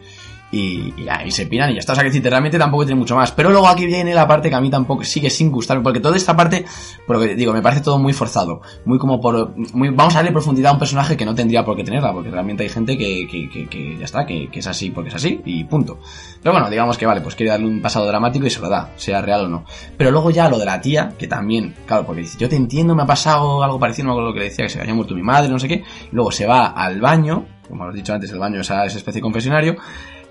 y, 0.51 0.95
y 0.97 1.09
y 1.25 1.31
se 1.31 1.47
piran 1.47 1.71
y 1.71 1.75
ya 1.75 1.81
está. 1.81 1.93
O 1.93 1.97
sea, 1.97 2.09
que 2.09 2.21
realmente 2.21 2.59
tampoco 2.59 2.85
tiene 2.85 2.99
mucho 2.99 3.17
más. 3.17 3.33
Pero 3.33 3.51
luego 3.51 3.69
aquí 3.69 3.87
viene 3.87 4.15
la 4.15 4.27
parte 4.27 4.49
que 4.49 4.55
a 4.55 4.61
mí 4.61 4.71
tampoco 4.71 5.05
sigue 5.05 5.31
sin 5.31 5.51
gustarme, 5.51 5.83
porque 5.83 6.01
toda 6.01 6.17
esta 6.17 6.37
parte, 6.37 6.65
por 7.07 7.19
digo, 7.37 7.53
me 7.53 7.63
parece 7.63 7.83
todo 7.83 7.99
muy 7.99 8.13
forzado. 8.13 8.61
Muy 8.85 8.99
como 8.99 9.21
por. 9.21 9.55
Muy, 9.75 9.91
vamos 9.91 10.15
a 10.15 10.19
darle 10.19 10.33
profundidad 10.33 10.71
a 10.71 10.73
un 10.75 10.79
personaje 10.79 11.17
que 11.17 11.25
no 11.25 11.35
tendría 11.35 11.65
por 11.65 11.77
qué 11.77 11.85
tenerla, 11.85 12.13
porque 12.13 12.31
realmente 12.31 12.63
hay 12.63 12.69
gente 12.69 12.97
que, 12.97 13.27
que, 13.27 13.49
que, 13.49 13.69
que 13.69 13.99
ya 13.99 14.05
está, 14.05 14.27
que, 14.27 14.49
es 14.53 14.67
así 14.67 14.91
porque 14.91 15.09
es 15.09 15.15
así, 15.15 15.41
y 15.45 15.65
punto. 15.65 15.99
Pero 16.43 16.53
bueno, 16.53 16.69
digamos 16.71 16.99
que 16.99 17.07
vale, 17.07 17.21
pues 17.21 17.35
quiere 17.35 17.51
darle 17.51 17.67
un 17.67 17.81
pasado 17.81 18.07
dramático 18.07 18.47
y 18.47 18.51
se 18.51 18.61
lo 18.61 18.69
da, 18.69 18.91
sea 18.97 19.23
real 19.23 19.45
o 19.45 19.49
no. 19.49 19.65
Pero 19.97 20.11
luego 20.11 20.31
ya 20.31 20.49
lo 20.49 20.59
de 20.59 20.65
la 20.65 20.81
tía, 20.81 21.13
que 21.19 21.27
también, 21.27 21.75
claro, 21.87 22.05
porque 22.05 22.23
dice, 22.23 22.39
yo 22.39 22.49
te 22.49 22.57
entiendo, 22.57 22.95
me 22.95 23.03
ha 23.03 23.07
pasado 23.07 23.63
algo 23.63 23.79
parecido, 23.79 24.11
acuerdo 24.11 24.29
lo 24.29 24.35
que 24.35 24.41
le 24.41 24.47
decía, 24.47 24.65
que 24.65 24.71
se 24.71 24.81
había 24.81 24.95
muerto 24.95 25.15
mi 25.15 25.23
madre, 25.23 25.49
no 25.49 25.59
sé 25.59 25.69
qué. 25.69 25.85
Luego 26.13 26.33
se 26.33 26.47
va 26.47 26.67
al 26.69 27.01
baño, 27.01 27.47
como 27.69 27.85
os 27.85 27.95
he 27.95 27.99
dicho 27.99 28.13
antes, 28.13 28.31
el 28.31 28.39
baño 28.39 28.61
es 28.61 28.67
esa 28.67 28.85
especie 28.85 29.15
de 29.15 29.21
confesionario, 29.21 29.77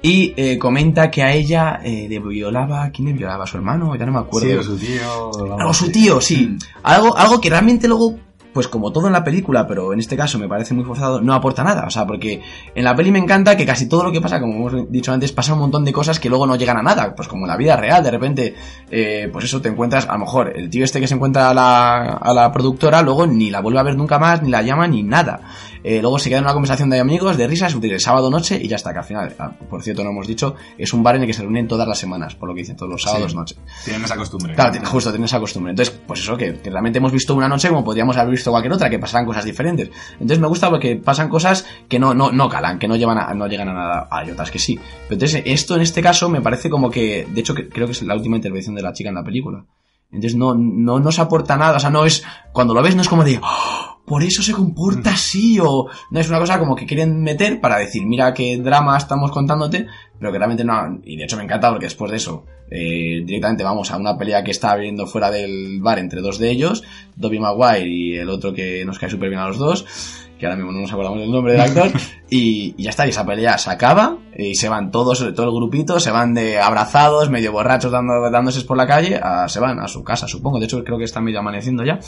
y 0.01 0.33
eh, 0.37 0.57
comenta 0.59 1.09
que 1.09 1.23
a 1.23 1.33
ella 1.33 1.79
eh, 1.83 2.07
le 2.09 2.19
violaba, 2.19 2.89
¿quién 2.91 3.07
le 3.07 3.13
violaba? 3.13 3.45
¿A 3.45 3.47
su 3.47 3.57
hermano? 3.57 3.95
Ya 3.95 4.05
no 4.05 4.11
me 4.11 4.19
acuerdo. 4.19 4.47
Sí, 4.47 4.53
o 4.53 4.63
su 4.63 4.77
tío. 4.77 5.73
su 5.73 5.85
sí. 5.85 5.91
tío, 5.91 6.21
sí. 6.21 6.57
Algo, 6.83 7.17
algo 7.17 7.41
que 7.41 7.49
realmente 7.49 7.87
luego, 7.87 8.15
pues 8.53 8.67
como 8.67 8.91
todo 8.91 9.07
en 9.07 9.13
la 9.13 9.23
película, 9.23 9.65
pero 9.65 9.93
en 9.93 9.99
este 9.99 10.15
caso 10.15 10.37
me 10.37 10.47
parece 10.47 10.75
muy 10.75 10.83
forzado, 10.83 11.19
no 11.19 11.33
aporta 11.33 11.63
nada. 11.63 11.85
O 11.87 11.89
sea, 11.89 12.05
porque 12.05 12.41
en 12.75 12.83
la 12.83 12.95
peli 12.95 13.11
me 13.11 13.17
encanta 13.17 13.57
que 13.57 13.65
casi 13.65 13.89
todo 13.89 14.03
lo 14.03 14.11
que 14.11 14.21
pasa, 14.21 14.39
como 14.39 14.53
hemos 14.67 14.91
dicho 14.91 15.11
antes, 15.11 15.31
pasa 15.31 15.53
un 15.53 15.59
montón 15.59 15.83
de 15.83 15.91
cosas 15.91 16.19
que 16.19 16.29
luego 16.29 16.45
no 16.45 16.55
llegan 16.55 16.77
a 16.77 16.83
nada. 16.83 17.15
Pues 17.15 17.27
como 17.27 17.45
en 17.45 17.49
la 17.49 17.57
vida 17.57 17.75
real, 17.75 18.03
de 18.03 18.11
repente, 18.11 18.55
eh, 18.91 19.29
pues 19.33 19.45
eso 19.45 19.61
te 19.61 19.69
encuentras, 19.69 20.07
a 20.07 20.13
lo 20.13 20.19
mejor, 20.19 20.53
el 20.55 20.69
tío 20.69 20.85
este 20.85 20.99
que 20.99 21.07
se 21.07 21.15
encuentra 21.15 21.49
a 21.49 21.53
la, 21.55 22.03
a 22.13 22.33
la 22.33 22.51
productora, 22.51 23.01
luego 23.01 23.25
ni 23.25 23.49
la 23.49 23.61
vuelve 23.61 23.79
a 23.79 23.83
ver 23.83 23.97
nunca 23.97 24.19
más, 24.19 24.43
ni 24.43 24.51
la 24.51 24.61
llama, 24.61 24.87
ni 24.87 25.01
nada. 25.01 25.41
Eh, 25.89 26.01
luego 26.01 26.19
se 26.19 26.27
queda 26.27 26.39
en 26.39 26.43
una 26.43 26.51
conversación 26.51 26.89
de 26.89 26.99
amigos, 26.99 27.37
de 27.37 27.47
risas, 27.47 27.73
el 27.81 27.99
sábado 28.01 28.29
noche 28.29 28.59
y 28.61 28.67
ya 28.67 28.75
está, 28.75 28.91
que 28.91 28.99
al 28.99 29.05
final, 29.05 29.33
ah, 29.39 29.53
por 29.69 29.81
cierto, 29.81 30.03
no 30.03 30.09
hemos 30.09 30.27
dicho, 30.27 30.53
es 30.77 30.91
un 30.91 31.01
bar 31.01 31.15
en 31.15 31.21
el 31.21 31.27
que 31.27 31.33
se 31.33 31.43
reúnen 31.43 31.65
todas 31.65 31.87
las 31.87 31.97
semanas, 31.97 32.35
por 32.35 32.49
lo 32.49 32.53
que 32.55 32.59
dicen 32.59 32.75
todos 32.75 32.91
los 32.91 33.01
sábados 33.03 33.31
Sí. 33.31 33.37
noche. 33.37 33.55
Tienen 33.85 34.03
esa 34.03 34.17
costumbre. 34.17 34.53
Claro, 34.53 34.71
tiene- 34.71 34.85
justo 34.85 35.11
tiene 35.11 35.27
esa 35.27 35.39
costumbre. 35.39 35.69
Entonces, 35.71 35.97
pues 36.05 36.19
eso, 36.19 36.35
que, 36.35 36.55
que 36.59 36.69
realmente 36.69 36.97
hemos 36.99 37.13
visto 37.13 37.33
una 37.35 37.47
noche 37.47 37.69
como 37.69 37.85
podríamos 37.85 38.17
haber 38.17 38.31
visto 38.31 38.51
cualquier 38.51 38.73
otra, 38.73 38.89
que 38.89 38.99
pasaran 38.99 39.25
cosas 39.25 39.45
diferentes. 39.45 39.89
Entonces 40.13 40.39
me 40.39 40.47
gusta 40.47 40.69
porque 40.69 40.97
pasan 40.97 41.29
cosas 41.29 41.65
que 41.87 41.99
no, 41.99 42.13
no, 42.13 42.33
no 42.33 42.49
calan, 42.49 42.79
que 42.79 42.89
no 42.89 42.97
llevan 42.97 43.19
a, 43.19 43.33
no 43.33 43.47
llegan 43.47 43.69
a 43.69 43.73
nada. 43.73 44.07
Hay 44.11 44.29
otras 44.29 44.51
que 44.51 44.59
sí. 44.59 44.75
Pero 44.75 45.13
entonces, 45.13 45.41
esto 45.45 45.75
en 45.75 45.81
este 45.83 46.01
caso 46.01 46.27
me 46.27 46.41
parece 46.41 46.69
como 46.69 46.91
que, 46.91 47.25
de 47.33 47.39
hecho, 47.39 47.55
que- 47.55 47.69
creo 47.69 47.85
que 47.85 47.93
es 47.93 48.03
la 48.03 48.13
última 48.13 48.35
intervención 48.35 48.75
de 48.75 48.81
la 48.81 48.91
chica 48.91 49.07
en 49.07 49.15
la 49.15 49.23
película. 49.23 49.63
Entonces 50.11 50.35
no, 50.37 50.53
no 50.53 50.99
nos 50.99 51.17
aporta 51.19 51.55
nada, 51.55 51.77
o 51.77 51.79
sea, 51.79 51.89
no 51.89 52.03
es, 52.05 52.23
cuando 52.51 52.73
lo 52.73 52.81
ves 52.81 52.95
no 52.95 53.01
es 53.01 53.09
como 53.09 53.23
de, 53.23 53.39
"Oh, 53.41 53.96
por 54.07 54.23
eso 54.23 54.41
se 54.41 54.53
comporta 54.53 55.11
así, 55.11 55.59
o 55.59 55.87
no 56.11 56.19
es 56.19 56.29
una 56.29 56.39
cosa 56.39 56.57
como 56.59 56.75
que 56.75 56.85
quieren 56.85 57.21
meter 57.21 57.59
para 57.59 57.77
decir, 57.77 58.05
mira 58.05 58.33
qué 58.33 58.57
drama 58.57 58.97
estamos 58.97 59.31
contándote, 59.31 59.85
pero 60.17 60.31
que 60.31 60.37
realmente 60.37 60.63
no, 60.63 60.99
y 61.03 61.17
de 61.17 61.25
hecho 61.25 61.35
me 61.35 61.43
encanta 61.43 61.69
porque 61.69 61.87
después 61.87 62.09
de 62.11 62.17
eso, 62.17 62.45
eh, 62.71 63.21
directamente 63.25 63.63
vamos 63.65 63.91
a 63.91 63.97
una 63.97 64.17
pelea 64.17 64.43
que 64.45 64.51
está 64.51 64.71
habiendo 64.71 65.07
fuera 65.07 65.29
del 65.29 65.81
bar 65.81 65.99
entre 65.99 66.21
dos 66.21 66.39
de 66.39 66.49
ellos, 66.49 66.83
Dobby 67.17 67.39
Maguire 67.39 67.87
y 67.87 68.15
el 68.15 68.29
otro 68.29 68.53
que 68.53 68.83
nos 68.85 68.97
cae 68.97 69.09
súper 69.09 69.27
bien 69.29 69.41
a 69.41 69.47
los 69.49 69.57
dos, 69.57 69.85
que 70.39 70.45
ahora 70.45 70.55
mismo 70.55 70.71
no 70.71 70.81
nos 70.81 70.91
acordamos 70.93 71.19
del 71.19 71.31
nombre 71.31 71.53
del 71.53 71.61
actor, 71.61 71.91
y, 72.29 72.75
y 72.77 72.83
ya 72.83 72.91
está, 72.91 73.05
y 73.05 73.09
esa 73.09 73.25
pelea 73.25 73.57
se 73.57 73.69
acaba, 73.71 74.17
y 74.37 74.55
se 74.55 74.69
van 74.69 74.91
todos, 74.91 75.19
todo 75.35 75.47
el 75.47 75.53
grupito, 75.55 75.99
se 75.99 76.11
van 76.11 76.33
de 76.33 76.59
abrazados, 76.59 77.29
medio 77.29 77.51
borrachos, 77.51 77.91
dando, 77.91 78.29
dándose 78.31 78.61
por 78.61 78.77
la 78.77 78.87
calle, 78.87 79.19
a- 79.21 79.49
se 79.49 79.59
van 79.59 79.79
a 79.79 79.87
su 79.87 80.03
casa, 80.03 80.27
supongo, 80.27 80.59
de 80.59 80.65
hecho 80.65 80.83
creo 80.83 80.97
que 80.97 81.03
está 81.05 81.19
medio 81.21 81.39
amaneciendo 81.39 81.83
ya, 81.83 81.99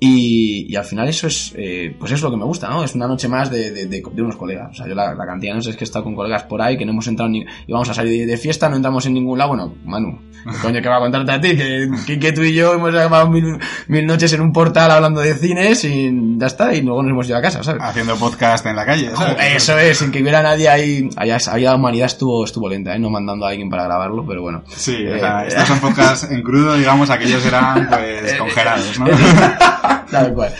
y, 0.00 0.66
y 0.72 0.76
al 0.76 0.84
final 0.84 1.08
eso 1.08 1.26
es, 1.26 1.52
eh, 1.56 1.94
pues 1.98 2.10
es 2.12 2.22
lo 2.22 2.30
que 2.30 2.36
me 2.38 2.44
gusta, 2.44 2.68
¿no? 2.68 2.82
Es 2.82 2.94
una 2.94 3.06
noche 3.06 3.28
más 3.28 3.50
de, 3.50 3.70
de, 3.70 3.86
de- 3.86 4.02
de 4.12 4.22
unos 4.22 4.36
colegas. 4.36 4.70
O 4.72 4.74
sea, 4.74 4.86
yo 4.88 4.94
la, 4.94 5.14
la 5.14 5.26
cantidad 5.26 5.52
de 5.52 5.56
noches 5.58 5.76
que 5.76 5.84
he 5.84 5.86
estado 5.86 6.04
con 6.04 6.14
colegas 6.14 6.44
por 6.44 6.62
ahí, 6.62 6.78
que 6.78 6.86
no 6.86 6.92
hemos 6.92 7.06
entrado 7.06 7.28
ni, 7.30 7.40
y 7.40 7.72
vamos 7.72 7.88
a 7.90 7.94
salir 7.94 8.26
de, 8.26 8.36
fiesta, 8.38 8.68
no 8.70 8.76
entramos 8.76 9.04
en 9.06 9.12
ningún 9.14 9.36
lado. 9.38 9.50
Bueno, 9.50 9.74
Manu, 9.84 10.18
¿qué 10.44 10.56
coño 10.62 10.80
que 10.80 10.88
va 10.88 10.96
a 10.96 11.00
contarte 11.00 11.32
a 11.32 11.40
ti? 11.40 11.54
Que, 11.56 11.88
que, 12.06 12.18
que 12.18 12.32
tú 12.32 12.42
y 12.42 12.54
yo 12.54 12.72
hemos 12.74 12.94
acabado 12.94 13.28
mil, 13.28 13.58
mil 13.88 14.06
noches 14.06 14.32
en 14.32 14.40
un 14.40 14.52
portal 14.52 14.90
hablando 14.90 15.20
de 15.20 15.34
cines 15.34 15.84
y 15.84 16.10
ya 16.38 16.46
está, 16.46 16.74
y 16.74 16.80
luego 16.80 17.02
nos 17.02 17.10
hemos 17.12 17.28
ido 17.28 17.36
a 17.36 17.42
casa, 17.42 17.62
¿sabes? 17.62 17.82
Haciendo 17.82 18.16
podcast 18.16 18.64
en 18.66 18.76
la 18.76 18.86
calle, 18.86 19.10
¿sabes? 19.14 19.36
Eso 19.56 19.78
es, 19.78 19.98
sin 19.98 20.10
que 20.10 20.22
hubiera 20.22 20.42
nadie 20.42 20.68
ahí, 20.70 21.10
ahí, 21.16 21.30
ahí 21.30 21.62
la 21.62 21.74
humanidad 21.74 22.06
estuvo, 22.06 22.42
estuvo 22.44 22.68
lenta, 22.70 22.94
¿eh? 22.94 22.98
No 22.98 23.10
mandando 23.10 23.44
a 23.44 23.50
alguien 23.50 23.68
para 23.68 23.84
grabarlo, 23.84 24.24
pero 24.26 24.40
bueno. 24.40 24.62
Sí, 24.68 24.94
o 25.06 25.14
Eh, 25.16 25.20
sea, 25.20 25.44
estos 25.46 25.68
son 25.68 25.78
podcasts 25.80 26.30
en 26.30 26.42
crudo, 26.42 26.74
digamos, 26.76 27.10
aquellos 27.10 27.44
eran, 27.44 27.86
pues, 27.88 28.32
congelados, 28.38 28.98
¿no? 28.98 29.06
Tal 30.10 30.34
cual. 30.34 30.52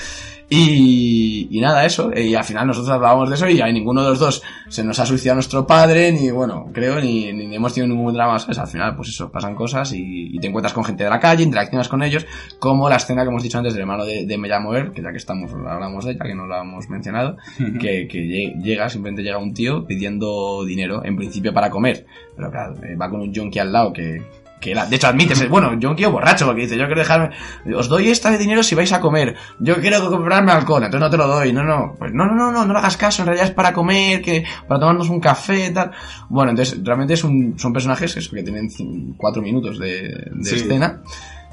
Y, 0.52 1.46
y 1.48 1.60
nada, 1.60 1.84
eso. 1.86 2.10
Y 2.12 2.34
al 2.34 2.42
final 2.42 2.66
nosotros 2.66 2.90
hablábamos 2.92 3.28
de 3.28 3.36
eso 3.36 3.48
y 3.48 3.60
a 3.60 3.66
ninguno 3.68 4.02
de 4.02 4.10
los 4.10 4.18
dos 4.18 4.42
se 4.68 4.82
nos 4.82 4.98
ha 4.98 5.06
suicidado 5.06 5.36
nuestro 5.36 5.64
padre, 5.64 6.10
ni 6.10 6.28
bueno, 6.32 6.66
creo, 6.72 7.00
ni, 7.00 7.32
ni 7.32 7.54
hemos 7.54 7.72
tenido 7.72 7.94
ningún 7.94 8.12
drama, 8.14 8.36
¿sabes? 8.40 8.58
Al 8.58 8.66
final, 8.66 8.96
pues 8.96 9.10
eso, 9.10 9.30
pasan 9.30 9.54
cosas 9.54 9.92
y, 9.92 10.34
y 10.34 10.38
te 10.40 10.48
encuentras 10.48 10.72
con 10.74 10.82
gente 10.82 11.04
de 11.04 11.10
la 11.10 11.20
calle, 11.20 11.44
interaccionas 11.44 11.88
con 11.88 12.02
ellos, 12.02 12.26
como 12.58 12.88
la 12.88 12.96
escena 12.96 13.22
que 13.22 13.28
hemos 13.28 13.44
dicho 13.44 13.58
antes 13.58 13.74
del 13.74 13.82
hermano 13.82 14.04
de, 14.04 14.26
de 14.26 14.38
Mella 14.38 14.58
Mover, 14.58 14.90
que 14.90 15.02
ya 15.02 15.12
que 15.12 15.18
estamos, 15.18 15.52
hablamos 15.52 16.04
de 16.04 16.12
ella, 16.12 16.24
que 16.24 16.34
no 16.34 16.48
la 16.48 16.62
hemos 16.62 16.88
mencionado, 16.88 17.36
que, 17.80 18.08
que 18.08 18.18
lle- 18.24 18.60
llega, 18.60 18.88
simplemente 18.88 19.22
llega 19.22 19.38
un 19.38 19.54
tío 19.54 19.86
pidiendo 19.86 20.64
dinero, 20.64 21.04
en 21.04 21.14
principio 21.16 21.54
para 21.54 21.70
comer, 21.70 22.06
pero 22.34 22.50
claro, 22.50 22.74
eh, 22.82 22.96
va 22.96 23.08
con 23.08 23.20
un 23.20 23.32
junkie 23.32 23.60
al 23.60 23.70
lado 23.72 23.92
que, 23.92 24.20
que 24.60 24.74
la- 24.74 24.86
de 24.86 24.96
hecho 24.96 25.08
admites, 25.08 25.48
bueno, 25.48 25.70
junkie 25.80 26.04
o 26.04 26.12
borracho, 26.12 26.46
porque 26.46 26.62
dice, 26.62 26.76
yo 26.76 26.84
quiero 26.86 27.00
dejarme, 27.00 27.30
os 27.74 27.88
doy 27.88 28.08
esta 28.08 28.30
de 28.30 28.38
dinero 28.38 28.62
si 28.62 28.74
vais 28.74 28.92
a 28.92 29.00
comer, 29.00 29.34
yo 29.58 29.76
quiero 29.80 30.08
comprarme 30.10 30.52
alcohol, 30.52 30.84
entonces 30.84 31.00
no 31.00 31.10
te 31.10 31.16
lo 31.16 31.26
doy, 31.26 31.52
no, 31.52 31.62
no, 31.64 31.94
pues 31.98 32.12
no, 32.12 32.26
no, 32.26 32.34
no, 32.34 32.52
no, 32.52 32.64
no 32.66 32.72
le 32.72 32.78
hagas 32.78 32.96
caso, 32.96 33.22
en 33.22 33.26
realidad 33.26 33.48
es 33.48 33.54
para 33.54 33.72
comer, 33.72 34.20
que, 34.22 34.44
para 34.68 34.78
tomarnos 34.80 35.08
un 35.08 35.20
café, 35.20 35.70
tal. 35.70 35.90
Bueno, 36.28 36.50
entonces 36.50 36.78
realmente 36.84 37.14
es 37.14 37.24
un, 37.24 37.58
son 37.58 37.72
personajes 37.72 38.16
eso, 38.16 38.30
que 38.34 38.42
tienen 38.42 38.68
cuatro 39.16 39.40
minutos 39.42 39.78
de, 39.78 40.02
de 40.32 40.44
Sí. 40.44 40.56
escena. 40.56 41.00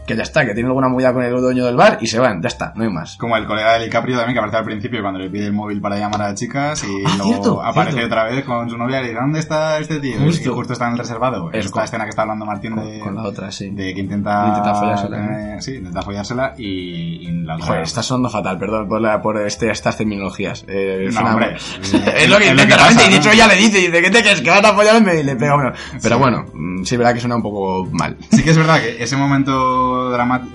Que 0.08 0.16
ya 0.16 0.24
está, 0.24 0.46
que 0.46 0.54
tiene 0.54 0.68
alguna 0.70 0.88
movida 0.88 1.14
con 1.14 1.22
el 1.24 1.32
dueño 1.40 1.66
del 1.66 1.76
bar 1.76 1.98
y 2.02 2.08
se 2.08 2.18
van, 2.20 2.42
ya 2.42 2.48
está, 2.48 2.74
no 2.76 2.84
hay 2.84 2.90
más. 2.90 3.18
Como 3.18 3.36
el 3.38 3.46
colega 3.46 3.74
de 3.78 3.84
DiCaprio 3.86 4.16
también, 4.18 4.34
que 4.34 4.40
aparece 4.40 4.58
al 4.58 4.64
principio 4.66 5.02
cuando 5.02 5.20
le 5.20 5.30
pide 5.30 5.46
el 5.48 5.54
móvil 5.54 5.80
para 5.82 5.98
llamar 5.98 6.22
a 6.24 6.34
chicas 6.34 6.84
y 6.84 6.88
Ah, 7.06 7.10
luego 7.18 7.24
cierto, 7.26 7.64
aparece 7.64 7.98
cierto. 7.98 8.16
otra 8.16 8.24
vez 8.26 8.44
con 8.46 8.70
su 8.70 8.78
novia 8.78 9.00
y 9.00 9.02
le 9.04 9.08
dice, 9.10 9.20
¿dónde 9.22 9.40
está 9.40 9.78
este 9.80 10.00
tío? 10.00 10.18
Justo. 10.20 10.50
Y 10.50 10.54
justo 10.54 10.74
está 10.74 10.86
en 10.88 10.94
el 10.94 10.98
reservado. 10.98 11.52
Es 11.52 11.66
Es 11.66 11.72
con- 11.72 11.82
la 11.82 11.86
escena 11.86 12.04
que 12.06 12.10
está 12.12 12.22
hablando 12.24 12.46
Martín 12.46 12.76
de, 12.76 13.00
Con 13.00 13.16
la 13.16 13.24
otra, 13.24 13.52
sí. 13.52 13.70
de 13.70 13.94
que 13.94 14.00
intenta, 14.00 14.48
Intenta 14.48 14.74
follársela, 14.76 15.56
eh, 15.56 15.62
sí, 15.62 15.76
intenta 15.76 16.02
follársela 16.02 16.54
y, 16.58 17.28
y 17.28 17.32
la 17.44 17.56
otra... 17.56 17.68
Joder, 17.68 17.82
está 17.84 18.02
sonando 18.02 18.30
fatal, 18.30 18.58
perdón 18.58 18.88
por, 18.88 19.02
la- 19.02 19.22
por 19.22 19.38
este, 19.42 19.70
estas 19.70 19.98
terminologías. 19.98 20.64
Eh, 20.68 21.04
No, 21.08 21.12
suena- 21.12 21.32
hombre. 21.32 21.56
es 21.84 22.30
lo 22.30 22.38
que 22.38 22.48
Es 22.48 22.56
lo 22.56 22.66
que 22.66 22.74
pasa, 22.76 23.06
y 23.08 23.12
de 23.12 23.18
hecho 23.18 23.32
ella 23.32 23.48
le 23.48 23.56
dice, 23.56 23.78
dice, 23.80 24.02
¿qué 24.02 24.10
te 24.10 24.22
crees? 24.22 24.42
¿Que 24.42 24.50
vas 24.50 24.64
a 24.64 24.70
apoyarme? 24.70 25.16
Y 25.20 25.24
le 25.24 25.36
pega 25.36 25.56
uno. 25.56 25.72
Pero 26.02 26.16
Sí. 26.16 26.22
bueno, 26.22 26.46
mm, 26.54 26.84
sí 26.86 26.96
es 26.96 27.00
verdad 27.00 27.14
que 27.14 27.20
suena 27.20 27.36
un 27.36 27.42
poco 27.44 27.86
mal. 27.92 28.16
Sí 28.32 28.44
que 28.44 28.52
es 28.52 28.58
verdad 28.58 28.80
que 28.80 29.04
ese 29.04 29.18
momento 29.18 29.97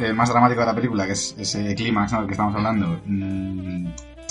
eh, 0.01 0.12
más 0.12 0.28
dramático 0.30 0.61
de 0.61 0.66
la 0.66 0.74
película, 0.74 1.07
que 1.07 1.12
es 1.12 1.34
ese 1.38 1.74
clímax 1.74 2.12
¿no? 2.12 2.18
del 2.18 2.26
que 2.26 2.32
estamos 2.32 2.55
hablando, 2.55 3.01
mm, 3.07 3.86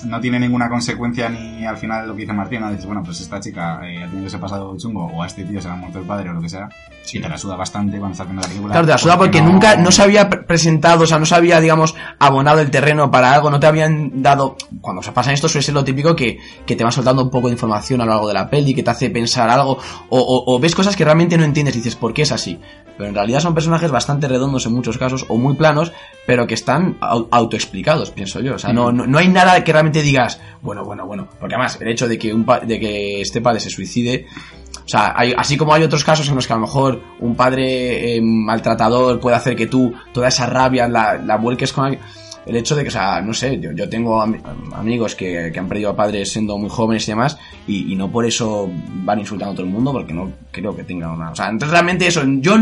no 0.05 0.19
tiene 0.19 0.39
ninguna 0.39 0.67
consecuencia 0.67 1.29
ni 1.29 1.63
al 1.63 1.77
final 1.77 2.07
lo 2.07 2.15
que 2.15 2.21
dice 2.21 2.33
Martín, 2.33 2.61
¿no? 2.61 2.71
Dices, 2.71 2.87
bueno, 2.87 3.03
pues 3.03 3.21
esta 3.21 3.39
chica 3.39 3.81
eh, 3.87 4.03
ha 4.03 4.07
tenido 4.07 4.25
ese 4.25 4.39
pasado 4.39 4.75
chungo, 4.75 5.05
o 5.05 5.21
a 5.21 5.27
este 5.27 5.43
tío 5.43 5.61
se 5.61 5.67
le 5.67 5.75
ha 5.75 5.77
muerto 5.77 5.99
el 5.99 6.05
padre 6.05 6.31
o 6.31 6.33
lo 6.33 6.41
que 6.41 6.49
sea, 6.49 6.67
y 7.13 7.19
te 7.19 7.29
la 7.29 7.37
suda 7.37 7.55
bastante 7.55 7.99
cuando 7.99 8.13
estás 8.13 8.25
viendo 8.25 8.41
la 8.41 8.47
película. 8.47 8.71
Claro, 8.73 8.87
te 8.87 8.93
la 8.93 8.97
suda 8.97 9.17
porque 9.19 9.41
nunca, 9.43 9.75
no 9.75 9.91
se 9.91 10.01
había 10.01 10.27
pre- 10.27 10.41
presentado, 10.41 11.03
o 11.03 11.05
sea, 11.05 11.19
no 11.19 11.27
se 11.27 11.35
había, 11.35 11.59
digamos, 11.59 11.93
abonado 12.17 12.61
el 12.61 12.71
terreno 12.71 13.11
para 13.11 13.31
algo, 13.31 13.51
no 13.51 13.59
te 13.59 13.67
habían 13.67 14.23
dado, 14.23 14.55
cuando 14.81 15.03
se 15.03 15.11
pasan 15.11 15.35
esto 15.35 15.47
suele 15.47 15.63
ser 15.63 15.75
lo 15.75 15.83
típico 15.83 16.15
que, 16.15 16.39
que 16.65 16.75
te 16.75 16.83
va 16.83 16.89
soltando 16.89 17.21
un 17.21 17.29
poco 17.29 17.47
de 17.49 17.53
información 17.53 18.01
a 18.01 18.05
lo 18.05 18.11
largo 18.13 18.27
de 18.27 18.33
la 18.33 18.49
peli, 18.49 18.73
que 18.73 18.81
te 18.81 18.89
hace 18.89 19.11
pensar 19.11 19.51
algo, 19.51 19.73
o, 20.09 20.19
o- 20.19 20.55
o 20.55 20.59
ves 20.59 20.73
cosas 20.73 20.95
que 20.95 21.05
realmente 21.05 21.37
no 21.37 21.43
entiendes 21.43 21.75
y 21.75 21.77
dices, 21.79 21.95
¿por 21.95 22.11
qué 22.11 22.23
es 22.23 22.31
así? 22.31 22.59
Pero 22.97 23.09
en 23.09 23.15
realidad 23.15 23.39
son 23.39 23.53
personajes 23.53 23.89
bastante 23.91 24.27
redondos 24.27 24.65
en 24.65 24.73
muchos 24.73 24.97
casos, 24.97 25.25
o 25.27 25.37
muy 25.37 25.55
planos, 25.55 25.91
pero 26.27 26.45
que 26.47 26.53
están 26.53 26.99
au- 26.99 27.27
autoexplicados, 27.31 28.11
pienso 28.11 28.39
yo. 28.41 28.55
O 28.55 28.59
sea, 28.59 28.71
no, 28.73 28.91
no, 28.91 29.07
no 29.07 29.17
hay 29.17 29.27
nada 29.27 29.63
que 29.63 29.71
realmente 29.73 30.01
digas, 30.01 30.39
bueno, 30.61 30.83
bueno, 30.85 31.05
bueno. 31.05 31.27
Porque 31.39 31.55
además, 31.55 31.77
el 31.81 31.87
hecho 31.89 32.07
de 32.07 32.17
que, 32.17 32.33
un 32.33 32.43
pa- 32.45 32.59
de 32.59 32.79
que 32.79 33.21
este 33.21 33.41
padre 33.41 33.59
se 33.59 33.69
suicide, 33.69 34.25
o 34.85 34.87
sea, 34.87 35.13
hay- 35.15 35.33
así 35.37 35.57
como 35.57 35.73
hay 35.73 35.83
otros 35.83 36.03
casos 36.03 36.27
en 36.29 36.35
los 36.35 36.45
que 36.47 36.53
a 36.53 36.57
lo 36.57 36.61
mejor 36.63 37.01
un 37.19 37.35
padre 37.35 38.17
eh, 38.17 38.21
maltratador 38.21 39.19
puede 39.19 39.35
hacer 39.35 39.55
que 39.55 39.67
tú 39.67 39.93
toda 40.13 40.27
esa 40.27 40.45
rabia 40.45 40.87
la, 40.87 41.15
la 41.15 41.37
vuelques 41.37 41.71
con 41.73 41.85
alguien. 41.85 42.03
El 42.45 42.55
hecho 42.55 42.75
de 42.75 42.81
que, 42.83 42.87
o 42.89 42.91
sea, 42.91 43.21
no 43.21 43.33
sé, 43.33 43.59
yo, 43.59 43.71
yo 43.71 43.87
tengo 43.87 44.21
am- 44.21 44.41
amigos 44.73 45.15
que, 45.15 45.51
que 45.53 45.59
han 45.59 45.67
perdido 45.67 45.91
a 45.91 45.95
padres 45.95 46.31
siendo 46.31 46.57
muy 46.57 46.69
jóvenes 46.69 47.07
y 47.07 47.11
demás, 47.11 47.37
y, 47.67 47.91
y 47.93 47.95
no 47.95 48.11
por 48.11 48.25
eso 48.25 48.69
van 49.03 49.19
insultando 49.19 49.53
a 49.53 49.55
todo 49.55 49.65
el 49.65 49.71
mundo, 49.71 49.91
porque 49.91 50.13
no 50.13 50.31
creo 50.51 50.75
que 50.75 50.83
tengan 50.83 51.11
una. 51.11 51.31
O 51.31 51.35
sea, 51.35 51.49
entonces 51.49 51.71
realmente 51.71 52.07
eso, 52.07 52.23
yo, 52.25 52.55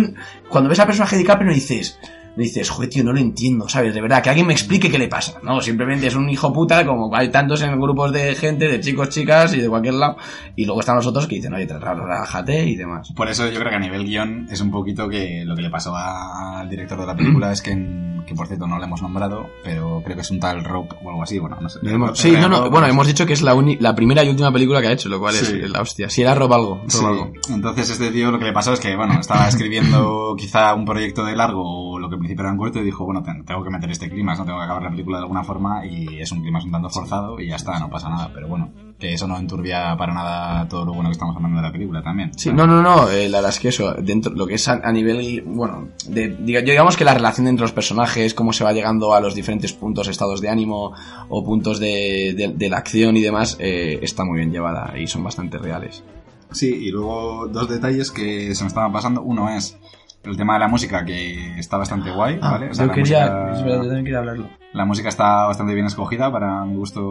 cuando 0.49 0.69
ves 0.69 0.80
al 0.80 0.88
personaje 0.88 1.15
de 1.15 1.21
DiCaprio, 1.21 1.47
no 1.47 1.53
dices, 1.53 1.97
no 2.36 2.43
dices, 2.43 2.69
joder, 2.69 2.89
tío, 2.89 3.03
no 3.03 3.11
lo 3.13 3.19
entiendo, 3.19 3.67
¿sabes? 3.69 3.93
De 3.93 4.01
verdad, 4.01 4.21
que 4.21 4.30
alguien 4.30 4.47
me 4.47 4.53
explique 4.53 4.89
qué 4.91 4.97
le 4.99 5.07
pasa. 5.07 5.39
No, 5.43 5.59
simplemente 5.61 6.07
es 6.07 6.15
un 6.15 6.30
hijo 6.30 6.53
puta, 6.53 6.86
como 6.86 7.13
hay 7.15 7.30
tantos 7.30 7.61
en 7.61 7.80
grupos 7.80 8.11
de 8.13 8.36
gente, 8.36 8.67
de 8.67 8.80
chicos, 8.82 9.09
chicas 9.09 9.53
y 9.55 9.61
de 9.61 9.69
cualquier 9.69 9.95
lado, 9.95 10.17
y 10.55 10.65
luego 10.65 10.82
están 10.82 10.95
los 10.97 11.07
otros 11.07 11.25
que 11.27 11.36
dicen, 11.36 11.53
oye, 11.53 11.65
relájate 11.67 12.65
y 12.65 12.75
demás. 12.75 13.11
Por 13.15 13.30
eso 13.30 13.47
yo 13.49 13.57
creo 13.59 13.69
que 13.69 13.75
a 13.75 13.80
nivel 13.80 14.05
guion 14.05 14.47
es 14.51 14.61
un 14.61 14.71
poquito 14.71 15.07
que 15.09 15.43
lo 15.45 15.55
que 15.55 15.61
le 15.63 15.69
pasó 15.69 15.95
a- 15.95 16.59
al 16.59 16.69
director 16.69 16.99
de 16.99 17.05
la 17.07 17.15
película 17.15 17.51
es 17.51 17.61
que, 17.61 17.71
en- 17.71 18.18
que 18.26 18.36
por 18.36 18.47
cierto 18.47 18.67
no 18.67 18.78
lo 18.78 18.84
hemos 18.84 19.01
nombrado, 19.01 19.47
pero 19.63 20.01
creo 20.03 20.15
que 20.15 20.22
es 20.22 20.32
un 20.32 20.39
tal 20.39 20.63
Rope 20.63 20.95
o 21.03 21.09
algo 21.09 21.24
así, 21.24 21.39
bueno, 21.39 21.57
no 21.59 21.70
sé. 21.70 21.80
Sí, 22.13 22.32
no, 22.32 22.47
no, 22.49 22.57
Rope, 22.57 22.70
bueno, 22.70 22.88
hemos 22.88 23.07
dicho 23.07 23.26
que 23.26 23.34
es 23.34 23.41
la, 23.41 23.53
uni- 23.55 23.78
la 23.80 23.95
primera 23.95 24.24
y 24.24 24.30
última 24.30 24.51
película 24.51 24.82
que 24.82 24.88
ha 24.88 24.91
hecho, 24.91 25.09
lo 25.09 25.20
cual 25.20 25.34
Sí. 25.34 25.59
es 25.61 25.70
la 25.70 25.82
hostia. 25.82 26.09
Si 26.09 26.22
era 26.22 26.36
Rob 26.36 26.53
algo, 26.53 26.76
Rob 26.82 26.89
Sí, 26.89 27.05
algo. 27.05 27.32
entonces 27.49 27.89
este 27.89 28.11
tío 28.11 28.32
lo 28.32 28.39
que 28.39 28.45
le 28.45 28.53
pasó 28.53 28.74
es 28.74 28.80
que, 28.80 28.95
bueno, 28.95 29.20
estaba 29.20 29.47
escribiendo 29.47 30.36
quizá 30.38 30.74
un 30.74 30.86
proyecto 30.86 31.24
de 31.26 31.36
largo 31.36 31.63
o 31.93 31.99
lo 31.99 32.09
que 32.09 32.15
al 32.15 32.20
principio 32.20 32.43
era 32.43 32.51
un 32.51 32.57
corto 32.57 32.80
y 32.80 32.84
dijo, 32.84 33.05
bueno, 33.05 33.22
ten- 33.24 33.43
tengo 33.45 33.63
que 33.63 33.70
meter 33.70 33.91
este 33.91 34.09
clima, 34.09 34.36
no 34.36 34.45
tengo 34.45 34.57
que 34.59 34.65
acabar 34.65 34.84
la 34.84 34.89
película 34.91 35.17
de 35.17 35.24
alguna 35.24 35.43
forma 35.43 35.86
y 35.86 36.20
es 36.20 36.32
un 36.32 36.41
clima 36.41 36.59
un 36.63 36.72
tanto 36.72 36.89
forzado 36.89 37.39
y 37.39 37.47
ya 37.47 37.55
está, 37.55 37.80
no 37.80 37.89
pasa 37.89 38.09
nada, 38.09 38.30
pero 38.34 38.47
bueno, 38.47 38.72
que 38.99 39.13
eso 39.13 39.27
no 39.27 39.37
enturbia 39.37 39.95
para 39.97 40.13
nada 40.13 40.67
todo 40.67 40.85
lo 40.85 40.93
bueno 40.93 41.09
que 41.09 41.13
estamos 41.13 41.35
hablando 41.35 41.57
de 41.57 41.63
la 41.67 41.71
película 41.71 42.03
también. 42.03 42.37
Sí, 42.37 42.51
no, 42.51 42.67
no, 42.67 42.81
no, 42.81 43.09
eh, 43.09 43.29
la 43.29 43.37
verdad 43.37 43.51
es 43.51 43.59
que 43.59 43.69
eso, 43.69 43.93
dentro, 43.93 44.31
lo 44.33 44.45
que 44.45 44.55
es 44.55 44.67
a, 44.67 44.73
a 44.83 44.91
nivel, 44.91 45.41
bueno, 45.45 45.87
de, 46.07 46.37
diga- 46.37 46.59
yo 46.59 46.71
digamos 46.71 46.97
que 46.97 47.05
la 47.05 47.13
relación 47.13 47.47
entre 47.47 47.61
los 47.63 47.71
personajes, 47.71 48.33
cómo 48.33 48.51
se 48.51 48.63
va 48.65 48.73
llegando 48.73 49.13
a 49.13 49.21
los 49.21 49.35
diferentes 49.35 49.71
puntos, 49.73 50.07
estados 50.09 50.41
de 50.41 50.49
ánimo 50.49 50.93
o 51.29 51.43
puntos 51.45 51.79
de, 51.79 52.33
de- 52.35 52.53
de 52.55 52.69
la 52.69 52.77
acción 52.77 53.15
y 53.15 53.21
demás, 53.21 53.55
eh, 53.59 53.99
está 54.01 54.25
muy 54.25 54.37
bien 54.39 54.51
llevada 54.51 54.93
y 54.99 55.07
son 55.07 55.23
bastante 55.23 55.57
reales. 55.57 56.03
Sí, 56.51 56.67
y 56.67 56.91
luego 56.91 57.47
dos 57.47 57.69
detalles 57.69 58.11
que 58.11 58.53
se 58.55 58.63
me 58.63 58.67
estaban 58.67 58.91
pasando. 58.91 59.21
Uno 59.21 59.49
es 59.49 59.77
el 60.23 60.35
tema 60.35 60.55
de 60.55 60.59
la 60.59 60.67
música, 60.67 61.05
que 61.05 61.57
está 61.59 61.77
bastante 61.77 62.11
guay, 62.11 62.37
¿vale? 62.39 62.71
O 62.71 62.73
sea, 62.73 62.85
Ah, 62.85 62.87
yo 62.87 62.91
la 62.91 62.93
quería, 62.95 63.19
música- 63.19 63.51
es 63.57 63.63
verdad, 63.63 63.77
yo 63.77 63.83
también 63.83 64.03
quería 64.05 64.19
hablarlo. 64.19 64.49
La 64.73 64.85
música 64.85 65.09
está 65.09 65.45
bastante 65.45 65.73
bien 65.73 65.85
escogida 65.85 66.31
para 66.31 66.65
mi 66.65 66.75
gusto. 66.75 67.01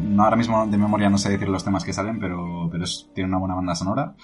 No, 0.00 0.24
ahora 0.24 0.36
mismo 0.36 0.66
de 0.66 0.78
memoria 0.78 1.08
no 1.10 1.18
sé 1.18 1.30
decir 1.30 1.48
los 1.48 1.64
temas 1.64 1.84
que 1.84 1.92
salen, 1.92 2.18
pero, 2.20 2.68
pero 2.70 2.84
es- 2.84 3.08
tiene 3.14 3.28
una 3.28 3.38
buena 3.38 3.54
banda 3.54 3.74
sonora. 3.74 4.14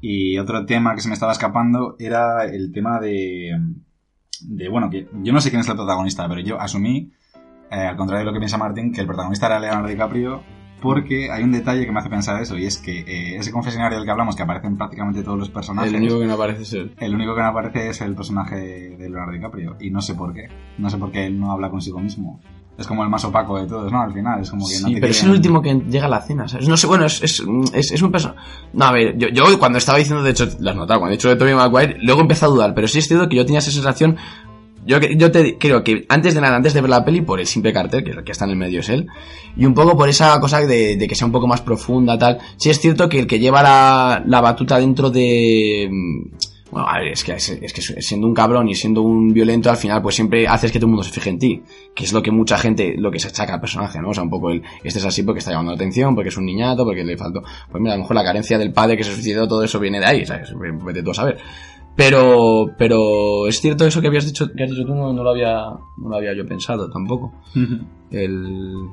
Y 0.00 0.38
otro 0.38 0.64
tema 0.66 0.94
que 0.94 1.00
se 1.00 1.08
me 1.08 1.14
estaba 1.14 1.32
escapando 1.32 1.96
era 1.98 2.44
el 2.44 2.72
tema 2.72 3.00
de. 3.00 3.50
de 4.42 4.68
bueno, 4.68 4.90
que 4.90 5.08
yo 5.22 5.32
no 5.32 5.40
sé 5.40 5.50
quién 5.50 5.60
es 5.60 5.68
el 5.68 5.76
protagonista, 5.76 6.28
pero 6.28 6.40
yo 6.40 6.60
asumí, 6.60 7.12
eh, 7.70 7.86
al 7.86 7.96
contrario 7.96 8.20
de 8.20 8.26
lo 8.26 8.32
que 8.32 8.38
piensa 8.40 8.58
Martín, 8.58 8.92
que 8.92 9.00
el 9.00 9.06
protagonista 9.06 9.46
era 9.46 9.58
Leonardo 9.60 9.88
DiCaprio. 9.88 10.42
Porque 10.82 11.30
hay 11.32 11.42
un 11.42 11.52
detalle 11.52 11.86
que 11.86 11.90
me 11.90 12.00
hace 12.00 12.10
pensar 12.10 12.40
eso, 12.40 12.56
y 12.58 12.66
es 12.66 12.76
que 12.76 13.00
eh, 13.00 13.36
ese 13.38 13.50
confesionario 13.50 13.96
del 13.96 14.04
que 14.04 14.10
hablamos, 14.10 14.36
que 14.36 14.42
aparece 14.42 14.66
en 14.66 14.76
prácticamente 14.76 15.22
todos 15.22 15.38
los 15.38 15.48
personajes. 15.48 15.90
El 15.90 15.96
único 16.02 16.20
que 16.20 16.26
no 16.26 16.34
aparece 16.34 16.62
es 16.62 16.72
él. 16.74 16.94
El 16.98 17.14
único 17.14 17.34
que 17.34 17.40
no 17.40 17.46
aparece 17.46 17.88
es 17.88 18.00
el 18.02 18.14
personaje 18.14 18.56
de 18.56 19.08
Leonardo 19.08 19.32
DiCaprio. 19.32 19.76
Y 19.80 19.90
no 19.90 20.02
sé 20.02 20.14
por 20.14 20.34
qué. 20.34 20.48
No 20.76 20.90
sé 20.90 20.98
por 20.98 21.10
qué 21.10 21.24
él 21.26 21.40
no 21.40 21.50
habla 21.50 21.70
consigo 21.70 21.98
mismo. 21.98 22.40
Es 22.78 22.86
como 22.86 23.02
el 23.02 23.08
más 23.08 23.24
opaco 23.24 23.58
de 23.58 23.66
todos, 23.66 23.90
¿no? 23.90 24.02
Al 24.02 24.12
final, 24.12 24.40
es 24.42 24.50
como 24.50 24.66
que 24.68 24.74
no 24.80 24.88
Sí, 24.88 24.94
te 24.94 25.00
pero 25.00 25.10
es 25.10 25.22
el 25.22 25.30
último 25.30 25.62
que 25.62 25.74
llega 25.88 26.06
a 26.06 26.10
la 26.10 26.20
cena, 26.20 26.46
¿sabes? 26.46 26.68
No 26.68 26.76
sé, 26.76 26.86
bueno, 26.86 27.06
es, 27.06 27.22
es, 27.22 27.42
es, 27.72 27.92
es 27.92 28.02
un 28.02 28.12
personaje... 28.12 28.38
No, 28.74 28.84
a 28.84 28.92
ver, 28.92 29.16
yo, 29.16 29.28
yo 29.28 29.58
cuando 29.58 29.78
estaba 29.78 29.96
diciendo, 29.98 30.22
de 30.22 30.30
hecho, 30.32 30.46
lo 30.60 30.70
has 30.70 30.76
notado, 30.76 31.00
cuando 31.00 31.14
he 31.14 31.16
dicho 31.16 31.28
de 31.30 31.36
Tobey 31.36 31.54
Maguire, 31.54 31.96
luego 32.02 32.20
empecé 32.20 32.44
a 32.44 32.48
dudar, 32.48 32.74
pero 32.74 32.86
sí 32.86 32.98
es 32.98 33.08
cierto 33.08 33.28
que 33.28 33.36
yo 33.36 33.46
tenía 33.46 33.60
esa 33.60 33.70
sensación... 33.70 34.16
Yo, 34.84 35.00
yo 35.00 35.32
te 35.32 35.58
creo 35.58 35.82
que 35.82 36.06
antes 36.08 36.36
de 36.36 36.40
nada, 36.40 36.54
antes 36.54 36.72
de 36.72 36.80
ver 36.80 36.90
la 36.90 37.04
peli, 37.04 37.20
por 37.20 37.40
el 37.40 37.46
simple 37.48 37.72
cartel, 37.72 38.04
que 38.04 38.10
el 38.12 38.22
que 38.22 38.30
está 38.30 38.44
en 38.44 38.52
el 38.52 38.56
medio 38.56 38.78
es 38.78 38.88
él, 38.88 39.08
y 39.56 39.64
un 39.66 39.74
poco 39.74 39.96
por 39.96 40.08
esa 40.08 40.38
cosa 40.38 40.60
de, 40.60 40.96
de 40.96 41.08
que 41.08 41.16
sea 41.16 41.26
un 41.26 41.32
poco 41.32 41.48
más 41.48 41.60
profunda, 41.60 42.16
tal. 42.16 42.38
Sí 42.56 42.70
es 42.70 42.78
cierto 42.78 43.08
que 43.08 43.18
el 43.18 43.26
que 43.26 43.40
lleva 43.40 43.64
la, 43.64 44.22
la 44.24 44.40
batuta 44.40 44.78
dentro 44.78 45.10
de... 45.10 45.90
Bueno, 46.70 46.88
a 46.88 46.98
ver, 46.98 47.08
es 47.08 47.22
que, 47.22 47.32
es, 47.32 47.48
es 47.48 47.72
que 47.72 47.80
siendo 47.80 48.26
un 48.26 48.34
cabrón 48.34 48.68
y 48.68 48.74
siendo 48.74 49.02
un 49.02 49.32
violento, 49.32 49.70
al 49.70 49.76
final, 49.76 50.02
pues 50.02 50.16
siempre 50.16 50.48
haces 50.48 50.72
que 50.72 50.78
todo 50.78 50.86
el 50.86 50.90
mundo 50.90 51.04
se 51.04 51.12
fije 51.12 51.30
en 51.30 51.38
ti. 51.38 51.62
Que 51.94 52.04
es 52.04 52.12
lo 52.12 52.22
que 52.22 52.32
mucha 52.32 52.58
gente, 52.58 52.96
lo 52.98 53.10
que 53.10 53.20
se 53.20 53.28
achaca 53.28 53.54
al 53.54 53.60
personaje, 53.60 54.00
¿no? 54.00 54.10
O 54.10 54.14
sea, 54.14 54.24
un 54.24 54.30
poco 54.30 54.50
el, 54.50 54.62
este 54.82 54.98
es 54.98 55.04
así 55.04 55.22
porque 55.22 55.38
está 55.38 55.52
llamando 55.52 55.72
la 55.72 55.76
atención, 55.76 56.14
porque 56.14 56.30
es 56.30 56.36
un 56.36 56.44
niñato, 56.44 56.84
porque 56.84 57.04
le 57.04 57.16
faltó. 57.16 57.42
Pues 57.70 57.80
mira, 57.80 57.94
a 57.94 57.96
lo 57.96 58.02
mejor 58.02 58.16
la 58.16 58.24
carencia 58.24 58.58
del 58.58 58.72
padre 58.72 58.96
que 58.96 59.04
se 59.04 59.14
suicidó, 59.14 59.46
todo 59.46 59.62
eso 59.62 59.78
viene 59.78 60.00
de 60.00 60.06
ahí, 60.06 60.26
¿sabes? 60.26 60.52
Vete 60.84 61.02
tú 61.02 61.10
a 61.12 61.14
saber. 61.14 61.38
Pero, 61.94 62.66
pero 62.76 63.46
es 63.46 63.60
cierto 63.60 63.86
eso 63.86 64.00
que 64.02 64.08
habías 64.08 64.26
dicho, 64.26 64.52
que 64.52 64.64
has 64.64 64.70
dicho 64.70 64.84
tú, 64.84 64.94
no, 64.94 65.12
no 65.12 65.22
lo 65.22 65.30
había, 65.30 65.54
no 65.96 66.08
lo 66.08 66.16
había 66.16 66.34
yo 66.34 66.46
pensado 66.46 66.90
tampoco. 66.90 67.32
El, 68.10 68.90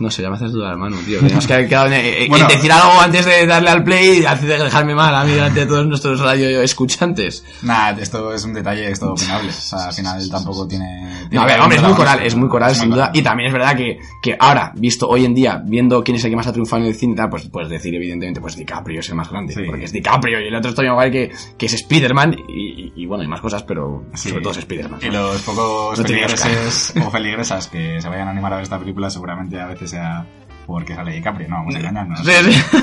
no 0.00 0.10
sé, 0.10 0.22
ya 0.22 0.30
me 0.30 0.36
haces 0.36 0.52
dudar, 0.52 0.72
hermano, 0.72 0.96
tío. 1.04 1.20
Tenemos 1.20 1.46
que 1.46 1.54
haber 1.54 1.68
quedado 1.68 1.86
en, 1.88 1.92
en- 1.94 2.22
en 2.22 2.28
Bueno. 2.28 2.48
decir 2.48 2.72
algo 2.72 3.00
antes 3.00 3.24
de 3.26 3.46
darle 3.46 3.70
al 3.70 3.84
play 3.84 4.20
y 4.20 4.24
hacer- 4.24 4.62
dejarme 4.62 4.94
mal 4.94 5.14
a 5.14 5.24
mí 5.24 5.32
delante 5.32 5.60
de 5.60 5.66
todos 5.66 5.86
nuestros 5.86 6.20
radio 6.20 6.62
escuchantes. 6.62 7.44
Nah, 7.62 7.90
esto 7.90 8.32
es 8.32 8.44
un 8.44 8.54
detalle, 8.54 8.90
es 8.90 8.98
todo 9.00 9.12
opinable. 9.12 9.50
O 9.50 9.52
sea, 9.52 9.86
al 9.88 9.92
final 9.94 10.30
tampoco 10.30 10.66
tiene... 10.66 11.26
No, 11.30 11.42
a 11.42 11.46
ver, 11.46 11.60
hombre, 11.60 11.76
es 11.78 11.82
muy 11.84 11.94
coral, 11.94 12.20
es 12.22 12.34
muy 12.34 12.48
coral, 12.48 12.70
Es 12.72 12.78
sin 12.78 12.88
muy 12.88 12.96
duda. 12.96 13.06
coral. 13.08 13.20
Y 13.20 13.22
también 13.22 13.46
es 13.48 13.52
verdad 13.52 13.76
que, 13.76 13.98
que 14.22 14.36
ahora, 14.38 14.72
visto 14.76 15.08
hoy 15.08 15.24
en 15.24 15.34
día, 15.34 15.62
viendo 15.64 16.02
quién 16.02 16.16
es 16.16 16.24
el 16.24 16.30
que 16.30 16.36
más 16.36 16.46
ha 16.46 16.52
triunfado 16.52 16.82
en 16.82 16.88
el 16.88 16.94
cine 16.94 17.12
y 17.12 17.16
tal, 17.16 17.28
pues 17.30 17.48
puedes 17.48 17.68
decir, 17.70 17.94
evidentemente, 17.94 18.40
pues 18.40 18.56
DiCaprio 18.56 19.00
es 19.00 19.08
el 19.08 19.14
más 19.14 19.30
grande. 19.30 19.54
Sí. 19.54 19.62
Porque 19.66 19.84
es 19.84 19.92
DiCaprio 19.92 20.40
y 20.40 20.48
el 20.48 20.54
otro 20.54 20.70
es 20.70 20.74
Tobey 20.74 20.90
Maguire 20.90 21.10
que, 21.28 21.34
que 21.58 21.66
es 21.66 21.74
Spider-Man 21.74 22.36
y, 22.48 22.52
y- 22.86 22.92
y 22.96 23.06
bueno, 23.06 23.22
hay 23.22 23.28
más 23.28 23.40
cosas, 23.40 23.62
pero 23.62 24.04
Sí. 24.14 24.28
sobre 24.30 24.42
todo 24.42 24.52
es 24.52 24.58
Spider-Man. 24.58 25.00
Y 25.02 25.10
los 25.10 25.40
pocos 25.42 25.98
No 25.98 26.04
feligreses 26.04 26.94
o 27.04 27.10
feligresas 27.10 27.68
que 27.68 28.00
se 28.00 28.08
vayan 28.08 28.28
a 28.28 28.30
animar 28.30 28.52
a 28.52 28.56
ver 28.56 28.62
esta 28.64 28.78
película 28.78 29.10
seguramente 29.10 29.60
a 29.60 29.66
veces 29.66 29.81
sea 29.86 30.26
porque 30.66 30.94
sale 30.94 31.12
DiCaprio. 31.12 31.48
No, 31.48 31.56
vamos 31.56 31.74
a 31.74 31.78
engañarnos. 31.78 32.20
Sí, 32.20 32.32
sí. 32.50 32.62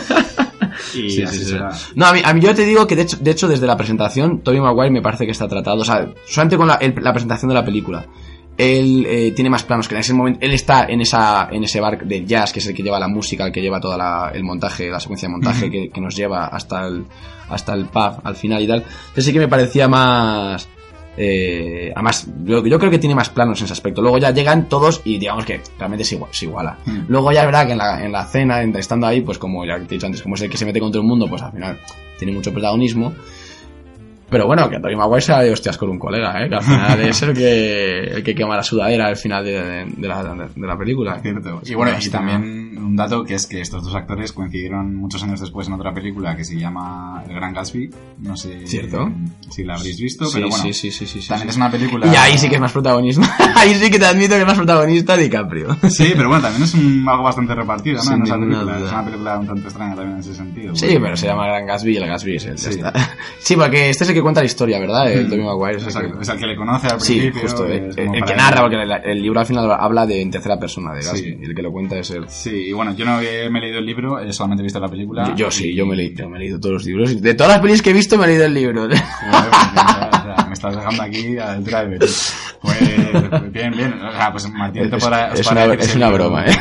Y 0.93 1.09
Sí, 1.09 1.23
así 1.23 1.37
sí, 1.39 1.43
sí. 1.45 1.49
será. 1.51 1.69
No, 1.95 2.05
a 2.07 2.13
mí, 2.13 2.21
a 2.23 2.33
mí 2.33 2.39
yo 2.41 2.53
te 2.55 2.63
digo 2.65 2.87
que 2.87 2.95
de 2.95 3.01
hecho, 3.03 3.17
de 3.17 3.31
hecho 3.31 3.47
desde 3.47 3.67
la 3.67 3.75
presentación, 3.75 4.39
Tobey 4.41 4.59
Maguire 4.61 4.91
me 4.91 5.01
parece 5.01 5.25
que 5.25 5.31
está 5.31 5.47
tratado, 5.47 5.81
o 5.81 5.85
sea, 5.85 6.07
solamente 6.25 6.57
con 6.57 6.67
la, 6.67 6.75
el- 6.75 6.95
la 7.01 7.11
presentación 7.11 7.49
de 7.49 7.55
la 7.55 7.65
película. 7.65 8.05
Él 8.57 9.05
eh, 9.07 9.31
tiene 9.35 9.49
más 9.49 9.63
planos 9.63 9.87
que 9.87 9.95
en 9.95 10.01
ese 10.01 10.13
momento. 10.13 10.39
Él 10.41 10.51
está 10.51 10.85
en 10.85 11.01
esa 11.01 11.47
en 11.51 11.63
ese 11.63 11.79
bar 11.79 12.05
de 12.05 12.25
jazz, 12.25 12.51
que 12.53 12.59
es 12.59 12.67
el 12.67 12.73
que 12.75 12.83
lleva 12.83 12.99
la 12.99 13.07
música, 13.07 13.45
el 13.45 13.51
que 13.51 13.61
lleva 13.61 13.79
toda 13.79 13.97
la, 13.97 14.31
el 14.33 14.43
montaje, 14.43 14.89
la 14.89 14.99
secuencia 14.99 15.27
de 15.27 15.31
montaje 15.31 15.69
que, 15.71 15.89
que 15.89 16.01
nos 16.01 16.15
lleva 16.15 16.47
hasta 16.47 16.85
el, 16.87 17.05
hasta 17.49 17.73
el 17.73 17.85
pub 17.85 18.19
al 18.23 18.35
final 18.35 18.61
y 18.61 18.67
tal. 18.67 18.79
Entonces 18.79 19.25
sí 19.25 19.33
que 19.33 19.39
me 19.39 19.47
parecía 19.47 19.87
más. 19.87 20.67
Eh, 21.21 21.91
además, 21.93 22.27
yo, 22.45 22.65
yo 22.65 22.79
creo 22.79 22.89
que 22.89 22.97
tiene 22.97 23.13
más 23.13 23.29
planos 23.29 23.59
en 23.59 23.65
ese 23.65 23.73
aspecto. 23.73 24.01
Luego 24.01 24.17
ya 24.19 24.31
llegan 24.31 24.69
todos 24.69 25.01
y 25.03 25.17
digamos 25.17 25.43
que 25.45 25.59
realmente 25.77 26.05
se, 26.05 26.15
igual, 26.15 26.29
se 26.33 26.45
iguala. 26.45 26.77
Mm. 26.85 26.99
Luego 27.09 27.31
ya 27.33 27.41
es 27.41 27.45
verdad 27.47 27.65
que 27.65 27.73
en 27.73 27.77
la, 27.77 28.05
en 28.05 28.11
la 28.13 28.25
cena, 28.25 28.61
en- 28.61 28.73
estando 28.77 29.05
ahí, 29.05 29.19
pues 29.19 29.37
como 29.37 29.65
ya 29.65 29.75
te 29.79 29.83
he 29.83 29.87
dicho 29.97 30.05
antes, 30.05 30.21
como 30.21 30.35
es 30.35 30.41
el 30.41 30.49
que 30.49 30.55
se 30.57 30.65
mete 30.65 30.79
con 30.79 30.91
todo 30.91 31.01
el 31.01 31.07
mundo, 31.07 31.27
pues 31.27 31.41
al 31.41 31.51
final 31.51 31.77
tiene 32.17 32.31
mucho 32.33 32.53
protagonismo. 32.53 33.13
Pero 34.29 34.45
bueno, 34.47 34.69
que 34.69 34.79
Tobey 34.79 34.95
Maguire 34.95 35.21
se 35.21 35.33
de 35.33 35.51
hostias 35.51 35.77
con 35.77 35.89
un 35.89 35.97
colega, 35.99 36.43
¿eh? 36.43 36.49
Que 36.49 36.55
al 36.55 36.63
final 36.63 37.01
es 37.01 37.21
el 37.21 37.33
que, 37.33 37.99
el 38.15 38.23
que 38.23 38.35
quema 38.35 38.55
la 38.55 38.63
sudadera 38.63 39.07
al 39.07 39.15
final 39.17 39.43
de, 39.43 39.51
de- 39.51 39.85
de 39.97 40.07
la, 40.07 40.23
de 40.55 40.67
la 40.67 40.77
película. 40.77 41.19
Cierto. 41.19 41.61
Y 41.65 41.73
bueno, 41.73 41.91
y 41.99 42.09
también 42.09 42.77
un 42.77 42.95
dato 42.95 43.23
que 43.23 43.35
es 43.35 43.45
que 43.47 43.61
estos 43.61 43.83
dos 43.83 43.93
actores 43.95 44.31
coincidieron 44.33 44.95
muchos 44.95 45.23
años 45.23 45.39
después 45.39 45.67
en 45.67 45.73
otra 45.73 45.93
película 45.93 46.35
que 46.35 46.43
se 46.43 46.57
llama 46.57 47.23
El 47.27 47.35
Gran 47.35 47.53
Gatsby. 47.53 47.89
No 48.19 48.35
sé 48.37 48.65
Cierto. 48.67 49.11
si 49.49 49.63
la 49.63 49.75
habréis 49.75 49.99
visto, 49.99 50.25
Sí, 50.25 50.31
pero 50.35 50.49
bueno. 50.49 50.63
sí, 50.63 50.73
sí, 50.73 50.91
sí, 50.91 51.05
sí, 51.07 51.21
sí, 51.21 51.27
También 51.27 51.47
sí. 51.47 51.51
es 51.51 51.57
una 51.57 51.71
película. 51.71 52.07
Y 52.07 52.15
ahí 52.15 52.37
sí 52.37 52.49
que 52.49 52.55
es 52.55 52.61
más 52.61 52.71
protagonista. 52.71 53.21
ahí 53.55 53.73
sí 53.75 53.89
que 53.89 53.99
te 53.99 54.05
admito 54.05 54.35
que 54.35 54.41
es 54.41 54.47
más 54.47 54.57
protagonista 54.57 55.17
DiCaprio. 55.17 55.75
Sí, 55.89 56.13
pero 56.15 56.27
bueno, 56.29 56.43
también 56.43 56.63
es 56.63 56.73
un, 56.73 57.05
algo 57.07 57.23
bastante 57.23 57.55
repartido, 57.55 57.97
¿no? 57.97 58.03
Sin 58.03 58.21
película. 58.23 58.77
Es 58.77 58.91
una 58.91 59.05
película 59.05 59.39
un 59.39 59.47
tanto 59.47 59.63
extraña 59.67 59.95
también 59.95 60.15
en 60.15 60.19
ese 60.21 60.35
sentido. 60.35 60.75
Sí, 60.75 60.85
porque- 60.85 60.99
pero 60.99 61.17
se 61.17 61.25
llama 61.27 61.47
Gran 61.47 61.65
Gatsby 61.65 61.93
y 61.93 61.97
el 61.97 62.07
Gatsby 62.07 62.35
es 62.35 62.45
el. 62.45 62.57
Sí. 62.57 62.79
Sí, 63.39 63.55
porque 63.55 63.89
este 63.89 64.03
es 64.03 64.09
el 64.09 64.15
que 64.15 64.18
cuenta 64.21 64.41
la 64.41 64.45
historia, 64.45 64.79
¿verdad? 64.79 65.11
El 65.11 65.25
Mm. 65.27 65.29
Tobey 65.29 65.45
Maguire. 65.45 65.77
es 65.77 65.95
el 65.95 66.01
que- 66.13 66.21
es 66.21 66.29
el 66.29 66.37
que 66.39 66.47
le 66.47 66.55
conoce 66.55 66.87
al 66.87 67.01
Sí, 67.01 67.13
principio. 67.19 67.41
justo. 67.41 67.67
y 67.69 67.71
El, 67.73 68.15
el 68.15 68.23
que 68.25 68.35
narra, 68.35 68.61
porque 68.61 68.81
el, 68.81 68.91
el 68.91 69.21
libro 69.21 69.39
al 69.39 69.45
final 69.45 69.71
habla 69.71 70.05
de 70.05 70.21
en 70.21 70.31
tercera 70.31 70.57
persona 70.59 70.93
de 70.93 71.01
Gatsby. 71.01 71.19
Sí. 71.19 71.37
Y 71.41 71.45
el 71.45 71.55
que 71.55 71.61
lo 71.61 71.71
cuenta 71.71 71.97
es 71.97 72.09
él. 72.11 72.25
Sí, 72.27 72.67
y 72.69 72.71
bueno, 72.73 72.93
yo 72.95 73.05
no 73.05 73.19
he- 73.21 73.49
me 73.49 73.59
he 73.59 73.61
leído 73.63 73.79
el 73.79 73.85
libro, 73.85 74.19
he 74.19 74.31
solamente 74.33 74.63
visto 74.63 74.79
la 74.79 74.87
película. 74.87 75.25
Yo, 75.29 75.35
yo 75.35 75.51
sí, 75.51 75.73
yo 75.75 75.85
me, 75.85 75.93
he 75.93 75.97
leído, 75.97 76.23
yo 76.23 76.29
me 76.29 76.37
he 76.37 76.39
leído 76.41 76.59
todos 76.59 76.73
los 76.73 76.85
libros. 76.85 77.21
De 77.21 77.33
todas 77.33 77.53
las 77.53 77.61
pelis 77.61 77.81
que 77.81 77.89
he 77.91 77.93
visto, 77.93 78.17
me 78.17 78.25
he 78.25 78.27
leído 78.27 78.45
el 78.45 78.53
libro. 78.53 78.81
Joder, 78.83 78.99
pues, 80.35 80.47
me 80.47 80.53
estás 80.53 80.75
dejando 80.75 81.03
aquí 81.03 81.37
a 81.37 81.45
la 81.45 81.51
altura 81.53 81.83
de 81.83 81.87
Betis. 81.89 82.33
Pues 82.61 83.51
bien, 83.51 83.71
bien. 83.71 83.93
O 84.01 84.11
sea, 84.11 84.31
pues 84.31 84.49
Martín 84.51 84.89
te 84.89 84.97
Es- 84.97 85.03
podrá- 85.03 85.31
os 85.33 85.39
es 85.39 85.47
podrá 85.47 85.65
una- 85.65 85.73
es 85.75 85.87
que 85.91 85.97
una 85.97 86.07
sí, 86.07 86.13
broma, 86.13 86.45
¿eh? 86.45 86.51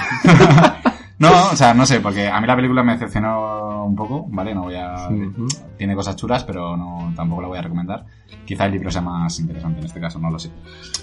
No, 1.19 1.51
o 1.53 1.57
sea, 1.57 1.75
no 1.75 1.85
sé, 1.85 2.01
porque 2.01 2.29
a 2.29 2.41
mí 2.41 2.47
la 2.47 2.55
película 2.55 2.83
me 2.85 2.93
decepcionó 2.93 3.85
un 3.85 3.97
poco, 3.97 4.27
¿vale? 4.31 4.55
No 4.55 4.63
voy 4.63 4.77
a... 4.77 5.09
Ujú. 5.09 5.47
Tiene 5.77 5.95
cosas 5.97 6.15
chulas, 6.15 6.45
pero 6.45 6.77
no 6.77 7.13
tampoco 7.17 7.43
la 7.43 7.49
voy 7.49 7.59
a 7.59 7.63
recomendar. 7.63 8.05
Quizá 8.45 8.67
el 8.67 8.73
libro 8.73 8.91
sea 8.91 9.03
más 9.03 9.39
interesante 9.41 9.81
en 9.81 9.87
este 9.87 10.01
caso, 10.01 10.19
no 10.21 10.31
lo 10.31 10.39
sé. 10.39 10.51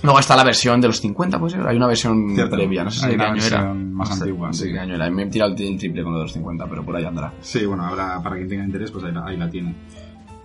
Luego 0.03 0.19
está 0.19 0.35
la 0.35 0.43
versión 0.43 0.79
de 0.79 0.87
los 0.87 1.01
50, 1.01 1.37
pues 1.39 1.55
hay 1.55 1.75
una 1.75 1.87
versión 1.87 2.33
Cierto. 2.33 2.55
previa, 2.55 2.83
no 2.83 2.91
sé 2.91 2.99
si 2.99 3.05
Hay 3.05 3.11
de 3.11 3.17
qué 3.17 3.23
año 3.23 3.33
era. 3.43 3.57
versión 3.57 3.93
más 3.93 4.09
No 4.09 4.15
sé 4.15 4.23
antigua, 4.23 4.53
sí. 4.53 4.71
qué 4.71 4.79
año 4.79 4.95
era. 4.95 5.09
Me 5.09 5.23
he 5.23 5.25
tirado 5.27 5.53
el 5.53 5.61
el 5.61 5.77
triple 5.77 6.03
con 6.03 6.13
lo 6.13 6.19
de 6.19 6.25
los 6.25 6.33
50, 6.33 6.65
pero 6.69 6.85
por 6.85 6.95
ahí 6.95 7.03
andará. 7.05 7.33
Sí, 7.41 7.65
bueno, 7.65 7.85
ahora 7.85 8.21
para 8.23 8.35
quien 8.37 8.47
tenga 8.47 8.63
interés, 8.63 8.91
pues 8.91 9.03
ahí 9.03 9.11
la, 9.11 9.25
ahí 9.25 9.37
la 9.37 9.49
tiene. 9.49 9.75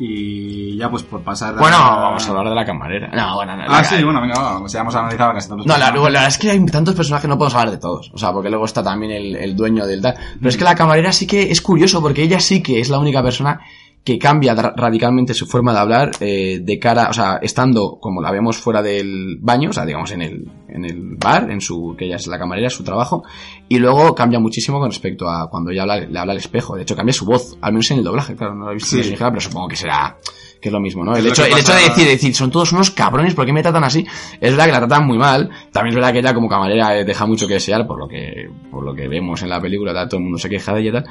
Y 0.02 0.78
ya 0.78 0.90
pues 0.90 1.02
por 1.02 1.20
pasar... 1.22 1.54
Bueno, 1.58 1.76
vamos 1.78 2.26
a 2.26 2.30
hablar 2.30 2.48
de 2.48 2.54
la 2.54 2.64
camarera. 2.64 3.08
No, 3.14 3.34
bueno, 3.34 3.54
no. 3.54 3.64
Ah, 3.64 3.68
la- 3.68 3.84
sí, 3.84 4.02
bueno, 4.02 4.22
venga, 4.22 4.40
vamos, 4.40 4.72
ya 4.72 4.80
hemos 4.80 4.94
analizado 4.94 5.34
casi 5.34 5.46
todos 5.48 5.58
los 5.58 5.66
No, 5.66 5.76
la, 5.76 5.90
la 5.90 6.00
verdad 6.00 6.26
es 6.26 6.38
que 6.38 6.50
hay 6.50 6.64
tantos 6.66 6.94
personajes, 6.94 7.28
no 7.28 7.36
podemos 7.36 7.54
hablar 7.54 7.70
de 7.72 7.76
todos. 7.78 8.10
O 8.14 8.16
sea, 8.18 8.32
porque 8.32 8.48
luego 8.48 8.64
está 8.64 8.82
también 8.82 9.12
el, 9.12 9.36
el 9.36 9.54
dueño 9.54 9.86
del 9.86 10.00
tal. 10.00 10.14
Pero 10.38 10.48
es 10.48 10.56
que 10.56 10.64
la 10.64 10.74
camarera 10.74 11.12
sí 11.12 11.26
que 11.26 11.50
es 11.50 11.60
curioso, 11.60 12.00
porque 12.00 12.22
ella 12.22 12.40
sí 12.40 12.62
que 12.62 12.80
es 12.80 12.88
la 12.88 12.98
única 12.98 13.22
persona 13.22 13.60
que 14.02 14.18
cambia 14.18 14.54
radicalmente 14.54 15.34
su 15.34 15.46
forma 15.46 15.72
de 15.74 15.78
hablar 15.78 16.10
eh, 16.20 16.60
de 16.62 16.78
cara, 16.78 17.08
o 17.10 17.12
sea, 17.12 17.38
estando 17.42 17.98
como 18.00 18.22
la 18.22 18.30
vemos 18.32 18.56
fuera 18.56 18.82
del 18.82 19.36
baño, 19.40 19.70
o 19.70 19.72
sea, 19.74 19.84
digamos 19.84 20.10
en 20.12 20.22
el, 20.22 20.50
en 20.68 20.84
el 20.86 21.16
bar, 21.18 21.50
en 21.50 21.60
su, 21.60 21.94
que 21.98 22.06
ella 22.06 22.16
es 22.16 22.26
la 22.26 22.38
camarera, 22.38 22.70
su 22.70 22.82
trabajo, 22.82 23.22
y 23.68 23.78
luego 23.78 24.14
cambia 24.14 24.40
muchísimo 24.40 24.78
con 24.78 24.88
respecto 24.90 25.28
a 25.28 25.50
cuando 25.50 25.70
ella 25.70 25.82
habla, 25.82 26.00
le 26.00 26.18
habla 26.18 26.32
al 26.32 26.38
espejo. 26.38 26.76
De 26.76 26.82
hecho, 26.82 26.96
cambia 26.96 27.12
su 27.12 27.26
voz, 27.26 27.58
al 27.60 27.72
menos 27.72 27.90
en 27.90 27.98
el 27.98 28.04
doblaje, 28.04 28.34
claro, 28.34 28.54
no 28.54 28.64
lo 28.64 28.70
he 28.70 28.74
visto 28.74 28.96
en 28.96 29.02
Sí. 29.02 29.08
el 29.08 29.12
original, 29.12 29.32
pero 29.32 29.40
supongo 29.42 29.68
que 29.68 29.76
será, 29.76 30.16
que 30.62 30.68
es 30.70 30.72
lo 30.72 30.80
mismo, 30.80 31.04
¿no? 31.04 31.14
El 31.14 31.26
hecho, 31.26 31.44
el 31.44 31.58
hecho 31.58 31.74
de 31.74 31.82
decir, 31.82 32.06
decir, 32.06 32.34
son 32.34 32.50
todos 32.50 32.72
unos 32.72 32.90
cabrones, 32.90 33.34
¿por 33.34 33.44
qué 33.44 33.52
me 33.52 33.62
tratan 33.62 33.84
así? 33.84 34.06
Es 34.40 34.50
verdad 34.52 34.64
que 34.64 34.72
la 34.72 34.78
tratan 34.78 35.06
muy 35.06 35.18
mal. 35.18 35.50
También 35.72 35.90
es 35.92 35.96
verdad 35.96 36.12
que 36.12 36.20
ella 36.20 36.32
como 36.34 36.48
camarera 36.48 36.98
eh, 36.98 37.04
deja 37.04 37.26
mucho 37.26 37.46
que 37.46 37.54
desear 37.54 37.86
por 37.86 37.98
lo 37.98 38.08
que, 38.08 38.48
por 38.70 38.82
lo 38.82 38.94
que 38.94 39.08
vemos 39.08 39.42
en 39.42 39.50
la 39.50 39.60
película, 39.60 39.92
tal, 39.92 40.08
todo 40.08 40.16
el 40.18 40.24
mundo 40.24 40.38
se 40.38 40.48
queja 40.48 40.72
de 40.72 40.80
ella 40.80 40.88
y 40.88 40.92
tal. 40.92 41.04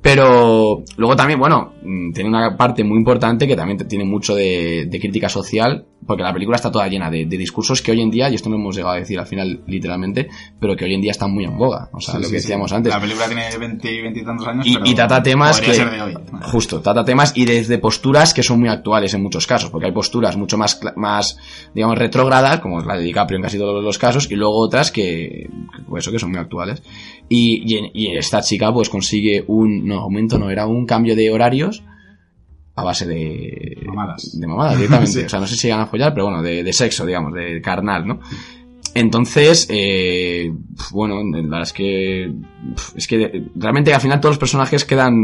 Pero 0.00 0.84
luego 0.96 1.16
también, 1.16 1.38
bueno, 1.40 1.72
mm, 1.82 2.12
tiene 2.12 2.30
una 2.30 2.56
parte 2.56 2.84
muy 2.84 2.98
importante 2.98 3.46
que 3.46 3.56
también 3.56 3.78
tiene 3.88 4.04
mucho 4.04 4.34
de, 4.34 4.86
de 4.88 5.00
crítica 5.00 5.28
social, 5.28 5.86
porque 6.06 6.22
la 6.22 6.32
película 6.32 6.56
está 6.56 6.70
toda 6.72 6.88
llena 6.88 7.10
de, 7.10 7.26
de 7.26 7.36
discursos 7.36 7.82
que 7.82 7.90
hoy 7.92 8.00
en 8.00 8.10
día, 8.10 8.30
y 8.30 8.34
esto 8.34 8.48
no 8.48 8.56
hemos 8.56 8.74
llegado 8.76 8.94
a 8.94 8.98
decir 8.98 9.18
al 9.18 9.26
final 9.26 9.60
literalmente, 9.66 10.28
pero 10.58 10.74
que 10.76 10.84
hoy 10.86 10.94
en 10.94 11.00
día 11.02 11.10
están 11.10 11.32
muy 11.32 11.44
en 11.44 11.58
boga. 11.58 11.90
O 11.92 12.00
sea, 12.00 12.14
Sí, 12.14 12.20
lo 12.20 12.26
sí, 12.26 12.32
que 12.32 12.40
sí. 12.40 12.46
decíamos 12.46 12.72
antes. 12.72 12.92
La 12.92 13.00
película 13.00 13.26
tiene 13.26 13.44
20 13.58 13.92
y 13.92 14.00
20 14.02 14.20
y 14.20 14.24
tantos 14.24 14.46
años, 14.46 14.66
Y, 14.66 14.74
pero 14.74 14.86
y 14.86 14.94
trata 14.94 15.22
temas 15.22 15.60
que 15.60 15.74
ser 15.74 15.90
de 15.90 16.00
hoy. 16.00 16.14
justo 16.42 16.80
trata 16.80 17.04
temas 17.04 17.32
y 17.36 17.44
desde 17.44 17.78
posturas 17.78 18.32
que 18.32 18.42
son 18.42 18.60
muy 18.60 18.68
actuales 18.68 19.12
en 19.14 19.22
muchos 19.22 19.46
casos 19.46 19.70
porque 19.70 19.86
hay 19.86 19.92
posturas 19.92 20.36
mucho 20.36 20.56
más 20.56 20.80
más 20.96 21.36
digamos 21.74 21.98
retrógradas 21.98 22.60
como 22.60 22.80
la 22.80 22.96
de 22.96 23.02
DiCaprio 23.02 23.36
en 23.36 23.42
casi 23.42 23.58
todos 23.58 23.82
los 23.84 23.98
casos 23.98 24.30
y 24.30 24.34
luego 24.36 24.56
otras 24.58 24.90
que, 24.90 25.50
pues 25.88 26.04
eso 26.04 26.12
que 26.12 26.18
son 26.18 26.30
muy 26.30 26.38
actuales 26.38 26.82
y, 27.28 27.62
y 27.92 28.16
esta 28.16 28.40
chica 28.40 28.72
pues 28.72 28.88
consigue 28.88 29.44
un 29.46 29.86
no 29.86 30.00
aumento 30.00 30.38
no 30.38 30.50
era 30.50 30.66
un 30.66 30.86
cambio 30.86 31.14
de 31.14 31.30
horarios 31.30 31.82
a 32.78 32.84
base 32.84 33.06
de 33.06 33.76
Mamadas. 33.86 34.38
de 34.40 34.46
mamadas 34.46 34.76
directamente 34.76 35.12
Sí. 35.20 35.24
o 35.24 35.28
sea 35.28 35.40
no 35.40 35.46
sé 35.46 35.56
si 35.56 35.66
llegan 35.68 35.80
a 35.82 35.86
follar 35.86 36.12
pero 36.14 36.26
bueno 36.26 36.42
de, 36.42 36.62
de 36.62 36.72
sexo 36.72 37.04
digamos 37.06 37.32
de 37.34 37.60
carnal 37.60 38.06
no 38.06 38.20
entonces, 38.94 39.66
eh, 39.70 40.50
bueno, 40.92 41.16
la 41.22 41.42
verdad 41.42 41.62
es 41.62 41.72
que 41.72 42.32
es 42.96 43.06
que 43.06 43.44
realmente 43.54 43.92
al 43.94 44.00
final 44.00 44.18
todos 44.18 44.32
los 44.32 44.38
personajes 44.38 44.84
quedan 44.84 45.14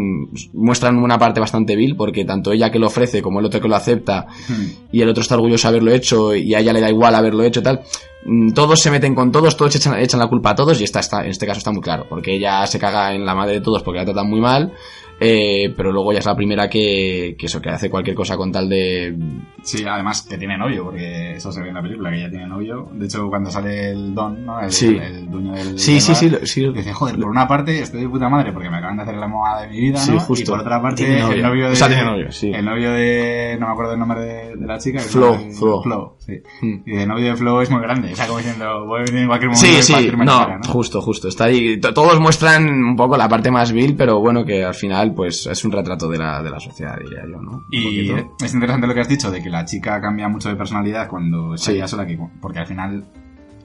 muestran 0.53 0.99
una 0.99 1.19
parte 1.19 1.41
bastante 1.41 1.75
vil 1.75 1.97
porque 1.97 2.25
tanto 2.25 2.53
ella 2.53 2.71
que 2.71 2.79
lo 2.79 2.87
ofrece 2.87 3.21
como 3.23 3.41
el 3.41 3.47
otro 3.47 3.61
que 3.61 3.69
lo 3.69 3.75
acepta 3.75 4.27
Hmm. 4.49 4.67
y 4.93 5.01
el 5.01 5.09
otro 5.09 5.23
está 5.23 5.35
orgulloso 5.35 5.67
de 5.67 5.71
haberlo 5.71 5.93
hecho 5.93 6.35
y 6.37 6.55
a 6.55 6.61
ella 6.61 6.73
le 6.75 6.81
da 6.83 6.91
igual 6.91 7.15
haberlo 7.15 7.43
hecho 7.43 7.63
tal. 7.63 7.81
mm, 8.27 8.53
Todos 8.53 8.81
se 8.81 8.91
meten 8.91 9.15
con 9.15 9.33
todos, 9.33 9.57
todos 9.57 9.75
echan, 9.75 9.99
echan 9.99 10.21
la 10.21 10.29
culpa 10.29 10.51
a 10.51 10.55
todos 10.55 10.81
y 10.81 10.85
esta 10.85 11.01
está, 11.01 11.25
en 11.25 11.31
este 11.31 11.47
caso 11.47 11.59
está 11.59 11.73
muy 11.73 11.81
claro, 11.81 12.07
porque 12.09 12.37
ella 12.37 12.67
se 12.67 12.79
caga 12.79 13.15
en 13.15 13.25
la 13.25 13.35
madre 13.35 13.55
de 13.55 13.61
todos 13.61 13.83
porque 13.83 13.99
la 14.01 14.05
tratan 14.05 14.29
muy 14.29 14.41
mal, 14.41 14.73
eh, 15.21 15.73
pero 15.77 15.93
luego 15.93 16.11
ella 16.13 16.21
es 16.21 16.27
la 16.27 16.37
primera 16.37 16.69
que, 16.69 17.37
que 17.39 17.47
eso, 17.47 17.61
que 17.61 17.71
hace 17.71 17.89
cualquier 17.91 18.17
cosa 18.17 18.37
con 18.37 18.51
tal 18.53 18.69
de... 18.69 19.17
Sí, 19.63 19.85
además 19.87 20.23
que 20.29 20.37
tiene 20.37 20.59
novio, 20.59 20.85
porque 20.85 21.37
eso 21.37 21.51
se 21.51 21.63
ve 21.63 21.69
en 21.69 21.75
la 21.75 21.83
película, 21.83 22.11
que 22.11 22.17
ella 22.17 22.29
tiene 22.31 22.47
novio. 22.47 22.89
De 22.93 23.07
hecho, 23.07 23.29
cuando 23.29 23.51
sale 23.51 23.91
el 23.91 24.15
Don, 24.15 24.45
¿no? 24.45 24.61
El, 24.61 24.71
Sí. 24.71 24.97
el 25.01 25.31
dueño 25.31 25.53
del. 25.55 25.79
Sí, 25.79 25.93
del 25.95 26.01
sí, 26.03 26.13
bar, 26.13 26.17
sí, 26.21 26.31
lo- 26.31 26.47
sí. 26.47 26.73
Dice, 26.75 26.93
joder, 26.93 27.17
por 27.17 27.29
una 27.31 27.49
parte 27.49 27.79
estoy 27.81 28.03
de 28.03 28.09
puta 28.09 28.29
madre 28.29 28.53
porque 28.53 28.69
me 28.69 28.77
acaban 28.77 28.97
de 28.99 29.03
hacer 29.05 29.17
la 29.17 29.27
moda 29.27 29.63
de 29.63 29.69
mi 29.69 29.81
vida, 29.81 29.99
Sí, 29.99 30.11
¿no? 30.13 30.21
justo. 30.21 30.43
Y 30.43 30.47
por 30.47 30.61
otra 30.61 30.83
parte, 30.83 31.05
Tiene 31.05 31.21
novio. 31.23 31.37
el 31.37 31.43
novio 31.43 31.67
de. 31.69 31.73
O 31.73 31.77
sea, 31.77 31.89
tiene 31.89 32.05
novio, 32.05 32.31
sí. 32.31 32.51
El 32.53 32.65
novio 32.65 32.93
de. 32.93 33.57
No 33.59 33.67
me 33.69 33.73
acuerdo 33.73 33.93
el 33.95 33.99
nombre 33.99 34.21
de, 34.21 34.57
de 34.57 34.67
la 34.67 34.79
chica. 34.79 34.99
Flo. 35.01 35.39
Flo, 35.83 36.17
sí. 36.27 36.43
Y 36.87 36.97
el 36.99 37.09
novio 37.09 37.27
de 37.31 37.37
Flo 37.37 37.63
es 37.63 37.71
muy 37.71 37.81
grande. 37.81 38.13
O 38.13 38.17
sea, 38.17 38.27
como 38.27 38.39
diciendo, 38.39 38.85
voy 38.87 39.01
a 39.01 39.05
venir 39.05 39.23
en 39.23 39.27
cualquier 39.29 39.51
momento. 39.51 39.83
Sí, 39.83 39.83
sí, 39.83 40.13
no, 40.17 40.59
justo, 40.69 41.01
justo. 41.03 41.29
Está 41.29 41.45
ahí. 41.45 41.81
Todos 41.81 42.21
muestran 42.21 42.67
un 42.69 42.97
poco 42.97 43.17
la 43.17 43.29
parte 43.29 43.51
más 43.51 43.73
vil, 43.73 43.95
pero 43.97 44.21
bueno, 44.21 44.45
que 44.45 44.65
al 44.65 44.75
final, 44.75 45.15
pues, 45.15 45.47
es 45.47 45.65
un 45.65 45.73
retrato 45.73 46.09
de 46.09 46.19
la, 46.19 46.43
de 46.43 46.51
la 46.51 46.61
sociedad, 46.61 46.99
diría 46.99 47.23
yo, 47.31 47.41
¿no? 47.41 47.65
Y 47.71 48.11
es 48.45 48.55
interesante 48.55 48.87
lo 48.87 48.95
que 48.95 49.01
has 49.01 49.09
dicho 49.09 49.31
de 49.31 49.43
que 49.43 49.51
la 49.51 49.65
chica 49.65 50.01
cambia 50.01 50.29
mucho 50.29 50.49
de 50.49 50.57
personalidad 50.57 51.09
cuando 51.09 51.55
está 51.55 51.71
Sí. 51.71 51.77
ella 51.77 51.89
sola, 51.89 52.07
que, 52.07 52.19
porque 52.41 52.59
al 52.59 52.67
final 52.67 53.05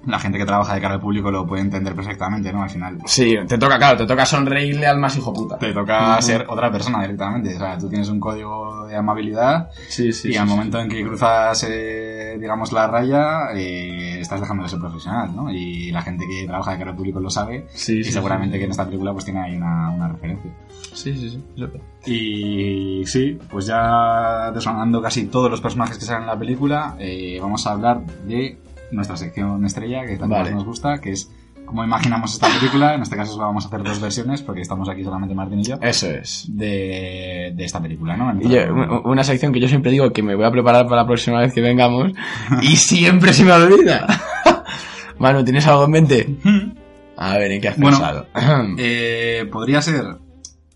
la 0.10 0.20
gente 0.20 0.38
que 0.38 0.46
trabaja 0.46 0.76
de 0.76 0.82
cara 0.82 0.96
al 0.96 1.02
público 1.02 1.32
lo 1.32 1.46
puede 1.46 1.62
entender 1.62 1.96
perfectamente, 1.96 2.52
¿no? 2.52 2.64
Al 2.64 2.70
final 2.70 2.98
Sí, 3.06 3.36
te 3.48 3.58
toca, 3.58 3.78
claro, 3.78 3.98
te 3.98 4.06
toca 4.06 4.26
sonreírle 4.26 4.86
al 4.88 4.98
más 5.00 5.16
hijo 5.18 5.32
puta. 5.34 5.58
te 5.58 5.74
toca 5.74 6.22
ser 6.22 6.46
otra 6.50 6.72
persona 6.72 7.02
directamente. 7.02 7.56
O 7.56 7.60
sea, 7.60 7.78
tú 7.78 7.90
tienes 7.90 8.10
un 8.10 8.20
código 8.20 8.88
de 8.88 8.96
amabilidad 8.96 9.70
Sí, 9.88 10.12
sí. 10.12 10.30
y 10.30 10.32
sí, 10.34 10.38
al 10.38 10.48
sí. 10.48 10.54
momento 10.54 10.80
en 10.80 10.90
que 10.90 11.04
cruzas, 11.04 11.66
eh, 11.70 12.38
digamos, 12.40 12.72
la 12.72 12.88
raya, 12.88 13.52
eh, 13.56 14.20
estás 14.20 14.42
dejando 14.42 14.64
de 14.64 14.70
ser 14.70 14.80
profesional, 14.80 15.36
¿no? 15.36 15.52
Y 15.52 15.92
la 15.92 16.02
gente 16.02 16.26
que 16.28 16.46
trabaja 16.48 16.72
de 16.72 16.78
cara 16.80 16.92
al 16.92 16.98
público 16.98 17.20
lo 17.20 17.30
sabe 17.30 17.68
Sí, 17.74 18.00
y 18.00 18.04
seguramente 18.04 18.58
que 18.58 18.66
en 18.66 18.72
esta 18.72 18.86
película 18.86 19.14
pues 19.14 19.26
tiene 19.26 19.42
ahí 19.42 19.56
una, 19.56 19.90
una 19.92 20.08
referencia. 20.10 20.52
Sí, 20.94 21.14
sí, 21.16 21.30
sí. 21.30 21.44
Y 22.06 23.06
sí, 23.06 23.38
pues 23.50 23.66
ya 23.68 24.52
desonando 24.52 25.02
casi 25.02 25.28
todos 25.28 25.50
los 25.52 25.62
personajes 25.62 25.98
que 25.98 26.06
salen 26.06 26.24
en 26.24 26.28
la 26.28 26.40
película, 26.40 26.96
eh, 27.00 27.38
vamos 27.42 27.66
a 27.68 27.72
hablar 27.72 28.02
de 28.26 28.58
nuestra 28.92 29.18
sección 29.18 29.64
estrella, 29.66 30.06
que 30.06 30.18
tanto 30.18 30.36
Vale. 30.36 30.46
más 30.52 30.54
nos 30.60 30.66
gusta, 30.66 31.00
que 31.00 31.12
es 31.12 31.32
cómo 31.66 31.84
imaginamos 31.84 32.34
esta 32.34 32.48
película. 32.48 32.96
En 32.96 33.02
este 33.04 33.16
caso 33.16 33.38
vamos 33.38 33.64
a 33.66 33.68
hacer 33.68 33.84
dos 33.84 34.02
versiones, 34.02 34.42
porque 34.42 34.62
estamos 34.62 34.90
aquí 34.90 35.04
solamente 35.04 35.36
Martín 35.36 35.60
y 35.60 35.64
yo, 35.66 35.78
Eso 35.82 36.08
es. 36.10 36.46
de, 36.50 37.52
de 37.56 37.64
esta 37.66 37.80
película, 37.82 38.18
¿no? 38.18 38.40
Yo- 38.42 39.02
una 39.06 39.24
sección 39.24 39.54
que 39.54 39.60
yo 39.60 39.68
siempre 39.68 39.92
digo 39.92 40.12
que 40.12 40.24
me 40.24 40.36
voy 40.36 40.46
a 40.46 40.52
preparar 40.52 40.86
para 40.88 41.02
la 41.04 41.08
próxima 41.08 41.40
vez 41.40 41.54
que 41.54 41.62
vengamos 41.62 42.12
y 42.62 42.76
siempre 42.76 43.34
se 43.34 43.44
me 43.46 43.52
olvida. 43.52 44.08
Manu, 45.20 45.44
¿tienes 45.44 45.68
algo 45.68 45.86
en 45.86 45.92
mente? 45.92 46.36
A 47.18 47.38
ver, 47.38 47.52
¿en 47.52 47.62
qué 47.62 47.68
has 47.68 47.78
Bueno, 47.78 47.98
pensado? 47.98 48.26
Eh, 48.78 49.48
podría 49.52 49.82
ser. 49.82 50.04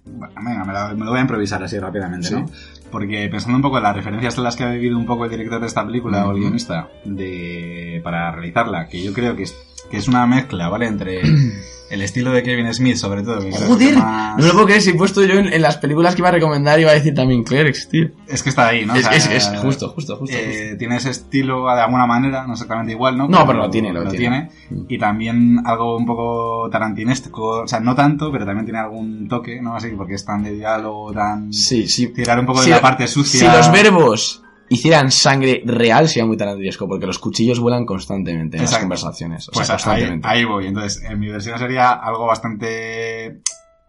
Bueno, 0.05 0.33
venga, 0.35 0.65
me, 0.65 0.73
la- 0.73 0.93
me 0.93 1.05
lo 1.05 1.11
voy 1.11 1.19
a 1.19 1.21
improvisar 1.21 1.63
así 1.63 1.79
rápidamente, 1.79 2.27
Sí. 2.27 2.33
¿no? 2.35 2.45
Porque 2.93 3.27
pensando 3.27 3.55
un 3.55 3.63
poco 3.63 3.77
en 3.77 3.83
las 3.83 3.95
referencias 3.95 4.37
en 4.37 4.43
las 4.43 4.55
que 4.55 4.63
ha 4.63 4.69
vivido 4.69 4.95
un 4.99 5.07
poco 5.07 5.25
el 5.25 5.31
director 5.31 5.59
de 5.59 5.65
esta 5.65 5.83
película 5.83 6.27
o 6.27 6.31
el 6.31 6.37
guionista 6.37 6.89
de, 7.03 7.99
para 8.03 8.31
realizarla, 8.31 8.87
que 8.87 9.01
yo 9.01 9.11
creo 9.13 9.35
que 9.35 9.43
es, 9.43 9.55
que 9.89 9.97
es 9.97 10.07
una 10.07 10.27
mezcla, 10.27 10.69
¿vale? 10.69 10.85
Entre 10.85 11.19
el 11.93 12.01
estilo 12.01 12.31
de 12.31 12.43
Kevin 12.43 12.73
Smith, 12.73 12.95
sobre 12.97 13.21
todo. 13.23 13.39
Joder, 13.67 13.95
más- 13.97 14.37
no 14.37 14.45
lo 14.47 14.53
puedo 14.53 14.65
creer 14.65 14.81
si 14.81 14.89
he 14.91 14.93
puesto 14.95 15.23
yo 15.23 15.35
en, 15.35 15.51
en 15.53 15.61
las 15.61 15.77
películas 15.77 16.15
que 16.15 16.21
iba 16.21 16.29
a 16.29 16.31
recomendar 16.31 16.79
iba 16.79 16.91
a 16.91 16.93
decir 16.93 17.13
también 17.13 17.43
Clerks, 17.43 17.87
tío. 17.89 18.09
Es 18.27 18.43
que 18.43 18.49
está 18.49 18.67
ahí, 18.67 18.85
¿no? 18.85 18.93
O 18.93 18.95
es, 18.95 19.03
sea, 19.03 19.13
es- 19.15 19.29
es 19.29 19.47
justo, 19.59 19.89
justo, 19.89 20.17
justo. 20.17 20.35
eh, 20.37 20.75
tiene 20.79 20.97
ese 20.97 21.11
estilo 21.11 21.65
de 21.73 21.81
alguna 21.81 22.05
manera, 22.05 22.45
no 22.47 22.53
exactamente 22.53 22.91
igual, 22.93 23.17
¿no? 23.17 23.27
No, 23.27 23.45
pero 23.45 23.59
lo 23.59 23.69
tiene, 23.69 23.93
lo 23.93 24.09
tiene. 24.11 24.49
Y 24.89 24.97
también 24.97 25.59
algo 25.65 25.97
un 25.97 26.05
poco 26.05 26.69
tarantinesco, 26.71 27.63
o 27.63 27.67
sea, 27.67 27.79
no 27.79 27.95
tanto, 27.95 28.31
pero 28.31 28.45
también 28.45 28.65
tiene 28.65 28.79
algún 28.79 29.27
toque, 29.27 29.61
¿no? 29.61 29.75
Así, 29.75 29.89
porque 29.97 30.15
es 30.15 30.25
tan 30.25 30.43
de 30.43 30.51
diálogo, 30.53 31.11
tan... 31.13 31.51
Sí, 31.53 31.87
sí. 31.87 32.07
Tirar 32.07 32.39
un 32.39 32.45
poco 32.45 32.59
Si 32.59 32.65
de 32.65 32.71
la 32.71 32.75
lo- 32.77 32.81
parte 32.81 33.07
sucia. 33.07 33.39
Si 33.39 33.57
los 33.57 33.71
verbos 33.71 34.42
hicieran 34.73 35.11
sangre 35.11 35.61
real 35.65 36.07
sería 36.07 36.25
muy 36.25 36.37
tarantiesco, 36.37 36.87
porque 36.87 37.05
los 37.05 37.19
cuchillos 37.19 37.59
vuelan 37.59 37.85
constantemente 37.85 38.57
en 38.57 38.63
las 38.63 38.71
Exacto. 38.71 38.83
conversaciones. 38.85 39.49
O 39.49 39.51
Pues 39.51 39.67
sea, 39.67 39.75
ahí, 39.75 39.81
constantemente. 39.83 40.27
ahí 40.27 40.43
voy. 40.45 40.67
Entonces, 40.67 41.03
en 41.03 41.19
mi 41.19 41.29
versión 41.29 41.57
sería 41.59 41.91
algo 41.91 42.25
bastante. 42.27 43.25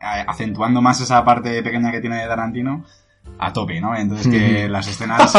eh, 0.07 0.25
acentuando 0.27 0.83
más 0.83 1.01
esa 1.01 1.25
parte 1.25 1.63
pequeña 1.63 1.91
que 1.91 2.01
tiene 2.01 2.21
de 2.21 2.27
Tarantino 2.29 2.85
a 3.39 3.53
tope, 3.55 3.81
¿no? 3.81 3.97
Entonces, 3.97 4.29
que 4.29 4.69
las 4.69 4.87
escenas. 4.87 5.33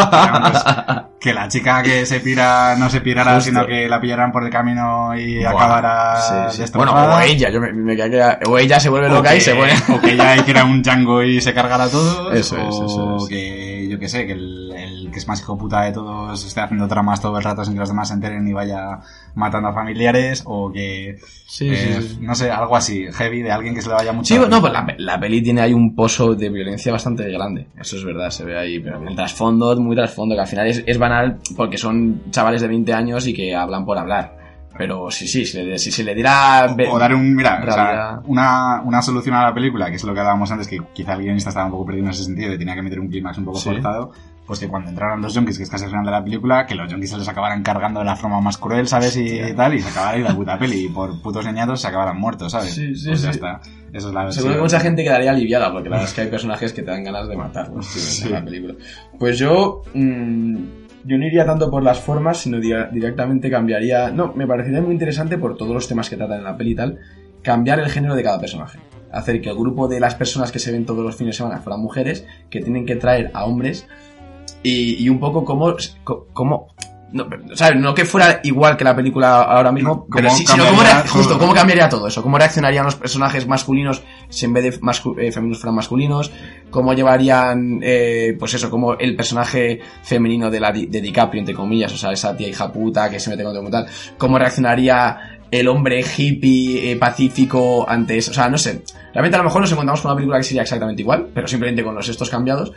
que 1.19 1.33
la 1.35 1.47
chica 1.47 1.83
que 1.83 2.05
se 2.07 2.19
pira 2.19 2.75
no 2.75 2.89
se 2.89 3.01
pirara, 3.01 3.35
Justo. 3.35 3.49
sino 3.51 3.67
que 3.67 3.87
la 3.87 4.01
pillaran 4.01 4.31
por 4.31 4.43
el 4.43 4.49
camino 4.49 5.15
y 5.15 5.37
Buah, 5.39 5.49
acabara. 5.51 6.49
sí, 6.51 6.63
sí. 6.65 6.71
Bueno, 6.73 6.93
o 6.93 7.19
ella, 7.19 7.51
yo 7.51 7.61
me, 7.61 7.73
me 7.73 7.95
quedé 7.95 8.09
que- 8.09 8.49
o 8.49 8.57
ella 8.57 8.79
se 8.79 8.89
vuelve 8.89 9.07
loca 9.09 9.29
o 9.29 9.33
y 9.33 9.35
que- 9.35 9.41
se 9.41 9.53
pone... 9.55 9.73
O 9.93 10.01
que 10.01 10.11
ella 10.13 10.35
hiciera 10.35 10.65
un 10.65 10.81
Django 10.81 11.21
y 11.21 11.39
se 11.41 11.53
cargara 11.53 11.87
todo. 11.87 12.31
Eso 12.33 12.57
es, 12.57 12.63
o 12.75 12.85
eso 12.85 13.17
es. 13.17 13.29
que, 13.29 13.87
yo 13.87 13.99
que 13.99 14.09
sé, 14.09 14.25
que 14.25 14.33
el 14.33 14.71
que 15.15 15.19
es 15.19 15.27
más 15.29 15.39
hijo 15.39 15.57
puta 15.57 15.83
de 15.83 15.93
todos 15.93 16.45
esté 16.45 16.59
haciendo 16.59 16.89
tramas 16.89 17.21
todo 17.21 17.37
el 17.37 17.43
rato 17.43 17.63
sin 17.63 17.73
que 17.73 17.79
los 17.79 17.87
demás 17.87 18.09
se 18.09 18.15
enteren 18.15 18.45
y 18.45 18.51
vaya 18.51 18.99
matando 19.33 19.69
a 19.69 19.73
familiares. 19.73 20.43
O 20.45 20.69
que, 20.71 21.15
Sí, 21.47 21.69
eh, 21.69 21.75
sí, 22.01 22.07
sí. 22.09 22.17
no 22.21 22.35
sé, 22.35 22.51
algo 22.51 22.75
así, 22.75 23.05
heavy, 23.13 23.41
de 23.41 23.51
alguien 23.51 23.73
que 23.73 23.81
se 23.81 23.87
le 23.87 23.95
vaya 23.95 24.11
mucho. 24.11 24.35
Sí, 24.35 24.41
no, 24.49 24.59
pues 24.59 24.73
la, 24.73 24.85
la 24.97 25.17
peli 25.19 25.41
tiene 25.41 25.61
ahí 25.61 25.73
un 25.73 25.95
pozo 25.95 26.35
de 26.35 26.49
violencia 26.49 26.91
bastante 26.91 27.31
grande. 27.31 27.67
Eso 27.79 27.95
es 27.95 28.03
verdad, 28.03 28.29
se 28.29 28.43
ve 28.43 28.59
ahí. 28.59 28.79
Pero 28.79 29.01
el 29.07 29.15
trasfondo, 29.15 29.73
muy 29.79 29.95
trasfondo, 29.95 30.35
que 30.35 30.41
al 30.41 30.47
final 30.47 30.67
es, 30.67 30.83
es 30.85 30.97
banal 30.97 31.39
porque 31.55 31.77
son 31.77 32.23
chavales 32.31 32.61
de 32.61 32.67
20 32.67 32.93
años 32.93 33.25
y 33.27 33.33
que 33.33 33.55
hablan 33.55 33.85
por 33.85 33.97
hablar. 33.97 34.43
Pero 34.77 35.09
sí, 35.09 35.25
sí, 35.25 35.45
si, 35.45 35.77
si 35.77 35.89
se 35.89 36.03
le 36.03 36.13
diera... 36.13 36.75
O 36.91 36.99
dar 36.99 37.15
un, 37.15 37.33
mira, 37.33 37.61
o 37.65 37.71
sea, 37.71 37.75
realidad. 37.85 38.21
una, 38.25 38.81
una 38.81 39.01
solución 39.01 39.33
a 39.35 39.43
la 39.43 39.53
película, 39.53 39.89
que 39.89 39.95
es 39.95 40.03
lo 40.03 40.13
que 40.13 40.19
hablábamos 40.19 40.51
antes, 40.51 40.67
que 40.67 40.81
quizá 40.93 41.13
el 41.13 41.21
guionista 41.21 41.47
estaba 41.49 41.67
un 41.67 41.71
poco 41.71 41.85
perdido 41.85 42.03
en 42.07 42.11
ese 42.11 42.25
sentido 42.25 42.51
y 42.53 42.57
tenía 42.57 42.75
que 42.75 42.81
meter 42.81 42.99
un 42.99 43.07
clímax 43.07 43.37
un 43.37 43.45
poco 43.45 43.57
Sí. 43.59 43.69
forzado, 43.69 44.11
pues 44.45 44.59
que 44.59 44.67
cuando 44.67 44.89
entraran 44.89 45.21
los 45.21 45.33
junkies, 45.35 45.57
que 45.57 45.63
es 45.63 45.69
casi 45.69 45.85
el 45.85 45.89
final 45.89 46.05
de 46.05 46.11
la 46.11 46.23
película, 46.23 46.65
que 46.65 46.75
los 46.75 46.91
junkies 46.91 47.09
se 47.11 47.17
les 47.17 47.27
acabaran 47.27 47.63
cargando 47.63 47.99
de 48.01 48.05
la 48.05 48.15
forma 48.15 48.39
más 48.41 48.57
cruel, 48.57 48.87
¿sabes? 48.87 49.17
Y 49.17 49.39
tal, 49.55 49.73
y 49.73 49.81
se 49.81 49.89
acabara 49.89 50.17
ahí 50.17 50.23
la 50.23 50.35
puta 50.35 50.57
peli, 50.59 50.85
y 50.85 50.89
por 50.89 51.21
putos 51.21 51.45
niñatos 51.45 51.81
se 51.81 51.87
acabaran 51.87 52.19
muertos, 52.19 52.51
¿sabes? 52.51 52.73
Sí, 52.73 52.95
sí, 52.95 53.07
pues 53.09 53.21
ya 53.23 53.31
sí. 53.33 53.35
está. 53.39 53.59
Eso 53.91 54.09
es 54.09 54.13
la 54.13 54.31
Seguro 54.31 54.55
que 54.55 54.61
mucha 54.61 54.79
gente 54.79 55.03
quedaría 55.03 55.31
aliviada, 55.31 55.71
porque 55.71 55.89
la 55.89 55.95
verdad 55.95 56.09
es 56.09 56.13
que 56.13 56.21
hay 56.21 56.27
personajes 56.27 56.73
que 56.73 56.83
te 56.83 56.91
dan 56.91 57.03
ganas 57.03 57.27
de 57.27 57.35
matarlos 57.37 57.87
tío, 57.93 58.27
en 58.27 58.31
la 58.33 58.43
película. 58.43 58.73
Pues 59.17 59.37
yo. 59.39 59.81
mm, 59.93 60.55
yo 61.07 61.17
no 61.19 61.25
iría 61.27 61.45
tanto 61.45 61.69
por 61.69 61.83
las 61.83 61.99
formas, 61.99 62.37
sino 62.39 62.59
di- 62.59 62.73
directamente 62.91 63.49
cambiaría. 63.49 64.09
No, 64.09 64.33
me 64.35 64.47
parecería 64.47 64.81
muy 64.81 64.91
interesante 64.93 65.37
por 65.37 65.55
todos 65.55 65.71
los 65.73 65.87
temas 65.87 66.09
que 66.09 66.17
tratan 66.17 66.39
en 66.39 66.43
la 66.45 66.57
peli 66.57 66.71
y 66.71 66.75
tal. 66.75 66.99
Cambiar 67.43 67.79
el 67.79 67.89
género 67.89 68.15
de 68.15 68.23
cada 68.23 68.39
personaje. 68.39 68.79
Hacer 69.11 69.39
que 69.39 69.49
el 69.49 69.55
grupo 69.55 69.87
de 69.87 69.99
las 69.99 70.15
personas 70.15 70.51
que 70.51 70.57
se 70.59 70.71
ven 70.71 70.83
todos 70.85 71.03
los 71.03 71.15
fines 71.15 71.35
de 71.35 71.37
semana 71.43 71.61
fueran 71.61 71.79
mujeres, 71.81 72.25
que 72.49 72.59
tienen 72.59 72.85
que 72.87 72.95
traer 72.95 73.29
a 73.35 73.45
hombres. 73.45 73.87
Y, 74.67 75.03
y 75.03 75.09
un 75.09 75.19
poco 75.19 75.43
como. 75.45 75.75
como 76.33 76.67
no, 77.11 77.27
¿sabes? 77.53 77.79
no 77.79 77.93
que 77.93 78.03
fuera 78.03 78.41
igual 78.43 78.75
que 78.75 78.83
la 78.83 78.93
película 78.95 79.43
ahora 79.43 79.71
mismo, 79.71 80.05
pero 80.13 80.27
¿cómo 80.27 80.37
sí, 80.37 80.45
sino 80.45 80.65
cómo, 80.65 80.81
justo, 81.07 81.37
cómo 81.39 81.53
cambiaría 81.53 81.87
todo 81.87 82.07
eso, 82.07 82.21
cómo 82.21 82.37
reaccionarían 82.37 82.83
los 82.83 82.95
personajes 82.95 83.47
masculinos 83.47 84.03
si 84.27 84.43
en 84.45 84.53
vez 84.53 84.63
de 84.63 84.81
mascu- 84.81 85.17
eh, 85.21 85.31
femeninos 85.31 85.59
fueran 85.61 85.75
masculinos, 85.75 86.31
cómo 86.71 86.93
llevarían, 86.93 87.79
eh, 87.83 88.35
pues 88.37 88.55
eso, 88.55 88.69
como 88.69 88.95
el 88.97 89.15
personaje 89.15 89.79
femenino 90.03 90.49
de, 90.49 90.59
la, 90.59 90.71
Di- 90.73 90.87
de 90.87 90.99
DiCaprio, 90.99 91.39
entre 91.39 91.55
comillas, 91.55 91.93
o 91.93 91.97
sea, 91.97 92.11
esa 92.11 92.35
tía 92.35 92.49
hija 92.49 92.69
puta 92.69 93.09
que 93.09 93.19
se 93.19 93.29
mete 93.29 93.43
con 93.43 93.53
todo 93.53 93.69
tal, 93.69 93.85
cómo 94.17 94.37
reaccionaría 94.37 95.17
el 95.51 95.67
hombre 95.69 96.03
hippie 96.03 96.91
eh, 96.91 96.95
pacífico 96.97 97.85
ante 97.87 98.17
eso, 98.17 98.31
o 98.31 98.33
sea, 98.33 98.49
no 98.49 98.57
sé, 98.57 98.83
realmente 99.13 99.35
a 99.35 99.39
lo 99.39 99.45
mejor 99.45 99.61
nos 99.61 99.71
encontramos 99.71 100.01
con 100.01 100.09
una 100.11 100.15
película 100.17 100.37
que 100.39 100.43
sería 100.43 100.63
exactamente 100.63 101.01
igual, 101.03 101.27
pero 101.33 101.47
simplemente 101.47 101.81
con 101.83 101.95
los 101.95 102.09
estos 102.09 102.29
cambiados, 102.29 102.73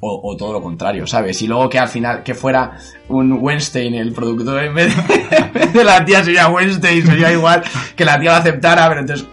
o, 0.00 0.20
o 0.30 0.36
todo 0.36 0.52
lo 0.52 0.62
contrario, 0.62 1.06
¿sabes? 1.06 1.40
Y 1.42 1.46
luego 1.48 1.68
que 1.68 1.78
al 1.78 1.88
final, 1.88 2.22
que 2.22 2.34
fuera 2.34 2.76
un 3.08 3.32
Weinstein 3.40 3.94
el 3.94 4.12
productor 4.12 4.62
en 4.64 4.74
vez 4.74 4.94
de, 4.96 5.14
en 5.36 5.52
vez 5.52 5.72
de 5.72 5.84
la 5.84 6.04
tía 6.04 6.22
sería 6.22 6.48
Weinstein, 6.48 7.04
sería 7.06 7.32
igual 7.32 7.62
que 7.96 8.04
la 8.04 8.18
tía 8.20 8.30
lo 8.32 8.36
aceptara, 8.36 8.88
pero 8.88 9.00
entonces, 9.00 9.26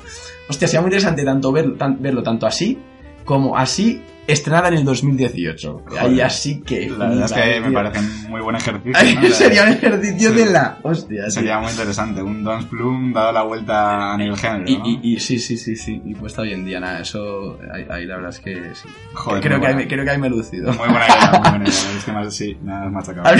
hostia, 0.49 0.67
sería 0.67 0.81
muy 0.81 0.87
interesante 0.87 1.23
tanto 1.23 1.51
ver- 1.51 1.73
verlo 1.99 2.23
tanto 2.23 2.47
así 2.47 2.79
como 3.25 3.57
así 3.57 4.01
estrenada 4.27 4.69
en 4.69 4.75
el 4.75 4.85
2018. 4.85 5.83
Ahí 5.99 6.19
así 6.19 6.61
que... 6.61 6.89
La 6.89 7.09
verdad 7.09 7.25
es 7.25 7.31
que 7.33 7.41
flipa, 7.41 7.67
me 7.67 7.73
parece 7.73 7.99
un 7.99 8.29
muy 8.31 8.41
buen 8.41 8.55
ejercicio. 8.55 9.31
Sería 9.35 9.63
un 9.65 9.69
ejercicio 9.69 10.29
Sí. 10.31 10.35
de 10.35 10.45
la 10.47 10.79
hostia, 10.81 11.21
tío. 11.23 11.31
Sería 11.31 11.59
muy 11.59 11.69
interesante, 11.69 12.23
un 12.23 12.43
Dance 12.43 12.67
Plum 12.67 13.13
dado 13.13 13.31
la 13.33 13.43
vuelta 13.43 14.13
a 14.13 14.17
nivel 14.17 14.35
género, 14.35 14.63
Y, 14.65 14.77
¿no? 14.77 14.83
y, 14.87 14.99
y 15.13 15.19
sí, 15.19 15.37
sí, 15.37 15.57
sí, 15.57 15.75
sí. 15.75 16.01
Y 16.05 16.15
puesta 16.15 16.41
hoy 16.41 16.53
en 16.53 16.65
día, 16.65 16.79
nada, 16.79 17.01
eso. 17.01 17.59
Ahí, 17.71 17.85
ahí 17.89 18.05
la 18.05 18.15
verdad 18.15 18.31
es 18.31 18.39
que 18.39 18.55
sí. 18.73 18.89
Joder, 19.13 19.43
creo, 19.43 19.61
que 19.61 19.67
ahí, 19.67 19.87
creo 19.87 20.03
que 20.05 20.17
me 20.17 20.29
lucido. 20.29 20.73
Muy 20.73 20.87
buena 20.89 21.05
idea, 21.05 21.31
muy 21.31 21.49
buena 21.49 21.65
idea. 21.69 21.75
Es 21.97 22.03
que 22.05 22.11
más, 22.11 22.33
sí, 22.33 22.57
nada 22.63 22.89
más 22.89 23.07
machacado. 23.07 23.35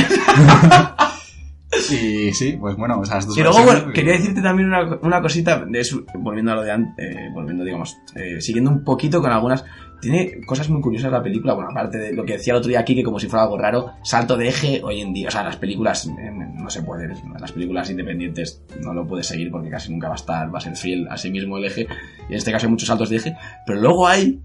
Y 1.92 2.34
sí, 2.34 2.58
pues 2.60 2.76
bueno, 2.76 3.02
esas 3.04 3.28
dos 3.28 3.38
Y 3.38 3.42
luego, 3.42 3.64
bueno, 3.64 3.92
quería 3.94 4.14
decirte 4.14 4.42
también 4.42 4.70
una, 4.70 4.98
una 5.02 5.22
cosita, 5.22 5.66
de 5.66 5.80
eso, 5.80 6.04
volviendo 6.20 6.52
a 6.52 6.56
lo 6.56 6.64
de 6.64 6.72
antes, 6.72 7.34
volviendo, 7.34 7.64
digamos, 7.64 7.98
eh, 8.16 8.42
siguiendo 8.42 8.72
un 8.72 8.84
poquito 8.84 9.22
con 9.22 9.32
algunas. 9.32 9.64
Tiene 10.02 10.42
cosas 10.46 10.70
muy 10.70 10.82
curiosas 10.82 11.12
la 11.12 11.24
película, 11.24 11.54
bueno, 11.54 11.70
aparte 11.72 11.98
de 11.98 12.14
lo 12.14 12.26
que 12.26 12.34
decía 12.34 12.54
el 12.54 12.60
otro 12.60 12.70
día 12.70 12.82
aquí, 12.82 12.96
que 12.96 13.04
como 13.04 13.18
si 13.18 13.28
fuera 13.28 13.44
algo 13.44 13.58
raro, 13.58 13.94
salto 14.04 14.38
de 14.38 14.50
eje 14.50 14.82
hoy 14.84 15.02
en 15.02 15.14
día, 15.14 15.30
o 15.30 15.32
sea, 15.32 15.44
las 15.44 15.56
películas 15.56 16.06
eh, 16.06 16.32
no 16.32 16.70
se 16.70 16.84
puede, 16.84 17.10
las 17.40 17.52
películas 17.52 17.90
independientes 17.90 18.62
no 18.82 18.94
lo 18.94 19.08
puedes 19.08 19.26
seguir 19.26 19.50
porque 19.50 19.70
casi 19.70 19.92
nunca 19.92 20.08
va 20.08 20.14
a 20.14 20.18
estar, 20.18 20.54
va 20.54 20.60
a 20.60 20.62
ser 20.62 20.76
fiel 20.76 21.08
a 21.10 21.18
sí 21.18 21.32
mismo 21.32 21.58
el 21.58 21.66
eje, 21.66 21.88
y 22.30 22.34
en 22.34 22.38
este 22.38 22.52
caso 22.52 22.68
hay 22.68 22.72
muchos 22.72 22.88
saltos 22.88 23.10
de 23.10 23.16
eje, 23.16 23.38
pero 23.66 23.80
luego 23.80 24.08
hay 24.08 24.42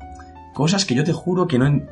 cosas 0.55 0.87
que 0.87 0.95
yo 0.95 1.05
te 1.05 1.13
juro 1.13 1.47
que 1.47 1.59
no... 1.59 1.83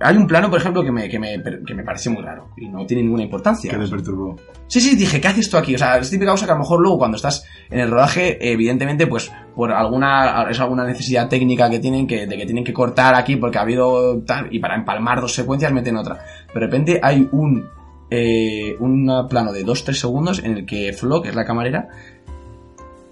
Hay 0.00 0.16
un 0.16 0.26
plano, 0.26 0.50
por 0.50 0.60
ejemplo, 0.60 0.82
que 0.82 0.92
me, 0.92 1.08
que 1.08 1.18
me, 1.18 1.42
que 1.66 1.74
me 1.74 1.82
pareció 1.82 2.12
muy 2.12 2.22
raro 2.22 2.50
y 2.56 2.68
no 2.68 2.84
tiene 2.84 3.02
ninguna 3.02 3.22
importancia. 3.22 3.70
Que 3.72 3.78
te 3.78 3.88
perturbó. 3.88 4.36
Sí, 4.66 4.80
sí, 4.80 4.96
dije, 4.96 5.20
¿qué 5.20 5.28
haces 5.28 5.48
tú 5.48 5.56
aquí? 5.56 5.74
O 5.74 5.78
sea, 5.78 5.98
es 5.98 6.10
típica 6.10 6.32
cosa 6.32 6.44
que 6.44 6.52
a 6.52 6.54
lo 6.54 6.60
mejor 6.60 6.80
luego 6.80 6.98
cuando 6.98 7.16
estás 7.16 7.44
en 7.70 7.78
el 7.78 7.90
rodaje, 7.90 8.38
evidentemente, 8.52 9.06
pues 9.06 9.32
por 9.54 9.72
alguna, 9.72 10.46
es 10.50 10.60
alguna 10.60 10.84
necesidad 10.84 11.28
técnica 11.28 11.70
que 11.70 11.78
tienen 11.78 12.06
que, 12.06 12.26
de 12.26 12.36
que 12.36 12.44
tienen 12.44 12.64
que 12.64 12.72
cortar 12.72 13.14
aquí 13.14 13.36
porque 13.36 13.58
ha 13.58 13.62
habido 13.62 14.20
tal, 14.22 14.48
y 14.50 14.58
para 14.58 14.74
empalmar 14.74 15.20
dos 15.20 15.34
secuencias 15.34 15.72
meten 15.72 15.96
otra. 15.96 16.18
De 16.52 16.60
repente 16.60 17.00
hay 17.02 17.26
un, 17.32 17.66
eh, 18.10 18.76
un 18.78 19.26
plano 19.28 19.52
de 19.52 19.64
2-3 19.64 19.92
segundos 19.92 20.38
en 20.44 20.58
el 20.58 20.66
que 20.66 20.92
Flo, 20.92 21.22
que 21.22 21.30
es 21.30 21.34
la 21.34 21.44
camarera, 21.44 21.88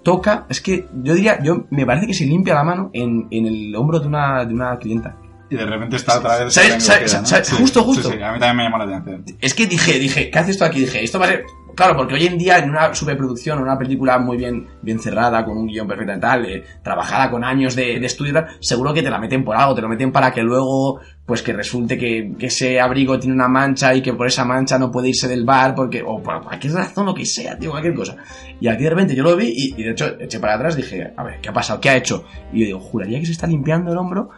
toca, 0.02 0.46
es 0.48 0.60
que 0.60 0.86
yo 1.02 1.14
diría, 1.14 1.42
yo 1.42 1.64
me 1.70 1.86
parece 1.86 2.06
que 2.06 2.14
se 2.14 2.26
limpia 2.26 2.54
la 2.54 2.62
mano 2.62 2.90
en, 2.92 3.26
en 3.30 3.46
el 3.46 3.74
hombro 3.74 3.98
de 3.98 4.06
una, 4.06 4.44
de 4.44 4.54
una 4.54 4.76
clienta. 4.78 5.16
Y 5.50 5.56
de 5.56 5.66
repente 5.66 5.96
está 5.96 6.18
otra 6.18 6.44
vez... 6.44 6.54
¿Sabes- 6.54 6.74
en 6.74 6.80
sabes- 6.80 7.00
bloqueo, 7.02 7.20
¿no? 7.20 7.26
sabes- 7.26 7.48
Sí, 7.48 7.56
justo, 7.58 7.82
justo. 7.84 8.10
Sí, 8.10 8.22
a 8.22 8.32
mí 8.32 8.38
también 8.38 8.56
me 8.56 8.62
llamó 8.64 8.78
la 8.78 8.84
atención. 8.96 9.24
Es 9.40 9.54
que 9.54 9.66
dije, 9.66 9.98
dije, 9.98 10.30
¿qué 10.30 10.38
haces 10.38 10.52
esto 10.52 10.64
aquí? 10.64 10.80
Dije, 10.80 11.04
esto 11.04 11.18
va 11.18 11.26
a 11.26 11.28
ser. 11.28 11.44
Claro, 11.76 11.96
porque 11.96 12.14
hoy 12.14 12.26
en 12.26 12.38
día 12.38 12.58
en 12.60 12.70
una 12.70 12.94
superproducción, 12.94 13.58
en 13.58 13.64
una 13.64 13.76
película 13.76 14.16
muy 14.20 14.36
bien, 14.36 14.68
bien 14.80 15.00
cerrada, 15.00 15.44
con 15.44 15.58
un 15.58 15.66
guion 15.66 15.88
perfecto 15.88 16.14
y 16.14 16.20
tal, 16.20 16.46
eh, 16.46 16.64
trabajada 16.84 17.28
con 17.32 17.42
años 17.42 17.74
de, 17.74 17.98
de 17.98 18.06
estudio 18.06 18.30
y 18.30 18.34
tal, 18.34 18.46
seguro 18.60 18.94
que 18.94 19.02
te 19.02 19.10
la 19.10 19.18
meten 19.18 19.42
por 19.44 19.56
algo, 19.56 19.74
te 19.74 19.82
lo 19.82 19.88
meten 19.88 20.12
para 20.12 20.30
que 20.32 20.40
luego, 20.44 21.00
pues 21.26 21.42
que 21.42 21.52
resulte 21.52 21.98
que, 21.98 22.32
que 22.38 22.46
ese 22.46 22.80
abrigo 22.80 23.18
tiene 23.18 23.34
una 23.34 23.48
mancha 23.48 23.92
y 23.92 24.02
que 24.02 24.12
por 24.12 24.28
esa 24.28 24.44
mancha 24.44 24.78
no 24.78 24.92
puede 24.92 25.08
irse 25.08 25.26
del 25.26 25.44
bar, 25.44 25.74
porque, 25.74 26.00
o 26.00 26.22
por 26.22 26.44
cualquier 26.44 26.74
razón, 26.74 27.06
lo 27.06 27.14
que 27.14 27.26
sea, 27.26 27.58
tío, 27.58 27.72
cualquier 27.72 27.94
cosa. 27.94 28.16
Y 28.60 28.68
aquí 28.68 28.84
de 28.84 28.90
repente 28.90 29.16
yo 29.16 29.24
lo 29.24 29.34
vi 29.34 29.48
y, 29.48 29.74
y 29.76 29.82
de 29.82 29.90
hecho 29.90 30.06
eché 30.20 30.38
para 30.38 30.54
atrás, 30.54 30.76
dije, 30.76 31.12
a 31.16 31.24
ver, 31.24 31.40
¿qué 31.40 31.48
ha 31.48 31.52
pasado? 31.52 31.80
¿Qué 31.80 31.90
ha 31.90 31.96
hecho? 31.96 32.24
Y 32.52 32.60
yo 32.60 32.66
digo, 32.66 32.78
juraría 32.78 33.18
que 33.18 33.26
se 33.26 33.32
está 33.32 33.48
limpiando 33.48 33.90
el 33.90 33.98
hombro, 33.98 34.30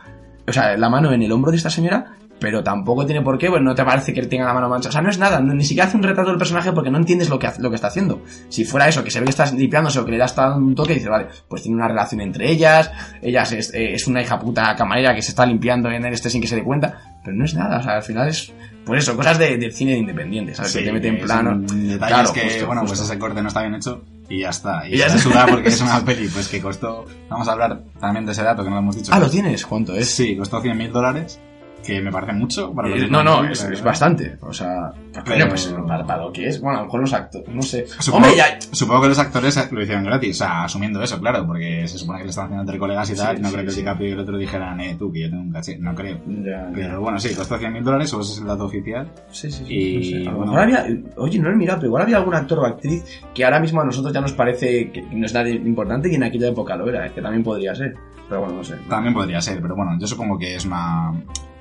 o 0.48 0.52
sea, 0.52 0.76
la 0.76 0.88
mano 0.88 1.12
en 1.12 1.22
el 1.22 1.32
hombro 1.32 1.50
de 1.50 1.56
esta 1.56 1.70
señora, 1.70 2.16
pero 2.38 2.62
tampoco 2.62 3.06
tiene 3.06 3.22
por 3.22 3.38
qué, 3.38 3.48
pues 3.48 3.62
no 3.62 3.74
te 3.74 3.84
parece 3.84 4.12
que 4.12 4.22
tenga 4.26 4.44
la 4.44 4.54
mano 4.54 4.68
mancha. 4.68 4.88
O 4.88 4.92
sea, 4.92 5.00
no 5.02 5.10
es 5.10 5.18
nada, 5.18 5.40
ni 5.40 5.64
siquiera 5.64 5.88
hace 5.88 5.96
un 5.96 6.02
retrato 6.02 6.28
del 6.30 6.38
personaje 6.38 6.72
porque 6.72 6.90
no 6.90 6.98
entiendes 6.98 7.28
lo 7.28 7.38
que, 7.38 7.46
hace- 7.46 7.62
lo 7.62 7.70
que 7.70 7.76
está 7.76 7.88
haciendo. 7.88 8.22
Si 8.48 8.64
fuera 8.64 8.88
eso, 8.88 9.02
que 9.02 9.10
se 9.10 9.20
ve 9.20 9.24
que 9.24 9.30
está 9.30 9.50
limpiándose 9.52 9.98
o 9.98 10.04
que 10.04 10.12
le 10.12 10.18
dando 10.18 10.56
un 10.56 10.74
toque, 10.74 10.94
dices, 10.94 11.08
vale, 11.08 11.26
pues 11.48 11.62
tiene 11.62 11.76
una 11.76 11.88
relación 11.88 12.20
entre 12.20 12.50
ellas, 12.50 12.90
ella 13.22 13.42
es, 13.42 13.72
eh, 13.74 13.94
es 13.94 14.06
una 14.06 14.20
hija 14.22 14.38
puta 14.38 14.74
camarera 14.76 15.14
que 15.14 15.22
se 15.22 15.30
está 15.30 15.46
limpiando 15.46 15.90
en 15.90 16.04
el 16.04 16.12
este 16.12 16.30
sin 16.30 16.40
que 16.40 16.46
se 16.48 16.56
dé 16.56 16.62
cuenta, 16.62 17.18
pero 17.24 17.36
no 17.36 17.44
es 17.44 17.54
nada, 17.54 17.78
o 17.78 17.82
sea, 17.82 17.96
al 17.96 18.02
final 18.02 18.28
es, 18.28 18.52
pues 18.84 19.02
eso, 19.02 19.16
cosas 19.16 19.38
de, 19.38 19.56
del 19.56 19.72
cine 19.72 19.92
de 19.92 19.98
independiente, 19.98 20.54
¿sabes? 20.54 20.72
que 20.76 20.82
te 20.82 21.08
en 21.08 21.16
que 21.16 21.24
plano. 21.24 21.50
son 21.50 21.88
detalles 21.88 21.98
Claro, 22.14 22.32
que, 22.32 22.40
justo, 22.42 22.66
bueno, 22.66 22.80
justo. 22.82 22.96
pues 22.96 23.08
ese 23.10 23.18
corte 23.18 23.42
no 23.42 23.48
está 23.48 23.62
bien 23.62 23.74
hecho 23.74 24.04
y 24.28 24.40
ya 24.40 24.50
está. 24.50 24.86
Y, 24.88 24.94
Y 24.94 24.98
ya 24.98 25.08
se 25.08 25.18
suda 25.18 25.46
porque 25.48 25.68
es 25.70 25.80
una 25.82 26.04
peli 26.04 26.28
pues 26.28 26.48
que 26.48 26.60
costó... 26.60 27.04
Vamos 27.28 27.48
a 27.48 27.52
hablar 27.52 27.80
también 28.00 28.26
de 28.26 28.32
ese 28.32 28.42
dato 28.42 28.62
que 28.62 28.68
no 28.68 28.76
lo 28.76 28.80
hemos 28.82 28.96
dicho. 28.96 29.10
Ah, 29.14 29.18
¿lo 29.18 29.28
tienes? 29.30 29.64
¿Cuánto 29.66 29.94
es? 29.94 30.08
Sí, 30.10 30.36
costó 30.36 30.60
100 30.60 30.76
mil 30.78 30.92
dólares, 30.92 31.40
que 31.86 32.00
me 32.00 32.10
parece 32.12 32.32
mucho. 32.32 32.72
Para 32.74 32.88
lo 32.88 32.96
Eh, 32.96 33.08
no, 33.10 33.22
no, 33.22 33.44
es, 33.44 33.62
es 33.64 33.82
bastante. 33.82 34.36
O 34.40 34.52
sea, 34.52 34.92
Pero- 35.24 35.48
pues 35.48 35.66
para, 35.86 36.04
para 36.04 36.22
lo 36.24 36.32
que 36.32 36.48
es. 36.48 36.60
Bueno, 36.60 36.78
a 36.78 36.80
lo 36.82 36.86
mejor 36.86 37.00
los 37.00 37.12
actores, 37.12 37.48
no 37.48 37.62
sé. 37.62 37.86
Supongo, 37.86 38.26
Hombre, 38.26 38.36
ya. 38.36 38.58
supongo 38.72 39.02
que 39.02 39.08
los 39.08 39.18
actores 39.18 39.72
lo 39.72 39.82
hicieron 39.82 40.04
gratis, 40.04 40.36
o 40.36 40.44
sea, 40.44 40.64
asumiendo 40.64 41.02
eso, 41.02 41.18
claro, 41.20 41.46
porque 41.46 41.86
se 41.88 41.98
supone 41.98 42.18
que 42.18 42.24
lo 42.24 42.30
están 42.30 42.46
haciendo 42.46 42.62
entre 42.62 42.78
colegas 42.78 43.10
y 43.10 43.14
tal, 43.16 43.36
Sí, 43.36 43.42
no 43.42 43.48
sí, 43.48 43.54
creo 43.54 43.64
que 43.66 43.70
sí. 43.72 43.80
DiCaprio 43.80 44.08
y 44.08 44.12
el 44.12 44.18
otro 44.18 44.36
dijeran, 44.38 44.80
eh, 44.80 44.96
tú, 44.98 45.12
que 45.12 45.20
yo 45.22 45.30
tengo 45.30 45.42
un 45.42 45.52
caché, 45.52 45.78
no 45.78 45.94
creo. 45.94 46.18
Ya, 46.26 46.50
ya. 46.50 46.70
Pero 46.74 47.00
bueno, 47.00 47.18
sí, 47.20 47.34
costó 47.34 47.56
100 47.58 47.72
mil 47.72 47.84
dólares, 47.84 48.12
o 48.14 48.20
ese 48.20 48.32
es 48.32 48.38
el 48.40 48.46
dato 48.46 48.64
oficial. 48.64 49.08
Sí, 49.30 49.50
sí, 49.50 49.64
sí. 49.66 49.74
Y, 49.74 50.24
no 50.24 50.30
sé. 50.30 50.36
Bueno. 50.36 50.58
había. 50.58 50.86
Oye, 51.16 51.38
no 51.38 51.48
lo 51.48 51.54
he 51.54 51.58
mirado, 51.58 51.78
pero 51.78 51.88
igual 51.88 52.02
había 52.02 52.16
algún 52.18 52.34
actor 52.34 52.58
o 52.58 52.66
actriz 52.66 53.04
que 53.34 53.44
ahora 53.44 53.60
mismo 53.60 53.80
a 53.80 53.84
nosotros 53.84 54.12
ya 54.12 54.20
nos 54.20 54.32
parece 54.32 54.90
que 54.90 55.02
no 55.02 55.24
es 55.26 55.32
nada 55.34 55.48
importante 55.48 56.10
y 56.10 56.14
en 56.16 56.24
aquella 56.24 56.48
época 56.48 56.76
lo 56.76 56.88
era, 56.88 57.06
eh, 57.06 57.12
que 57.14 57.22
también 57.22 57.42
podría 57.44 57.74
ser. 57.74 57.94
Pero 58.28 58.40
bueno, 58.40 58.56
no 58.56 58.64
sé. 58.64 58.74
También 58.88 59.14
podría 59.14 59.40
ser, 59.40 59.60
pero 59.62 59.76
bueno, 59.76 59.92
yo 60.00 60.06
supongo 60.06 60.36
que 60.36 60.56
es 60.56 60.64
una... 60.64 61.12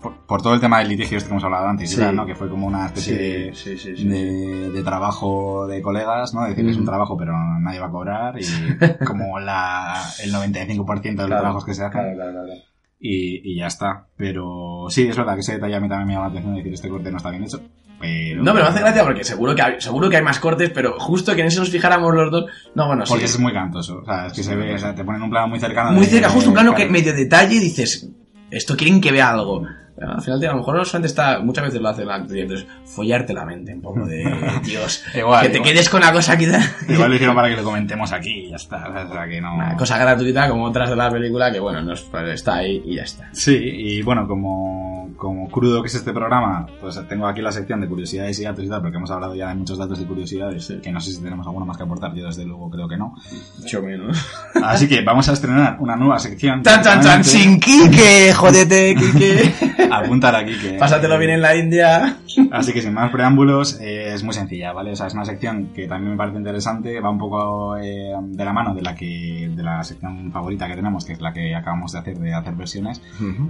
por- 0.06 0.26
por 0.26 0.42
todo 0.42 0.54
el 0.54 0.60
tema 0.60 0.80
del 0.80 0.90
litigio 0.90 1.18
este 1.18 1.28
que 1.30 1.34
hemos 1.34 1.44
hablado 1.44 1.68
antes. 1.68 1.98
¿no? 2.14 2.26
que 2.26 2.36
fue 2.36 2.50
como 2.50 2.68
una 2.68 2.86
especie 2.88 3.16
de, 3.18 3.54
sí, 3.56 3.78
sí, 3.78 3.96
sí. 3.96 4.08
de, 4.08 4.70
de 4.72 4.84
trabajo 4.84 5.68
de 5.68 5.82
colegas, 5.82 6.34
¿no? 6.34 6.44
decir, 6.46 6.64
que 6.66 6.72
es 6.72 6.78
un 6.78 6.86
trabajo 6.86 7.18
pero 7.18 7.34
nadie 7.60 7.80
va 7.80 7.88
a 7.88 7.92
cobrar 7.92 8.36
y 8.40 8.46
como 9.06 9.40
la, 9.40 10.02
el 10.24 10.32
95% 10.34 11.02
de 11.02 11.12
los 11.14 11.26
Claro, 11.28 11.42
trabajos 11.42 11.66
que 11.66 11.74
se 11.74 11.84
hacen 11.84 12.02
claro, 12.02 12.16
claro, 12.16 12.32
claro. 12.46 12.62
y, 13.00 13.52
y 13.54 13.58
ya 13.58 13.68
está. 13.68 14.06
Pero 14.18 14.86
sí, 14.90 15.08
es 15.08 15.18
verdad 15.18 15.34
que 15.36 15.42
ese 15.42 15.54
detalle 15.54 15.76
a 15.76 15.80
mí 15.80 15.90
también 15.90 16.08
me 16.08 16.14
llama 16.14 16.26
la 16.28 16.32
atención 16.32 16.54
de 16.54 16.60
decir 16.60 16.74
este 16.74 16.90
corte 16.90 17.12
no 17.12 17.18
está 17.18 17.30
bien 17.32 17.44
hecho. 17.44 17.62
Pero, 18.00 18.44
No, 18.44 18.52
pero 18.52 18.66
me 18.66 18.70
hace 18.72 18.82
gracia 18.82 19.04
porque 19.06 19.24
seguro 19.24 19.56
que 19.56 19.62
hay, 19.62 19.80
seguro 19.82 20.10
que 20.10 20.18
hay 20.18 20.24
más 20.24 20.40
cortes, 20.40 20.70
pero 20.72 21.00
justo 21.00 21.34
que 21.34 21.42
en 21.42 21.48
ese 21.48 21.60
nos 21.60 21.70
fijáramos 21.70 22.14
los 22.14 22.30
dos. 22.30 22.46
No, 22.76 22.88
bueno, 22.88 23.06
sí. 23.06 23.10
Porque 23.12 23.26
es 23.26 23.40
muy 23.40 23.54
cantoso. 23.54 24.00
O 24.00 24.06
sea, 24.06 24.28
es 24.28 24.34
que 24.34 24.44
se 24.44 24.56
ve, 24.56 24.74
o 24.76 24.78
sea, 24.78 24.94
te 24.94 25.04
ponen 25.06 25.22
un 25.22 25.30
plano 25.30 25.48
muy 25.48 25.60
cercano. 25.60 25.92
muy 25.92 26.06
de- 26.06 26.12
cerca, 26.12 26.30
justo 26.30 26.50
un 26.50 26.56
plano 26.56 26.76
que 26.76 26.88
medio 26.90 27.14
detalle 27.14 27.56
y 27.56 27.60
dices, 27.60 28.10
esto 28.52 28.76
quieren 28.76 29.00
que 29.00 29.12
vea 29.14 29.32
algo. 29.32 29.64
Al 30.02 30.22
final, 30.22 30.40
tío, 30.40 30.50
a 30.50 30.54
lo 30.54 30.60
mejor 30.60 30.86
solamente 30.86 31.08
está, 31.08 31.40
muchas 31.40 31.66
veces 31.66 31.82
lo 31.82 31.88
hacen 31.90 32.08
entonces, 32.10 32.68
follarte 32.86 33.34
la 33.34 33.46
mente 33.46 33.74
un 33.74 33.82
poco 33.82 34.06
de, 34.06 34.24
Dios, 34.64 35.04
Igual, 35.16 35.44
que 35.44 35.50
te 35.50 35.58
igual. 35.58 35.72
quedes 35.72 35.90
con 35.90 36.02
la 36.02 36.12
cosa 36.12 36.38
quizá. 36.38 36.60
Igual 36.90 37.10
lo 37.10 37.16
hicieron 37.16 37.36
para 37.36 37.50
que 37.50 37.56
lo 37.56 37.64
comentemos 37.64 38.12
aquí 38.12 38.46
y 38.48 38.50
ya 38.50 38.58
está. 38.58 38.88
O 38.90 39.14
sea, 39.14 39.28
que 39.28 39.40
no... 39.40 39.56
Una 39.56 39.78
cosa 39.78 39.98
gratuita 39.98 40.50
como 40.50 40.66
otras 40.66 40.90
de 40.90 40.96
la 40.98 41.10
película 41.10 41.52
que, 41.52 41.60
bueno, 41.60 41.82
no 41.82 41.94
es- 41.94 42.02
pues, 42.02 42.28
está 42.30 42.56
ahí 42.56 42.82
y 42.86 42.96
ya 42.96 43.04
está. 43.04 43.30
Sí, 43.32 43.56
y 43.58 44.02
bueno, 44.02 44.28
como, 44.28 45.12
como 45.16 45.50
crudo 45.50 45.82
que 45.82 45.88
es 45.88 45.96
este 45.96 46.12
programa, 46.12 46.68
pues 46.82 47.00
tengo 47.08 47.26
aquí 47.28 47.42
la 47.42 47.52
sección 47.54 47.80
de 47.80 47.88
curiosidades 47.88 48.38
y 48.40 48.44
datos 48.44 48.64
y 48.66 48.68
tal, 48.70 48.82
porque 48.82 48.98
hemos 48.98 49.12
hablado 49.12 49.34
ya 49.36 49.48
de 49.50 49.56
muchos 49.56 49.78
datos 49.78 50.00
y 50.02 50.06
curiosidades, 50.06 50.74
que 50.84 50.92
no 50.92 51.00
sé 51.00 51.12
si 51.14 51.22
tenemos 51.22 51.46
alguno 51.48 51.66
más 51.66 51.78
que 51.78 51.84
aportar, 51.84 52.14
yo 52.14 52.26
desde 52.26 52.46
luego 52.46 52.70
creo 52.70 52.88
que 52.90 52.98
no. 52.98 53.16
Mucho 53.60 53.82
menos. 53.82 54.18
Así 54.62 54.88
que 54.90 55.02
vamos 55.02 55.30
a 55.30 55.34
estrenar 55.34 55.78
una 55.80 55.96
nueva 55.96 56.20
sección. 56.20 56.62
¡Tan, 56.64 56.82
tan, 56.84 57.02
tan! 57.02 57.24
¡Sin 57.24 57.60
Kike! 57.60 58.34
¡Jódete, 58.34 58.96
Kike! 58.96 59.85
Apuntar 59.92 60.36
aquí 60.36 60.58
que... 60.58 60.74
Pásatelo 60.74 61.18
bien 61.18 61.32
en 61.32 61.42
la 61.42 61.56
India. 61.56 62.18
Así 62.52 62.74
que 62.74 62.82
sin 62.82 62.94
más 62.94 63.12
preámbulos, 63.12 63.80
eh, 63.80 64.14
es 64.14 64.24
muy 64.24 64.34
sencilla, 64.34 64.74
¿vale? 64.74 64.92
O 64.92 64.96
sea, 64.96 65.08
es 65.08 65.14
una 65.14 65.26
sección 65.26 65.68
que 65.74 65.88
también 65.88 66.12
me 66.12 66.18
parece 66.18 66.38
interesante, 66.38 67.00
va 67.00 67.10
un 67.10 67.18
poco 67.18 67.78
eh, 67.78 68.14
de 68.22 68.46
la 68.46 68.54
mano 68.54 68.74
de 68.74 68.82
la 68.82 68.96
que 68.96 69.52
de 69.54 69.64
la 69.64 69.84
sección 69.84 70.32
favorita 70.32 70.68
que 70.68 70.76
tenemos, 70.76 71.06
que 71.06 71.14
es 71.14 71.22
la 71.22 71.34
que 71.34 71.56
acabamos 71.56 71.92
de 71.92 72.00
hacer 72.00 72.18
de 72.18 72.34
hacer 72.34 72.54
versiones, 72.56 73.02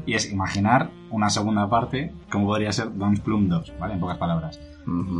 y 0.05 0.13
es 0.13 0.31
imaginar 0.31 0.89
una 1.11 1.29
segunda 1.29 1.69
parte 1.69 2.11
como 2.29 2.47
podría 2.47 2.71
ser 2.71 2.95
Don't 2.95 3.19
Plum 3.21 3.47
2, 3.47 3.73
¿vale? 3.79 3.93
En 3.93 3.99
pocas 3.99 4.17
palabras. 4.17 4.59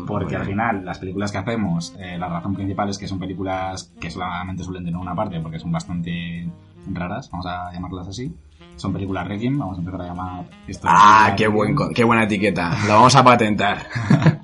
Porque 0.06 0.36
al 0.36 0.46
final 0.46 0.86
las 0.86 1.00
películas 1.00 1.32
que 1.32 1.40
hacemos, 1.40 1.96
eh, 2.00 2.18
la 2.20 2.30
razón 2.30 2.54
principal 2.54 2.90
es 2.90 2.98
que 2.98 3.08
son 3.08 3.20
películas 3.20 3.92
que 4.00 4.12
solamente 4.12 4.64
suelen 4.64 4.86
tener 4.86 5.00
una 5.00 5.16
parte 5.16 5.40
porque 5.40 5.60
son 5.60 5.72
bastante 5.72 6.48
raras, 6.92 7.30
vamos 7.32 7.48
a 7.48 7.72
llamarlas 7.74 8.08
así. 8.08 8.32
Son 8.76 8.92
películas 8.94 9.28
Requiem, 9.28 9.58
vamos 9.58 9.78
a 9.78 9.80
empezar 9.80 10.02
a 10.02 10.06
llamar 10.08 10.46
esto. 10.68 10.88
Ah, 10.90 11.34
qué, 11.38 11.48
buen, 11.48 11.76
qué 11.94 12.04
buena 12.04 12.24
etiqueta. 12.24 12.78
Lo 12.88 12.94
vamos 12.96 13.16
a 13.16 13.24
patentar. 13.24 13.88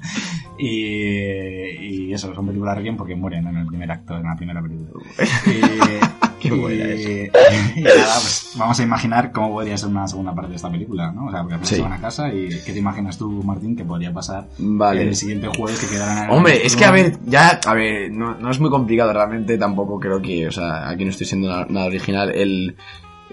Y, 0.64 2.08
y 2.10 2.14
eso, 2.14 2.36
son 2.36 2.46
películas 2.46 2.76
Requiem 2.78 2.96
porque 2.96 3.16
mueren 3.16 3.48
en 3.48 3.58
el 3.58 3.66
primer 3.66 3.92
acto, 3.92 4.16
en 4.16 4.24
la 4.24 4.36
primera 4.36 4.62
película. 4.62 5.04
Y, 5.48 5.62
Qué 6.40 6.52
buena 6.52 6.86
y- 6.94 7.30
y 7.76 7.82
nada, 7.82 8.14
pues 8.16 8.54
vamos 8.58 8.80
a 8.80 8.84
imaginar 8.84 9.32
cómo 9.32 9.52
podría 9.54 9.76
ser 9.78 9.90
una 9.90 10.08
segunda 10.08 10.34
parte 10.36 10.50
de 10.52 10.56
esta 10.58 10.70
película, 10.72 11.12
¿no? 11.12 11.26
O 11.28 11.32
sea, 11.32 11.42
porque 11.42 11.56
al 11.56 11.66
Sí. 11.66 11.76
se 11.76 11.82
van 11.82 11.94
a 11.94 12.02
casa 12.02 12.32
y 12.34 12.50
¿qué 12.64 12.74
te 12.74 12.80
imaginas 12.80 13.18
tú, 13.18 13.42
Martín, 13.44 13.76
que 13.76 13.86
podría 13.86 14.14
pasar 14.14 14.48
Vale. 14.60 15.02
el 15.04 15.16
siguiente 15.16 15.48
jueves 15.48 15.80
que 15.80 15.96
el 15.96 16.30
Hombre, 16.32 16.64
es 16.66 16.76
que 16.76 16.86
a 16.86 16.92
ver, 16.92 17.18
ya, 17.26 17.60
a 17.66 17.74
ver, 17.74 18.12
no, 18.12 18.36
no 18.36 18.52
es 18.52 18.60
muy 18.60 18.70
complicado 18.70 19.14
realmente, 19.14 19.58
tampoco 19.58 20.00
creo 20.00 20.22
que, 20.22 20.48
o 20.48 20.52
sea, 20.52 20.90
aquí 20.90 21.04
no 21.06 21.10
estoy 21.12 21.26
siendo 21.28 21.48
nada 21.68 21.86
original. 21.88 22.32
El, 22.32 22.76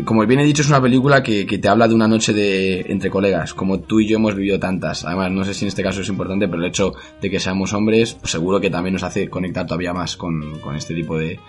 como 0.05 0.25
bien 0.27 0.41
he 0.41 0.45
dicho, 0.45 0.63
es 0.63 0.69
una 0.69 0.81
película 0.81 1.23
que, 1.23 1.47
que 1.47 1.59
te 1.59 1.69
habla 1.69 1.89
de 1.89 1.95
una 1.95 2.09
noche 2.09 2.33
de 2.33 2.81
entre 2.89 3.11
colegas, 3.11 3.55
como 3.55 3.81
tú 3.81 4.01
y 4.01 4.07
yo 4.07 4.17
hemos 4.17 4.35
vivido 4.35 4.59
tantas. 4.59 5.05
Además, 5.05 5.31
no 5.33 5.45
sé 5.45 5.55
si 5.55 5.65
en 5.65 5.69
este 5.69 5.83
caso 5.83 6.03
es 6.03 6.09
importante, 6.09 6.47
pero 6.49 6.63
el 6.63 6.69
hecho 6.69 6.95
de 7.21 7.31
que 7.31 7.41
seamos 7.41 7.73
hombres, 7.73 8.15
pues 8.15 8.31
seguro 8.31 8.61
que 8.61 8.71
también 8.71 8.95
nos 8.95 9.03
hace 9.03 9.29
conectar 9.29 9.67
todavía 9.67 9.93
más 9.93 10.17
con, 10.17 10.61
con 10.61 10.77
este 10.77 10.95
tipo 10.95 11.19
de, 11.19 11.41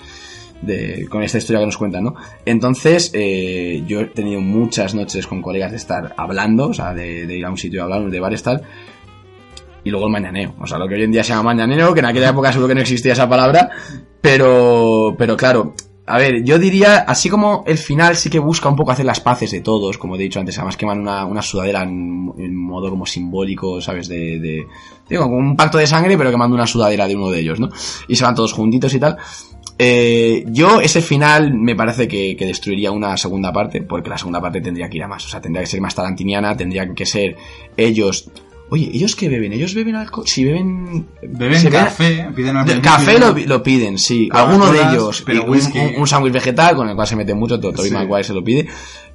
de, 0.61 1.07
con 1.09 1.23
esta 1.23 1.37
historia 1.37 1.59
que 1.59 1.65
nos 1.67 1.77
cuentan, 1.77 2.03
¿no? 2.03 2.15
Entonces, 2.45 3.11
eh, 3.13 3.83
yo 3.87 4.01
he 4.01 4.05
tenido 4.05 4.41
muchas 4.41 4.95
noches 4.95 5.27
con 5.27 5.41
colegas 5.41 5.71
de 5.71 5.77
estar 5.77 6.13
hablando, 6.17 6.67
o 6.67 6.73
sea, 6.73 6.93
de, 6.93 7.23
ir 7.35 7.45
a 7.45 7.49
un 7.49 7.57
sitio 7.57 7.81
a 7.81 7.83
hablar, 7.85 8.09
de 8.09 8.19
bares 8.19 8.43
tal, 8.43 8.63
y 9.83 9.89
luego 9.89 10.07
el 10.07 10.11
mañaneo. 10.11 10.55
O 10.59 10.67
sea, 10.67 10.77
lo 10.77 10.87
que 10.87 10.95
hoy 10.95 11.03
en 11.03 11.11
día 11.11 11.23
se 11.23 11.29
llama 11.29 11.53
mañaneo, 11.53 11.93
que 11.93 11.99
en 11.99 12.05
aquella 12.05 12.29
época 12.29 12.51
seguro 12.51 12.67
que 12.67 12.75
no 12.75 12.81
existía 12.81 13.13
esa 13.13 13.29
palabra, 13.29 13.69
pero, 14.21 15.15
pero 15.17 15.37
claro, 15.37 15.73
a 16.09 16.17
ver, 16.17 16.43
yo 16.43 16.57
diría, 16.57 16.97
así 16.99 17.29
como 17.29 17.63
el 17.67 17.77
final 17.77 18.15
sí 18.15 18.29
que 18.29 18.39
busca 18.39 18.67
un 18.67 18.75
poco 18.75 18.91
hacer 18.91 19.05
las 19.05 19.19
paces 19.19 19.51
de 19.51 19.61
todos, 19.61 19.99
como 19.99 20.15
he 20.15 20.17
dicho 20.17 20.39
antes, 20.39 20.57
además 20.57 20.75
queman 20.75 20.99
una, 20.99 21.23
una 21.25 21.43
sudadera 21.43 21.83
en, 21.83 22.55
modo 22.55 22.89
como 22.89 23.05
simbólico, 23.05 23.79
¿sabes? 23.79 24.07
De, 24.07 24.39
de, 24.39 24.67
digo, 25.07 25.23
como 25.23 25.37
un 25.37 25.55
pacto 25.55 25.77
de 25.77 25.85
sangre, 25.85 26.17
pero 26.17 26.31
quemando 26.31 26.55
una 26.55 26.65
sudadera 26.65 27.07
de 27.07 27.15
uno 27.15 27.29
de 27.29 27.39
ellos, 27.39 27.59
¿no? 27.59 27.69
Y 28.07 28.15
se 28.15 28.23
van 28.23 28.33
todos 28.33 28.53
juntitos 28.53 28.91
y 28.93 28.99
tal. 28.99 29.17
Eh, 29.77 30.43
yo 30.47 30.81
ese 30.81 31.01
final 31.01 31.53
me 31.53 31.75
parece 31.75 32.07
que, 32.07 32.35
destruiría 32.37 32.91
una 32.91 33.15
segunda 33.15 33.53
parte, 33.53 33.81
porque 33.83 34.09
la 34.09 34.17
segunda 34.17 34.41
parte 34.41 34.61
tendría 34.61 34.89
que 34.89 34.97
ir 34.97 35.03
a 35.03 35.07
más, 35.07 35.25
o 35.25 35.29
sea, 35.29 35.39
tendría 35.39 35.61
que 35.61 35.67
ser 35.67 35.79
más 35.79 35.95
tarantiniana, 35.95 36.57
tendría 36.57 36.91
que 36.93 37.05
ser 37.05 37.37
ellos... 37.77 38.29
Oye, 38.71 38.89
¿ellos 38.93 39.15
qué 39.15 39.29
beben? 39.29 39.51
¿Ellos 39.53 39.73
beben 39.73 39.95
alcohol? 39.95 40.27
Si 40.27 40.45
beben... 40.45 41.07
Beben 41.21 41.69
café, 41.71 42.27
piden 42.35 42.57
el 42.57 42.81
café 42.81 43.17
lo, 43.19 43.35
lo 43.35 43.63
piden, 43.63 43.97
sí. 43.97 44.29
Alguno 44.31 44.71
de 44.71 44.79
ellos. 44.81 45.23
pero 45.25 45.43
un- 45.43 45.49
whisky. 45.49 45.79
Un, 45.79 46.01
un 46.01 46.07
sándwich 46.07 46.33
vegetal 46.33 46.75
con 46.75 46.87
el 46.87 46.95
cual 46.95 47.07
se 47.07 47.15
mete 47.15 47.33
mucho, 47.33 47.59
to- 47.59 47.71
Tobey 47.73 47.89
Sí. 47.89 47.93
Maguire 47.95 48.23
se 48.23 48.33
lo 48.33 48.43
pide. 48.43 48.67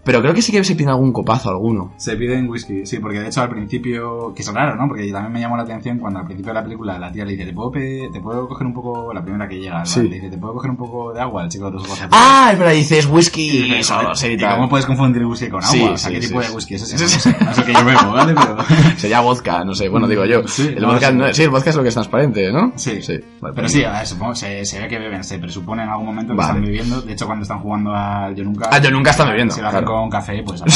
Pero 0.05 0.21
creo 0.21 0.35
que 0.35 0.43
sí 0.43 0.53
que 0.53 0.63
se 0.65 0.75
piden 0.75 0.91
algún 0.91 1.13
copazo 1.13 1.51
alguno. 1.51 1.93
Se 1.97 2.17
piden 2.17 2.49
whisky, 2.49 2.85
sí, 2.87 2.99
porque 2.99 3.21
de 3.21 3.29
hecho 3.29 3.41
al 3.43 3.49
principio, 3.51 4.33
que 4.35 4.43
es 4.43 4.53
raro, 4.53 4.77
¿no? 4.77 4.87
Porque 4.89 5.11
también 5.11 5.33
me 5.33 5.41
llamó 5.41 5.57
la 5.57 5.63
atención 5.63 5.99
cuando 5.99 6.21
al 6.21 6.27
principio 6.27 6.51
de 6.53 6.59
la 6.61 6.63
película 6.65 6.99
la 6.99 7.11
tía 7.11 7.25
le 7.25 7.33
dice, 7.33 7.47
¿te 7.47 7.53
puedo, 7.53 7.71
pe- 7.71 8.11
te 8.13 8.21
puedo 8.21 8.47
coger 8.49 8.67
un 8.67 8.75
poco, 8.75 9.13
la 9.15 9.23
primera 9.23 9.49
que 9.49 9.59
llega, 9.59 9.85
Sí. 9.85 10.03
le 10.09 10.15
dice, 10.17 10.31
¿te 10.31 10.39
puedo 10.39 10.55
coger 10.55 10.71
un 10.71 10.77
poco 10.77 11.13
de 11.13 11.21
agua? 11.21 11.45
El 11.45 11.49
chico 11.49 11.67
de 11.67 11.73
los 11.73 11.85
ojos. 11.85 12.01
Ah, 12.11 12.51
es 12.53 12.59
verdad, 12.59 12.75
dices 12.75 13.07
whisky 13.07 13.43
Y 13.65 13.83
sí, 13.83 14.27
¿y 14.29 14.37
tal. 14.37 14.57
cómo 14.57 14.69
puedes 14.69 14.87
confundir 14.87 15.25
whisky 15.25 15.49
con 15.49 15.63
agua? 15.63 15.73
Sí, 15.73 15.83
o 15.83 15.97
sea, 15.99 16.11
sí, 16.11 16.15
¿qué 16.15 16.27
tipo 16.27 16.41
de 16.41 16.51
whisky 16.51 16.75
es 16.75 16.83
ese? 16.83 16.95
No 17.03 17.09
sé, 17.09 17.37
no 17.45 17.55
sé 17.55 17.65
que 17.65 17.73
yo 17.73 17.85
bebo, 17.85 18.13
¿vale? 18.13 18.35
Pero... 18.35 18.57
Sería 18.99 19.21
vodka, 19.21 19.65
no 19.65 19.75
sé, 19.75 19.89
bueno, 19.89 20.07
digo 20.07 20.25
yo. 20.25 20.47
Sí, 20.47 20.69
el 20.77 20.83
no, 20.83 20.89
vodka, 20.93 21.09
sí. 21.11 21.17
no- 21.17 21.33
sí, 21.33 21.43
el 21.45 21.51
vodka 21.51 21.71
es 21.71 21.77
lo 21.77 21.83
que 21.83 21.89
es 21.89 21.95
transparente, 21.95 22.53
¿no? 22.53 22.73
Sí, 22.77 23.01
sí. 23.03 23.19
Vale, 23.41 23.55
pero 23.55 23.69
sí, 23.69 23.85
a 23.85 23.93
ver, 23.93 24.07
supongo, 24.07 24.35
se, 24.35 24.65
se 24.65 24.81
ve 24.81 24.89
que 24.89 24.99
beben, 24.99 25.25
se 25.25 25.39
presupone 25.39 25.83
en 25.83 25.89
algún 25.89 26.07
momento 26.07 26.33
que 26.33 26.39
Vale. 26.39 26.51
están 26.51 26.63
bebiendo. 26.65 27.01
De 27.03 27.13
hecho, 27.13 27.27
cuando 27.27 27.43
están 27.43 27.61
jugando 27.61 27.95
al 27.95 28.35
Yo 28.35 28.45
Nunca... 28.45 28.69
Al 28.69 28.83
Yo 28.83 28.91
Nunca 28.91 29.11
están 29.11 29.29
bebiendo, 29.29 29.55
Si 29.55 29.61
claro. 29.95 30.03
con 30.03 30.11
café, 30.11 30.43
pues... 30.45 30.63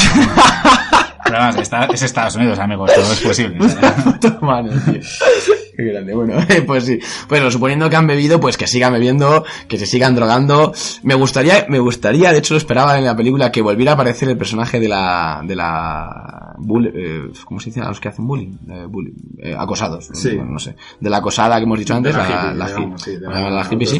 Pero 1.24 1.40
vamos, 1.40 1.56
está- 1.56 1.84
es 1.92 2.00
Estados 2.02 2.36
Unidos, 2.36 2.58
amigos, 2.58 2.90
todo 2.94 3.12
es 3.12 3.20
posible. 3.20 3.58
o 3.62 3.68
sea. 3.68 3.94
Puta 3.96 4.38
madre, 4.40 4.70
tío. 4.90 5.00
Qué 5.76 5.84
grande, 5.84 6.14
bueno, 6.14 6.34
pues 6.66 6.86
sí. 6.86 6.98
Bueno, 7.28 7.50
suponiendo 7.50 7.90
que 7.90 7.96
han 7.96 8.06
bebido, 8.06 8.40
pues 8.40 8.56
que 8.56 8.66
sigan 8.66 8.94
bebiendo, 8.94 9.44
que 9.68 9.76
se 9.78 9.84
sigan 9.84 10.14
drogando. 10.14 10.72
Me 11.02 11.14
gustaría, 11.14 11.66
me 11.68 11.80
gustaría, 11.80 12.32
de 12.32 12.38
hecho 12.38 12.54
lo 12.54 12.58
esperaba 12.58 12.96
en 12.98 13.04
la 13.04 13.14
película, 13.14 13.52
que 13.52 13.60
volviera 13.60 13.90
a 13.92 13.94
aparecer 13.94 14.30
el 14.30 14.38
personaje 14.38 14.80
de 14.80 14.88
la, 14.88 15.42
de 15.44 15.54
la, 15.54 16.54
bull- 16.56 16.90
eh, 16.94 17.30
¿cómo 17.44 17.60
se 17.60 17.66
dice 17.66 17.82
a 17.82 17.88
los 17.88 18.00
que 18.00 18.08
hacen 18.08 18.26
bullying? 18.26 18.56
Eh, 18.70 18.86
bullying, 18.88 19.12
eh, 19.40 19.54
acosados. 19.56 20.08
Sí. 20.14 20.30
Bueno, 20.34 20.52
no 20.52 20.58
sé. 20.58 20.76
De 20.98 21.10
la 21.10 21.18
acosada 21.18 21.58
que 21.58 21.64
hemos 21.64 21.78
dicho 21.78 21.94
antes, 21.94 22.14
De 22.16 22.22
la, 22.22 22.26
la 22.26 22.30
hippie, 22.46 22.54
la, 22.58 22.66
digamos, 22.68 23.00
hi- 23.02 23.04
sí, 23.04 23.10
de 23.18 23.20
la- 23.28 23.40
la 23.40 23.50
la 23.50 23.68
hippie, 23.70 23.86
sí. 23.86 23.98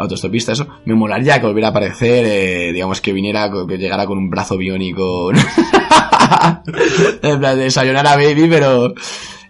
Autostopista. 0.00 0.52
Eso. 0.52 0.66
Me 0.84 0.94
molaría 0.94 1.40
que 1.40 1.46
volviera 1.46 1.68
a 1.68 1.70
aparecer, 1.70 2.24
eh, 2.26 2.72
digamos 2.72 3.00
que 3.00 3.12
viniera, 3.12 3.50
que 3.68 3.78
llegara 3.78 4.06
con 4.06 4.18
un 4.18 4.30
brazo 4.30 4.56
biónico. 4.56 5.30
en 7.22 7.38
plan, 7.38 7.58
de 7.58 7.70
Baby, 7.72 8.48
pero... 8.48 8.94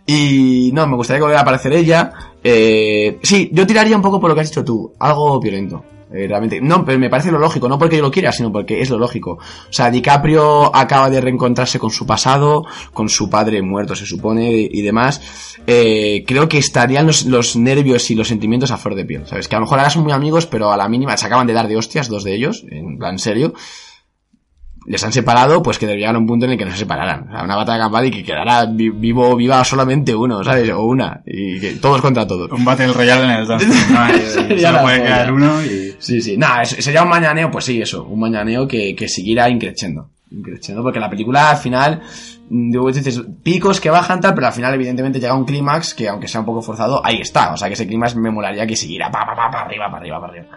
Y 0.07 0.71
no, 0.73 0.87
me 0.87 0.97
gustaría 0.97 1.19
que 1.19 1.23
volviera 1.23 1.41
a 1.41 1.43
aparecer 1.43 1.73
ella. 1.73 2.13
Eh, 2.43 3.19
sí, 3.23 3.51
yo 3.53 3.67
tiraría 3.67 3.95
un 3.97 4.03
poco 4.03 4.19
por 4.21 4.29
lo 4.31 4.35
que 4.35 4.41
has 4.41 4.51
dicho 4.51 4.65
tú, 4.65 4.93
algo 4.99 5.39
violento. 5.41 5.85
Eh, 6.13 6.27
realmente, 6.27 6.61
no, 6.61 6.85
pero 6.85 6.99
me 6.99 7.09
parece 7.09 7.31
lo 7.31 7.39
lógico, 7.39 7.69
no 7.69 7.79
porque 7.79 7.97
yo 7.97 8.03
lo 8.03 8.11
quiera, 8.11 8.33
sino 8.33 8.51
porque 8.51 8.81
es 8.81 8.91
lo 8.91 8.99
lógico. 8.99 9.33
O 9.33 9.73
sea, 9.73 9.91
DiCaprio 9.91 10.75
acaba 10.75 11.09
de 11.09 11.21
reencontrarse 11.21 11.79
con 11.79 11.91
su 11.91 12.07
pasado, 12.07 12.65
con 12.93 13.09
su 13.09 13.31
padre 13.31 13.63
muerto, 13.63 13.95
se 13.95 14.07
supone, 14.07 14.51
y 14.51 14.83
demás. 14.83 15.59
Eh, 15.67 16.25
creo 16.27 16.49
que 16.49 16.59
estarían 16.59 17.07
los, 17.07 17.27
los 17.27 17.57
nervios 17.57 18.11
y 18.11 18.15
los 18.15 18.29
sentimientos 18.29 18.71
a 18.71 18.77
flor 18.77 18.97
de 18.97 19.05
piel, 19.05 19.27
¿sabes? 19.27 19.47
Que 19.47 19.55
a 19.55 19.59
lo 19.59 19.67
mejor 19.67 19.79
ahora 19.79 19.91
son 19.91 20.03
muy 20.03 20.13
amigos, 20.13 20.47
pero 20.47 20.73
a 20.73 20.77
la 20.77 20.89
mínima 20.89 21.17
se 21.17 21.27
acaban 21.27 21.47
de 21.47 21.53
dar 21.53 21.69
de 21.69 21.77
hostias, 21.77 22.09
dos 22.09 22.25
de 22.25 22.35
ellos, 22.35 22.65
en 22.69 22.99
plan 22.99 23.19
serio. 23.19 23.55
Les 24.91 25.05
han 25.05 25.13
separado, 25.13 25.63
pues 25.63 25.79
que 25.79 25.87
debe 25.87 26.01
llegar 26.01 26.17
a 26.17 26.19
un 26.19 26.27
punto 26.27 26.47
en 26.47 26.53
el 26.53 26.59
que 26.59 26.65
no 26.65 26.73
se 26.73 26.79
separaran. 26.79 27.29
O 27.29 27.31
sea, 27.31 27.45
una 27.45 27.55
batalla 27.55 27.79
campal 27.85 28.07
y 28.07 28.11
que 28.11 28.25
quedará 28.25 28.67
vi- 28.67 28.91
vivo, 28.91 29.37
viva 29.37 29.63
solamente 29.65 30.13
uno, 30.15 30.43
¿sabes? 30.43 30.69
O 30.71 30.83
una. 30.85 31.21
Y 31.25 31.61
que 31.61 31.73
todos 31.75 32.01
contra 32.01 32.27
todos. 32.27 32.51
Un 32.51 32.65
Battle 32.65 32.93
Royale 32.93 33.25
en 33.25 33.31
el 33.31 33.47
Dance. 33.47 33.67
¿no? 34.49 34.55
Y 34.57 34.61
Solo 34.61 34.83
puede 34.83 35.03
quedar 35.03 35.33
uno 35.33 35.63
y... 35.65 35.95
Sí, 36.01 36.21
sí. 36.21 36.37
Nada, 36.37 36.65
sería 36.65 37.05
un 37.05 37.09
mañaneo, 37.09 37.51
pues 37.53 37.67
sí, 37.67 37.81
eso. 37.81 38.03
Un 38.05 38.19
mañaneo 38.19 38.67
que, 38.67 38.97
que 38.97 39.07
siguiera 39.09 39.49
increciendo. 39.49 40.09
Increciendo, 40.33 40.83
porque 40.83 40.99
la 40.99 41.09
película 41.11 41.51
al 41.51 41.57
final, 41.59 42.01
digo, 42.51 42.91
dices, 42.91 43.23
picos 43.43 43.81
que 43.81 43.91
bajan 43.91 44.21
tal, 44.21 44.35
pero 44.35 44.49
al 44.49 44.53
final 44.53 44.75
evidentemente 44.75 45.21
llega 45.21 45.35
un 45.35 45.45
clímax 45.45 45.95
que 45.95 46.09
aunque 46.09 46.27
sea 46.27 46.41
un 46.41 46.47
poco 46.47 46.63
forzado, 46.63 47.01
ahí 47.05 47.21
está. 47.21 47.53
O 47.53 47.57
sea 47.57 47.69
que 47.69 47.75
ese 47.75 47.87
clímax 47.87 48.17
me 48.17 48.31
molaría 48.31 48.67
que 48.67 48.77
siguiera 48.77 49.11
pa, 49.11 49.25
pa, 49.25 49.37
pa, 49.37 49.51
pa, 49.51 49.61
arriba, 49.63 49.87
para 49.87 49.99
arriba, 49.99 50.21
para 50.21 50.33
arriba. 50.33 50.49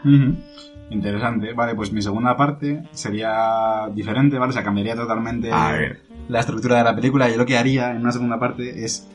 Interesante. 0.89 1.53
Vale, 1.53 1.75
pues 1.75 1.91
mi 1.91 2.01
segunda 2.01 2.35
parte 2.35 2.83
sería 2.91 3.87
diferente, 3.93 4.37
¿vale? 4.37 4.49
O 4.49 4.53
sea, 4.53 4.63
cambiaría 4.63 4.95
totalmente 4.95 5.51
la 6.27 6.39
estructura 6.39 6.77
de 6.77 6.83
la 6.83 6.95
película. 6.95 7.29
Yo 7.29 7.37
lo 7.37 7.45
que 7.45 7.57
haría 7.57 7.91
en 7.91 7.97
una 7.97 8.11
segunda 8.11 8.39
parte 8.39 8.83
es 8.83 9.07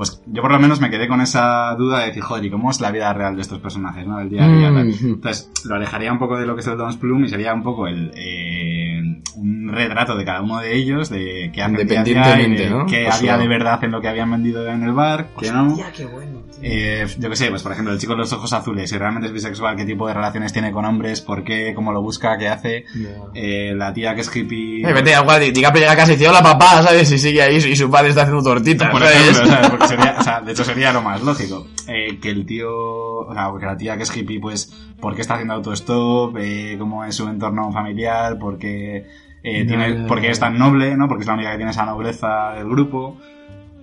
pues 0.00 0.22
yo 0.24 0.40
por 0.40 0.50
lo 0.50 0.58
menos 0.58 0.80
me 0.80 0.88
quedé 0.88 1.06
con 1.08 1.20
esa 1.20 1.74
duda 1.74 1.98
de 1.98 2.06
decir, 2.06 2.22
joder, 2.22 2.42
¿y 2.42 2.50
cómo 2.50 2.70
es 2.70 2.80
la 2.80 2.90
vida 2.90 3.12
real 3.12 3.36
de 3.36 3.42
estos 3.42 3.58
personajes, 3.58 4.06
¿no? 4.06 4.16
Del 4.16 4.30
día 4.30 4.46
a 4.46 4.48
día. 4.48 4.70
Mm. 4.70 4.94
Entonces, 5.02 5.50
lo 5.66 5.74
alejaría 5.74 6.10
un 6.10 6.18
poco 6.18 6.38
de 6.38 6.46
lo 6.46 6.54
que 6.54 6.62
es 6.62 6.66
el 6.68 6.78
Dons 6.78 6.96
Plum 6.96 7.24
y 7.24 7.28
sería 7.28 7.52
un 7.52 7.62
poco 7.62 7.86
el 7.86 8.10
eh, 8.14 9.20
un 9.36 9.59
retrato 9.72 10.16
de 10.16 10.24
cada 10.24 10.42
uno 10.42 10.58
de 10.58 10.74
ellos, 10.76 11.10
de 11.10 11.50
qué 11.54 11.62
Independientemente, 11.62 12.64
de 12.64 12.70
¿no? 12.70 12.86
qué 12.86 13.04
Pues 13.04 13.16
había 13.16 13.38
de 13.38 13.48
verdad 13.48 13.82
en 13.84 13.90
lo 13.90 14.00
que 14.00 14.08
habían 14.08 14.30
vendido 14.30 14.66
en 14.68 14.82
el 14.82 14.92
bar, 14.92 15.28
no. 15.52 15.76
Qué 15.94 16.06
bueno. 16.06 16.42
tío. 16.50 16.60
Eh, 16.62 17.06
yo 17.18 17.30
qué 17.30 17.36
sé, 17.36 17.48
pues 17.48 17.62
por 17.62 17.72
ejemplo, 17.72 17.92
el 17.92 17.98
chico 17.98 18.12
de 18.12 18.18
los 18.18 18.32
ojos 18.32 18.52
azules, 18.52 18.90
si 18.90 18.98
realmente 18.98 19.28
es 19.28 19.32
bisexual, 19.32 19.76
qué 19.76 19.84
tipo 19.84 20.06
de 20.06 20.14
relaciones 20.14 20.52
tiene 20.52 20.72
con 20.72 20.84
hombres, 20.84 21.20
por 21.20 21.42
qué, 21.44 21.72
cómo 21.74 21.92
lo 21.92 22.02
busca, 22.02 22.36
qué 22.38 22.48
hace. 22.48 22.84
Eh, 23.34 23.72
la 23.76 23.92
tía 23.92 24.14
que 24.14 24.20
es 24.22 24.34
hippie. 24.34 24.82
Eh, 24.88 24.92
vete, 24.92 25.10
diga 25.52 25.72
llega 25.72 26.04
y 26.04 26.10
dice, 26.10 26.28
hola 26.28 26.42
papá, 26.42 26.82
¿sabes? 26.82 27.10
Y 27.12 27.18
sigue 27.18 27.42
ahí 27.42 27.56
y 27.56 27.76
su 27.76 27.90
padre 27.90 28.10
está 28.10 28.22
haciendo 28.22 28.42
tortitas, 28.42 28.90
Por 28.90 29.02
¿sabes? 29.02 29.16
ejemplo, 29.16 29.46
¿sabes? 29.46 29.68
Porque 29.70 29.86
sería, 29.86 30.16
o 30.18 30.22
sea, 30.22 30.40
de 30.40 30.52
hecho 30.52 30.64
sería 30.64 30.92
lo 30.92 31.02
más 31.02 31.22
lógico. 31.22 31.66
Eh, 31.88 32.18
que 32.20 32.30
el 32.30 32.46
tío, 32.46 32.70
o 32.70 33.32
sea, 33.32 33.50
que 33.58 33.66
la 33.66 33.76
tía 33.76 33.96
que 33.96 34.02
es 34.04 34.16
hippie, 34.16 34.40
pues, 34.40 34.72
¿por 35.00 35.14
qué 35.14 35.22
está 35.22 35.34
haciendo 35.34 35.54
autostop? 35.54 36.36
Eh, 36.38 36.76
¿Cómo 36.78 37.04
es 37.04 37.14
su 37.14 37.28
entorno 37.28 37.72
familiar? 37.72 38.38
¿Por 38.38 38.58
qué, 38.58 39.06
eh, 39.42 39.64
tiene, 39.66 39.94
ya, 40.02 40.06
por 40.06 40.20
qué 40.20 40.26
ya. 40.26 40.32
es 40.32 40.40
tan 40.40 40.58
noble? 40.58 40.96
¿no? 40.96 41.08
Porque 41.08 41.22
es 41.22 41.26
la 41.28 41.34
única 41.34 41.50
que 41.52 41.56
tiene 41.56 41.70
esa 41.72 41.84
nobleza 41.86 42.52
del 42.56 42.68
grupo. 42.68 43.16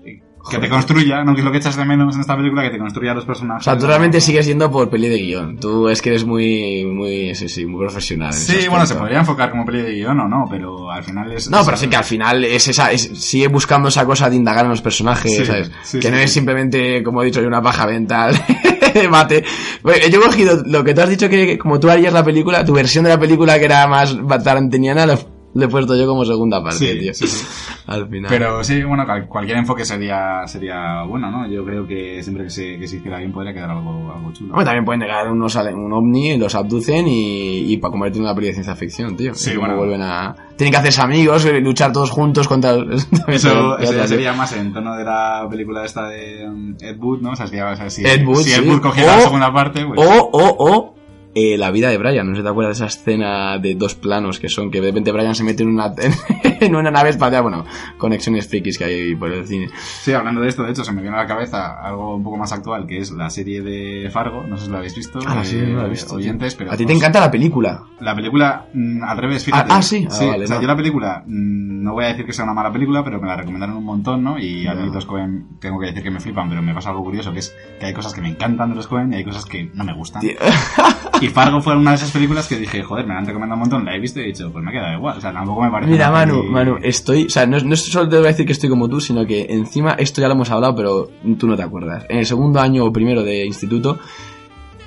Eh, 0.05 0.21
Que 0.49 0.59
te 0.59 0.69
construya, 0.69 1.23
¿no? 1.25 1.33
Que 1.33 1.41
es 1.41 1.45
lo 1.45 1.51
que 1.51 1.57
echas 1.57 1.75
de 1.75 1.83
menos 1.83 2.15
en 2.15 2.21
esta 2.21 2.37
película, 2.37 2.61
que 2.63 2.69
te 2.69 2.77
construya 2.77 3.13
los 3.13 3.25
O 3.25 3.27
personajes. 3.27 3.65
sea, 3.65 3.77
tú 3.77 3.85
realmente 3.85 4.21
sigues 4.21 4.45
yendo 4.45 4.71
por 4.71 4.89
peli 4.89 5.09
de 5.09 5.17
guion. 5.17 5.57
Tú 5.59 5.89
es 5.89 6.01
que 6.01 6.09
eres 6.09 6.23
muy, 6.25 6.85
muy, 6.85 7.35
sí, 7.35 7.49
sí, 7.49 7.65
muy 7.65 7.81
profesional. 7.85 8.31
Sí, 8.31 8.67
bueno, 8.69 8.85
se 8.85 8.95
podría 8.95 9.19
enfocar 9.19 9.49
como 9.51 9.65
peli 9.65 9.81
de 9.81 9.93
guion 9.95 10.17
o 10.21 10.27
no, 10.29 10.45
pero 10.49 10.89
al 10.89 11.03
final 11.03 11.31
es... 11.33 11.49
No, 11.49 11.59
es- 11.59 11.65
pero 11.65 11.75
sí 11.77 11.87
que 11.89 11.97
al 11.97 12.05
final 12.05 12.45
es 12.45 12.65
esa, 12.69 12.91
es- 12.93 13.11
sigue 13.21 13.47
buscando 13.49 13.89
esa 13.89 14.05
cosa 14.05 14.29
de 14.29 14.37
indagar 14.37 14.63
en 14.63 14.69
los 14.71 14.81
personajes, 14.81 15.35
Sí, 15.35 15.45
¿sabes? 15.45 15.69
sí, 15.83 15.99
que 15.99 16.09
no 16.11 16.17
es 16.17 16.31
simplemente, 16.31 17.03
como 17.03 17.21
he 17.21 17.25
dicho, 17.25 17.41
una 17.45 17.61
paja 17.61 17.85
mental 17.85 18.33
mate. 19.11 19.43
Bueno, 19.83 20.07
yo 20.07 20.19
he 20.19 20.23
cogido 20.23 20.63
lo 20.65 20.83
que 20.83 20.93
tú 20.93 21.01
has 21.01 21.09
dicho 21.09 21.27
que 21.29 21.57
como 21.57 21.77
tú 21.79 21.89
harías 21.89 22.13
la 22.13 22.23
película, 22.23 22.63
tu 22.63 22.73
versión 22.73 23.03
de 23.03 23.09
la 23.09 23.19
película 23.19 23.59
que 23.59 23.65
era 23.65 23.85
más 23.87 24.17
tarantiniana, 24.43 25.05
lo, 25.05 25.19
lo 25.57 25.65
he 25.65 25.67
puesto 25.69 25.95
yo 25.95 26.05
como 26.07 26.23
segunda 26.25 26.61
parte, 26.61 26.77
Sí, 26.93 26.99
tío. 26.99 27.13
sí, 27.13 27.27
sí. 27.27 27.45
Al 27.87 28.07
final. 28.09 28.29
Pero 28.29 28.63
sí, 28.63 28.83
bueno, 28.83 29.05
cual- 29.05 29.27
cualquier 29.27 29.57
enfoque 29.57 29.85
sería 29.85 30.45
sería 30.45 31.03
bueno, 31.03 31.31
¿no? 31.31 31.49
Yo 31.49 31.63
creo 31.65 31.87
que 31.87 32.21
siempre 32.21 32.43
que 32.45 32.49
se, 32.49 32.77
que 32.77 32.87
se 32.87 32.97
hiciera 32.97 33.17
bien 33.19 33.31
podría 33.31 33.53
quedar 33.53 33.69
algo, 33.71 34.11
algo 34.13 34.31
chulo. 34.33 34.53
También 34.63 34.85
pueden 34.85 35.01
llegar 35.01 35.29
unos 35.31 35.55
un 35.55 35.93
ovni, 35.93 36.37
los 36.37 36.53
abducen 36.55 37.07
y, 37.07 37.71
y 37.73 37.77
para 37.77 37.91
convertir 37.91 38.19
en 38.21 38.25
una 38.25 38.35
peli 38.35 38.47
de 38.47 38.53
ciencia 38.53 38.75
ficción, 38.75 39.15
tío. 39.17 39.33
Sí, 39.33 39.55
bueno. 39.57 39.75
vuelven 39.77 40.01
a... 40.01 40.35
Tienen 40.57 40.71
que 40.71 40.77
hacerse 40.77 41.01
amigos, 41.01 41.45
eh, 41.45 41.59
luchar 41.61 41.91
todos 41.91 42.09
juntos 42.09 42.47
contra... 42.47 42.71
Eso, 43.27 43.77
Ya 43.77 43.83
eso 43.83 43.93
ya 43.93 44.07
sería 44.07 44.33
más 44.33 44.53
en 44.53 44.73
tono 44.73 44.95
de 44.95 45.03
la 45.03 45.47
película 45.49 45.85
esta 45.85 46.07
de 46.09 46.47
um, 46.47 46.75
Ed 46.81 46.97
Wood, 46.99 47.21
¿no? 47.21 47.31
O 47.31 47.35
sea, 47.35 47.47
si, 47.47 47.57
Ed 48.05 48.25
Wood, 48.25 48.41
si 48.41 48.53
Ed. 48.53 48.67
Wood 48.67 48.81
cogiera 48.81 49.13
O- 49.13 49.15
la 49.17 49.21
segunda 49.21 49.53
parte, 49.53 49.85
pues... 49.85 49.99
O, 49.99 50.29
o, 50.33 50.71
o, 50.75 50.96
eh, 51.35 51.57
la 51.57 51.71
vida 51.71 51.89
de 51.89 51.97
Brian. 51.97 52.27
No 52.27 52.33
sé 52.35 52.39
si 52.41 52.43
te 52.43 52.49
acuerdas 52.49 52.79
de 52.79 52.85
esa 52.85 52.99
escena 52.99 53.57
de 53.59 53.75
dos 53.75 53.95
planos 53.95 54.39
que 54.39 54.49
son 54.49 54.71
que 54.71 54.81
de 54.81 54.87
repente 54.87 55.11
Brian 55.11 55.35
se 55.35 55.43
mete 55.43 55.63
en 55.63 55.69
una, 55.69 55.93
en 56.59 56.75
una 56.75 56.89
nave 56.91 57.09
espacial. 57.09 57.43
Bueno, 57.43 57.65
conexiones 57.97 58.47
frikis 58.47 58.77
que 58.77 58.83
hay 58.85 59.15
por 59.15 59.31
el 59.31 59.45
cine. 59.45 59.69
Sí, 60.01 60.13
hablando 60.13 60.41
de 60.41 60.49
esto, 60.49 60.63
de 60.63 60.71
hecho, 60.71 60.83
se 60.83 60.91
me 60.91 61.01
viene 61.01 61.15
a 61.17 61.21
la 61.21 61.27
cabeza 61.27 61.79
algo 61.81 62.15
un 62.15 62.23
poco 62.23 62.37
más 62.37 62.51
actual, 62.51 62.87
que 62.87 62.99
es 62.99 63.11
la 63.11 63.29
serie 63.29 63.61
de 63.61 64.09
Fargo. 64.11 64.43
No 64.47 64.57
sé 64.57 64.65
si 64.65 64.71
lo 64.71 64.77
habéis 64.77 64.95
visto. 64.95 65.19
Ah, 65.27 65.43
sí, 65.43 65.57
eh, 65.57 65.67
no 65.67 65.81
la 65.81 65.87
he 65.87 65.89
visto. 65.89 66.15
Oyentes, 66.15 66.55
pero... 66.55 66.71
A 66.71 66.77
ti 66.77 66.85
te 66.85 66.93
os- 66.93 66.97
encanta 66.99 67.19
la 67.19 67.29
película. 67.31 67.83
La 67.99 68.15
película, 68.15 68.65
mm, 68.73 69.03
al 69.03 69.17
revés, 69.17 69.43
fíjate. 69.43 69.71
Ah, 69.71 69.77
ah, 69.77 69.81
sí. 69.81 70.07
Ah, 70.09 70.25
vale, 70.25 70.43
o 70.45 70.47
sea, 70.47 70.55
no. 70.57 70.61
yo 70.61 70.67
la 70.67 70.75
película, 70.75 71.23
mm, 71.25 71.83
no 71.83 71.93
voy 71.93 72.05
a 72.05 72.07
decir 72.07 72.25
que 72.25 72.33
sea 72.33 72.45
una 72.45 72.53
mala 72.53 72.71
película, 72.71 73.03
pero 73.03 73.19
me 73.21 73.27
la 73.27 73.35
recomendaron 73.35 73.77
un 73.77 73.83
montón, 73.85 74.23
¿no? 74.23 74.39
Y 74.39 74.67
a 74.67 74.73
Ya. 74.73 74.81
mí 74.81 74.91
los 74.91 75.05
Cohen, 75.05 75.47
tengo 75.59 75.79
que 75.79 75.87
decir 75.87 76.03
que 76.03 76.11
me 76.11 76.19
flipan, 76.19 76.49
pero 76.49 76.61
me 76.61 76.73
pasa 76.73 76.89
algo 76.89 77.03
curioso, 77.03 77.31
que 77.33 77.39
es 77.39 77.55
que 77.79 77.85
hay 77.85 77.93
cosas 77.93 78.13
que 78.13 78.21
me 78.21 78.29
encantan 78.29 78.69
de 78.69 78.75
los 78.75 78.87
Cohen 78.87 79.13
y 79.13 79.17
hay 79.17 79.23
cosas 79.23 79.45
que 79.45 79.69
no 79.73 79.83
me 79.83 79.93
gustan. 79.93 80.21
Y 81.27 81.29
Fargo 81.29 81.61
fue 81.61 81.75
una 81.75 81.91
de 81.91 81.97
esas 81.97 82.11
películas 82.11 82.47
que 82.47 82.57
dije, 82.57 82.81
joder, 82.83 83.05
me 83.05 83.13
la 83.13 83.19
han 83.19 83.25
recomendado 83.25 83.55
un 83.55 83.61
montón, 83.61 83.85
la 83.85 83.95
he 83.95 83.99
visto 83.99 84.19
y 84.19 84.23
he 84.23 84.25
dicho, 84.27 84.49
pues 84.51 84.63
me 84.63 84.71
queda 84.71 84.93
igual. 84.93 85.17
O 85.17 85.21
sea, 85.21 85.33
tampoco 85.33 85.61
me 85.61 85.69
parece. 85.69 85.91
Mira, 85.91 86.09
Manu, 86.09 86.43
Manu, 86.43 86.77
estoy, 86.81 87.25
o 87.25 87.29
sea, 87.29 87.45
no, 87.45 87.59
no 87.59 87.75
solo 87.75 88.07
te 88.07 88.15
voy 88.15 88.25
a 88.25 88.29
decir 88.29 88.45
que 88.45 88.53
estoy 88.53 88.69
como 88.69 88.87
tú, 88.87 89.01
sino 89.01 89.25
que 89.25 89.47
encima 89.49 89.91
esto 89.91 90.21
ya 90.21 90.27
lo 90.27 90.35
hemos 90.35 90.49
hablado, 90.51 90.75
pero 90.75 91.09
tú 91.37 91.47
no 91.47 91.57
te 91.57 91.63
acuerdas. 91.63 92.05
En 92.07 92.19
el 92.19 92.25
segundo 92.25 92.61
año 92.61 92.85
o 92.85 92.93
primero 92.93 93.23
de 93.23 93.45
instituto, 93.45 93.99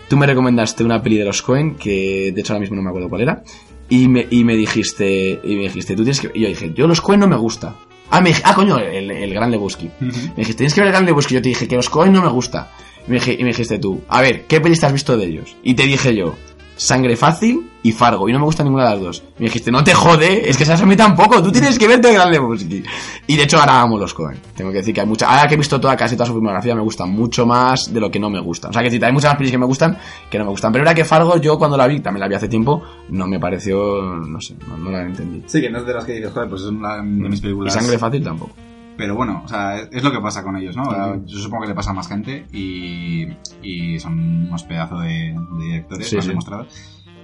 tú 0.09 0.17
me 0.17 0.27
recomendaste 0.27 0.83
una 0.83 1.03
peli 1.03 1.19
de 1.19 1.27
los 1.27 1.43
Cohen, 1.43 1.75
que 1.75 2.33
de 2.35 2.41
hecho 2.41 2.55
ahora 2.55 2.61
mismo 2.61 2.77
no 2.77 2.83
me 2.83 2.89
acuerdo 2.89 3.11
cuál 3.11 3.21
era, 3.21 3.43
y 3.91 4.09
me, 4.09 4.27
y 4.31 4.45
me 4.45 4.57
dijiste, 4.57 5.41
y 5.45 5.57
me 5.57 5.63
dijiste, 5.65 5.95
tú 5.95 6.05
tienes 6.05 6.21
que, 6.21 6.31
y 6.33 6.41
yo 6.41 6.49
dije, 6.49 6.73
yo 6.75 6.87
los 6.87 7.03
Cohen 7.03 7.21
no 7.21 7.29
me 7.29 7.37
gusta. 7.37 7.75
Ah, 8.11 8.21
me 8.21 8.33
ah, 8.45 8.55
coño, 8.55 8.79
el, 8.79 9.11
el 9.11 9.33
gran 9.35 9.51
Lebowski. 9.51 9.91
Me 10.01 10.11
dijiste, 10.37 10.55
tienes 10.59 10.75
que 10.75 10.81
ver 10.81 10.89
el 10.89 10.93
gran 10.93 11.07
Lebowski. 11.07 11.35
Yo 11.35 11.43
te 11.43 11.49
dije 11.49 11.69
que 11.69 11.77
los 11.77 11.89
Cohen 11.89 12.13
no 12.13 12.23
me 12.23 12.29
gusta. 12.29 12.73
Y 13.07 13.11
me, 13.11 13.17
dije- 13.19 13.35
y 13.39 13.43
me 13.43 13.49
dijiste 13.51 13.79
tú, 13.79 14.03
a 14.09 14.21
ver, 14.21 14.45
¿qué 14.47 14.61
pelis 14.61 14.81
te 14.81 14.87
has 14.87 14.93
visto 14.93 15.17
de 15.17 15.27
ellos? 15.27 15.57
Y 15.63 15.75
te 15.75 15.85
dije 15.85 16.15
yo, 16.15 16.35
Sangre 16.81 17.15
Fácil 17.15 17.71
y 17.83 17.93
Fargo. 17.93 18.27
Y 18.27 18.33
no 18.33 18.39
me 18.39 18.47
gusta 18.47 18.65
ninguna 18.65 18.85
de 18.85 18.91
las 18.95 19.01
dos. 19.01 19.23
Y 19.37 19.41
me 19.41 19.47
dijiste, 19.49 19.71
no 19.71 19.85
te 19.85 19.93
jode, 19.93 20.49
es 20.49 20.57
que 20.57 20.63
esas 20.63 20.81
a 20.81 20.87
mí 20.87 20.97
tampoco. 20.97 21.43
Tú 21.43 21.53
tienes 21.53 21.79
que 21.79 21.87
verte 21.87 22.11
gran 22.11 22.31
Lebowski. 22.31 22.83
Y 23.27 23.37
de 23.37 23.43
hecho 23.43 23.59
ahora 23.59 23.83
amo 23.83 23.99
los 23.99 24.15
Cohen. 24.15 24.39
Tengo 24.57 24.71
que 24.71 24.79
decir 24.79 24.95
que 24.95 25.03
hay 25.03 25.07
mucha... 25.07 25.29
Ahora 25.29 25.47
que 25.47 25.57
he 25.57 25.59
visto 25.59 25.79
toda, 25.79 25.95
casi 25.95 26.17
toda 26.17 26.25
su 26.25 26.33
filmografía 26.33 26.75
me 26.75 26.81
gusta 26.81 27.05
mucho 27.05 27.45
más 27.45 27.93
de 27.93 28.01
lo 28.01 28.11
que 28.11 28.19
no 28.19 28.31
me 28.31 28.41
gusta. 28.41 28.71
O 28.71 28.73
sea, 28.73 28.81
que 28.81 28.89
decir, 28.89 29.05
hay 29.05 29.13
muchas 29.13 29.33
más 29.33 29.37
pelis 29.37 29.53
que 29.53 29.59
me 29.59 29.67
gustan 29.67 29.99
que 30.31 30.39
no 30.39 30.45
me 30.45 30.51
gustan. 30.53 30.73
Pero 30.73 30.85
era 30.85 30.95
que 30.95 31.05
Fargo, 31.05 31.37
yo 31.37 31.59
cuando 31.59 31.77
la 31.77 31.87
vi, 31.87 32.01
también 32.01 32.21
la 32.21 32.29
vi 32.29 32.37
hace 32.37 32.49
tiempo, 32.49 32.83
no 33.11 33.27
me 33.27 33.39
pareció... 33.39 34.01
No 34.03 34.41
sé, 34.41 34.57
no, 34.67 34.79
no 34.79 34.91
la 34.91 35.03
entendí. 35.03 35.43
Sí, 35.47 35.61
que 35.61 35.69
no 35.69 35.81
es 35.81 35.87
de 35.87 35.93
las 35.93 36.05
que 36.07 36.15
dices, 36.15 36.33
joder, 36.33 36.49
pues 36.49 36.63
es 36.63 36.69
una 36.69 36.97
de 36.97 37.03
mis 37.03 37.41
Y 37.41 37.43
películas. 37.43 37.75
Sangre 37.75 37.99
Fácil 37.99 38.25
tampoco. 38.25 38.53
Pero 39.01 39.15
bueno, 39.15 39.41
o 39.45 39.49
sea, 39.49 39.79
es, 39.79 39.89
es 39.93 40.03
lo 40.05 40.13
que 40.13 40.21
pasa 40.21 40.43
con 40.43 40.57
ellos, 40.59 40.77
¿no? 40.77 41.25
Yo 41.25 41.39
supongo 41.39 41.63
que 41.63 41.69
le 41.69 41.75
pasa 41.75 41.91
a 41.93 41.95
más 41.95 42.07
gente 42.07 42.47
y, 42.53 43.29
y 43.63 43.99
son 43.99 44.47
unos 44.49 44.65
pedazos 44.65 45.01
de, 45.03 45.35
de 45.59 45.65
directores, 45.65 46.07
Sí, 46.07 46.17
lo 46.17 46.21
han 46.21 46.23
sí. 46.25 46.29
demostrado. 46.29 46.67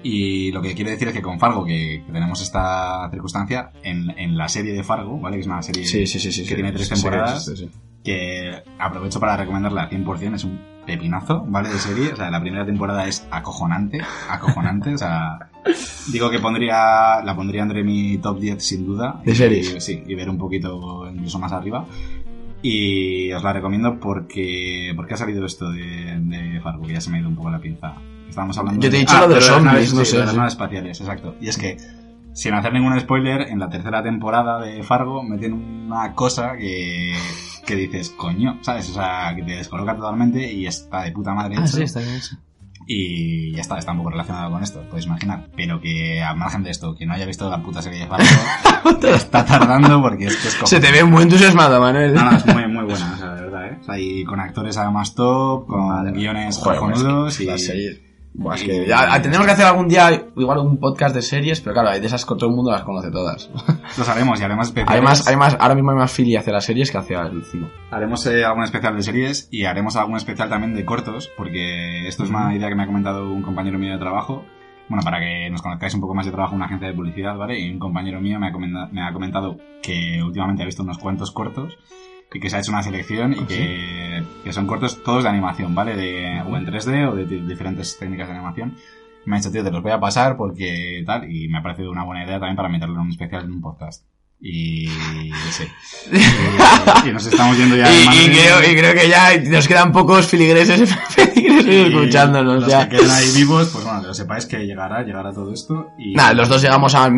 Y 0.03 0.53
lo 0.53 0.62
que 0.62 0.74
quiero 0.74 0.90
decir 0.90 1.09
es 1.09 1.15
que 1.15 1.20
con 1.20 1.39
Fargo, 1.39 1.65
que, 1.65 2.03
que 2.07 2.12
tenemos 2.12 2.40
esta 2.40 3.11
circunstancia, 3.11 3.73
en, 3.82 4.11
en 4.19 4.39
la 4.39 4.48
serie 4.48 4.73
de 4.73 4.82
Fargo, 4.82 5.20
¿vale? 5.20 5.36
Que 5.36 5.40
es 5.43 5.47
una 5.47 5.61
serie 5.62 5.85
Sí, 5.85 6.07
sí, 6.07 6.19
sí. 6.19 6.32
sí 6.32 6.43
que 6.43 6.48
sí, 6.48 6.55
tiene 6.55 6.73
tres 6.73 6.89
temporadas, 6.89 7.53
que 8.05 8.62
aprovecho 8.78 9.19
para 9.20 9.36
recomendarla 9.36 9.82
al 9.82 9.90
100%, 9.90 10.35
es 10.35 10.44
un 10.44 10.61
pepinazo, 10.86 11.44
¿vale? 11.48 11.69
De 11.70 11.78
serie, 11.78 12.12
o 12.12 12.16
sea, 12.16 12.31
la 12.31 12.40
primera 12.40 12.65
temporada 12.65 13.07
es 13.07 13.27
acojonante, 13.31 14.01
acojonante, 14.31 14.94
o 14.94 14.98
sea, 14.98 15.51
digo 16.12 16.30
que 16.30 16.38
pondría, 16.38 17.22
la 17.24 17.34
pondría 17.36 17.62
entre 17.62 17.82
mi 17.84 18.18
top 18.18 18.38
10 18.40 18.62
sin 18.64 18.86
duda. 18.86 19.20
¿De 19.24 19.32
Y- 19.32 19.34
series? 19.34 19.84
sí, 19.84 20.02
y 20.06 20.14
ver 20.14 20.28
un 20.30 20.38
poquito 20.38 21.09
incluso 21.12 21.38
más 21.38 21.52
arriba. 21.52 21.86
Y 22.62 23.30
os 23.32 23.43
la 23.44 23.52
recomiendo 23.52 24.01
porque, 24.01 24.93
porque 24.97 25.14
ha 25.14 25.16
salido 25.16 25.44
esto 25.47 25.70
de, 25.70 26.18
de 26.20 26.60
Fargo, 26.62 26.86
que 26.86 26.94
ya 26.94 27.01
se 27.01 27.10
me 27.10 27.18
ha 27.18 27.20
ido 27.20 27.28
un 27.28 27.36
poco 27.36 27.51
la 27.51 27.60
pinza. 27.60 27.94
Estábamos 28.28 28.59
hablando 28.59 28.80
Yo 28.80 28.90
te 28.90 28.97
he 28.97 28.98
de- 29.01 29.06
dicho 29.06 29.18
lo 29.20 29.28
de 29.28 29.34
los 29.36 29.44
zombies, 29.47 29.94
no 29.94 30.05
sé, 30.05 30.18
de 30.18 30.24
las 30.26 30.34
naves 30.36 30.52
espaciales, 30.55 31.01
exacto. 31.01 31.36
Y 31.40 31.48
es 31.48 31.59
que, 31.59 31.76
sin 32.32 32.55
hacer 32.55 32.72
ningún 32.72 32.98
spoiler, 32.98 33.43
en 33.43 33.59
la 33.59 33.68
tercera 33.68 34.02
temporada 34.02 34.60
de 34.60 34.82
Fargo 34.82 35.22
meten 35.22 35.52
una 35.52 36.12
cosa 36.14 36.56
que, 36.56 37.14
que 37.64 37.76
dices, 37.76 38.10
coño, 38.10 38.59
¿sabes? 38.62 38.90
O 38.90 38.94
sea, 38.94 39.32
que 39.36 39.43
te 39.43 39.52
descoloca 39.52 39.94
totalmente 39.94 40.51
y 40.52 40.66
está 40.66 41.02
de 41.02 41.12
puta 41.12 41.34
madre 41.34 41.55
Ah, 41.59 41.60
hecho. 41.62 41.76
sí, 41.76 41.82
está 41.84 42.01
bien 42.01 42.14
eso. 42.16 42.36
Y 42.89 43.53
ya 43.53 43.63
está, 43.63 43.79
está 43.79 43.91
un 43.91 43.99
poco 43.99 44.11
relacionado 44.11 44.51
con 44.53 44.63
esto, 44.63 44.81
podéis 44.83 45.07
imaginar. 45.07 45.49
Pero 45.57 45.81
que, 45.81 46.23
al 46.23 46.37
margen 46.37 46.63
de 46.63 46.71
esto, 46.71 46.95
que 46.95 47.05
no 47.05 47.15
haya 47.15 47.27
visto 47.27 47.51
la 47.51 47.61
puta 47.63 47.83
serie 47.83 48.01
de 48.01 48.07
Fargo, 48.07 48.27
está 49.03 49.45
tardando 49.45 50.01
porque 50.01 50.27
es 50.27 50.37
que 50.37 50.49
es 50.49 50.57
Se 50.65 50.79
te 50.79 50.93
ve 50.93 51.03
muy 51.03 51.25
entusiasmado, 51.25 51.81
Manuel. 51.81 52.15
No, 52.15 52.31
no, 52.31 52.37
es 52.37 52.47
muy, 52.47 52.69
muy 52.69 52.85
buena, 52.85 53.13
o 53.15 53.19
sea, 53.19 53.35
de 53.35 53.43
verdad, 53.43 53.67
¿eh? 53.67 53.79
O 53.81 53.85
sea, 53.85 53.99
y 53.99 54.25
con 54.25 54.39
actores 54.39 54.77
además 54.77 55.15
top, 55.15 55.67
con 55.67 56.13
guiones 56.13 56.59
cojonudos 56.59 57.41
es 57.41 57.69
que 57.69 57.77
y... 57.77 58.06
Buah, 58.39 58.57
es 58.57 58.65
que 58.65 58.87
ya, 58.87 59.21
tenemos 59.23 59.47
que 59.47 59.53
hacer 59.53 59.65
algún 59.65 59.89
día 59.89 60.11
igual 60.37 60.59
un 60.59 60.79
podcast 60.79 61.15
de 61.15 61.23
series, 61.23 61.63
pero 61.63 61.73
claro, 61.73 61.89
hay 61.89 62.01
de 62.01 62.07
esas 62.07 62.27
que 62.27 62.35
todo 62.35 62.51
el 62.51 62.55
mundo 62.55 62.71
las 62.71 62.83
conoce 62.83 63.11
todas. 63.11 63.51
Los 63.97 64.09
haremos 64.09 64.39
y 64.41 64.45
haremos 64.45 64.67
especiales. 64.67 64.93
Además, 64.93 65.25
además, 65.27 65.57
ahora 65.59 65.75
mismo 65.75 65.93
hay 65.93 65.97
más 65.97 66.13
filia 66.13 66.41
hacia 66.41 66.53
las 66.53 66.65
series 66.65 66.91
que 66.91 66.99
hacia 66.99 67.23
el 67.23 67.45
cine. 67.45 67.71
Haremos 67.91 68.27
eh, 68.27 68.45
algún 68.45 68.65
especial 68.65 68.95
de 68.95 69.03
series 69.03 69.49
y 69.51 69.65
haremos 69.65 69.97
algún 69.97 70.17
especial 70.17 70.51
también 70.51 70.75
de 70.75 70.85
cortos, 70.85 71.31
porque 71.37 72.07
esto 72.07 72.25
es 72.25 72.31
una 72.31 72.55
idea 72.55 72.69
que 72.69 72.75
me 72.75 72.83
ha 72.83 72.87
comentado 72.87 73.31
un 73.31 73.43
compañero 73.43 73.79
mío 73.79 73.93
de 73.93 73.99
trabajo. 73.99 74.45
Bueno, 74.89 75.03
para 75.03 75.19
que 75.19 75.49
nos 75.51 75.63
conozcáis 75.63 75.95
un 75.95 76.03
poco 76.03 76.15
más, 76.15 76.27
yo 76.27 76.33
trabajo 76.33 76.53
en 76.53 76.57
una 76.57 76.67
agencia 76.67 76.89
de 76.89 76.95
publicidad, 76.95 77.37
¿vale? 77.37 77.59
Y 77.59 77.71
un 77.71 77.79
compañero 77.79 78.21
mío 78.21 78.39
me 78.39 78.49
ha, 78.49 78.53
me 78.93 79.03
ha 79.03 79.13
comentado 79.15 79.57
que 79.83 80.23
últimamente 80.23 80.63
ha 80.63 80.67
visto 80.67 80.83
unos 80.83 80.99
cuantos 80.99 81.33
cortos 81.33 81.77
y 82.32 82.40
que 82.40 82.51
se 82.51 82.57
ha 82.57 82.61
hecho 82.61 82.73
una 82.73 82.82
selección 82.82 83.32
y 83.32 83.44
que, 83.47 84.23
que 84.44 84.53
son 84.53 84.66
cortos 84.66 85.03
todos 85.03 85.23
de 85.24 85.31
animación, 85.31 85.74
¿vale? 85.74 85.94
De, 85.97 86.40
o 86.43 86.57
en 86.57 86.66
3D 86.66 87.09
o 87.09 87.15
de 87.16 87.24
di- 87.27 87.40
diferentes 87.40 87.98
técnicas 87.98 88.28
de 88.28 88.35
animación. 88.35 88.77
Me 89.24 89.36
ha 89.36 89.39
dicho, 89.39 89.51
tío, 89.51 89.65
te 89.65 89.70
los 89.70 89.82
voy 89.82 89.93
a 89.93 90.01
pasar 90.01 90.36
porque 90.36 91.03
tal, 91.07 91.31
y 91.31 91.48
me 91.48 91.59
ha 91.59 91.62
parecido 91.62 91.90
una 91.90 92.05
buena 92.05 92.24
idea 92.24 92.39
también 92.39 92.57
para 92.57 92.69
meterlo 92.69 92.94
en 92.97 93.01
un 93.03 93.11
especial 93.11 93.44
en 93.44 93.53
un 93.53 93.61
podcast. 93.61 94.05
Y 94.39 94.87
sí. 95.51 95.65
Y, 96.13 97.09
y 97.09 97.13
nos 97.13 97.27
estamos 97.27 97.57
yendo 97.57 97.75
ya. 97.77 97.91
Y, 97.91 98.03
y 98.27 98.31
creo, 98.31 98.61
y 98.71 98.77
creo 98.77 98.95
que 98.95 99.09
ya 99.09 99.37
nos 99.51 99.67
quedan 99.67 99.93
pocos 99.93 100.27
filigreses, 100.27 100.95
feligreses 101.09 101.67
Y 101.67 101.77
escuchándonos 101.95 102.61
los 102.61 102.69
ya. 102.71 102.89
que 102.89 102.97
queden 102.99 103.11
ahí 103.11 103.27
vivos, 103.35 103.71
pues 103.73 103.83
bueno, 103.85 104.03
que 104.03 104.07
lo 104.09 104.15
sepáis 104.15 104.45
que 104.47 104.59
llegará, 104.67 105.03
llegará 105.03 105.33
todo 105.33 105.53
esto. 105.53 105.87
Y 105.99 106.15
Nada, 106.15 106.35
los 106.35 106.49
dos 106.51 106.61
llegamos 106.63 106.95
a, 106.95 107.11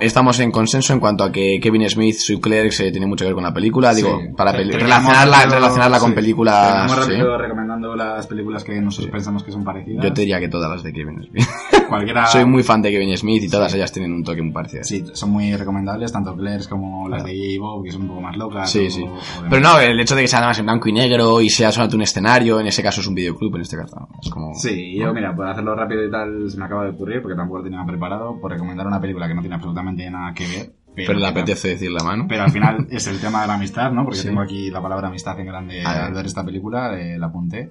estamos 0.00 0.40
en 0.40 0.50
consenso 0.50 0.92
en 0.92 1.00
cuanto 1.00 1.22
a 1.24 1.30
que 1.32 1.60
Kevin 1.62 1.88
Smith, 1.88 2.16
Sue 2.16 2.40
Clerks, 2.40 2.80
eh, 2.80 2.90
tiene 2.90 3.06
mucho 3.06 3.24
que 3.24 3.28
ver 3.28 3.34
con 3.34 3.44
la 3.44 3.54
película, 3.54 3.94
digo, 3.94 4.20
Sí. 4.20 4.34
para 4.36 4.52
peli- 4.52 4.72
relacionarla, 4.72 5.36
rápido- 5.38 5.54
relacionarla 5.54 5.98
con 6.00 6.08
sí. 6.10 6.14
películas, 6.16 6.90
sí. 6.92 6.98
rápido 7.00 7.38
recomendando 7.38 7.94
las 7.94 8.26
películas 8.26 8.64
que 8.64 8.80
nosotros 8.80 9.12
pensamos 9.12 9.42
que 9.44 9.52
son 9.52 9.62
parecidas. 9.64 10.04
Yo 10.04 10.12
te 10.12 10.22
diría 10.22 10.40
que 10.40 10.48
todas 10.48 10.68
las 10.70 10.82
de 10.82 10.92
Kevin 10.92 11.22
Smith. 11.22 11.46
Cualquiera. 11.88 12.26
Soy 12.32 12.44
muy 12.44 12.62
fan 12.64 12.82
de 12.82 12.90
Kevin 12.90 13.16
Smith 13.16 13.44
y 13.44 13.48
todas 13.48 13.72
ellas 13.74 13.92
tienen 13.92 14.12
un 14.12 14.24
toque 14.24 14.42
muy 14.42 14.52
parecido. 14.52 14.82
Sí, 14.84 15.04
son 15.14 15.30
muy 15.30 15.54
recomendables, 15.56 16.12
tanto 16.12 16.34
Claire's 16.66 16.68
como 16.68 17.08
las 17.08 17.24
de 17.24 17.32
J. 17.32 17.60
Bob, 17.60 17.84
que 17.84 17.90
son 17.92 18.02
un 18.02 18.08
poco 18.08 18.20
más 18.20 18.36
locas. 18.36 18.70
Sí, 18.70 18.86
o- 18.86 18.90
sí. 18.90 19.02
o. 19.02 19.18
Pero 19.48 19.60
no, 19.62 19.78
el 19.80 19.98
hecho 20.00 20.14
de 20.14 20.22
que 20.22 20.28
sea 20.28 20.38
además 20.40 20.58
en 20.58 20.66
blanco 20.66 20.88
y 20.88 20.92
negro 20.92 21.40
y 21.40 21.48
sea 21.50 21.70
solamente 21.72 21.96
un 21.96 22.02
escenario, 22.02 22.60
en 22.60 22.66
ese 22.66 22.82
caso 22.82 23.00
es 23.00 23.06
un 23.06 23.14
videoclub, 23.14 23.54
en 23.56 23.62
este 23.62 23.76
caso 23.76 23.96
no, 24.00 24.08
es 24.22 24.30
como... 24.30 24.54
Sí, 24.54 24.96
yo 24.98 25.12
mira, 25.14 25.34
por 25.34 25.46
hacerlo 25.48 25.74
rápido 25.74 26.04
y 26.04 26.10
tal, 26.10 26.50
se 26.50 26.58
me 26.58 26.64
acaba 26.64 26.84
de 26.84 26.90
ocurrir, 26.90 27.22
porque 27.22 27.36
tampoco 27.36 27.58
lo 27.58 27.64
tenía 27.64 27.84
preparado, 27.86 28.38
por 28.40 28.50
recomendar 28.50 28.86
una 28.86 29.00
película 29.00 29.28
que 29.28 29.34
no 29.34 29.40
tiene 29.40 29.56
absolutamente 29.56 30.10
nada 30.10 30.32
que 30.34 30.46
ver. 30.46 30.72
Pero 30.96 31.14
le 31.14 31.20
que- 31.20 31.26
apetece 31.26 31.68
decir 31.70 31.90
la 31.90 32.04
mano. 32.04 32.26
Pero 32.28 32.44
al 32.44 32.52
final 32.52 32.86
es 32.88 33.06
el 33.08 33.18
tema 33.20 33.42
de 33.42 33.48
la 33.48 33.54
amistad, 33.54 33.90
¿no? 33.90 34.04
Porque 34.04 34.18
Sí. 34.20 34.28
tengo 34.28 34.40
aquí 34.40 34.70
la 34.70 34.80
palabra 34.80 35.08
amistad 35.08 35.38
en 35.40 35.46
grande 35.46 35.82
al 35.84 36.12
ver 36.14 36.26
esta 36.26 36.44
película, 36.44 36.96
eh, 37.00 37.18
la 37.18 37.26
apunté. 37.26 37.70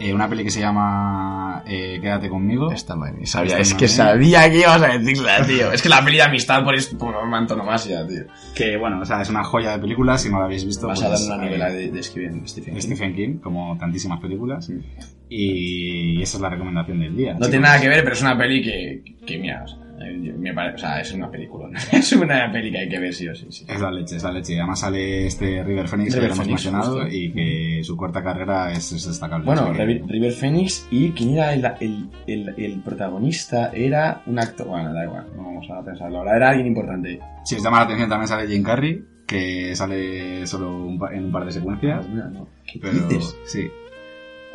Eh, 0.00 0.12
una 0.12 0.28
peli 0.28 0.42
que 0.42 0.50
se 0.50 0.60
llama 0.60 1.62
eh, 1.66 1.98
Quédate 2.00 2.28
conmigo. 2.28 2.70
Esta 2.72 2.96
madre, 2.96 3.24
sabía, 3.26 3.58
es 3.58 3.74
que 3.74 3.86
sabía 3.86 4.50
que 4.50 4.58
ibas 4.58 4.82
a 4.82 4.98
decirla, 4.98 5.46
tío. 5.46 5.72
Es 5.72 5.82
que 5.82 5.88
la 5.88 6.04
peli 6.04 6.16
de 6.16 6.22
amistad 6.24 6.64
por, 6.64 6.74
es, 6.74 6.88
por 6.88 7.14
antonomasia, 7.14 8.06
tío. 8.06 8.24
Que 8.54 8.76
bueno, 8.76 9.00
o 9.00 9.04
sea, 9.04 9.22
es 9.22 9.30
una 9.30 9.44
joya 9.44 9.72
de 9.72 9.78
película, 9.78 10.18
si 10.18 10.30
no 10.30 10.40
la 10.40 10.46
habéis 10.46 10.64
visto. 10.64 10.88
Vas 10.88 11.00
a 11.02 11.10
dar 11.10 11.18
pues, 11.18 11.26
una 11.26 11.36
eh, 11.36 11.46
novela 11.46 11.70
de, 11.70 11.90
de 11.90 12.02
Stephen, 12.02 12.44
King. 12.44 12.80
Stephen 12.80 13.14
King, 13.14 13.38
como 13.38 13.78
tantísimas 13.78 14.20
películas. 14.20 14.68
Y 15.28 16.20
esa 16.20 16.36
es 16.38 16.40
la 16.40 16.50
recomendación 16.50 17.00
del 17.00 17.16
día. 17.16 17.32
No 17.32 17.38
chicos. 17.38 17.50
tiene 17.50 17.66
nada 17.66 17.80
que 17.80 17.88
ver, 17.88 18.02
pero 18.02 18.14
es 18.14 18.22
una 18.22 18.36
peli 18.36 18.62
que, 18.62 19.02
que 19.24 19.38
mira, 19.38 19.62
o 19.64 19.68
sea, 19.68 19.83
me 19.96 20.52
parece, 20.52 20.74
o 20.76 20.78
sea, 20.78 21.00
es 21.00 21.12
una 21.12 21.30
película. 21.30 21.68
es 21.92 22.12
una 22.12 22.50
peli 22.52 22.70
que 22.70 22.78
hay 22.78 22.88
que 22.88 22.98
ver 22.98 23.14
sí 23.14 23.28
o 23.28 23.34
sí. 23.34 23.46
sí. 23.50 23.64
Es 23.68 23.80
la 23.80 23.90
leche, 23.90 24.16
es 24.16 24.22
la 24.22 24.32
leche. 24.32 24.58
Además 24.58 24.80
sale 24.80 25.26
este 25.26 25.62
River 25.62 25.88
Phoenix 25.88 26.14
River 26.14 26.28
que 26.30 26.34
hemos 26.34 26.48
mencionado 26.48 27.00
justo. 27.02 27.08
y 27.16 27.32
que 27.32 27.80
su 27.84 27.96
corta 27.96 28.22
carrera 28.22 28.72
es, 28.72 28.92
es 28.92 29.06
destacable. 29.06 29.46
Bueno, 29.46 29.72
River, 29.72 30.02
River 30.06 30.32
Phoenix 30.32 30.86
y 30.90 31.10
quién 31.10 31.34
era 31.34 31.52
el, 31.54 31.64
el, 31.80 32.08
el, 32.26 32.54
el 32.56 32.80
protagonista 32.80 33.70
era 33.72 34.22
un 34.26 34.38
actor. 34.38 34.66
Bueno, 34.66 34.92
da 34.92 35.04
igual, 35.04 35.26
no 35.36 35.42
vamos 35.44 35.66
a 35.70 35.82
pensarlo 35.84 36.18
ahora. 36.18 36.36
Era 36.36 36.48
alguien 36.50 36.66
importante. 36.66 37.20
Si 37.44 37.54
os 37.56 37.62
llama 37.62 37.78
la 37.78 37.84
atención 37.84 38.08
también 38.08 38.28
sale 38.28 38.48
Jim 38.48 38.62
Carrey, 38.62 39.04
que 39.26 39.74
sale 39.76 40.46
solo 40.46 40.76
un 40.84 40.98
pa- 40.98 41.14
en 41.14 41.26
un 41.26 41.32
par 41.32 41.44
de 41.46 41.52
secuencias. 41.52 42.06
Mira, 42.08 42.26
no. 42.28 42.48
¿Qué 42.70 42.78
Pero 42.80 43.06
dices? 43.08 43.36
sí. 43.46 43.68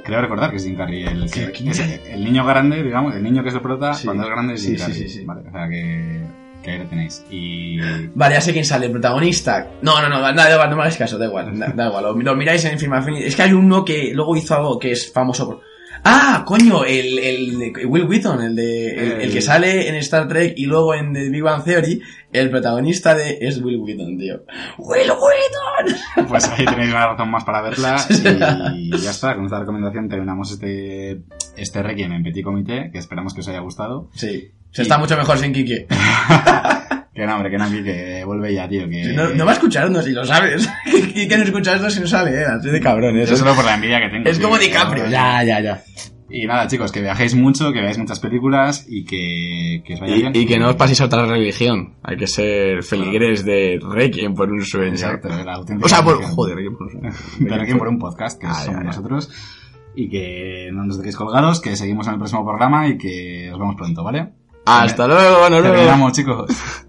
Creo 0.03 0.21
recordar 0.21 0.49
que 0.51 0.57
es 0.57 0.63
Jim 0.65 0.76
Carrey 0.76 1.03
el, 1.03 1.30
¿Qué- 1.31 1.45
que- 1.47 1.51
quién 1.51 1.69
es 1.69 1.80
es? 1.80 2.01
el 2.09 2.23
niño 2.23 2.45
grande, 2.45 2.84
digamos, 2.84 3.15
el 3.15 3.23
niño 3.23 3.43
que 3.43 3.49
es 3.49 3.55
el 3.55 3.61
prota, 3.61 3.93
Sí. 3.93 4.05
cuando 4.05 4.23
es 4.23 4.30
grande 4.30 4.53
es 4.55 4.61
Jim 4.63 4.73
sí, 4.76 4.80
Carrey. 4.81 4.95
sí, 4.97 5.09
sí. 5.09 5.23
Vale, 5.26 5.41
o 5.47 5.51
sea 5.51 5.67
que, 5.69 6.21
que 6.63 6.71
ahí 6.71 6.77
lo 6.80 6.85
tenéis. 6.85 7.26
Y 7.30 7.77
Vale, 8.15 8.35
ya 8.35 8.41
sé 8.41 8.51
quién 8.53 8.65
sale, 8.65 8.88
el 8.88 8.91
protagonista. 8.91 9.67
No, 9.81 10.01
no, 10.01 10.09
no, 10.09 10.19
da, 10.21 10.34
da 10.34 10.51
igual, 10.53 10.69
no 10.69 10.76
me 10.76 10.81
hagáis 10.84 10.97
caso, 10.97 11.17
da 11.17 11.26
igual, 11.26 11.57
da, 11.57 11.67
da 11.76 11.88
igual. 11.88 12.03
Lo, 12.03 12.13
lo 12.15 12.35
miráis 12.35 12.65
en 12.65 12.77
Film. 12.80 12.93
Es 13.17 13.35
que 13.35 13.41
hay 13.43 13.53
uno 13.53 13.84
que 13.85 14.11
luego 14.13 14.35
hizo 14.35 14.55
algo 14.55 14.77
que 14.80 14.91
es 14.91 15.11
famoso 15.11 15.45
por... 15.47 15.61
Ah, 16.01 16.43
coño, 16.47 16.85
el, 16.85 17.19
el 17.19 17.73
Will 17.85 18.03
Wheaton, 18.05 18.41
el 18.41 18.55
de 18.55 18.88
el, 18.93 19.11
el 19.23 19.31
que 19.31 19.38
El- 19.39 19.43
sale 19.43 19.89
en 19.89 19.95
Star 19.95 20.30
Trek 20.30 20.53
y 20.55 20.65
luego 20.65 20.93
en 20.95 21.11
The 21.11 21.30
Big 21.30 21.43
Bang 21.43 21.61
Theory, 21.61 22.01
el 22.31 22.49
protagonista 22.49 23.15
de 23.15 23.39
es 23.41 23.61
Will 23.61 23.77
Wheaton, 23.77 24.18
tío. 24.18 24.43
Will 24.77 25.11
Wheaton. 25.11 26.27
pues 26.27 26.47
ahí 26.49 26.65
tenéis 26.65 26.91
una 26.91 27.07
razón 27.07 27.30
más 27.30 27.43
para 27.43 27.61
verla. 27.61 27.97
Y 28.76 28.97
ya 28.97 29.11
está, 29.11 29.35
con 29.35 29.45
esta 29.45 29.60
recomendación 29.60 30.10
terminamos 30.10 30.51
este, 30.51 31.22
este 31.57 31.84
Requiem 31.84 32.11
en 32.14 32.23
Petit 32.23 32.43
Comité, 32.43 32.89
que 32.91 32.99
esperamos 32.99 33.34
que 33.34 33.41
os 33.41 33.47
haya 33.47 33.60
gustado. 33.60 34.10
Sí, 34.14 34.51
se 34.72 34.84
está 34.84 34.97
mucho 34.97 35.18
mejor 35.18 35.38
sin 35.38 35.53
Kike. 35.53 35.88
Que 37.19 37.26
no, 37.26 37.35
hombre, 37.35 37.51
que 37.51 37.57
no, 37.57 37.69
que 37.69 38.23
vuelve 38.23 38.53
ya, 38.53 38.69
tío. 38.69 38.88
Que... 38.88 39.11
No, 39.11 39.27
no 39.31 39.43
va 39.43 39.51
a 39.51 39.56
escucharnos 39.56 40.06
si 40.06 40.11
lo 40.11 40.23
sabes. 40.23 40.69
Kike 40.85 41.38
no 41.38 41.43
escucha 41.43 41.76
esto 41.76 41.89
si 41.89 41.99
no 41.99 42.07
sale, 42.07 42.31
eh. 42.31 42.45
Así 42.45 42.69
de 42.69 42.80
cabrón, 42.80 43.18
Eso 43.18 43.34
es 43.34 43.39
solo 43.39 43.56
por 43.56 43.65
la 43.65 43.76
envidia 43.76 43.99
que 43.99 44.07
tengo. 44.07 44.30
Es 44.30 44.38
tío, 44.38 44.47
como 44.47 44.57
DiCaprio. 44.57 45.10
Ya, 45.10 45.43
ya, 45.43 45.60
ya. 45.60 45.84
Y 46.31 46.45
nada, 46.45 46.68
chicos, 46.68 46.91
que 46.91 47.01
viajéis 47.01 47.34
mucho, 47.35 47.72
que 47.73 47.81
veáis 47.81 47.97
muchas 47.97 48.19
películas 48.19 48.85
y 48.88 49.03
que, 49.03 49.81
que 49.85 49.95
os 49.95 49.99
vaya 49.99 50.15
bien. 50.15 50.31
Y, 50.35 50.45
que 50.45 50.60
no 50.60 50.69
os 50.69 50.76
paséis 50.76 51.01
a 51.01 51.06
otra 51.06 51.26
religión. 51.26 51.95
Hay 52.03 52.18
que 52.18 52.27
ser 52.27 52.84
feligres 52.84 53.43
de 53.43 53.80
Requiem 53.81 54.35
por 54.35 54.51
un 54.51 54.64
sueño. 54.64 54.91
Exacto, 54.91 55.27
la 55.30 55.60
O 55.60 55.89
sea, 55.89 56.03
por, 56.03 56.22
joder, 56.23 56.56
Requiem 56.56 56.77
por 56.77 56.88
un 56.88 56.91
sueño. 56.91 57.10
de 57.39 57.57
Requiem 57.57 57.77
por 57.80 57.88
un 57.88 57.97
podcast, 57.97 58.39
que 58.39 58.47
Ah, 58.47 58.53
somos 58.53 58.68
ya, 58.68 58.80
ya. 58.81 58.84
nosotros. 58.84 59.31
Y 59.95 60.07
que 60.10 60.69
no 60.72 60.85
nos 60.85 60.97
dejéis 60.97 61.15
colgados, 61.15 61.60
que 61.61 61.76
seguimos 61.76 62.06
en 62.07 62.14
el 62.14 62.19
próximo 62.19 62.45
programa 62.45 62.88
y 62.88 62.97
que 62.97 63.49
os 63.51 63.60
vemos 63.60 63.76
pronto, 63.76 64.03
¿vale? 64.03 64.30
Hasta 64.65 65.07
luego, 65.07 65.49
nos 65.49 65.61
vemos. 65.64 65.72
Terminamos, 65.77 66.11
chicos. 66.14 66.51